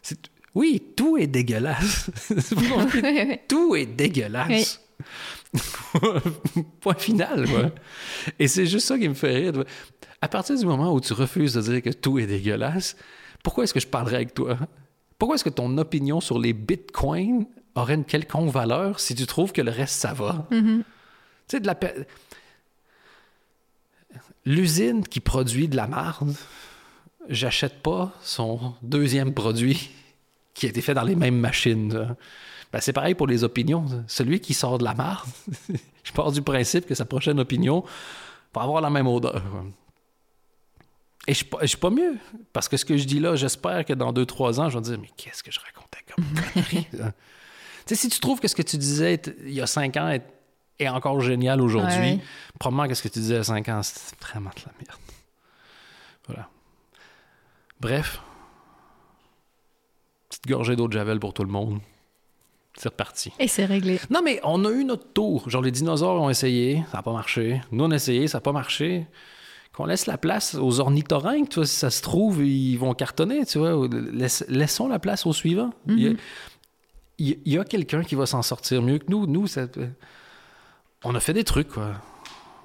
C'est- 0.00 0.30
Oui, 0.54 0.82
tout 0.96 1.18
est 1.18 1.26
dégueulasse. 1.26 2.10
Tout 3.48 3.76
est 3.76 3.84
dégueulasse. 3.84 4.80
Point 6.80 6.94
final, 6.94 7.48
quoi. 7.48 7.70
Et 8.38 8.48
c'est 8.48 8.66
juste 8.66 8.86
ça 8.86 8.98
qui 8.98 9.08
me 9.08 9.14
fait 9.14 9.34
rire. 9.34 9.64
À 10.22 10.28
partir 10.28 10.56
du 10.56 10.64
moment 10.64 10.92
où 10.92 11.00
tu 11.00 11.12
refuses 11.12 11.54
de 11.54 11.62
dire 11.62 11.82
que 11.82 11.90
tout 11.90 12.18
est 12.18 12.26
dégueulasse, 12.26 12.96
pourquoi 13.42 13.64
est-ce 13.64 13.74
que 13.74 13.80
je 13.80 13.86
parlerais 13.86 14.16
avec 14.16 14.34
toi? 14.34 14.58
Pourquoi 15.18 15.34
est-ce 15.34 15.44
que 15.44 15.50
ton 15.50 15.76
opinion 15.78 16.20
sur 16.20 16.38
les 16.38 16.52
bitcoins 16.52 17.46
aurait 17.74 17.94
une 17.94 18.04
quelconque 18.04 18.50
valeur 18.50 19.00
si 19.00 19.14
tu 19.14 19.26
trouves 19.26 19.52
que 19.52 19.62
le 19.62 19.70
reste, 19.70 19.94
ça 20.00 20.12
va? 20.12 20.46
Mhm. 20.50 20.82
Tu 21.48 21.56
sais, 21.56 21.60
de 21.60 21.66
la... 21.66 21.78
L'usine 24.46 25.06
qui 25.06 25.20
produit 25.20 25.68
de 25.68 25.76
la 25.76 25.86
marde, 25.86 26.34
j'achète 27.28 27.82
pas 27.82 28.12
son 28.22 28.74
deuxième 28.82 29.34
produit 29.34 29.90
qui 30.54 30.66
a 30.66 30.68
été 30.70 30.80
fait 30.80 30.94
dans 30.94 31.02
les 31.02 31.16
mêmes 31.16 31.38
machines. 31.38 31.92
là. 31.92 32.16
Ben, 32.72 32.80
c'est 32.80 32.92
pareil 32.92 33.14
pour 33.14 33.26
les 33.26 33.42
opinions. 33.44 33.84
Celui 34.06 34.40
qui 34.40 34.54
sort 34.54 34.78
de 34.78 34.84
la 34.84 34.94
marde, 34.94 35.28
je 36.04 36.12
pars 36.12 36.30
du 36.30 36.40
principe 36.42 36.86
que 36.86 36.94
sa 36.94 37.04
prochaine 37.04 37.40
opinion 37.40 37.84
va 38.54 38.62
avoir 38.62 38.80
la 38.80 38.90
même 38.90 39.06
odeur. 39.08 39.42
Et 41.26 41.32
je 41.32 41.38
suis 41.38 41.44
pas- 41.46 41.58
je 41.62 41.66
suis 41.66 41.76
pas 41.78 41.90
mieux. 41.90 42.16
Parce 42.52 42.68
que 42.68 42.76
ce 42.76 42.84
que 42.84 42.96
je 42.96 43.04
dis 43.04 43.18
là, 43.20 43.34
j'espère 43.36 43.84
que 43.84 43.92
dans 43.92 44.12
deux, 44.12 44.24
trois 44.26 44.60
ans, 44.60 44.68
je 44.68 44.74
vais 44.78 44.80
me 44.80 44.84
dire, 44.84 44.98
mais 45.00 45.10
qu'est-ce 45.16 45.42
que 45.42 45.50
je 45.52 45.58
racontais 45.60 45.98
comme 46.14 46.24
connerie, 46.54 46.86
là? 46.92 47.12
Tu 47.86 47.94
sais, 47.94 48.02
si 48.02 48.08
tu 48.08 48.20
trouves 48.20 48.40
que 48.40 48.46
ce 48.48 48.54
que 48.54 48.62
tu 48.62 48.76
disais 48.78 49.20
il 49.44 49.52
y 49.52 49.60
a 49.60 49.66
cinq 49.66 49.96
ans 49.96 50.08
est, 50.08 50.22
est 50.78 50.88
encore 50.88 51.20
génial 51.20 51.60
aujourd'hui, 51.60 51.92
Ouais, 51.98 52.12
ouais. 52.12 52.20
probablement 52.58 52.88
que 52.88 52.94
ce 52.94 53.02
que 53.02 53.08
tu 53.08 53.18
disais 53.18 53.34
il 53.34 53.38
y 53.38 53.40
a 53.40 53.44
cinq 53.44 53.68
ans, 53.68 53.82
c'est 53.82 54.18
vraiment 54.20 54.50
de 54.50 54.62
la 54.64 54.72
merde. 54.78 55.00
Voilà. 56.28 56.48
Bref. 57.80 58.20
Petite 60.28 60.46
gorgée 60.46 60.76
d'eau 60.76 60.86
de 60.86 60.92
Javel 60.92 61.18
pour 61.18 61.34
tout 61.34 61.42
le 61.44 61.50
monde. 61.50 61.80
C'est 62.76 62.88
reparti. 62.88 63.32
Et 63.38 63.48
c'est 63.48 63.64
réglé. 63.64 63.98
Non, 64.10 64.20
mais 64.24 64.40
on 64.44 64.64
a 64.64 64.70
eu 64.70 64.84
notre 64.84 65.12
tour. 65.12 65.48
Genre, 65.50 65.60
les 65.62 65.70
dinosaures 65.72 66.20
ont 66.22 66.30
essayé, 66.30 66.84
ça 66.90 66.98
n'a 66.98 67.02
pas 67.02 67.12
marché. 67.12 67.60
Nous, 67.72 67.84
on 67.84 67.90
a 67.90 67.96
essayé, 67.96 68.28
ça 68.28 68.38
n'a 68.38 68.42
pas 68.42 68.52
marché. 68.52 69.06
Qu'on 69.72 69.86
laisse 69.86 70.06
la 70.06 70.18
place 70.18 70.54
aux 70.54 70.80
ornithorynques, 70.80 71.48
tu 71.50 71.56
vois, 71.56 71.66
si 71.66 71.76
ça 71.76 71.90
se 71.90 72.00
trouve, 72.02 72.44
ils 72.44 72.76
vont 72.76 72.94
cartonner, 72.94 73.44
tu 73.46 73.58
vois. 73.58 73.88
Laisse- 74.12 74.44
laissons 74.48 74.88
la 74.88 74.98
place 74.98 75.26
au 75.26 75.32
suivant. 75.32 75.70
Il 75.88 75.98
y 76.00 76.08
a, 76.08 76.10
il 77.18 77.28
y 77.28 77.32
a- 77.32 77.36
il 77.44 77.52
y 77.54 77.58
a 77.58 77.64
quelqu'un 77.64 78.02
qui 78.02 78.14
va 78.14 78.26
s'en 78.26 78.42
sortir 78.42 78.82
mieux 78.82 78.98
que 78.98 79.06
nous. 79.08 79.26
Nous, 79.26 79.46
ça- 79.46 79.66
on 81.04 81.14
a 81.14 81.20
fait 81.20 81.32
des 81.34 81.44
trucs, 81.44 81.68
quoi. 81.68 81.92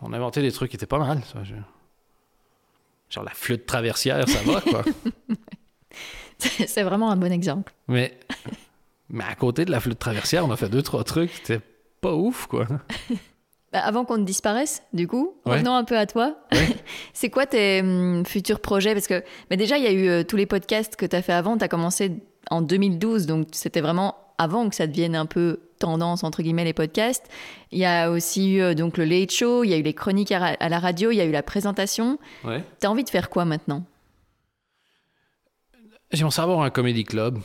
On 0.02 0.14
a 0.14 0.18
inventé 0.18 0.42
des 0.42 0.52
trucs 0.52 0.70
qui 0.72 0.78
étaient 0.78 0.86
pas 0.86 1.00
mal. 1.00 1.22
ça. 1.32 1.42
Genre 3.10 3.24
la 3.24 3.32
flûte 3.32 3.66
traversière, 3.66 4.28
ça 4.28 4.40
va, 4.44 4.62
quoi. 4.62 4.84
C'est 6.38 6.84
vraiment 6.84 7.12
un 7.12 7.16
bon 7.16 7.32
exemple. 7.32 7.74
mais, 7.88 8.20
mais 9.10 9.24
à 9.24 9.36
côté 9.36 9.66
de 9.66 9.72
la 9.72 9.80
flûte 9.80 10.00
traversière, 10.00 10.46
on 10.46 10.52
a 10.52 10.58
fait 10.58 10.70
deux, 10.70 10.82
trois 10.82 11.04
trucs 11.04 11.32
qui 11.32 11.54
étaient 11.54 11.66
pas 12.02 12.14
ouf, 12.14 12.48
quoi. 12.48 12.68
Bah, 13.74 13.82
avant 13.82 14.06
qu'on 14.06 14.18
ne 14.18 14.24
disparaisse, 14.24 14.84
du 14.94 15.06
coup, 15.06 15.36
Ouais. 15.46 15.54
revenons 15.54 15.76
un 15.76 15.84
peu 15.84 15.98
à 15.98 16.06
toi. 16.06 16.38
Ouais. 16.54 16.78
c'est 17.14 17.30
quoi 17.30 17.46
tes 17.46 17.82
hum, 17.82 18.26
futurs 18.26 18.62
projets? 18.62 18.94
Parce 18.94 19.08
que 19.08 19.22
bah, 19.50 19.58
déjà, 19.58 19.78
il 19.78 19.84
y 19.84 19.88
a 19.88 19.92
eu 19.92 20.08
euh, 20.08 20.24
tous 20.24 20.38
les 20.38 20.46
podcasts 20.46 20.96
que 20.96 21.06
tu 21.06 21.14
as 21.14 21.22
fait 21.22 21.34
avant. 21.34 21.58
Tu 21.58 21.66
as 21.66 21.68
commencé 21.68 22.14
en 22.50 22.62
2012, 22.62 23.26
donc 23.26 23.48
c'était 23.52 23.82
vraiment 23.82 24.16
avant 24.38 24.70
que 24.70 24.76
ça 24.76 24.88
devienne 24.88 25.14
un 25.16 25.26
peu 25.26 25.60
tendance, 25.80 26.24
entre 26.24 26.42
guillemets, 26.42 26.64
les 26.64 26.74
podcasts. 26.74 27.28
Il 27.72 27.80
y 27.80 27.86
a 27.86 28.10
aussi 28.12 28.54
eu 28.54 28.62
euh, 28.62 28.74
donc, 28.76 28.98
le 28.98 29.04
Late 29.04 29.32
Show, 29.32 29.66
il 29.66 29.72
y 29.72 29.74
a 29.74 29.78
eu 29.78 29.82
les 29.82 29.94
chroniques 29.94 30.32
à, 30.32 30.70
la 30.70 30.80
radio, 30.80 31.12
il 31.12 31.18
y 31.18 31.22
a 31.22 31.26
eu 31.26 31.32
la 31.32 31.44
présentation. 31.44 32.18
Ouais. 32.46 32.64
Tu 32.80 32.88
as 32.88 32.92
envie 32.92 33.04
de 33.04 33.10
faire 33.10 33.30
quoi 33.30 33.44
maintenant? 33.44 33.84
J'aimerais 36.12 36.32
savoir 36.32 36.62
un 36.62 36.70
comedy 36.70 37.04
club, 37.04 37.40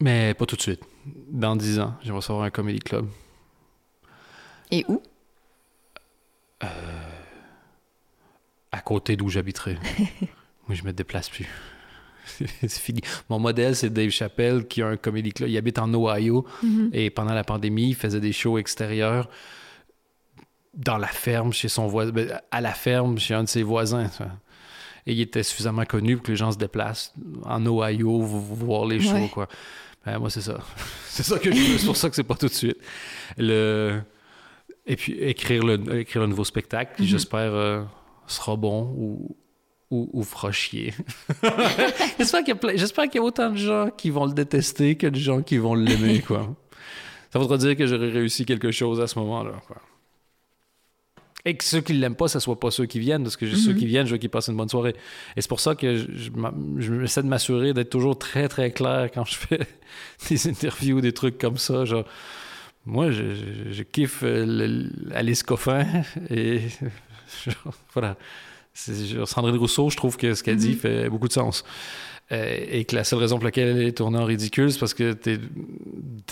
mais 0.00 0.34
pas 0.34 0.46
tout 0.46 0.56
de 0.56 0.62
suite. 0.62 0.82
Dans 1.28 1.56
10 1.56 1.78
ans, 1.80 1.94
j'aimerais 2.02 2.20
savoir 2.22 2.44
un 2.44 2.50
comedy 2.50 2.78
club. 2.80 3.06
Et 4.70 4.84
où? 4.88 5.02
À 8.72 8.80
côté 8.80 9.16
d'où 9.16 9.28
j'habiterai. 9.28 9.78
Moi, 10.68 10.74
je 10.76 10.84
me 10.84 10.92
déplace 10.92 11.28
plus. 11.28 11.48
c'est 12.26 12.70
fini. 12.70 13.00
Mon 13.28 13.38
modèle, 13.38 13.74
c'est 13.74 13.90
Dave 13.90 14.10
Chappelle 14.10 14.66
qui 14.68 14.82
a 14.82 14.86
un 14.88 14.96
comedy 14.96 15.32
club. 15.32 15.48
Il 15.50 15.56
habite 15.56 15.78
en 15.78 15.92
Ohio 15.92 16.46
et 16.92 17.10
pendant 17.10 17.32
la 17.34 17.42
pandémie, 17.44 17.88
il 17.88 17.94
faisait 17.96 18.20
des 18.20 18.32
shows 18.32 18.58
extérieurs 18.58 19.28
dans 20.74 20.98
la 20.98 21.08
ferme 21.08 21.52
chez 21.52 21.68
son 21.68 21.88
voisin, 21.88 22.12
ben, 22.12 22.40
à 22.52 22.60
la 22.60 22.72
ferme 22.72 23.18
chez 23.18 23.34
un 23.34 23.42
de 23.42 23.48
ses 23.48 23.64
voisins. 23.64 24.08
Et 25.06 25.12
il 25.14 25.20
était 25.20 25.42
suffisamment 25.42 25.84
connu 25.84 26.16
pour 26.16 26.26
que 26.26 26.30
les 26.30 26.36
gens 26.36 26.52
se 26.52 26.58
déplacent 26.58 27.12
en 27.44 27.66
Ohio 27.66 28.20
vo- 28.22 28.38
voir 28.54 28.84
les 28.86 29.00
shows. 29.00 29.14
Ouais. 29.14 29.28
Quoi. 29.28 29.48
Ben, 30.06 30.18
moi, 30.18 30.30
c'est 30.30 30.40
ça. 30.40 30.58
c'est 31.08 31.22
ça 31.22 31.38
que 31.38 31.52
je 31.52 31.56
veux. 31.72 31.78
C'est 31.78 31.86
pour 31.86 31.96
ça 31.96 32.08
que 32.08 32.16
c'est 32.16 32.22
pas 32.24 32.34
tout 32.36 32.46
de 32.46 32.52
suite. 32.52 32.78
Le... 33.36 34.00
et 34.86 34.96
puis 34.96 35.12
écrire 35.20 35.62
le, 35.64 35.98
écrire 36.00 36.22
le 36.22 36.28
nouveau 36.28 36.44
spectacle, 36.44 36.94
qui 36.96 37.02
Mhm. 37.02 37.08
j'espère 37.08 37.52
euh, 37.54 37.82
sera 38.26 38.56
bon 38.56 38.82
ou, 38.96 39.36
ou, 39.90 40.08
ou 40.12 40.22
fera 40.22 40.52
chier. 40.52 40.94
j'espère 42.18 42.42
qu'il 42.44 42.54
y, 42.54 42.58
plein- 42.58 42.72
y 42.74 43.18
a 43.18 43.22
autant 43.22 43.50
de 43.50 43.56
gens 43.56 43.90
qui 43.96 44.10
vont 44.10 44.24
le 44.26 44.32
détester 44.32 44.96
que 44.96 45.06
de 45.06 45.16
gens 45.18 45.42
qui 45.42 45.58
vont 45.58 45.74
l'aimer, 45.74 46.20
quoi. 46.20 46.54
Ça 47.32 47.38
voudra 47.38 47.58
dire 47.58 47.76
que 47.76 47.86
j'aurais 47.86 48.10
réussi 48.10 48.44
quelque 48.44 48.70
chose 48.72 49.00
à 49.00 49.06
ce 49.06 49.18
moment-là, 49.18 49.52
quoi. 49.66 49.76
Et 51.44 51.56
que 51.56 51.64
ceux 51.64 51.80
qui 51.80 51.94
l'aiment 51.94 52.14
pas, 52.16 52.28
ce 52.28 52.38
soit 52.38 52.58
pas 52.60 52.70
ceux 52.70 52.86
qui 52.86 52.98
viennent, 53.00 53.22
parce 53.22 53.36
que 53.36 53.46
ceux 53.54 53.72
Mhm. 53.72 53.78
qui 53.78 53.86
viennent, 53.86 54.06
je 54.06 54.12
veux 54.12 54.18
qu'ils 54.18 54.28
passent 54.30 54.48
une 54.48 54.56
bonne 54.56 54.68
soirée. 54.68 54.94
Et 55.36 55.40
c'est 55.40 55.48
pour 55.48 55.60
ça 55.60 55.74
que 55.74 55.96
je, 55.96 57.02
essaie 57.02 57.22
de 57.22 57.28
m'assurer 57.28 57.72
d'être 57.72 57.90
toujours 57.90 58.18
très, 58.18 58.46
très 58.48 58.70
clair 58.72 59.08
quand 59.12 59.24
je 59.24 59.36
fais 59.36 59.60
des 60.30 60.48
interviews, 60.48 61.00
des 61.00 61.12
trucs 61.12 61.38
comme 61.38 61.56
ça. 61.56 61.84
Genre, 61.86 62.04
moi, 62.86 63.10
je, 63.10 63.34
je- 63.34 63.72
je 63.72 63.82
kiffe 63.82 64.20
euh, 64.22 64.44
le- 64.46 64.90
Alice 65.14 65.42
Coffin 65.42 65.86
et 66.28 66.60
genre, 67.46 67.74
voilà. 67.94 68.16
Sandrine 68.74 69.56
Rousseau, 69.56 69.90
je 69.90 69.96
trouve 69.96 70.16
que 70.16 70.34
ce 70.34 70.42
qu'elle 70.42 70.56
dit 70.56 70.70
Mhm. 70.70 70.76
fait 70.76 71.08
beaucoup 71.08 71.28
de 71.28 71.32
sens. 71.32 71.64
Euh, 72.32 72.56
et 72.70 72.84
que 72.84 72.94
la 72.94 73.02
seule 73.02 73.18
raison 73.18 73.36
pour 73.38 73.44
laquelle 73.44 73.76
elle 73.76 73.82
est 73.88 73.96
tournée 73.96 74.18
en 74.18 74.24
ridicule, 74.24 74.70
c'est 74.70 74.78
parce 74.78 74.94
que 74.94 75.12
t'es 75.14 75.38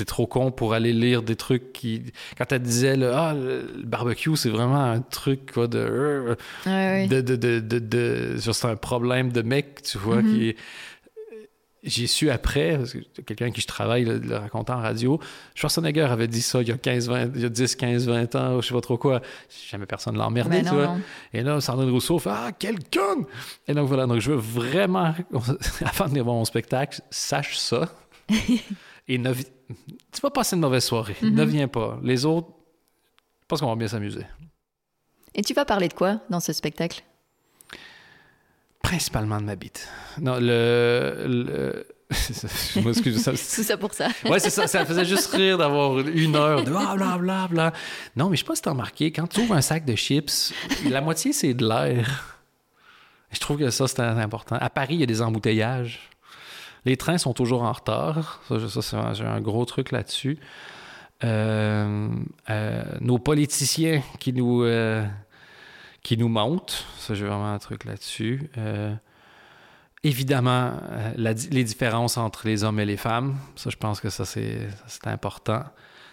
es 0.01 0.05
trop 0.05 0.29
con 0.29 0.53
pour 0.53 0.73
aller 0.75 0.93
lire 0.93 1.23
des 1.25 1.35
trucs 1.35 1.73
qui. 1.73 2.03
Quand 2.37 2.53
elle 2.53 2.63
disait, 2.63 2.97
ah, 3.03 3.35
le 3.35 3.69
le 3.77 3.83
barbecue, 3.85 4.37
c'est 4.37 4.49
vraiment 4.51 4.81
un 4.85 5.01
truc 5.01 5.51
quoi, 5.53 5.67
de. 5.67 6.37
Ouais, 6.67 7.09
de, 7.09 7.21
de, 7.21 7.35
de, 7.35 7.79
de, 7.81 8.37
c'est 8.39 8.65
un 8.67 8.77
problème 8.77 9.33
de 9.33 9.43
mec, 9.43 9.83
tu 9.83 9.99
vois, 9.99 10.23
Mhm. 10.23 10.33
qui 10.35 10.55
j'ai 11.85 12.07
su 12.07 12.29
après, 12.31 12.77
parce 12.77 12.93
que 12.93 13.23
quelqu'un 13.23 13.51
qui 13.51 13.61
je 13.61 13.67
travaille 13.67 14.05
le, 14.05 14.19
le 14.19 14.37
racontant 14.37 14.75
en 14.79 14.83
radio, 14.83 15.21
Schwarzenegger 15.55 16.03
avait 16.03 16.27
dit 16.27 16.43
ça 16.43 16.61
il 16.61 16.69
y 16.69 16.73
a 16.73 16.77
15, 16.79 17.09
20, 17.09 17.31
il 17.37 17.41
y 17.43 17.45
a 17.45 17.49
10, 17.49 17.77
15, 17.77 18.07
20 18.09 18.35
ans, 18.35 18.61
je 18.61 18.67
sais 18.69 18.75
pas 18.75 18.81
trop 18.81 18.99
quoi. 18.99 19.23
Jamais 19.71 19.87
personne 19.87 20.17
l'a 20.17 20.27
emmerdé, 20.27 20.59
Mais 20.59 20.63
tu 20.65 20.71
vois. 20.75 20.87
non. 20.89 21.01
Et 21.33 21.43
là, 21.43 21.61
Sandrine 21.61 21.91
Rousseau 21.91 22.19
fait 22.19 22.31
Ah, 22.33 22.51
quel 22.59 22.79
con! 22.91 23.27
Et 23.69 23.75
donc 23.75 23.87
voilà, 23.89 24.07
donc 24.07 24.21
je 24.21 24.33
veux 24.33 24.39
vraiment, 24.39 25.15
avant 25.85 26.05
de 26.07 26.11
venir 26.11 26.25
voir 26.25 26.37
mon 26.37 26.45
spectacle, 26.45 27.01
sache 27.11 27.57
ça. 27.57 27.89
Et 29.09 29.17
ne 29.19 29.33
tu 29.33 30.21
vas 30.23 30.31
passer 30.31 30.57
une 30.57 30.63
mauvaise 30.63 30.85
soirée. 30.85 31.17
Mhm. 31.23 31.35
Ne 31.35 31.45
viens 31.45 31.69
pas. 31.69 31.99
Les 32.03 32.25
autres, 32.27 32.49
je 33.41 33.47
pense 33.47 33.61
qu'on 33.61 33.69
va 33.69 33.77
bien 33.77 33.89
s'amuser. 33.89 34.27
Et 35.35 35.43
tu 35.43 35.55
vas 35.55 35.65
parler 35.65 35.89
de 35.89 35.95
quoi 35.95 36.21
dans 36.29 36.41
ce 36.41 36.53
spectacle? 36.53 37.03
Principalement 38.83 39.41
de 39.41 39.45
ma 39.47 39.57
bite. 39.57 39.89
Non, 40.21 40.37
le. 40.41 41.25
le... 41.27 41.87
je 42.11 42.81
m'excuse, 42.81 43.23
ça, 43.23 43.33
Tout 43.57 43.63
ça 43.63 43.77
pour 43.77 43.93
ça. 43.93 44.09
Ouais, 44.25 44.39
c'est 44.41 44.49
ça. 44.51 44.67
Ça 44.67 44.87
faisait 44.87 45.05
juste 45.05 45.31
rire 45.35 45.59
d'avoir 45.59 45.99
une 45.99 46.37
heure 46.37 46.65
de 46.65 46.71
bla 46.71 46.95
bla 46.97 47.19
bla 47.19 47.49
bla. 47.49 47.73
Non, 48.17 48.31
mais 48.31 48.37
je 48.37 48.41
sais 48.43 48.47
pas 48.47 48.55
si 48.55 48.63
t'as 48.63 48.71
remarqué, 48.71 49.13
quand 49.13 49.27
tu 49.27 49.41
ouvres 49.41 49.55
un 49.55 49.61
sac 49.61 49.85
de 49.85 49.95
chips, 49.95 50.55
la 50.89 51.01
moitié 51.03 51.33
c'est 51.33 51.53
de 51.55 51.69
l'air. 51.69 52.39
Je 53.31 53.39
trouve 53.41 53.59
que 53.59 53.69
ça 53.71 53.87
c'est 53.89 54.01
important. 54.01 54.57
À 54.59 54.71
Paris, 54.71 54.95
il 54.95 55.01
y 55.01 55.03
a 55.03 55.07
des 55.07 55.21
embouteillages. 55.21 56.01
Les 56.87 56.97
trains 56.97 57.19
sont 57.19 57.35
toujours 57.35 57.63
en 57.65 57.73
retard. 57.73 58.41
Ça, 58.49 58.69
ça, 58.69 58.81
c'est 58.81 58.97
un- 58.97 59.13
j'ai 59.13 59.25
un 59.25 59.41
gros 59.43 59.67
truc 59.67 59.91
là-dessus. 59.91 60.39
Euh, 61.25 62.09
euh, 62.49 62.83
nos 63.01 63.19
politiciens 63.19 64.03
qui 64.21 64.33
nous, 64.33 64.63
euh, 64.63 65.05
qui 66.03 66.17
nous 66.17 66.29
montent. 66.29 66.85
Ça, 66.99 67.15
j'ai 67.15 67.27
vraiment 67.27 67.53
un 67.53 67.59
truc 67.59 67.85
là-dessus. 67.85 68.51
Euh, 68.59 68.95
évidemment, 70.05 70.73
euh, 70.91 71.13
la 71.17 71.33
les 71.33 71.65
différences 71.65 72.17
entre 72.17 72.47
les 72.47 72.65
hommes 72.65 72.81
et 72.81 72.85
les 72.85 72.97
femmes. 72.97 73.37
Ça, 73.57 73.71
je 73.71 73.77
pense 73.77 74.01
que 74.01 74.11
ça, 74.11 74.25
c'est 74.25 74.69
important. 75.05 75.65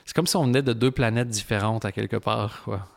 C'est 0.05 0.15
comme 0.15 0.27
si 0.27 0.35
on 0.37 0.45
venait 0.45 0.61
de 0.61 0.73
deux 0.73 0.91
planètes 0.91 1.29
différentes 1.29 1.85
à 1.85 1.91
quelque 1.91 2.17
part, 2.17 2.61
quoi. 2.63 2.87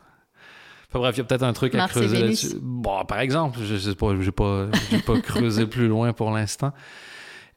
Enfin, 0.89 0.99
bref, 0.99 1.15
il 1.15 1.19
y 1.19 1.21
a 1.21 1.23
peut-être 1.25 1.43
un 1.43 1.53
truc 1.53 1.73
Mars 1.75 1.91
à 1.95 1.99
creuser 1.99 2.19
là-dessus. 2.19 2.57
Bon, 2.61 3.05
par 3.05 3.19
exemple, 3.19 3.59
je 3.63 3.77
sais 3.77 3.93
pas, 3.95 4.19
j'ai 4.19 4.31
pas, 4.31 4.65
pas 5.05 5.19
creusé 5.21 5.67
plus 5.67 5.87
loin 5.87 6.13
pour 6.13 6.31
l'instant. 6.31 6.73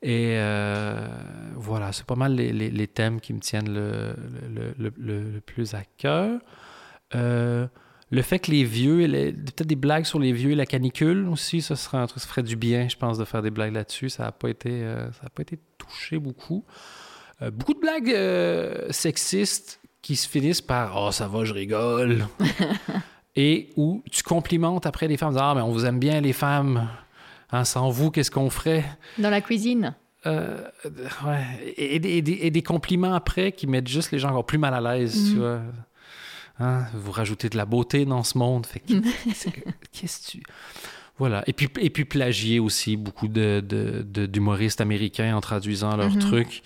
Et 0.03 0.35
euh, 0.37 1.07
voilà, 1.55 1.93
c'est 1.93 2.05
pas 2.05 2.17
mal 2.17 2.35
les, 2.35 2.53
les- 2.53 2.71
les 2.71 2.87
thèmes 2.89 3.21
qui 3.21 3.33
me 3.33 3.39
tiennent 3.41 3.73
le, 3.73 4.15
le- 4.55 4.75
le- 4.79 4.93
le- 4.99 5.31
le 5.31 5.41
plus 5.41 5.73
à 5.75 5.83
cœur. 5.97 6.41
Euh, 7.15 7.67
le 8.13 8.23
fait 8.23 8.39
que 8.39 8.51
les 8.51 8.63
vieux, 8.63 9.07
peut-être 9.09 9.67
des 9.67 9.75
blagues 9.75 10.05
sur 10.05 10.19
les 10.21 10.33
vieux 10.33 10.53
et 10.53 10.55
la 10.55 10.67
canicule 10.67 11.27
aussi, 11.29 11.63
ça 11.63 11.75
serait 11.77 11.99
un 11.99 12.07
truc, 12.07 12.23
ça 12.23 12.29
ferait 12.29 12.43
du 12.45 12.55
bien, 12.57 12.89
je 12.89 12.97
pense, 12.97 13.19
de 13.19 13.25
faire 13.25 13.43
des 13.43 13.51
blagues 13.51 13.73
là-dessus. 13.73 14.11
Ça 14.11 14.25
n'a 14.25 14.33
pas 14.33 14.51
été, 14.51 14.71
euh, 14.71 15.11
ça 15.13 15.23
a 15.27 15.31
pas 15.31 15.43
été 15.43 15.59
touché 15.79 16.19
beaucoup. 16.19 16.65
Euh, 17.41 17.51
beaucoup 17.51 17.75
de 17.75 17.81
blagues 17.81 18.11
euh, 18.11 18.87
sexistes 18.91 19.81
qui 20.03 20.15
se 20.17 20.29
finissent 20.29 20.61
par 20.61 20.95
oh 21.03 21.11
ça 21.11 21.27
va, 21.27 21.45
je 21.45 21.53
rigole, 21.55 22.27
et 23.37 23.71
où 23.77 24.03
tu 24.11 24.23
complimentes 24.23 24.87
après 24.87 25.09
les 25.09 25.17
femmes, 25.17 25.37
ah 25.39 25.55
mais 25.55 25.63
on 25.63 25.71
vous 25.73 25.87
aime 25.87 25.99
bien 25.99 26.21
les 26.21 26.33
femmes, 26.33 26.89
Hein, 27.55 27.65
sans 27.65 27.91
vous 27.91 28.11
qu'est-ce 28.11 28.31
qu'on 28.31 28.49
ferait 28.49 28.83
Dans 29.19 29.29
la 29.29 29.43
cuisine 29.43 29.95
euh, 30.25 30.57
ouais. 31.27 31.45
et, 31.77 31.97
et 31.97 31.99
des- 31.99 32.09
et 32.11 32.23
des, 32.23 32.39
et 32.43 32.51
des 32.51 32.63
compliments 32.63 33.13
après 33.13 33.53
qui 33.53 33.67
mettent 33.67 33.89
juste 33.89 34.11
les 34.11 34.19
gens 34.19 34.31
encore 34.31 34.47
plus 34.47 34.57
mal 34.57 34.73
à 34.73 34.81
l'aise, 34.81 35.33
tu 35.33 35.39
vois. 35.39 35.61
Hein, 36.63 36.87
Vous 36.95 37.11
rajoutez 37.13 37.49
de 37.49 37.57
la 37.57 37.65
beauté 37.67 38.05
dans 38.05 38.23
ce 38.23 38.39
monde. 38.39 38.67
Fait 38.67 38.81
qu'est-ce 39.93 40.21
que 40.27 40.31
tu... 40.39 40.43
Voilà. 41.19 41.43
Et 41.47 41.53
puis, 41.53 41.69
et 41.81 41.91
puis 41.91 42.05
plagier 42.05 42.59
aussi 42.61 42.97
beaucoup 42.97 43.29
de, 43.29 43.63
de- 43.67 44.03
de- 44.07 44.27
d'humoristes 44.27 44.81
américains 44.81 45.37
en 45.37 45.41
traduisant 45.41 45.97
leurs 45.97 46.11
Mhm. 46.13 46.19
trucs 46.21 46.63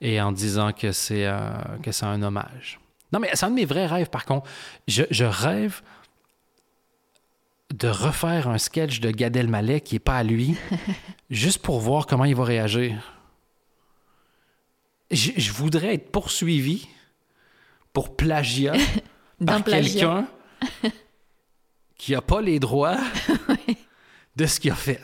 et 0.00 0.20
en 0.20 0.32
disant 0.32 0.72
que 0.72 0.92
c'est, 0.92 1.26
un- 1.26 1.78
que 1.82 1.92
c'est 1.92 2.06
un 2.06 2.22
hommage. 2.22 2.80
Non, 3.12 3.20
mais 3.20 3.30
c'est 3.34 3.44
un 3.46 3.50
de 3.50 3.54
mes 3.54 3.64
vrais 3.64 3.86
rêves, 3.86 4.10
par 4.10 4.24
contre. 4.24 4.48
Je, 4.88 5.04
je 5.10 5.24
rêve 5.24 5.82
de 7.74 7.88
refaire 7.88 8.48
un 8.48 8.58
sketch 8.58 9.00
de 9.00 9.10
Gad 9.10 9.36
Elmaleh 9.36 9.80
qui 9.80 9.94
n'est 9.96 10.00
pas 10.00 10.16
à 10.16 10.22
lui, 10.22 10.56
juste 11.30 11.58
pour 11.58 11.80
voir 11.80 12.06
comment 12.06 12.24
il 12.24 12.34
va 12.34 12.44
réagir. 12.44 13.12
Je, 15.10 15.30
je 15.36 15.52
voudrais 15.52 15.94
être 15.94 16.10
poursuivi 16.10 16.88
pour 17.92 18.16
plagiat 18.16 18.74
par 19.44 19.62
quelqu'un 19.64 20.26
qui 21.98 22.12
n'a 22.12 22.20
pas 22.20 22.40
les 22.40 22.58
droits 22.60 22.96
de 24.36 24.46
ce 24.46 24.60
qu'il 24.60 24.70
a 24.70 24.74
fait. 24.74 25.00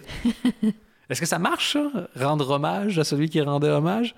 Est-ce 1.09 1.21
que 1.21 1.27
ça 1.27 1.39
marche, 1.39 1.73
ça? 1.75 1.91
Rendre 2.17 2.49
hommage 2.51 2.99
à 2.99 3.05
celui 3.05 3.29
qui 3.29 3.41
rendait 3.41 3.69
hommage? 3.69 4.15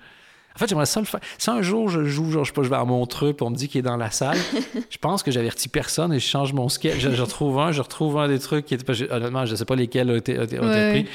En 0.55 0.57
fait, 0.57 0.69
j'aimerais 0.69 0.85
ça 0.85 1.01
le 1.01 1.05
faire. 1.05 1.19
Si 1.37 1.49
un 1.49 1.61
jour 1.61 1.89
je 1.89 2.05
joue, 2.05 2.31
genre, 2.31 2.45
je 2.45 2.51
sais 2.51 2.53
pas, 2.55 2.63
je 2.63 2.69
vais 2.69 2.77
à 2.77 2.85
Montreux, 2.85 3.33
puis 3.33 3.45
on 3.45 3.49
me 3.49 3.55
dit 3.55 3.67
qu'il 3.67 3.79
est 3.79 3.81
dans 3.81 3.97
la 3.97 4.09
salle, 4.11 4.37
je 4.89 4.97
pense 4.97 5.21
que 5.21 5.29
j'avertis 5.29 5.67
personne 5.67 6.13
et 6.13 6.19
je 6.19 6.25
change 6.25 6.53
mon 6.53 6.69
sketch. 6.69 6.99
Je, 6.99 7.11
je 7.11 7.21
retrouve 7.21 7.59
un, 7.59 7.73
je 7.73 7.81
retrouve 7.81 8.17
un 8.17 8.29
des 8.29 8.39
trucs 8.39 8.65
qui 8.65 8.77
que, 8.77 9.11
Honnêtement, 9.11 9.45
je 9.45 9.55
sais 9.55 9.65
pas 9.65 9.75
lesquels 9.75 10.09
ont 10.09 10.15
été, 10.15 10.39
ont 10.39 10.43
été- 10.43 10.59
ont 10.59 10.69
été 10.71 10.79
Ouais, 10.79 11.03
pris. 11.03 11.11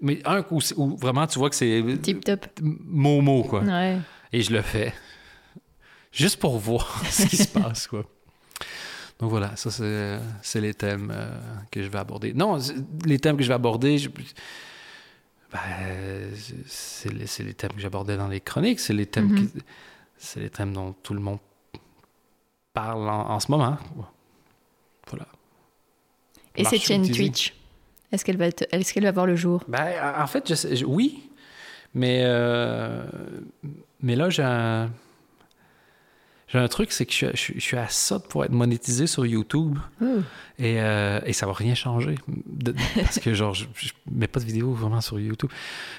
Mais 0.00 0.20
un 0.26 0.44
où, 0.50 0.58
où 0.76 0.96
vraiment 0.98 1.26
tu 1.26 1.38
vois 1.38 1.48
que 1.48 1.56
c'est 1.56 1.82
Tip 2.02 2.22
top. 2.24 2.44
mot-mot, 2.60 3.44
quoi. 3.44 3.60
Ouais. 3.60 3.96
Et 4.32 4.42
je 4.42 4.52
le 4.52 4.60
fais. 4.60 4.92
Juste 6.10 6.38
pour 6.38 6.58
voir 6.58 7.02
ce 7.08 7.24
qui 7.26 7.36
se 7.38 7.48
passe, 7.48 7.86
quoi. 7.86 8.04
Donc 9.22 9.30
voilà, 9.30 9.54
ça, 9.54 9.70
c'est, 9.70 10.18
c'est 10.42 10.60
les 10.60 10.74
thèmes 10.74 11.12
euh, 11.14 11.30
que 11.70 11.80
je 11.80 11.88
vais 11.88 11.98
aborder. 11.98 12.34
Non, 12.34 12.58
c'est- 12.58 12.74
les 13.06 13.20
thèmes 13.20 13.36
que 13.36 13.44
je 13.44 13.48
vais 13.48 13.54
aborder, 13.54 13.96
je- 13.96 14.10
ben, 15.52 15.60
c'est, 16.66 17.12
les, 17.44 17.54
thèmes 17.54 17.72
que 17.72 17.80
j'abordais 17.80 18.16
dans 18.16 18.26
les 18.26 18.40
chroniques. 18.40 18.80
C'est 18.80 18.92
les 18.92 19.06
thèmes, 19.06 19.28
Mhm. 19.28 19.48
qui- 19.48 19.62
c'est 20.18 20.40
les 20.40 20.50
thèmes 20.50 20.72
dont 20.72 20.92
tout 21.04 21.14
le 21.14 21.20
monde 21.20 21.38
parle 22.74 23.08
en, 23.08 23.30
en 23.30 23.38
ce 23.38 23.48
moment. 23.50 23.78
Voilà. 25.08 25.26
Et 26.56 26.64
cette 26.64 26.82
chaîne. 26.82 27.08
Twitch, 27.08 27.54
est-ce 28.10 28.24
qu'elle 28.24 28.38
va, 28.38 28.50
te- 28.50 28.64
est-ce 28.74 28.92
qu'elle 28.92 29.04
va 29.04 29.12
voir 29.12 29.26
le 29.26 29.36
jour? 29.36 29.62
Ben, 29.68 29.92
en 30.18 30.26
fait, 30.26 30.48
je 30.48 30.54
sais- 30.56 30.74
je- 30.74 30.84
oui, 30.84 31.30
mais, 31.94 32.22
euh, 32.24 33.04
mais 34.00 34.16
là, 34.16 34.30
j'ai 34.30 34.42
un, 34.42 34.90
j'ai 36.52 36.58
un 36.58 36.68
truc, 36.68 36.92
c'est 36.92 37.06
que 37.06 37.12
je, 37.12 37.16
suis- 37.16 37.26
je 37.32 37.36
suis- 37.36 37.54
je 37.54 37.60
suis 37.60 37.76
à 37.76 37.88
ça 37.88 38.18
de 38.18 38.24
pouvoir 38.24 38.44
être 38.46 38.52
monétisé 38.52 39.06
sur 39.06 39.24
YouTube 39.24 39.78
Oh. 40.02 40.04
et, 40.58 40.80
euh, 40.80 41.20
et 41.24 41.32
ça 41.32 41.46
va 41.46 41.52
rien 41.54 41.74
changer. 41.74 42.16
De- 42.46 42.74
parce 42.96 43.18
que, 43.18 43.32
genre, 43.34 43.54
je, 43.54 43.64
je 43.74 43.90
mets 44.10 44.26
pas 44.28 44.38
de 44.40 44.44
vidéos 44.44 44.72
vraiment 44.72 45.00
sur 45.00 45.18
YouTube. 45.18 45.50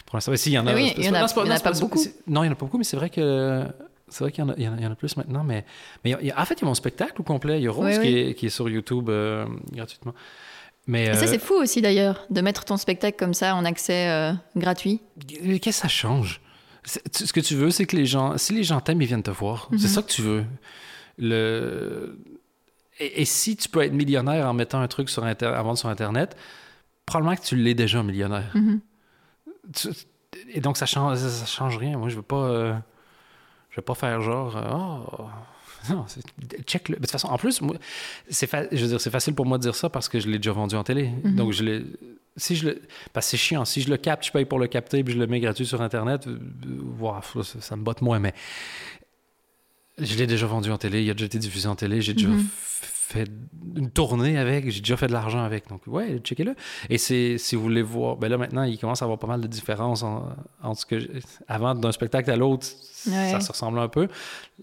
Pour 0.05 0.15
l'instant, 0.17 0.31
mais 0.31 0.37
si, 0.37 0.51
il 0.51 0.53
y 0.53 0.59
en 0.59 0.67
a. 0.67 0.73
Oui, 0.75 0.93
il 0.97 1.03
y 1.05 1.09
en 1.09 1.13
a- 1.15 1.27
pas 1.59 1.71
beaucoup. 1.79 1.99
Non, 2.27 2.43
il 2.43 2.47
y 2.47 2.49
en 2.49 2.53
a 2.53 2.55
pas 2.55 2.65
beaucoup, 2.65 2.77
mais 2.77 2.83
c'est 2.83 2.97
vrai 2.97 3.09
que. 3.09 3.63
C'est 4.09 4.23
vrai 4.23 4.31
qu'il 4.31 4.43
y 4.43 4.47
en 4.47 4.49
a, 4.49 4.55
y 4.57 4.63
y 4.83 4.85
en 4.85 4.93
plus 4.95 5.17
maintenant, 5.17 5.43
mais, 5.43 5.65
mais 6.05 6.15
il 6.21 6.27
y 6.27 6.31
a- 6.31 6.39
en 6.39 6.45
fait, 6.45 6.53
il 6.55 6.61
y 6.61 6.65
a 6.65 6.67
mon 6.67 6.75
spectacle 6.75 7.19
au 7.19 7.23
complet. 7.23 7.59
Il 7.59 7.63
y 7.63 7.67
a 7.67 7.71
Rose 7.71 7.97
Oui, 7.97 8.01
qui. 8.01 8.17
Est, 8.19 8.33
qui 8.35 8.45
est 8.45 8.49
sur 8.49 8.69
YouTube 8.69 9.09
euh, 9.09 9.45
gratuitement. 9.71 10.13
Mais, 10.85 11.05
Et 11.07 11.13
ça, 11.15 11.23
euh, 11.23 11.27
c'est 11.27 11.39
fou 11.39 11.53
aussi 11.55 11.81
d'ailleurs, 11.81 12.25
de 12.29 12.41
mettre 12.41 12.65
ton 12.65 12.77
spectacle 12.77 13.17
comme 13.17 13.33
ça 13.33 13.55
en 13.55 13.63
accès 13.65 14.09
euh, 14.09 14.33
gratuit. 14.55 14.99
Qu'est-ce 15.27 15.59
que 15.61 15.71
ça 15.71 15.87
change? 15.87 16.41
Tu- 17.11 17.25
Ce 17.27 17.33
que 17.33 17.39
tu 17.39 17.55
veux, 17.55 17.69
c'est 17.71 17.85
que 17.85 17.95
les 17.95 18.05
gens, 18.05 18.37
si 18.37 18.53
les 18.53 18.63
gens 18.63 18.79
t'aiment, 18.81 19.01
ils 19.01 19.07
viennent 19.07 19.23
te 19.23 19.31
voir. 19.31 19.67
C'est 19.71 19.83
Mhm. 19.83 19.87
ça 19.87 20.01
que 20.01 20.11
tu 20.11 20.21
veux. 20.21 20.45
Le... 21.17 22.17
Et, 22.99 23.21
et 23.21 23.25
si 23.25 23.55
tu 23.55 23.69
peux 23.69 23.81
être 23.81 23.93
millionnaire 23.93 24.47
en 24.47 24.53
mettant 24.53 24.79
un 24.81 24.87
truc 24.87 25.09
sur 25.09 25.23
Inter... 25.23 25.47
à 25.47 25.61
vendre 25.61 25.77
sur 25.77 25.89
Internet, 25.89 26.35
probablement 27.05 27.35
que 27.35 27.41
tu 27.45 27.55
l'es 27.55 27.73
déjà 27.73 28.03
millionnaire. 28.03 28.51
Mhm. 28.55 28.79
Tu- 29.73 29.89
Et 30.49 30.61
donc, 30.61 30.77
ça 30.77 30.85
change, 30.85 31.17
ça, 31.17 31.45
change 31.45 31.77
rien. 31.77 31.97
Moi, 31.97 32.09
je 32.09 32.15
veux 32.15 32.21
pas. 32.21 32.43
euh, 32.47 32.73
Je 33.69 33.77
vais 33.77 33.81
pas 33.81 33.95
faire 33.95 34.21
genre, 34.21 34.55
euh, 34.57 35.17
oh, 35.19 35.29
non, 35.89 36.05
check 36.67 36.89
le. 36.89 36.95
De 36.95 37.01
toute 37.01 37.11
façon, 37.11 37.27
en 37.29 37.37
plus, 37.37 37.59
c'est 38.29 38.49
je 38.71 38.81
veux 38.83 38.87
dire, 38.87 39.01
c'est 39.01 39.09
facile 39.11 39.33
pour 39.35 39.45
moi 39.45 39.57
de 39.57 39.63
dire 39.63 39.75
ça 39.75 39.89
parce 39.89 40.07
que 40.09 40.19
je 40.19 40.27
l'ai 40.29 40.37
déjà 40.37 40.51
vendu 40.51 40.75
en 40.75 40.83
télé. 40.83 41.09
Mhm. 41.23 41.35
Donc, 41.35 41.51
je 41.53 41.63
l'ai. 41.63 41.85
Si 42.35 42.55
je 42.55 42.69
le... 42.69 42.81
Parce 43.13 43.27
que 43.27 43.31
c'est 43.31 43.37
chiant. 43.37 43.65
Si 43.65 43.81
je 43.81 43.89
le 43.89 43.97
capte, 43.97 44.25
je 44.25 44.31
paye 44.31 44.45
pour 44.45 44.59
le 44.59 44.67
capter 44.67 45.03
puis 45.03 45.13
je 45.13 45.19
le 45.19 45.27
mets 45.27 45.39
gratuit 45.39 45.65
sur 45.65 45.81
Internet, 45.81 46.27
euh, 46.27 46.39
wow, 46.99 47.21
ça, 47.43 47.75
me 47.75 47.83
botte 47.83 48.01
moins. 48.01 48.19
Mais 48.19 48.33
je 49.97 50.15
l'ai 50.15 50.27
déjà 50.27 50.47
vendu 50.47 50.71
en 50.71 50.77
télé, 50.77 51.03
il 51.03 51.09
a 51.09 51.13
déjà 51.13 51.25
été 51.25 51.37
diffusé 51.37 51.67
en 51.67 51.75
télé, 51.75 52.01
j'ai 52.01 52.13
déjà 52.13 52.29
mhm. 52.29 52.47
Fait 53.13 53.29
une 53.75 53.89
tournée 53.89 54.37
avec, 54.37 54.69
j'ai 54.69 54.81
déjà 54.81 54.97
fait 54.97 55.07
de 55.07 55.13
l'argent 55.13 55.43
avec. 55.43 55.67
Donc, 55.69 55.81
ouais, 55.87 56.19
checkez-le. 56.19 56.55
Et 56.89 56.97
c'est, 56.97 57.37
si 57.37 57.55
vous 57.55 57.63
voulez 57.63 57.81
voir, 57.81 58.17
ben 58.17 58.29
là, 58.29 58.37
maintenant, 58.37 58.63
il 58.63 58.77
commence 58.77 59.01
à 59.01 59.05
avoir 59.05 59.19
pas 59.19 59.27
mal 59.27 59.41
de 59.41 59.47
différences 59.47 60.03
entre 60.03 60.79
ce 60.79 60.85
que. 60.85 61.09
Avant, 61.47 61.75
d'un 61.75 61.91
spectacle 61.91 62.29
à 62.31 62.35
l'autre, 62.35 62.65
ça 62.65 63.39
se 63.39 63.51
ressemble 63.51 63.79
un 63.79 63.87
peu. 63.87 64.07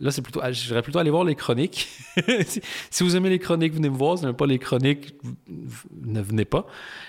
Là, 0.01 0.11
c'est 0.11 0.23
plutôt. 0.23 0.41
J'irais 0.51 0.83
plutôt 0.83 0.99
aller 0.99 1.11
voir 1.11 1.25
les 1.25 1.35
chroniques. 1.35 1.89
si, 2.91 3.03
vous 3.03 3.17
aimez 3.17 3.31
les 3.31 3.39
chroniques, 3.39 3.75
venez 3.75 3.91
me 3.91 3.97
voir. 3.97 4.17
Si 4.17 4.23
vous 4.23 4.27
n'aimez 4.27 4.37
pas 4.37 4.47
les 4.47 4.59
chroniques, 4.59 5.15
ne 6.03 6.21
venez 6.21 6.45
pas. 6.45 6.67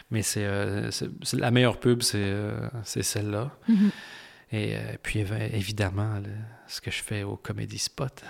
Mais 0.10 0.22
c'est, 0.22 0.46
euh, 0.46 0.89
la 1.34 1.52
meilleure 1.52 1.80
pub, 1.80 2.02
c'est, 2.02 2.18
euh, 2.18 2.68
celle-là. 2.84 3.52
Mhm. 3.68 3.92
Et 4.54 4.76
euh, 4.76 4.80
puis, 5.02 5.20
évidemment, 5.54 6.22
ce 6.68 6.82
que 6.82 6.92
je 6.92 7.02
fais 7.02 7.24
au 7.24 7.38
Comedy 7.38 7.78
Spot. 7.78 8.24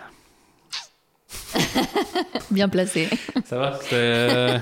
Bien 2.51 2.69
placé. 2.69 3.09
Ça 3.45 3.57
va? 3.57 3.79
Euh, 3.93 4.59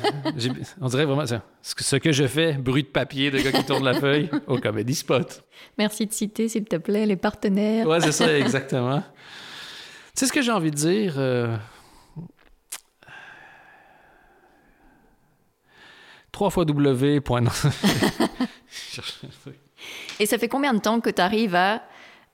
on 0.81 0.87
dirait 0.87 1.05
vraiment 1.05 1.25
ce 1.61 1.95
que 1.95 2.11
je 2.11 2.27
fais, 2.27 2.53
bruit 2.53 2.83
de 2.83 2.87
papier 2.87 3.31
de 3.31 3.39
gars 3.39 3.51
qui 3.51 3.65
tourne 3.65 3.83
la 3.83 3.93
feuille 3.93 4.29
au 4.47 4.59
Comedy 4.59 4.95
Spot. 4.95 5.43
Merci 5.77 6.05
de 6.05 6.13
citer, 6.13 6.47
s'il 6.47 6.65
te 6.65 6.75
plaît, 6.77 7.05
les 7.05 7.15
partenaires. 7.15 7.87
Ouais, 7.87 8.01
c'est 8.01 8.11
ça, 8.11 8.37
exactement. 8.37 8.99
tu 8.99 9.05
sais 10.15 10.25
ce 10.27 10.33
que 10.33 10.41
j'ai 10.41 10.51
envie 10.51 10.71
de 10.71 10.75
dire? 10.75 11.15
Euh... 11.17 11.55
Trois 16.31 16.49
fois 16.49 16.63
W. 16.65 17.21
Et 20.19 20.25
ça 20.25 20.37
fait 20.37 20.47
combien 20.47 20.73
de 20.73 20.79
temps 20.79 20.99
que 21.01 21.09
tu 21.09 21.21
arrives 21.21 21.55
à 21.55 21.81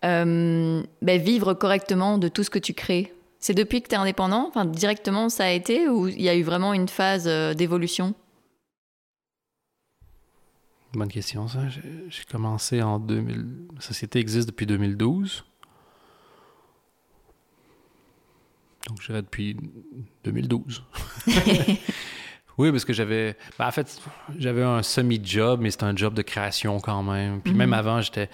euh, 0.03 0.83
ben, 1.01 1.21
vivre 1.21 1.53
correctement 1.53 2.17
de 2.17 2.27
tout 2.27 2.43
ce 2.43 2.49
que 2.49 2.59
tu 2.59 2.73
crées? 2.73 3.14
C'est 3.45 3.53
depuis 3.53 3.83
que 3.83 3.89
tu 3.89 3.93
es 3.93 3.97
indépendant 3.99 4.47
enfin, 4.47 4.65
Directement, 4.65 5.29
ça 5.29 5.45
a 5.45 5.51
été 5.51 5.87
ou 5.87 6.07
il 6.07 6.19
y 6.19 6.29
a 6.29 6.35
eu 6.35 6.41
vraiment 6.41 6.73
une 6.73 6.87
phase 6.87 7.27
euh, 7.27 7.53
d'évolution? 7.53 8.15
Bonne 10.95 11.09
question, 11.09 11.47
ça. 11.47 11.59
J'ai 11.69 12.23
commencé 12.23 12.81
en 12.81 12.97
2000. 12.97 13.67
La 13.75 13.81
société 13.81 14.17
existe 14.17 14.47
depuis 14.47 14.65
2012. 14.65 15.45
Donc, 18.87 18.99
je 18.99 19.05
dirais 19.05 19.21
depuis 19.21 19.55
2012. 20.23 20.83
Oui, 22.57 22.71
parce 22.71 22.85
que 22.85 22.93
j'avais. 22.93 23.35
Ben, 23.59 23.67
en 23.67 23.71
fait, 23.71 24.01
j'avais 24.37 24.63
un 24.63 24.81
semi-job, 24.81 25.59
mais 25.59 25.71
c'était 25.71 25.83
un 25.83 25.95
job 25.95 26.13
de 26.13 26.21
création 26.21 26.79
quand 26.79 27.03
même. 27.03 27.41
Puis 27.41 27.53
même 27.53 27.71
mhm. 27.71 27.73
avant, 27.73 27.99
j'étais. 27.99 28.29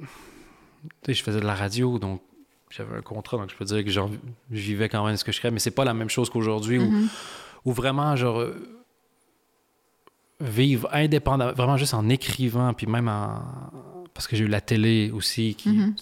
Tu 0.00 0.06
sais, 1.04 1.12
je 1.12 1.22
faisais 1.22 1.38
de 1.38 1.44
la 1.44 1.54
radio, 1.54 1.98
donc 1.98 2.22
j'avais 2.74 2.96
un 2.96 3.02
contrat, 3.02 3.36
donc 3.36 3.50
je 3.50 3.56
peux 3.56 3.64
dire 3.64 3.84
que 3.84 3.90
je 3.90 4.00
vivais 4.50 4.88
quand 4.88 5.04
même 5.06 5.16
ce 5.16 5.24
que 5.24 5.32
je 5.32 5.38
créais, 5.38 5.50
mais 5.50 5.58
c'est 5.58 5.70
pas 5.70 5.84
la 5.84 5.94
même 5.94 6.08
chose 6.08 6.30
qu'aujourd'hui 6.30 6.78
où, 6.78 6.90
mhm. 6.90 7.08
où, 7.64 7.72
vraiment, 7.72 8.16
genre. 8.16 8.40
Euh, 8.40 8.78
vivre 10.40 10.88
indépendamment, 10.92 11.52
vraiment 11.52 11.76
juste 11.76 11.94
en 11.94 12.08
écrivant, 12.08 12.74
puis 12.74 12.86
même 12.86 13.08
en. 13.08 13.42
Parce 14.12 14.26
que 14.26 14.36
j'ai 14.36 14.44
eu 14.44 14.48
la 14.48 14.60
télé 14.60 15.10
aussi 15.12 15.54
qui. 15.54 15.70
Mhm. 15.70 15.94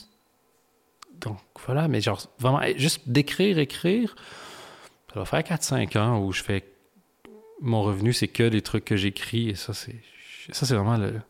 Donc 1.20 1.38
voilà, 1.66 1.88
mais 1.88 2.00
genre, 2.00 2.20
vraiment, 2.38 2.60
juste 2.76 3.02
d'écrire, 3.06 3.58
écrire, 3.58 4.16
ça 5.12 5.20
va 5.20 5.26
faire 5.26 5.40
4-5 5.40 5.98
ans 5.98 6.18
où 6.24 6.32
je 6.32 6.42
fais 6.42 6.64
mon 7.60 7.82
revenu, 7.82 8.14
c'est 8.14 8.28
que 8.28 8.48
des 8.48 8.62
trucs 8.62 8.86
que 8.86 8.96
j'écris. 8.96 9.50
Et 9.50 9.54
ça, 9.54 9.74
c'est 9.74 9.96
ça 10.50 10.66
c'est 10.66 10.74
vraiment 10.74 10.96
le. 10.96 11.20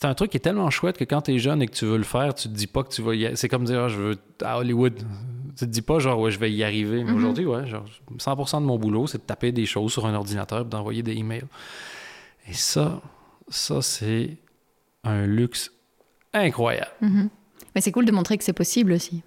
C'est 0.00 0.06
un 0.06 0.14
truc 0.14 0.30
qui 0.30 0.36
est 0.36 0.40
tellement 0.40 0.70
chouette 0.70 0.96
que 0.96 1.02
quand 1.02 1.22
tu 1.22 1.34
es 1.34 1.38
jeune 1.40 1.60
et 1.60 1.66
que 1.66 1.74
tu 1.74 1.84
veux 1.84 1.96
le 1.96 2.04
faire, 2.04 2.32
tu 2.32 2.48
te 2.48 2.54
dis 2.54 2.68
pas 2.68 2.84
que 2.84 2.88
tu 2.88 3.02
vas 3.02 3.16
y 3.16 3.36
C'est 3.36 3.48
comme 3.48 3.64
dire, 3.64 3.80
ah, 3.80 3.88
je 3.88 3.96
veux 3.96 4.16
à 4.42 4.58
Hollywood. 4.58 4.94
Tu 5.56 5.64
te 5.64 5.64
dis 5.64 5.82
pas, 5.82 5.98
genre, 5.98 6.20
ouais, 6.20 6.30
je 6.30 6.38
vais 6.38 6.52
y 6.52 6.62
arriver. 6.62 7.02
Mais 7.02 7.10
mm-hmm. 7.10 7.16
aujourd'hui, 7.16 7.46
ouais, 7.46 7.66
genre, 7.66 7.84
100% 8.16 8.60
de 8.60 8.66
mon 8.66 8.78
boulot, 8.78 9.08
c'est 9.08 9.18
de 9.18 9.24
taper 9.24 9.50
des 9.50 9.66
choses 9.66 9.90
sur 9.90 10.06
un 10.06 10.14
ordinateur 10.14 10.60
et 10.60 10.64
d'envoyer 10.66 11.02
des 11.02 11.14
emails. 11.14 11.42
Et 12.46 12.52
ça, 12.52 13.02
ça, 13.48 13.82
c'est 13.82 14.36
un 15.02 15.26
luxe 15.26 15.72
incroyable. 16.32 16.92
Mm-hmm. 17.02 17.28
Mais 17.74 17.80
c'est 17.80 17.90
cool 17.90 18.04
de 18.04 18.12
montrer 18.12 18.38
que 18.38 18.44
c'est 18.44 18.52
possible 18.52 18.92
aussi. 18.92 19.24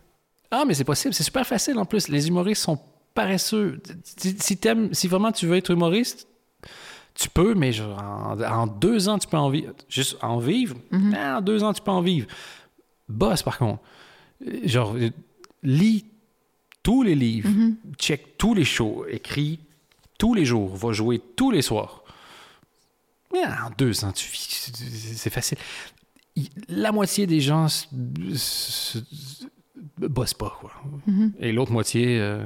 Ah, 0.51 0.63
mais 0.65 0.73
c'est 0.73 0.85
possible. 0.85 1.13
C'est 1.13 1.23
super 1.23 1.45
facile 1.45 1.77
en 1.79 1.85
plus. 1.85 2.07
Les 2.07 2.29
humoristes 2.29 2.63
sont 2.63 2.79
paresseux. 3.13 3.81
Si, 4.05 4.57
si 4.93 5.07
vraiment 5.09 5.33
tu 5.33 5.47
veux 5.47 5.57
être 5.57 5.71
humoriste, 5.71 6.29
tu 7.13 7.29
peux, 7.29 7.53
mais 7.53 7.71
en, 7.79 8.67
deux 8.67 9.09
ans, 9.09 9.17
tu 9.17 9.27
peux 9.27 9.37
en 9.37 9.49
vivre. 9.49 9.73
Juste 9.89 10.17
en 10.21 10.39
vivre, 10.39 10.75
mhm. 10.91 11.11
ben, 11.11 11.37
en 11.37 11.41
deux 11.41 11.63
ans, 11.63 11.73
tu 11.73 11.81
peux 11.81 11.91
en 11.91 12.01
vivre. 12.01 12.27
Boss, 13.09 13.43
par 13.43 13.57
contre. 13.57 13.81
Genre, 14.63 14.95
lis 15.63 16.05
tous 16.83 17.03
les 17.03 17.15
livres, 17.15 17.49
mhm. 17.49 17.77
check 17.97 18.37
tous 18.37 18.53
les 18.53 18.65
shows, 18.65 19.05
écris 19.07 19.59
tous 20.17 20.33
les 20.33 20.45
jours, 20.45 20.75
va 20.75 20.91
jouer 20.91 21.21
tous 21.35 21.51
les 21.51 21.61
soirs. 21.61 22.03
en 23.33 23.69
deux 23.77 24.03
ans, 24.05 24.11
tu 24.11 24.29
vis. 24.29 24.71
C'est 25.15 25.29
facile. 25.29 25.57
La 26.69 26.91
moitié 26.91 27.27
des 27.27 27.41
gens 27.41 27.67
bossent 29.97 30.33
pas, 30.33 30.57
quoi. 30.59 30.71
Mhm. 31.07 31.33
Et 31.39 31.51
l'autre 31.51 31.71
moitié. 31.71 32.19
Euh, 32.19 32.45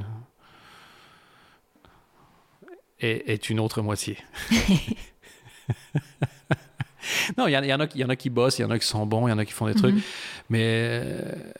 est, 3.00 3.50
une 3.50 3.60
autre 3.60 3.82
moitié. 3.82 4.18
non, 7.38 7.48
il 7.48 7.52
y, 7.52 7.58
en 7.58 7.80
a, 7.80 7.88
y 7.96 8.04
en 8.04 8.10
a 8.10 8.16
qui 8.16 8.30
bossent, 8.30 8.60
il 8.60 8.64
y 8.64 8.66
en 8.66 8.72
a 8.72 8.80
qui 8.80 8.88
sont 8.88 9.06
bons, 9.06 9.28
il 9.28 9.32
y 9.32 9.34
en 9.34 9.38
a 9.38 9.46
qui 9.46 9.54
font 9.54 9.68
des 9.68 9.76
trucs. 9.76 9.96
Mhm. 9.96 10.02
Mais 10.50 10.64
euh, 10.64 11.52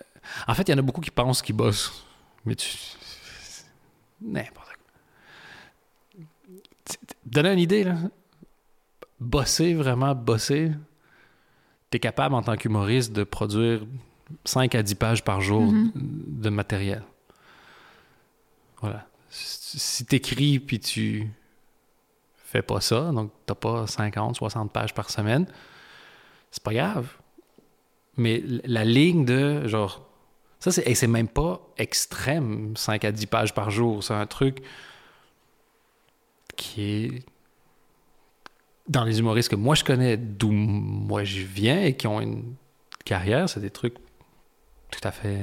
en 0.48 0.54
fait, 0.54 0.64
il 0.68 0.72
y 0.72 0.76
en 0.76 0.78
a 0.78 0.82
beaucoup 0.82 1.02
qui 1.02 1.12
pensent 1.12 1.42
qu'ils 1.42 1.56
bossent. 1.56 2.06
Mais 2.46 2.56
tu. 2.56 2.70
N'importe 4.22 4.70
quoi. 6.16 6.24
Donner 7.26 7.54
une 7.54 7.60
idée, 7.60 7.84
là. 7.84 7.98
Bosser, 9.20 9.74
vraiment 9.74 10.14
bosser, 10.14 10.72
tu 11.90 11.98
es 11.98 12.00
capable 12.00 12.36
en 12.36 12.44
tant 12.44 12.56
qu'humoriste 12.58 13.14
de 13.14 13.24
produire 13.24 13.86
5 14.44 14.76
à 14.76 14.84
10 14.84 14.96
pages 14.96 15.24
par 15.24 15.42
jour 15.42 15.62
mhm. 15.62 15.92
de 15.96 16.50
matériel. 16.50 17.04
Voilà 18.82 19.08
si 19.76 20.06
t'écris 20.06 20.60
puis 20.60 20.80
tu 20.80 21.28
fais 22.36 22.62
pas 22.62 22.82
ça, 22.82 23.12
donc 23.12 23.32
t'as 23.46 23.56
pas 23.56 23.88
50, 23.88 24.36
60 24.36 24.72
pages 24.72 24.94
par 24.94 25.10
semaine, 25.10 25.46
c'est 26.52 26.64
pas 26.64 26.74
grave. 26.74 27.10
Mais 28.18 28.42
la 28.64 28.86
ligne 28.86 29.26
de 29.26 29.68
genre. 29.68 30.08
Ça, 30.60 30.72
c'est, 30.72 30.94
c'est 30.96 31.08
même 31.08 31.28
pas 31.28 31.62
extrême, 31.78 32.76
5 32.78 33.04
à 33.06 33.12
10 33.12 33.26
pages 33.28 33.54
par 33.54 33.70
jour. 33.72 34.04
C'est 34.04 34.14
un 34.14 34.26
truc 34.26 34.64
qui 36.56 36.82
est. 36.82 37.26
Dans 38.88 39.04
les 39.04 39.20
humoristes 39.20 39.50
que 39.50 39.56
moi 39.56 39.74
je 39.74 39.84
connais, 39.84 40.16
d'où 40.16 40.52
moi 40.52 41.24
je 41.24 41.42
viens 41.44 41.84
et 41.84 41.98
qui 41.98 42.06
ont 42.06 42.22
une 42.22 42.54
carrière, 43.04 43.50
c'est 43.50 43.60
des 43.60 43.72
trucs 43.72 43.96
tout 44.92 45.02
à 45.04 45.12
fait. 45.12 45.40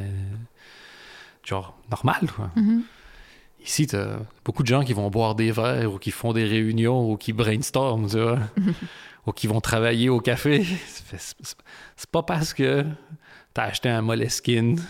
genre 1.45 1.77
normal, 1.91 2.31
quoi. 2.35 2.51
Mm-hmm. 2.57 2.83
Ici, 3.65 3.87
tu 3.87 3.97
as 3.97 4.19
beaucoup 4.45 4.63
de 4.63 4.69
gens 4.69 4.83
qui 4.83 4.93
vont 4.93 5.09
boire 5.11 5.35
des 5.35 5.53
verres 5.53 5.93
ou 5.93 5.99
qui 5.99 6.11
font 6.11 6.33
des 6.33 6.45
réunions 6.45 7.11
ou 7.11 7.17
qui 7.17 7.33
brainstorment, 7.33 8.09
tu 8.09 8.21
vois, 8.21 8.41
ou 9.27 9.33
qui 9.33 9.47
vont 9.47 9.61
travailler 9.61 10.09
au 10.09 10.21
café. 10.21 10.65
C'est 11.17 12.11
pas 12.11 12.23
parce 12.23 12.55
que 12.55 12.85
tu 13.55 13.61
as 13.61 13.65
acheté 13.65 13.89
un 13.89 14.03
Moleskine 14.03 14.83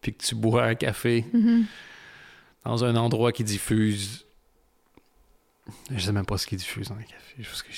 puis 0.00 0.14
que 0.14 0.24
tu 0.24 0.34
bois 0.34 0.64
un 0.64 0.74
café 0.74 1.24
mm-hmm. 1.34 1.64
dans 2.64 2.84
un 2.84 2.96
endroit 2.96 3.32
qui 3.32 3.44
diffuse. 3.44 4.26
Je 5.90 6.00
sais 6.00 6.12
même 6.12 6.26
pas 6.26 6.38
ce 6.38 6.46
qui 6.46 6.56
diffuse 6.56 6.88
dans 6.88 6.96
les 6.96 7.04
cafés, 7.04 7.42
juste 7.42 7.62
que, 7.62 7.68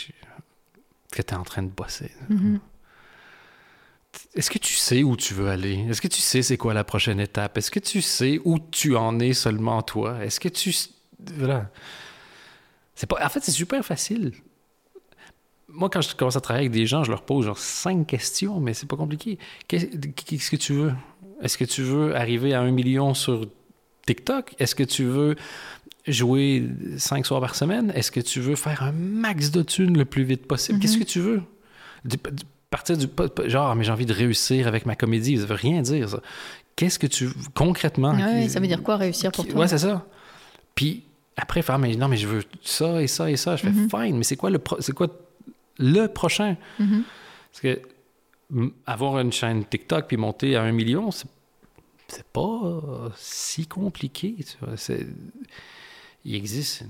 que 1.14 1.22
tu 1.22 1.34
es 1.34 1.36
en 1.36 1.42
train 1.42 1.62
de 1.62 1.68
bosser. 1.68 2.10
Est-ce 4.34 4.50
que 4.50 4.58
tu 4.58 4.74
sais 4.74 5.02
où 5.02 5.16
tu 5.16 5.34
veux 5.34 5.48
aller? 5.48 5.86
Est-ce 5.88 6.00
que 6.00 6.08
tu 6.08 6.20
sais 6.20 6.42
c'est 6.42 6.56
quoi 6.56 6.74
la 6.74 6.84
prochaine 6.84 7.20
étape? 7.20 7.58
Est-ce 7.58 7.70
que 7.70 7.80
tu 7.80 8.00
sais 8.00 8.40
où 8.44 8.58
tu 8.58 8.96
en 8.96 9.18
es 9.20 9.32
seulement 9.32 9.82
toi? 9.82 10.24
Est-ce 10.24 10.40
que 10.40 10.48
tu... 10.48 10.74
Voilà. 11.36 11.70
C'est 12.94 13.06
pas... 13.06 13.24
En 13.24 13.28
fait, 13.28 13.40
c'est 13.40 13.52
super 13.52 13.84
facile. 13.84 14.32
Moi, 15.68 15.88
quand 15.90 16.02
je 16.02 16.14
commence 16.14 16.36
à 16.36 16.40
travailler 16.40 16.66
avec 16.66 16.78
des 16.78 16.86
gens, 16.86 17.04
je 17.04 17.10
leur 17.10 17.22
pose 17.22 17.46
genre 17.46 17.58
cinq 17.58 18.06
questions, 18.06 18.60
mais 18.60 18.74
c'est 18.74 18.86
pas 18.86 18.96
compliqué. 18.96 19.38
Qu'est-ce 19.68 20.50
que 20.50 20.56
tu 20.56 20.74
veux? 20.74 20.92
Est-ce 21.40 21.56
que 21.56 21.64
tu 21.64 21.82
veux 21.82 22.14
arriver 22.14 22.54
à 22.54 22.60
un 22.60 22.70
million 22.70 23.14
sur 23.14 23.46
TikTok? 24.06 24.54
Est-ce 24.58 24.74
que 24.74 24.82
tu 24.82 25.04
veux 25.04 25.36
jouer 26.06 26.68
cinq 26.98 27.24
soirs 27.26 27.40
par 27.40 27.54
semaine? 27.54 27.92
Est-ce 27.94 28.10
que 28.10 28.20
tu 28.20 28.40
veux 28.40 28.56
faire 28.56 28.82
un 28.82 28.92
max 28.92 29.50
de 29.50 29.62
thunes 29.62 29.96
le 29.96 30.04
plus 30.04 30.24
vite 30.24 30.46
possible? 30.46 30.78
Qu'est-ce 30.78 30.96
mm-hmm. 30.96 31.00
que 31.00 31.04
tu 31.04 31.20
veux? 31.20 31.42
Partir 32.72 32.96
du 32.96 33.06
genre, 33.46 33.68
Ah, 33.70 33.74
mais 33.76 33.84
j'ai 33.84 33.92
envie 33.92 34.06
de 34.06 34.12
réussir 34.12 34.66
avec 34.66 34.84
ma 34.86 34.96
comédie, 34.96 35.38
ça 35.38 35.46
veut 35.46 35.54
rien 35.54 35.80
dire, 35.82 36.08
ça. 36.08 36.20
Qu'est-ce 36.74 36.98
que 36.98 37.06
tu. 37.06 37.28
Concrètement. 37.54 38.12
Ouais, 38.14 38.44
qui- 38.44 38.50
ça 38.50 38.58
veut 38.58 38.66
dire 38.66 38.82
quoi 38.82 38.96
réussir 38.96 39.30
pour 39.30 39.44
qui- 39.44 39.50
toi? 39.52 39.60
Ouais, 39.60 39.68
c'est 39.68 39.78
ça. 39.78 40.04
Puis 40.74 41.04
après, 41.36 41.62
faire, 41.62 41.78
mais 41.78 41.94
non, 41.96 42.08
mais 42.08 42.16
je 42.16 42.26
veux 42.26 42.42
ça 42.62 43.00
et 43.02 43.06
ça 43.06 43.30
et 43.30 43.36
ça. 43.36 43.54
Je 43.56 43.62
fais, 43.62 43.70
Mhm. 43.70 43.88
fine, 43.90 44.16
mais 44.16 44.24
c'est 44.24 44.36
quoi 44.36 44.50
le, 44.50 44.60
c'est 44.80 44.92
quoi 44.92 45.06
le 45.78 46.06
prochain? 46.08 46.56
Mhm. 46.80 47.04
Parce 47.52 47.60
que 47.60 47.80
avoir 48.86 49.18
une 49.20 49.32
chaîne 49.32 49.64
TikTok 49.64 50.06
puis 50.08 50.16
monter 50.16 50.56
à 50.56 50.62
un 50.62 50.72
million, 50.72 51.10
c'est, 51.10 51.26
pas 52.32 53.10
si 53.16 53.66
compliqué. 53.66 54.34
Tu 54.38 54.56
vois. 54.60 54.74
Il 56.24 56.34
existe 56.34 56.82
une... 56.82 56.88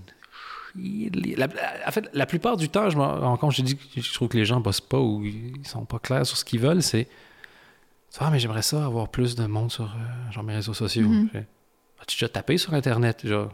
La, 0.75 1.49
en 1.87 1.91
fait, 1.91 2.09
la 2.15 2.25
plupart 2.27 2.57
du 2.57 2.69
temps, 2.71 2.89
je 2.89 2.97
me 2.97 3.03
rends 3.03 3.37
compte, 3.37 3.53
je 3.53 3.63
dis 3.63 3.77
que 3.77 4.01
je 4.01 4.13
trouve 4.15 4.29
que 4.29 4.39
les 4.39 4.45
gens 4.47 4.61
bossent 4.61 4.81
pas 4.81 4.99
ou 4.99 5.23
ils 5.25 5.67
sont 5.67 5.85
pas 5.85 5.99
clairs 5.99 6.27
sur 6.27 6.37
ce 6.37 6.45
qu'ils 6.45 6.61
veulent, 6.61 6.83
c'est 6.83 7.09
ah, 8.21 8.31
mais 8.31 8.39
j'aimerais 8.39 8.63
ça 8.63 8.85
avoir 8.85 9.09
plus 9.09 9.35
de 9.37 9.47
monde 9.47 9.71
sur 9.71 9.85
euh, 9.85 10.31
genre 10.33 10.45
mes 10.45 10.55
réseaux 10.55 10.75
sociaux. 10.75 11.09
Mhm. 11.09 11.29
Fais, 11.31 11.47
As-tu 12.01 12.17
déjà 12.17 12.29
tapé 12.29 12.59
sur 12.59 12.75
Internet, 12.75 13.27
genre, 13.27 13.51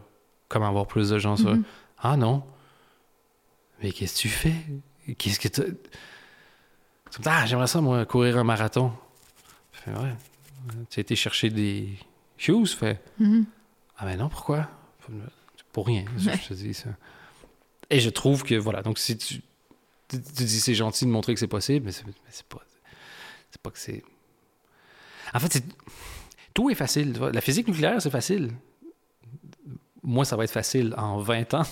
comment 0.49 0.67
avoir 0.67 0.85
plus 0.85 1.09
de 1.09 1.17
gens 1.17 1.37
sur. 1.37 1.55
Mhm. 1.55 1.63
Ah 1.97 2.17
non. 2.17 2.43
Mais 3.81 3.91
qu'est-ce 3.91 4.15
que 4.15 4.19
tu 4.19 4.27
fais? 4.29 4.53
Qu'est-ce 5.17 5.39
que 5.39 5.47
tu. 5.47 5.61
Ah, 7.25 7.45
j'aimerais 7.45 7.67
ça, 7.67 7.79
moi, 7.81 8.05
courir 8.05 8.37
un 8.37 8.43
marathon. 8.43 8.91
Ouais. 9.87 9.93
Tu 10.89 10.99
as 10.99 11.01
été 11.01 11.15
chercher 11.15 11.49
des 11.49 11.89
shoes? 12.37 12.65
Je 12.65 12.75
fais, 12.75 13.01
Mhm. 13.17 13.45
ah 13.97 14.05
ben 14.05 14.17
non, 14.19 14.27
pourquoi? 14.29 14.67
Pour 15.73 15.87
rien, 15.87 16.05
je, 16.17 16.29
Ouais. 16.29 16.37
je 16.43 16.47
te 16.49 16.53
dis 16.53 16.73
ça. 16.73 16.89
Et 17.89 17.99
je 17.99 18.09
trouve 18.09 18.43
que, 18.43 18.55
voilà, 18.55 18.81
donc 18.81 18.99
si 18.99 19.17
tu, 19.17 19.35
tu, 20.07 20.21
tu 20.21 20.43
dis 20.43 20.59
c'est 20.59 20.75
gentil 20.75 21.05
de 21.05 21.11
montrer 21.11 21.33
que 21.33 21.39
c'est 21.39 21.47
possible, 21.47 21.85
mais 21.85 21.91
c'est 21.91 22.03
pas... 22.47 22.61
C'est 23.51 23.61
pas 23.61 23.71
que 23.71 23.79
c'est... 23.79 24.03
En 25.33 25.39
fait. 25.39 25.63
Tout 26.53 26.69
est 26.69 26.75
facile. 26.75 27.13
tu 27.13 27.19
vois. 27.19 27.31
La 27.31 27.41
physique 27.41 27.67
nucléaire, 27.67 27.99
c'est 28.01 28.09
facile. 28.11 28.51
Moi, 30.03 30.23
ça 30.25 30.35
va 30.35 30.43
être 30.43 30.51
facile 30.51 30.93
en 30.97 31.19
20 31.19 31.53
ans. 31.55 31.63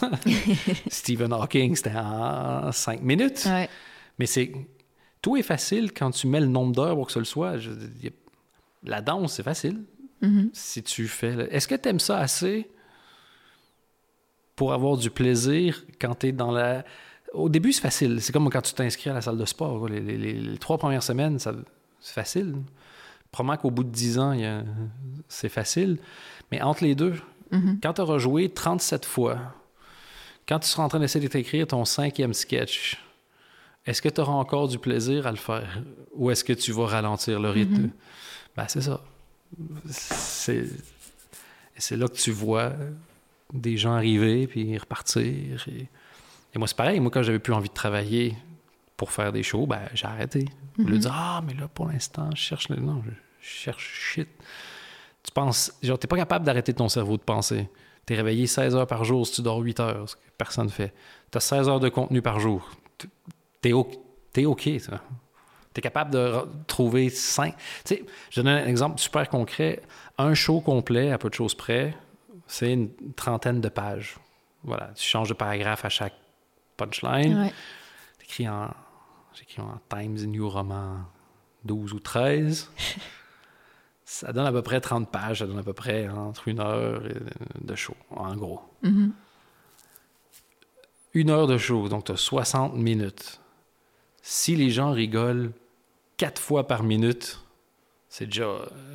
Stephen 0.89 1.31
Hawking, 1.33 1.75
c'était 1.75 1.95
en 1.95 2.71
5 2.71 3.01
minutes. 3.01 3.43
Ouais. 3.45 3.69
Mais 4.19 4.25
c'est 4.25 4.51
tout 5.21 5.37
est 5.37 5.43
facile 5.43 5.91
quand 5.93 6.11
tu 6.11 6.27
mets 6.27 6.39
le 6.39 6.47
nombre 6.47 6.73
d'heures 6.73 6.95
pour 6.95 7.07
que 7.07 7.11
ce 7.13 7.19
le 7.19 7.25
soit. 7.25 7.57
Je- 7.57 7.71
la 8.83 9.01
danse, 9.01 9.33
c'est 9.33 9.43
facile. 9.43 9.83
Mhm. 10.21 10.49
Si 10.53 10.83
tu 10.83 11.07
fais. 11.07 11.47
Est-ce 11.51 11.67
que 11.67 11.75
tu 11.75 11.89
aimes 11.89 11.99
ça 11.99 12.19
assez? 12.19 12.69
Pour 14.57 14.73
avoir 14.73 14.97
du 14.97 15.09
plaisir 15.09 15.83
quand 16.01 16.15
tu 16.19 16.27
es 16.27 16.31
dans 16.33 16.51
la. 16.51 16.83
Au 17.33 17.47
début, 17.47 17.71
c'est 17.71 17.81
facile. 17.81 18.21
C'est 18.21 18.33
comme 18.33 18.49
quand 18.49 18.61
tu 18.61 18.73
t'inscris 18.73 19.09
à 19.09 19.13
la 19.13 19.21
salle 19.21 19.37
de 19.37 19.45
sport. 19.45 19.87
Les, 19.87 19.99
les- 20.01 20.17
les- 20.17 20.33
les 20.33 20.57
trois 20.57 20.77
premières 20.77 21.03
semaines, 21.03 21.39
ça- 21.39 21.53
c'est 22.01 22.13
facile. 22.13 22.55
Probablement 23.31 23.61
qu'au 23.61 23.71
bout 23.71 23.83
de 23.83 23.89
10 23.91 24.17
ans, 24.19 24.31
a- 24.31 24.63
c'est 25.29 25.49
facile. 25.49 25.97
Mais 26.51 26.61
entre 26.61 26.83
les 26.83 26.95
deux, 26.95 27.13
Mhm. 27.51 27.79
quand 27.83 27.93
tu 27.93 28.01
auras 28.01 28.17
joué 28.17 28.49
37 28.49 29.05
fois, 29.05 29.37
quand 30.47 30.59
tu 30.59 30.67
seras 30.67 30.83
en 30.83 30.87
train 30.89 30.99
d'essayer 30.99 31.25
de 31.25 31.31
t'écrire 31.31 31.67
ton 31.67 31.83
cinquième 31.85 32.33
sketch, 32.33 32.97
est-ce 33.85 34.01
que 34.01 34.09
tu 34.09 34.21
auras 34.21 34.33
encore 34.33 34.67
du 34.69 34.79
plaisir 34.79 35.27
à 35.27 35.31
le 35.31 35.37
faire? 35.37 35.81
Ou 36.15 36.31
est-ce 36.31 36.43
que 36.43 36.53
tu 36.53 36.71
vas 36.71 36.87
ralentir 36.87 37.39
le 37.39 37.49
rythme? 37.49 37.81
Mhm. 37.83 37.91
Ben, 38.55 38.65
c'est 38.67 38.81
ça. 38.81 39.01
C'est 39.89 40.65
c'est 41.77 41.95
là 41.95 42.07
que 42.07 42.15
tu 42.17 42.31
vois 42.31 42.71
des 43.53 43.77
gens 43.77 43.93
arriver 43.93 44.47
puis 44.47 44.77
repartir. 44.77 45.65
Et, 45.69 45.87
et 46.53 46.57
moi, 46.59 46.67
c'est 46.67 46.77
pareil. 46.77 46.99
Moi, 46.99 47.11
quand 47.11 47.23
j'avais 47.23 47.39
plus 47.39 47.53
envie 47.53 47.69
de 47.69 47.73
travailler 47.73 48.35
pour 48.95 49.11
faire 49.11 49.31
des 49.31 49.43
shows, 49.43 49.67
ben, 49.67 49.81
j'ai 49.93 50.05
arrêté. 50.07 50.45
Au 50.79 50.81
lieu 50.83 50.87
de 50.89 50.93
Mhm. 50.95 50.99
dire, 50.99 51.13
ah, 51.13 51.41
mais 51.45 51.53
là, 51.53 51.67
pour 51.67 51.87
l'instant, 51.87 52.29
je 52.35 52.41
cherche 52.41 52.69
le. 52.69 52.77
Non, 52.77 53.01
je 53.05 53.11
cherche 53.47 53.87
shit. 53.93 54.27
Tu 55.23 55.31
penses. 55.33 55.73
Genre, 55.83 55.97
t'es 55.99 56.07
pas 56.07 56.17
capable 56.17 56.45
d'arrêter 56.45 56.73
ton 56.73 56.87
cerveau 56.89 57.17
de 57.17 57.21
penser. 57.23 57.67
T'es 58.05 58.15
réveillé 58.15 58.47
16 58.47 58.75
heures 58.75 58.87
par 58.87 59.03
jour 59.03 59.25
si 59.27 59.33
tu 59.33 59.41
dors 59.41 59.57
8 59.59 59.79
heures, 59.81 60.07
ce 60.09 60.15
que 60.15 60.21
personne 60.37 60.65
ne 60.67 60.71
fait. 60.71 60.93
T'as 61.31 61.41
16 61.41 61.67
heures 61.67 61.79
de 61.81 61.89
contenu 61.89 62.21
par 62.21 62.39
jour. 62.39 62.69
T'es 63.61 63.73
t'es 64.31 64.45
OK, 64.45 64.69
ça. 64.79 65.01
T'es 65.73 65.81
capable 65.81 66.11
de 66.11 66.31
trouver 66.67 67.09
5. 67.09 67.53
Tu 67.57 67.61
sais, 67.95 68.05
je 68.29 68.41
donne 68.41 68.47
un 68.53 68.65
exemple 68.67 68.99
super 68.99 69.27
concret. 69.29 69.81
Un 70.17 70.33
show 70.33 70.61
complet, 70.61 71.11
à 71.11 71.17
peu 71.17 71.29
de 71.29 71.33
choses 71.33 71.53
près, 71.53 71.93
c'est 72.47 72.73
une 72.73 72.89
trentaine 73.15 73.61
de 73.61 73.69
pages. 73.69 74.17
Voilà. 74.63 74.91
Tu 74.95 75.03
changes 75.03 75.29
de 75.29 75.33
paragraphe 75.33 75.85
à 75.85 75.89
chaque 75.89 76.15
punchline. 76.77 77.37
Ouais. 78.39 78.47
En. 78.47 78.69
J'écris 79.33 79.61
en 79.61 79.79
Times 79.89 80.17
New 80.25 80.49
Roman 80.49 80.97
12 81.63 81.93
ou 81.93 81.99
13. 81.99 82.71
ça 84.05 84.33
donne 84.33 84.45
à 84.45 84.51
peu 84.51 84.61
près 84.61 84.81
30 84.81 85.09
pages. 85.11 85.39
Ça 85.39 85.47
donne 85.47 85.59
à 85.59 85.63
peu 85.63 85.73
près 85.73 86.09
entre 86.09 86.47
une 86.47 86.59
heure 86.59 87.01
de 87.61 87.75
show, 87.75 87.95
en 88.09 88.35
gros. 88.35 88.61
Mhm. 88.83 89.13
Une 91.13 91.29
heure 91.29 91.47
de 91.47 91.57
show, 91.57 91.87
donc 91.89 92.05
tu 92.05 92.11
as 92.11 92.17
60 92.17 92.75
minutes. 92.75 93.39
Si 94.21 94.55
les 94.55 94.69
gens 94.69 94.91
rigolent 94.91 95.51
quatre 96.17 96.41
fois 96.41 96.67
par 96.67 96.83
minute, 96.83 97.39
c'est 98.09 98.25
déjà 98.25 98.47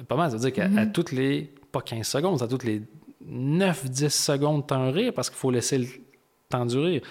pas 0.08 0.16
mal. 0.16 0.30
Ça 0.30 0.36
veut 0.36 0.42
dire 0.42 0.52
qu'à 0.52 0.68
Mhm. 0.68 0.78
à 0.78 0.86
toutes 0.86 1.12
les, 1.12 1.52
pas 1.72 1.80
15 1.80 2.06
secondes, 2.06 2.42
à 2.42 2.48
toutes 2.48 2.64
les 2.64 2.82
9-10 3.28 4.08
secondes, 4.10 4.66
tu 4.66 4.74
as 4.74 4.78
un 4.78 4.90
rire 4.90 5.12
parce 5.14 5.30
qu'il 5.30 5.38
faut 5.38 5.50
laisser 5.50 5.78
le 5.78 5.86
temps 6.48 6.66
du 6.66 6.78
rire. 6.78 7.02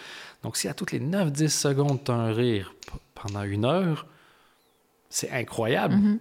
Donc, 0.44 0.58
si 0.58 0.68
à 0.68 0.74
toutes 0.74 0.92
les 0.92 1.00
9-10 1.00 1.50
secondes, 1.50 2.04
tu 2.04 2.12
as 2.12 2.16
un 2.16 2.32
rire 2.34 2.74
pendant 3.16 3.44
une 3.44 3.66
heure, 3.66 4.06
c'est 5.10 5.30
incroyable. 5.32 5.96
Mhm. 5.96 6.20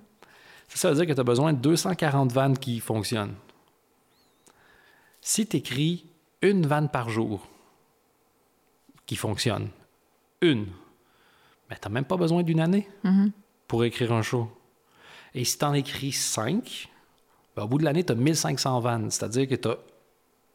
Ça, 0.68 0.76
ça 0.76 0.90
veut 0.90 0.94
dire 0.96 1.06
que 1.06 1.12
tu 1.12 1.20
as 1.20 1.24
besoin 1.24 1.52
de 1.52 1.58
240 1.58 2.32
vannes 2.32 2.56
qui 2.58 2.80
fonctionnent. 2.80 3.34
Si 5.20 5.46
tu 5.46 5.56
écris 5.58 6.06
une 6.42 6.66
vanne 6.66 6.88
par 6.88 7.10
jour 7.10 7.46
qui 9.06 9.16
fonctionne, 9.16 9.68
une, 10.40 10.66
mais 11.68 11.76
tu 11.76 11.88
n'as 11.88 11.92
même 11.92 12.04
pas 12.04 12.16
besoin 12.16 12.42
d'une 12.42 12.60
année 12.60 12.88
Mhm. 13.04 13.32
pour 13.68 13.84
écrire 13.84 14.12
un 14.12 14.22
show. 14.22 14.50
Et 15.34 15.44
si 15.44 15.58
tu 15.58 15.64
en 15.64 15.74
écris 15.74 16.12
5, 17.60 17.64
au 17.64 17.68
bout 17.68 17.78
de 17.78 17.84
l'année, 17.84 18.04
tu 18.04 18.12
as 18.12 18.16
1500 18.16 18.80
vannes. 18.80 19.10
C'est-à-dire 19.10 19.48
que 19.48 19.54
tu 19.54 19.68
as 19.68 19.76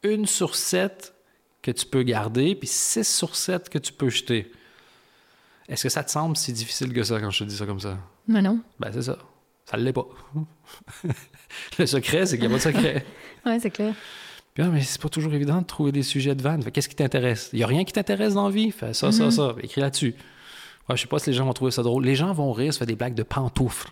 une 0.04 0.26
sur 0.26 0.56
7 0.56 1.14
que 1.62 1.72
tu 1.72 1.86
peux 1.86 2.04
garder, 2.04 2.56
puis 2.56 2.68
6 2.68 3.04
sur 3.04 3.36
7 3.36 3.70
que 3.70 3.78
tu 3.80 3.92
peux 3.94 4.10
jeter. 4.10 4.52
Est-ce 5.68 5.84
que 5.84 5.90
ça 5.90 6.04
te 6.04 6.12
semble 6.12 6.38
si 6.38 6.54
difficile 6.54 6.94
que 6.94 7.04
ça 7.04 7.20
quand 7.20 7.32
je 7.32 7.40
te 7.44 7.50
dis 7.50 7.56
ça 7.58 7.66
comme 7.66 7.80
ça? 7.80 7.98
Mais 8.28 8.42
non. 8.42 8.60
Ben, 8.80 8.92
c'est 8.94 9.02
ça. 9.02 9.18
Ça 9.66 9.78
ne 9.78 9.84
l'est 9.84 9.94
pas. 9.94 10.06
Le 11.80 11.86
secret, 11.86 12.26
c'est 12.26 12.38
qu'il 12.38 12.48
n'y 12.48 12.54
a 12.54 12.58
pas 12.60 12.64
de 12.70 12.76
secret. 12.76 13.06
Ouais, 13.46 13.60
c'est 13.60 13.70
clair. 13.70 13.94
Puis, 14.56 14.64
ah, 14.64 14.70
mais 14.70 14.82
c'est 14.82 15.00
pas 15.02 15.10
toujours 15.10 15.32
évident 15.36 15.62
de 15.62 15.66
trouver 15.68 15.92
des 15.92 16.02
sujets 16.02 16.34
de 16.34 16.42
vannes. 16.42 16.64
Qu'est-ce 16.72 16.90
qui 16.90 16.96
t'intéresse? 16.96 17.50
Il 17.54 17.58
n'y 17.58 17.64
a 17.64 17.68
rien 17.68 17.84
qui 17.84 17.94
t'intéresse 17.94 18.34
dans 18.34 18.46
la 18.48 18.54
vie? 18.54 18.72
Fais 18.72 18.94
ça, 18.96 19.12
ça, 19.12 19.26
Mhm. 19.26 19.32
ça. 19.32 19.56
Écris 19.62 19.82
là-dessus. 19.82 20.16
Ouais, 20.90 20.96
je 20.98 21.02
sais 21.02 21.08
pas 21.08 21.20
si 21.20 21.30
les 21.30 21.36
gens 21.36 21.46
vont 21.46 21.54
trouver 21.54 21.70
ça 21.72 21.84
drôle. 21.84 22.04
Les 22.06 22.16
gens 22.16 22.34
vont 22.34 22.52
rire, 22.54 22.74
se 22.74 22.80
faire 22.80 22.88
des 22.88 22.96
blagues 22.96 23.14
de 23.14 23.22
pantoufles. 23.24 23.90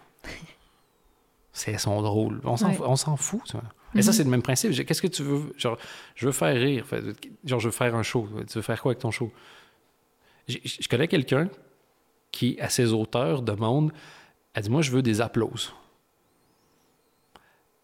C'est, 1.54 1.72
elles 1.72 1.80
sont 1.80 2.02
drôles. 2.02 2.42
On 2.44 2.58
s'en, 2.58 2.70
Ouais. 2.70 2.74
fout- 2.74 2.86
on 2.88 2.96
s'en 2.96 3.16
fout, 3.16 3.42
tu 3.46 3.52
vois. 3.54 3.64
Et 3.96 4.02
ça, 4.02 4.10
Mhm. 4.10 4.18
c'est 4.18 4.24
le 4.24 4.30
même 4.32 4.42
principe. 4.42 4.72
Qu'est-ce 4.86 5.02
que 5.04 5.08
tu 5.08 5.22
veux? 5.24 5.54
Genre, 5.56 5.78
je 6.16 6.26
veux 6.26 6.32
faire 6.32 6.56
rire. 6.60 6.86
Genre, 7.46 7.60
je 7.60 7.68
veux 7.68 7.72
faire 7.72 7.94
un 7.96 8.02
show. 8.04 8.28
Tu 8.48 8.54
veux 8.56 8.62
faire 8.64 8.82
quoi 8.82 8.92
avec 8.92 9.00
ton 9.00 9.12
show? 9.12 9.32
Je 10.48 10.88
connais 10.90 11.08
quelqu'un 11.08 11.48
qui, 12.32 12.60
à 12.60 12.70
ses 12.70 12.92
auteurs, 12.92 13.42
demande 13.44 13.94
Elle 14.56 14.64
dit 14.64 14.70
Moi, 14.70 14.82
je 14.82 14.92
veux 14.92 15.02
des 15.04 15.22
applauses. 15.22 15.74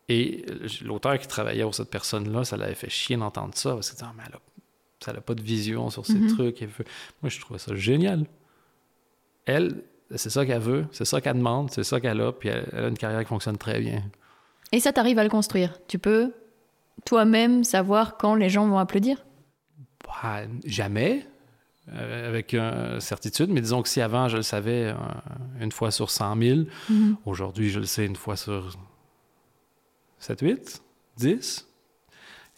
Et 0.08 0.44
euh, 0.50 0.68
l'auteur 0.84 1.18
qui 1.20 1.28
travaillait 1.28 1.64
pour 1.64 1.76
cette 1.76 1.90
personne-là, 1.91 2.44
ça 2.44 2.58
l'avait 2.58 2.76
fait 2.76 2.90
chier 2.90 3.16
d'entendre 3.18 3.54
ça. 3.56 3.74
Parce 3.76 3.91
que 3.91 3.98
ah, 4.04 4.12
mais 4.18 4.24
elle 4.28 4.36
a- 4.36 4.40
ça 5.00 5.14
n'a 5.14 5.22
pas 5.22 5.36
de 5.36 5.41
vision 5.41 5.90
sur 5.90 6.06
ces 6.06 6.14
Mhm. 6.16 6.36
trucs. 6.36 6.62
Veut- 6.62 6.86
Moi, 7.22 7.30
je 7.30 7.40
trouvais 7.40 7.60
ça 7.60 7.76
génial. 7.76 8.26
Elle, 9.46 9.84
c'est 10.15 10.30
ça 10.30 10.45
qu'elle 10.45 10.61
veut, 10.61 10.86
c'est 10.91 11.06
ça 11.06 11.22
qu'elle 11.22 11.38
demande, 11.38 11.69
c'est 11.72 11.84
ça 11.84 11.99
qu'elle 11.99 12.19
a, 12.22 12.31
puis 12.31 12.49
elle, 12.49 12.68
elle 12.73 12.86
a 12.86 12.88
une 12.88 12.98
carrière 12.98 13.22
qui 13.22 13.27
fonctionne 13.27 13.57
très 13.57 13.80
bien. 13.80 14.02
Et 14.72 14.80
ça, 14.80 14.91
t'arrives 14.94 15.19
à 15.19 15.23
le 15.23 15.30
construire. 15.30 15.77
Tu 15.88 15.99
peux 15.99 16.34
toi-même 17.06 17.64
savoir 17.64 18.18
quand 18.18 18.36
les 18.36 18.49
gens 18.49 18.68
vont 18.68 18.77
applaudir? 18.80 19.23
Bah, 20.06 20.41
jamais, 20.65 21.26
euh, 21.94 22.27
avec 22.30 22.53
euh, 22.53 22.99
certitude, 22.99 23.49
mais 23.49 23.61
disons 23.61 23.81
que 23.81 23.90
si 23.90 24.02
avant 24.02 24.27
je 24.27 24.38
le 24.38 24.44
savais 24.44 24.86
euh, 24.88 24.94
une 25.61 25.72
fois 25.72 25.91
sur 25.91 26.10
100 26.10 26.36
000, 26.41 26.60
Mhm. 26.90 27.15
aujourd'hui 27.26 27.69
je 27.69 27.80
le 27.80 27.86
sais 27.86 28.06
une 28.06 28.15
fois 28.15 28.36
sur 28.36 28.77
7, 30.19 30.41
8, 30.41 30.81
10. 31.18 31.68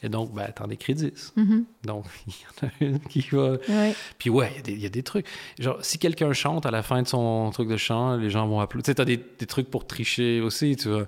Et 0.04 0.10
donc, 0.10 0.34
ben, 0.34 0.52
t'en 0.52 0.70
écris 0.70 0.96
10. 0.96 1.34
Mhm. 1.36 1.66
Donc, 1.84 2.06
il 2.28 2.34
y 2.34 2.66
en 2.66 2.68
a 2.68 2.72
une 2.92 3.00
qui 3.00 3.22
va. 3.32 3.52
Ouais. 3.70 3.94
Puis 4.18 4.30
ouais, 4.30 4.52
il 4.54 4.56
y 4.56 4.60
a 4.60 4.62
des- 4.64 4.72
il 4.74 4.82
y, 4.82 4.86
a 4.86 4.90
des 4.90 5.04
trucs. 5.04 5.28
Genre, 5.60 5.78
si 5.82 6.00
quelqu'un 6.00 6.34
chante 6.34 6.66
à 6.66 6.72
la 6.72 6.82
fin 6.84 7.02
de 7.04 7.08
son 7.08 7.50
truc 7.52 7.68
de 7.70 7.78
chant, 7.78 8.16
les 8.18 8.30
gens 8.30 8.48
vont 8.48 8.60
applaudir. 8.60 8.86
Tu 8.86 8.92
sais, 8.92 8.96
t'as 8.96 9.06
des, 9.06 9.18
des 9.40 9.46
trucs 9.46 9.70
pour 9.70 9.86
tricher 9.86 10.42
aussi, 10.42 10.76
tu 10.76 10.90
vois. 10.90 11.08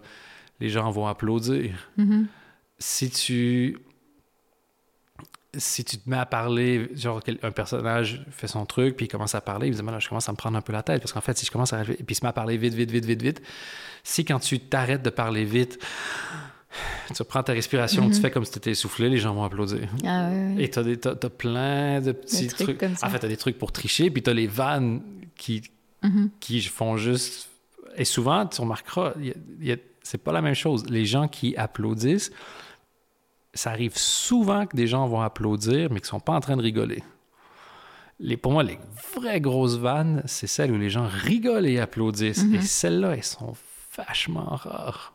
Les 0.60 0.70
gens 0.70 0.90
vont 0.92 1.08
applaudir. 1.08 1.74
Mhm. 1.98 2.28
Si 2.78 3.10
tu... 3.10 3.78
si 5.56 5.84
tu 5.84 5.98
te 5.98 6.10
mets 6.10 6.18
à 6.18 6.26
parler, 6.26 6.90
genre 6.96 7.22
un 7.44 7.52
personnage 7.52 8.26
fait 8.32 8.48
son 8.48 8.66
truc, 8.66 8.96
puis 8.96 9.06
il 9.06 9.10
commence 9.10 9.36
à 9.36 9.42
parler, 9.42 9.68
il 9.68 9.74
me 9.74 9.78
dit, 9.80 9.86
là, 9.86 10.00
je 10.00 10.10
commence 10.10 10.28
à 10.28 10.32
me 10.32 10.38
prendre 10.38 10.58
un 10.58 10.62
peu 10.62 10.74
la 10.74 10.84
tête, 10.84 11.00
parce 11.02 11.14
qu'en 11.14 11.22
fait, 11.22 11.38
si 11.38 11.46
je 11.46 11.52
commence 11.52 11.74
à... 11.74 11.84
Puis 11.84 11.96
il 12.10 12.16
se 12.16 12.24
met 12.26 12.30
à 12.30 12.34
parler 12.34 12.58
vite, 12.58 12.74
vite, 12.74 12.90
vite, 12.92 13.06
vite, 13.06 13.22
vite, 13.22 13.42
si 14.04 14.26
quand 14.26 14.40
tu 14.40 14.60
t'arrêtes 14.60 15.04
de 15.04 15.10
parler 15.12 15.46
vite, 15.46 15.80
tu 17.16 17.24
prends 17.24 17.44
ta 17.44 17.54
respiration, 17.54 18.10
tu 18.10 18.20
fais 18.20 18.32
comme 18.32 18.46
si 18.46 18.52
tu 18.52 18.58
étais 18.58 18.72
essoufflé, 18.72 19.10
les 19.10 19.18
gens 19.18 19.34
vont 19.34 19.44
applaudir. 19.44 19.88
Ah. 20.06 20.30
Et 20.58 20.70
t'as, 20.70 20.84
des, 20.84 20.98
t'as, 20.98 21.16
t'as 21.16 21.30
plein 21.30 22.02
de 22.02 22.12
petits 22.12 22.48
trucs 22.48 22.66
trucs. 22.68 22.78
comme 22.80 22.96
ça. 22.96 23.08
En 23.08 23.10
fait, 23.10 23.20
t'as 23.20 23.28
des 23.28 23.38
trucs 23.38 23.58
pour 23.58 23.72
tricher, 23.72 24.10
puis 24.10 24.22
t'as 24.24 24.34
les 24.34 24.48
vannes 24.48 25.02
qui, 25.36 25.64
Mhm. 26.04 26.30
qui 26.40 26.62
font 26.62 26.98
juste. 26.98 27.50
Et 27.96 28.06
souvent, 28.06 28.46
tu 28.46 28.60
remarqueras, 28.62 29.14
c'est 30.02 30.18
pas 30.24 30.32
la 30.34 30.42
même 30.42 30.56
chose. 30.56 30.86
Les 30.90 31.06
gens 31.06 31.28
qui 31.28 31.56
applaudissent, 31.56 32.32
ça 33.54 33.70
arrive 33.70 33.96
souvent 33.98 34.66
que 34.66 34.76
des 34.76 34.88
gens 34.88 35.08
vont 35.08 35.22
applaudir, 35.22 35.90
mais 35.92 36.00
qui 36.02 36.08
sont 36.08 36.20
pas 36.20 36.34
en 36.34 36.40
train 36.40 36.58
de 36.58 36.62
rigoler. 36.64 37.04
Les, 38.20 38.36
pour 38.38 38.52
moi, 38.52 38.64
les 38.64 38.80
vraies 39.16 39.42
grosses 39.42 39.76
vannes, 39.78 40.24
c'est 40.26 40.48
celles 40.48 40.72
où 40.72 40.78
les 40.78 40.90
gens 40.90 41.08
rigolent 41.08 41.68
et 41.68 41.80
applaudissent. 41.80 42.44
Mhm. 42.46 42.56
Et 42.56 42.62
celles-là, 42.62 43.16
elles 43.16 43.24
sont 43.24 43.54
vachement 43.96 44.56
rares. 44.56 45.14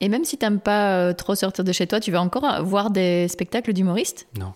Et 0.00 0.08
même 0.08 0.24
si 0.24 0.36
t'aimes 0.36 0.60
pas 0.60 0.98
euh, 0.98 1.12
trop 1.14 1.34
sortir 1.34 1.64
de 1.64 1.72
chez 1.72 1.86
toi, 1.86 2.00
tu 2.00 2.10
vas 2.10 2.20
encore 2.20 2.44
euh, 2.44 2.60
voir 2.62 2.90
des 2.90 3.28
spectacles 3.28 3.72
d'humoristes? 3.72 4.26
Non. 4.38 4.52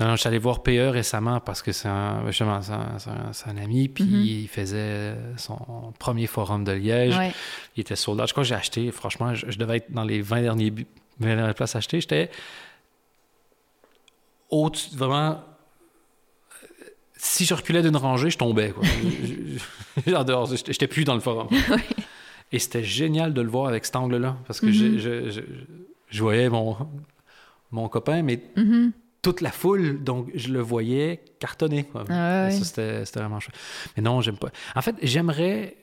Non, 0.00 0.06
non, 0.08 0.12
je 0.16 0.20
suis 0.20 0.28
allé 0.28 0.38
voir 0.38 0.62
PE 0.62 0.88
récemment 0.90 1.38
parce 1.38 1.62
que 1.62 1.70
c'est 1.70 1.86
un, 1.86 2.26
justement, 2.26 2.60
c'est 2.62 2.72
un, 2.72 3.32
c'est 3.32 3.48
un- 3.50 3.56
ami, 3.58 3.88
puis 3.88 4.04
Mhm. 4.04 4.22
il 4.22 4.48
faisait 4.48 5.14
son 5.36 5.92
premier 5.98 6.26
forum 6.26 6.64
de 6.64 6.72
Liège. 6.72 7.16
Ouais. 7.16 7.32
Il 7.76 7.82
était 7.82 7.92
out. 8.08 8.18
Je 8.26 8.32
crois 8.32 8.42
que 8.42 8.48
j'ai 8.48 8.54
acheté, 8.54 8.90
franchement, 8.90 9.34
je, 9.34 9.48
je 9.50 9.58
devais 9.58 9.76
être 9.76 9.92
dans 9.92 10.02
les 10.04 10.22
20 10.22 10.42
derniers, 10.42 10.70
bu- 10.70 10.86
20 11.20 11.36
dernières 11.36 11.54
places 11.54 11.76
achetées. 11.76 12.00
J'étais 12.00 12.30
haute, 14.50 14.90
vraiment. 14.94 15.40
euh, 16.62 16.86
Si 17.16 17.44
je 17.44 17.54
reculais 17.54 17.82
d'une 17.82 17.96
rangée, 17.96 18.30
je 18.30 18.38
tombais. 18.38 18.70
Quoi. 18.70 18.82
En 20.16 20.24
dehors, 20.24 20.46
j'étais 20.46 20.88
plus 20.88 21.04
dans 21.04 21.14
le 21.14 21.20
forum. 21.20 21.48
Et 22.52 22.58
c'était 22.58 22.84
génial 22.84 23.32
de 23.34 23.40
le 23.40 23.48
voir 23.48 23.66
avec 23.68 23.84
cet 23.84 23.96
angle-là 23.96 24.36
parce 24.46 24.60
que 24.60 24.70
j'ai- 24.70 24.90
Mhm. 24.90 24.98
je, 24.98 25.30
je- 25.30 25.40
je 26.10 26.22
voyais 26.22 26.48
mon, 26.50 26.76
mon 27.70 27.88
copain, 27.88 28.22
mais 28.22 28.42
Mhm. 28.56 28.92
toute 29.22 29.40
la 29.40 29.50
foule, 29.50 30.02
donc 30.02 30.30
je 30.34 30.52
le 30.52 30.60
voyais 30.60 31.22
cartonner. 31.38 31.84
quoi. 31.84 32.04
Ah 32.10 32.50
Ça, 32.50 32.64
c'était 33.04 33.20
vraiment 33.20 33.40
chouette. 33.40 33.56
Mais 33.96 34.02
non, 34.02 34.20
j'aime 34.20 34.36
pas. 34.36 34.50
En 34.74 34.82
fait, 34.82 34.96
j'aimerais 35.02 35.76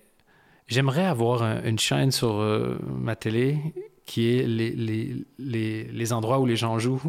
j'aimerais 0.68 1.06
avoir 1.06 1.42
un- 1.42 1.64
une 1.64 1.80
chaîne 1.80 2.12
sur 2.12 2.36
euh, 2.40 2.78
ma 2.86 3.16
télé 3.16 3.58
qui 4.06 4.30
est 4.38 4.44
les, 4.46 4.70
les, 4.70 5.16
les, 5.40 5.84
les 5.86 6.14
endroits 6.14 6.40
où 6.40 6.46
les 6.46 6.56
gens 6.56 6.78
jouent. 6.78 7.02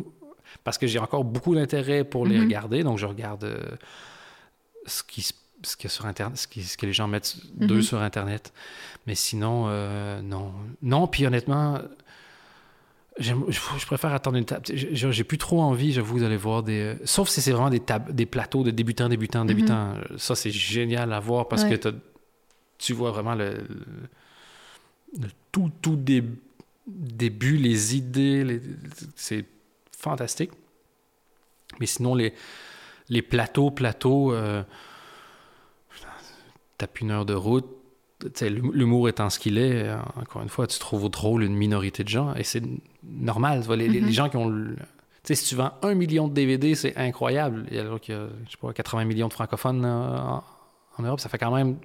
Parce 0.65 0.79
que 0.79 0.87
j'ai 0.87 0.99
encore 0.99 1.25
beaucoup 1.25 1.55
d'intérêt 1.55 2.03
pour 2.05 2.27
les 2.27 2.39
Mhm. 2.39 2.45
regarder. 2.45 2.83
Donc, 2.83 2.97
je 2.99 3.05
regarde 3.07 3.45
euh, 3.45 3.59
ce, 4.87 5.03
qui, 5.03 5.21
se- 5.23 5.35
ce, 5.63 5.77
a 5.87 5.91
sur 5.91 6.07
Internet, 6.07 6.37
ce, 6.39 6.47
qui- 6.49 6.63
ce 6.63 6.77
que 6.77 6.87
les 6.87 6.93
gens 6.93 7.09
mettent 7.09 7.37
Mhm. 7.59 7.67
d'eux 7.67 7.83
sur 7.83 8.01
Internet. 8.01 8.53
Mais 9.07 9.15
sinon, 9.15 9.65
euh, 9.69 10.21
non. 10.23 10.53
Non, 10.83 11.07
puis 11.07 11.27
honnêtement, 11.27 11.81
je, 13.19 13.35
je 13.51 13.87
préfère 13.87 14.13
attendre 14.15 14.37
une 14.39 14.45
table. 14.45 14.65
J'ai 14.75 15.25
plus 15.25 15.39
trop 15.39 15.61
envie, 15.63 15.93
j'avoue, 15.93 16.21
d'aller 16.21 16.37
voir 16.37 16.63
des. 16.63 16.97
Sauf 17.05 17.29
si 17.29 17.41
c'est 17.43 17.53
vraiment 17.53 17.71
des, 17.71 17.83
des 18.11 18.27
plateaux 18.27 18.63
de 18.63 18.71
débutants, 18.71 19.09
débutants, 19.09 19.45
débutants. 19.45 19.95
Euh, 19.97 20.17
Ça, 20.17 20.35
c'est 20.35 20.51
génial 20.51 21.13
à 21.13 21.21
voir 21.21 21.49
parce 21.49 21.65
Mhm. 21.65 21.71
Ouais. 21.71 21.79
que 21.79 21.95
tu 22.79 22.93
vois 22.95 23.11
vraiment 23.11 23.35
le, 23.35 23.51
le- 23.55 25.23
le 25.23 25.29
tout, 25.53 25.71
tout 25.83 25.97
dé- 25.97 26.25
début, 26.87 27.57
les 27.57 27.97
idées. 27.97 28.45
les- 28.45 28.61
c'est 29.17 29.45
fantastique. 29.99 30.51
Mais 31.79 31.87
sinon, 31.87 32.15
les, 32.15 32.33
les 33.09 33.23
plateaux, 33.23 33.71
plateaux, 33.71 34.33
euh, 34.33 34.63
tapes 36.81 37.01
une 37.01 37.11
heure 37.11 37.27
de 37.27 37.35
route. 37.35 37.67
L'humour 38.43 39.09
étant 39.09 39.31
ce 39.31 39.39
qu'il 39.39 39.57
est, 39.57 39.85
euh, 39.89 39.97
encore 40.21 40.43
une 40.43 40.51
fois, 40.51 40.67
tu 40.67 40.79
trouves 40.79 41.09
drôle 41.09 41.43
une 41.43 41.55
minorité 41.57 42.05
de 42.05 42.09
gens 42.09 42.35
et 42.35 42.45
c'est 42.45 42.63
normal. 43.03 43.61
tu 43.61 43.67
vois, 43.67 43.77
les, 43.77 43.89
les- 43.89 44.01
les 44.01 44.13
gens 44.13 44.29
qui 44.29 44.37
ont. 44.37 44.51
Tu 44.51 44.77
sais, 45.23 45.35
si 45.35 45.49
tu 45.49 45.55
vends 45.55 45.73
un 45.83 45.95
million 45.95 46.29
de 46.29 46.35
DVD, 46.35 46.75
c'est 46.75 46.97
incroyable. 46.99 47.67
Alors 47.73 47.99
qu'il 48.01 48.15
y 48.15 48.19
a, 48.19 48.27
je 48.47 48.51
sais 48.53 48.57
pas, 48.61 48.73
80 48.75 49.05
millions 49.07 49.29
de 49.29 49.33
francophones 49.33 49.85
euh, 49.87 50.19
en, 50.19 50.43
en 50.99 51.03
Europe, 51.03 51.21
ça 51.21 51.29
fait 51.31 51.39
quand 51.39 51.55
même 51.55 51.77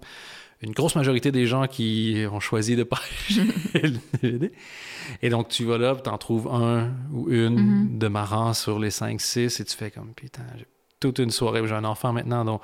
une 0.61 0.71
grosse 0.71 0.95
majorité 0.95 1.31
des 1.31 1.45
gens 1.45 1.67
qui 1.67 2.25
ont 2.31 2.39
choisi 2.41 2.75
de 2.75 2.83
pas 2.83 2.99
acheter 3.29 3.81
le 3.83 3.97
DVD. 4.21 4.51
Et 5.21 5.29
donc, 5.29 5.47
tu 5.49 5.63
vas 5.63 5.77
là, 5.77 5.95
tu 6.01 6.09
en 6.09 6.17
trouves 6.17 6.47
un 6.49 6.91
ou 7.13 7.29
une 7.29 7.55
Mhm. 7.59 7.97
de 7.97 8.07
marrant 8.09 8.53
sur 8.53 8.77
les 8.79 8.89
5-6 8.89 9.61
et 9.61 9.65
tu 9.65 9.75
fais 9.77 9.91
comme, 9.91 10.13
putain, 10.13 10.43
j'ai 10.57 10.65
toute 10.99 11.19
une 11.19 11.31
soirée. 11.31 11.61
J'ai 11.67 11.73
un 11.73 11.83
enfant 11.83 12.13
maintenant, 12.13 12.45
donc 12.45 12.61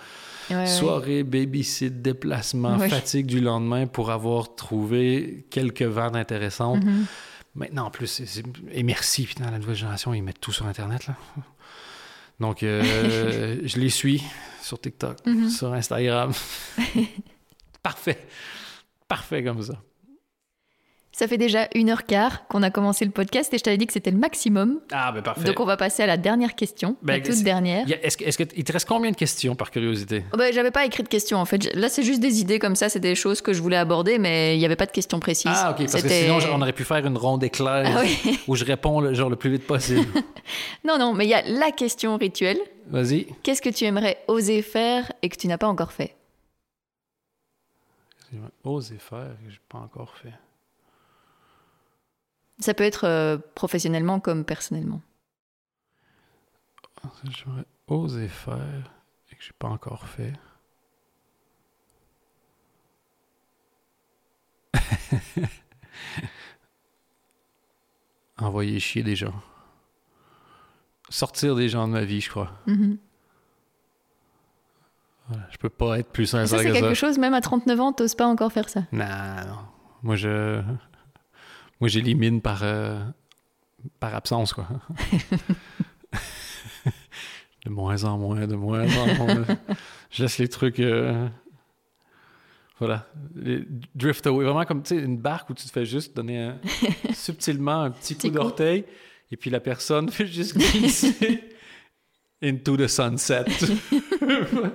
Ouais, 0.50 0.56
ouais. 0.58 0.68
soirée, 0.68 1.24
babysit, 1.24 2.02
déplacement, 2.02 2.78
fatigue 2.80 3.26
du 3.26 3.40
lendemain 3.42 3.88
pour 3.88 4.10
avoir 4.12 4.56
trouvé 4.56 5.46
quelques 5.50 5.82
vannes 5.84 6.16
intéressantes. 6.16 6.84
Mhm. 6.84 7.06
Maintenant, 7.56 7.86
en 7.88 7.92
plus, 7.92 8.08
c'est- 8.08 8.44
et 8.72 8.84
merci, 8.84 9.26
putain, 9.26 9.52
la 9.52 9.60
nouvelle 9.60 9.76
génération, 9.76 10.14
ils 10.14 10.22
mettent 10.22 10.40
tout 10.42 10.52
sur 10.54 10.66
Internet, 10.68 11.08
là. 11.08 11.16
Donc, 12.40 12.64
euh, 12.64 12.82
je 13.64 13.78
les 13.80 13.90
suis 13.90 14.24
sur 14.62 14.80
TikTok, 14.80 15.18
Mhm. 15.26 15.50
sur 15.50 15.74
Instagram. 15.74 16.32
Parfait. 17.84 18.26
Parfait 19.08 19.44
comme 19.44 19.62
ça. 19.62 19.74
Ça 21.22 21.28
fait 21.28 21.38
déjà 21.38 21.68
une 21.76 21.92
heure 21.92 22.08
quart 22.08 22.48
qu'on 22.48 22.64
a 22.64 22.72
commencé 22.72 23.06
le 23.06 23.12
podcast 23.12 23.54
et 23.54 23.60
je 23.60 23.64
t'avais 23.64 23.78
dit 23.78 23.86
que 23.86 23.94
c'était 23.94 24.10
le 24.10 24.18
maximum. 24.18 24.80
Ah, 24.92 25.12
ben 25.12 25.22
parfait. 25.22 25.44
Donc 25.44 25.60
on 25.60 25.66
va 25.66 25.78
passer 25.78 26.02
à 26.02 26.08
la 26.08 26.18
dernière 26.18 26.56
question, 26.56 26.98
Ben, 27.04 27.18
la 27.18 27.20
toute 27.30 27.44
dernière. 27.44 27.86
Est-ce 28.02 28.18
que- 28.18 28.24
est-ce 28.24 28.40
que- 28.40 28.56
il 28.58 28.64
te 28.64 28.72
reste 28.72 28.88
combien 28.88 29.12
de 29.12 29.16
questions, 29.16 29.54
par 29.56 29.70
curiosité? 29.70 30.24
Oh, 30.34 30.38
bah, 30.38 30.52
J'avais 30.52 30.72
pas 30.72 30.84
écrit 30.84 31.04
de 31.04 31.08
questions 31.10 31.38
en 31.38 31.46
fait. 31.46 31.72
Là, 31.76 31.90
c'est 31.90 32.02
juste 32.02 32.22
des 32.22 32.42
idées 32.42 32.58
comme 32.58 32.76
ça, 32.76 32.90
c'est 32.90 33.00
des 33.00 33.14
choses 33.14 33.40
que 33.42 33.54
je 33.54 33.62
voulais 33.62 33.78
aborder, 33.78 34.18
mais 34.18 34.56
il 34.56 34.58
n'y 34.58 34.66
avait 34.66 34.76
pas 34.76 34.88
de 34.88 34.92
questions 34.92 35.20
précises. 35.20 35.52
Ah, 35.54 35.76
OK, 35.78 35.86
parce 35.92 36.02
que 36.02 36.10
sinon, 36.10 36.40
on 36.54 36.60
aurait 36.64 36.74
pu 36.74 36.86
faire 36.86 37.06
une 37.06 37.16
ronde 37.20 37.44
éclair 37.44 37.84
Ah 37.98 38.02
oui. 38.04 38.40
où 38.48 38.56
je 38.56 38.66
réponds 38.66 39.00
le, 39.00 39.14
genre 39.14 39.30
le 39.30 39.36
plus 39.36 39.52
vite 39.52 39.68
possible. 39.68 40.08
Non, 40.84 40.98
non, 40.98 41.14
mais 41.14 41.26
il 41.28 41.30
y 41.30 41.36
a 41.36 41.44
la 41.44 41.70
question 41.70 42.18
rituelle. 42.18 42.58
Vas-y. 42.88 43.28
Qu'est-ce 43.44 43.62
que 43.62 43.70
tu 43.70 43.86
aimerais 43.86 44.18
oser 44.28 44.64
faire 44.64 45.12
et 45.22 45.30
que 45.30 45.38
tu 45.38 45.46
n'as 45.48 45.60
pas 45.60 45.68
encore 45.68 45.92
fait? 45.92 46.16
Osé 48.64 48.96
faire 48.98 49.36
que 49.46 49.50
je 49.50 49.56
n'ai 49.58 49.62
pas 49.70 49.78
encore 49.78 50.16
fait. 50.18 50.34
Ça 52.62 52.74
peut 52.74 52.84
être 52.84 53.06
euh, 53.06 53.38
professionnellement 53.56 54.20
comme 54.20 54.46
personnellement. 54.46 55.02
J'aurais 57.24 57.66
osé 57.88 58.28
faire 58.28 58.92
et 59.32 59.36
que 59.36 59.44
j'ai 59.44 59.54
pas 59.58 59.68
encore 59.68 60.08
fait. 60.08 60.34
Envoyer 68.38 68.80
chier 68.80 69.04
des 69.04 69.16
gens. 69.16 69.34
Sortir 71.10 71.56
des 71.56 71.70
gens 71.70 71.88
de 71.88 71.94
ma 71.94 72.04
vie, 72.04 72.22
je 72.22 72.30
crois. 72.30 72.52
Mhm. 72.68 72.98
Voilà, 75.28 75.44
je 75.52 75.58
peux 75.58 75.70
pas 75.70 76.00
être 76.00 76.12
plus 76.12 76.26
Ça, 76.26 76.40
sincère 76.46 76.60
c'est 76.60 76.68
que 76.68 76.74
quelque 76.74 76.90
ça. 76.96 77.08
chose, 77.08 77.18
même 77.18 77.34
à 77.34 77.42
39 77.42 77.80
ans, 77.80 77.94
t'oses 77.94 78.16
pas 78.16 78.26
encore 78.28 78.52
faire 78.52 78.70
ça. 78.70 78.82
Non, 78.92 79.06
non. 79.48 79.58
Moi, 80.04 80.16
je. 80.16 80.62
Moi, 81.82 81.88
j'élimine 81.90 82.42
par. 82.42 82.62
euh, 82.64 83.04
par 84.00 84.14
absence, 84.16 84.54
quoi. 84.54 84.68
de 87.66 87.70
moins 87.70 88.04
en 88.04 88.18
moins, 88.18 88.48
de 88.48 88.56
moins 88.56 88.86
en 88.98 89.16
moins. 89.16 89.46
je 90.12 90.24
laisse 90.24 90.38
les 90.38 90.48
trucs. 90.48 90.80
euh, 90.80 91.28
Voilà. 92.80 93.08
Les 93.36 93.66
drift 93.96 94.26
away. 94.28 94.46
Vraiment 94.46 94.66
comme, 94.66 94.84
une 94.92 95.18
barque 95.18 95.50
où 95.50 95.54
tu 95.54 95.66
te 95.66 95.72
fais 95.72 95.86
juste 95.86 96.16
donner 96.16 96.40
un- 96.42 96.60
subtilement 97.14 97.82
un 97.84 97.92
petit 97.92 98.16
coup 98.16 98.28
coup. 98.28 98.34
d'orteil 98.34 98.86
et 99.32 99.38
puis 99.38 99.50
la 99.50 99.60
personne 99.60 100.10
fait 100.12 100.28
juste 100.28 100.58
glisser 100.58 101.44
into 102.44 102.76
the 102.78 102.88
sunset. 102.88 103.46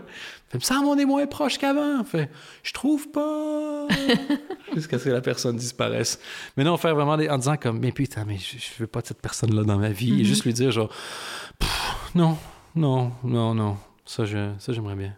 Fait, 0.48 0.58
me 0.58 0.62
semble 0.62 0.86
on 0.86 0.96
est 0.96 1.04
moins 1.04 1.26
proche 1.26 1.58
qu'avant. 1.58 2.04
Fait, 2.04 2.30
je 2.62 2.72
trouve 2.72 3.10
pas. 3.10 3.88
Jusqu'à 4.74 4.98
ce 4.98 5.04
que 5.06 5.10
la 5.10 5.20
personne 5.20 5.56
disparaisse. 5.56 6.20
Mais 6.56 6.62
non, 6.62 6.76
faire 6.76 6.94
vraiment 6.94 7.16
des, 7.16 7.28
en 7.28 7.36
disant 7.38 7.56
comme, 7.56 7.80
mais 7.80 7.90
putain, 7.90 8.24
mais 8.24 8.38
je, 8.38 8.56
je 8.58 8.70
veux 8.78 8.86
pas 8.86 9.00
de 9.00 9.06
cette 9.08 9.20
personne-là 9.20 9.64
dans 9.64 9.76
ma 9.78 9.88
vie. 9.90 10.10
Et 10.12 10.18
Mhm. 10.18 10.24
juste 10.24 10.44
lui 10.44 10.52
dire 10.52 10.70
genre, 10.70 10.92
non, 12.14 12.38
non, 12.76 13.10
non, 13.24 13.54
non. 13.54 13.76
Ça, 14.04 14.24
je, 14.24 14.52
ça 14.58 14.72
j'aimerais 14.72 14.94
bien. 14.94 15.16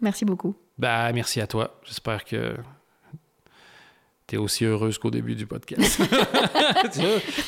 Merci 0.00 0.24
beaucoup. 0.24 0.54
Ben, 0.78 1.12
merci 1.12 1.40
à 1.40 1.46
toi. 1.46 1.78
J'espère 1.84 2.24
que 2.24 2.56
aussi 4.36 4.64
heureuse 4.64 4.98
qu'au 4.98 5.10
début 5.10 5.34
du 5.34 5.46
podcast. 5.46 6.00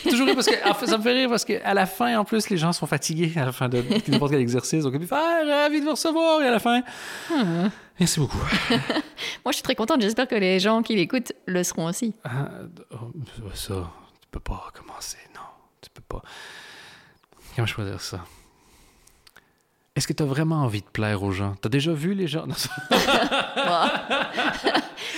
Toujours 0.05 0.35
parce 0.35 0.47
que 0.47 0.87
ça 0.87 0.99
me 0.99 1.03
fait 1.03 1.13
rire 1.13 1.29
parce 1.29 1.45
qu'à 1.45 1.75
la 1.75 1.87
fin, 1.87 2.19
en 2.19 2.25
plus, 2.25 2.49
les 2.51 2.57
gens 2.57 2.73
sont 2.73 2.87
fatigués 2.87 3.33
à 3.37 3.45
la 3.45 3.53
fin 3.53 3.69
de 3.69 3.83
n'importe 4.09 4.33
quel 4.33 4.41
exercice. 4.41 4.85
Donc, 4.85 4.95
ils 4.99 5.07
ah, 5.11 5.43
ravi 5.47 5.81
de 5.81 5.85
vous 5.85 5.93
recevoir. 5.93 6.43
Et 6.43 6.49
à 6.49 6.51
la 6.51 6.59
fin, 6.59 6.81
hmm. 7.31 7.69
merci 7.99 8.21
beaucoup. 8.21 8.39
Moi, 8.71 9.51
je 9.51 9.55
suis 9.55 9.63
très 9.63 9.75
contente. 9.75 10.01
J'espère 10.01 10.29
que 10.29 10.35
les 10.35 10.61
gens 10.61 10.83
qui 10.83 10.97
l'écoutent 10.97 11.33
le 11.47 11.63
seront 11.63 11.87
aussi. 11.87 12.15
Ah, 12.25 12.49
oh, 12.93 13.13
ça, 13.55 13.91
tu 14.21 14.29
peux 14.31 14.41
pas 14.41 14.71
recommencer. 14.73 15.19
Non, 15.35 15.41
tu 15.83 15.91
peux 15.91 16.03
pas. 16.03 16.23
Comment 17.55 17.67
choisir 17.67 18.01
ça? 18.01 18.21
Est-ce 19.97 20.07
que 20.07 20.13
tu 20.13 20.23
as 20.23 20.27
vraiment 20.27 20.57
envie 20.57 20.83
de 20.83 20.87
plaire 20.87 21.23
aux 21.23 21.33
gens? 21.33 21.55
Tu 21.63 21.67
as 21.67 21.71
déjà 21.71 21.95
vu 21.95 22.13
les 22.13 22.27
gens? 22.27 22.45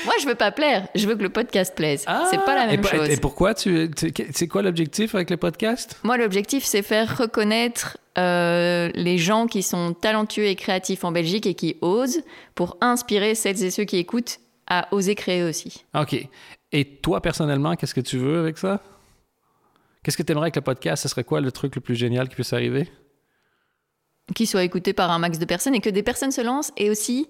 Moi, 0.04 0.14
je 0.20 0.26
veux 0.26 0.34
pas 0.34 0.50
plaire. 0.52 0.88
Je 0.94 1.06
veux 1.06 1.16
que 1.16 1.22
le 1.22 1.28
podcast 1.28 1.74
plaise. 1.74 2.04
c'est 2.30 2.44
pas 2.44 2.54
la 2.54 2.66
même 2.66 2.84
chose. 2.84 3.08
Et 3.08 3.16
pourquoi? 3.16 3.54
Tu, 3.54 3.90
c'est 4.32 4.48
quoi 4.48 4.62
l'objectif 4.62 5.14
avec 5.14 5.30
le 5.30 5.36
podcast? 5.36 5.98
Moi, 6.02 6.16
l'objectif, 6.16 6.64
c'est 6.64 6.82
faire 6.82 7.18
reconnaître 7.18 7.98
euh, 8.18 8.90
les 8.94 9.18
gens 9.18 9.46
qui 9.46 9.62
sont 9.62 9.94
talentueux 9.94 10.46
et 10.46 10.56
créatifs 10.56 11.04
en 11.04 11.12
Belgique 11.12 11.46
et 11.46 11.54
qui 11.54 11.76
osent 11.80 12.22
pour 12.54 12.76
inspirer 12.80 13.34
celles 13.34 13.62
et 13.62 13.70
ceux 13.70 13.84
qui 13.84 13.96
écoutent 13.96 14.40
à 14.66 14.88
oser 14.92 15.14
créer 15.14 15.42
aussi. 15.42 15.84
OK. 15.94 16.28
Et 16.72 16.84
toi, 16.84 17.20
personnellement, 17.20 17.74
qu'est-ce 17.76 17.94
que 17.94 18.00
tu 18.00 18.18
veux 18.18 18.40
avec 18.40 18.58
ça? 18.58 18.82
Qu'est-ce 20.02 20.16
que 20.16 20.22
tu 20.22 20.32
aimerais 20.32 20.44
avec 20.44 20.56
le 20.56 20.62
podcast? 20.62 21.02
Ce 21.02 21.08
serait 21.08 21.24
quoi 21.24 21.40
le 21.40 21.52
truc 21.52 21.74
le 21.74 21.80
plus 21.80 21.94
génial 21.94 22.28
qui 22.28 22.34
puisse 22.34 22.52
arriver? 22.52 22.88
Qui 24.34 24.46
soit 24.46 24.62
écouté 24.62 24.92
par 24.92 25.10
un 25.10 25.18
max 25.18 25.38
de 25.38 25.44
personnes 25.44 25.74
et 25.74 25.80
que 25.80 25.90
des 25.90 26.02
personnes 26.02 26.32
se 26.32 26.42
lancent 26.42 26.72
et 26.76 26.90
aussi 26.90 27.28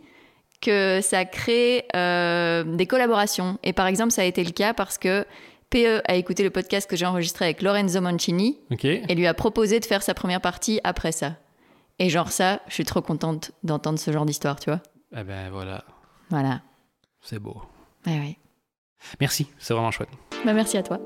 que 0.60 1.00
ça 1.02 1.24
crée 1.24 1.86
euh, 1.94 2.64
des 2.64 2.86
collaborations. 2.86 3.58
Et 3.62 3.72
par 3.72 3.86
exemple, 3.86 4.10
ça 4.10 4.22
a 4.22 4.24
été 4.24 4.42
le 4.44 4.50
cas 4.50 4.74
parce 4.74 4.98
que 4.98 5.24
PE 5.70 6.02
a 6.06 6.14
écouté 6.14 6.42
le 6.42 6.50
podcast 6.50 6.88
que 6.88 6.96
j'ai 6.96 7.06
enregistré 7.06 7.44
avec 7.44 7.62
Lorenzo 7.62 8.00
Mancini 8.00 8.58
et 8.82 9.14
lui 9.14 9.26
a 9.26 9.34
proposé 9.34 9.80
de 9.80 9.84
faire 9.84 10.02
sa 10.02 10.14
première 10.14 10.40
partie 10.40 10.80
après 10.84 11.12
ça. 11.12 11.36
Et 11.98 12.10
genre 12.10 12.30
ça, 12.30 12.60
je 12.68 12.74
suis 12.74 12.84
trop 12.84 13.02
contente 13.02 13.52
d'entendre 13.62 13.98
ce 13.98 14.10
genre 14.12 14.24
d'histoire, 14.24 14.58
tu 14.60 14.70
vois. 14.70 14.80
Eh 15.16 15.24
ben 15.24 15.50
voilà. 15.50 15.84
Voilà. 16.30 16.62
C'est 17.20 17.38
beau. 17.38 17.60
Ouais, 18.06 18.18
ouais. 18.18 18.38
Merci, 19.20 19.48
c'est 19.58 19.74
vraiment 19.74 19.90
chouette. 19.90 20.10
Bah, 20.44 20.52
merci 20.52 20.76
à 20.76 20.82
toi. 20.82 20.98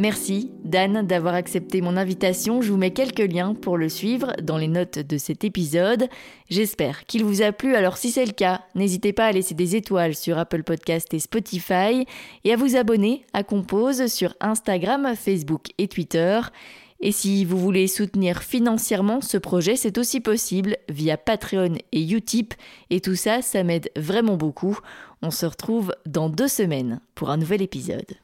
Merci 0.00 0.50
Dan 0.64 1.06
d'avoir 1.06 1.34
accepté 1.34 1.82
mon 1.82 1.98
invitation. 1.98 2.62
Je 2.62 2.72
vous 2.72 2.78
mets 2.78 2.90
quelques 2.90 3.18
liens 3.18 3.52
pour 3.52 3.76
le 3.76 3.90
suivre 3.90 4.32
dans 4.42 4.56
les 4.56 4.66
notes 4.66 4.98
de 4.98 5.18
cet 5.18 5.44
épisode. 5.44 6.08
J'espère 6.48 7.04
qu'il 7.04 7.22
vous 7.22 7.42
a 7.42 7.52
plu. 7.52 7.74
Alors 7.74 7.98
si 7.98 8.10
c'est 8.10 8.24
le 8.24 8.32
cas, 8.32 8.62
n'hésitez 8.74 9.12
pas 9.12 9.26
à 9.26 9.32
laisser 9.32 9.54
des 9.54 9.76
étoiles 9.76 10.14
sur 10.14 10.38
Apple 10.38 10.62
Podcast 10.62 11.12
et 11.12 11.18
Spotify 11.18 12.06
et 12.44 12.52
à 12.54 12.56
vous 12.56 12.76
abonner 12.76 13.26
à 13.34 13.42
Compose 13.42 14.06
sur 14.06 14.34
Instagram, 14.40 15.14
Facebook 15.16 15.66
et 15.76 15.86
Twitter. 15.86 16.40
Et 17.00 17.12
si 17.12 17.44
vous 17.44 17.58
voulez 17.58 17.86
soutenir 17.86 18.42
financièrement 18.42 19.20
ce 19.20 19.36
projet, 19.36 19.76
c'est 19.76 19.98
aussi 19.98 20.20
possible 20.20 20.78
via 20.88 21.18
Patreon 21.18 21.74
et 21.92 22.10
Utip. 22.10 22.54
Et 22.88 23.02
tout 23.02 23.16
ça, 23.16 23.42
ça 23.42 23.64
m'aide 23.64 23.90
vraiment 23.96 24.38
beaucoup. 24.38 24.78
On 25.20 25.30
se 25.30 25.44
retrouve 25.44 25.92
dans 26.06 26.30
deux 26.30 26.48
semaines 26.48 27.02
pour 27.14 27.28
un 27.28 27.36
nouvel 27.36 27.60
épisode. 27.60 28.16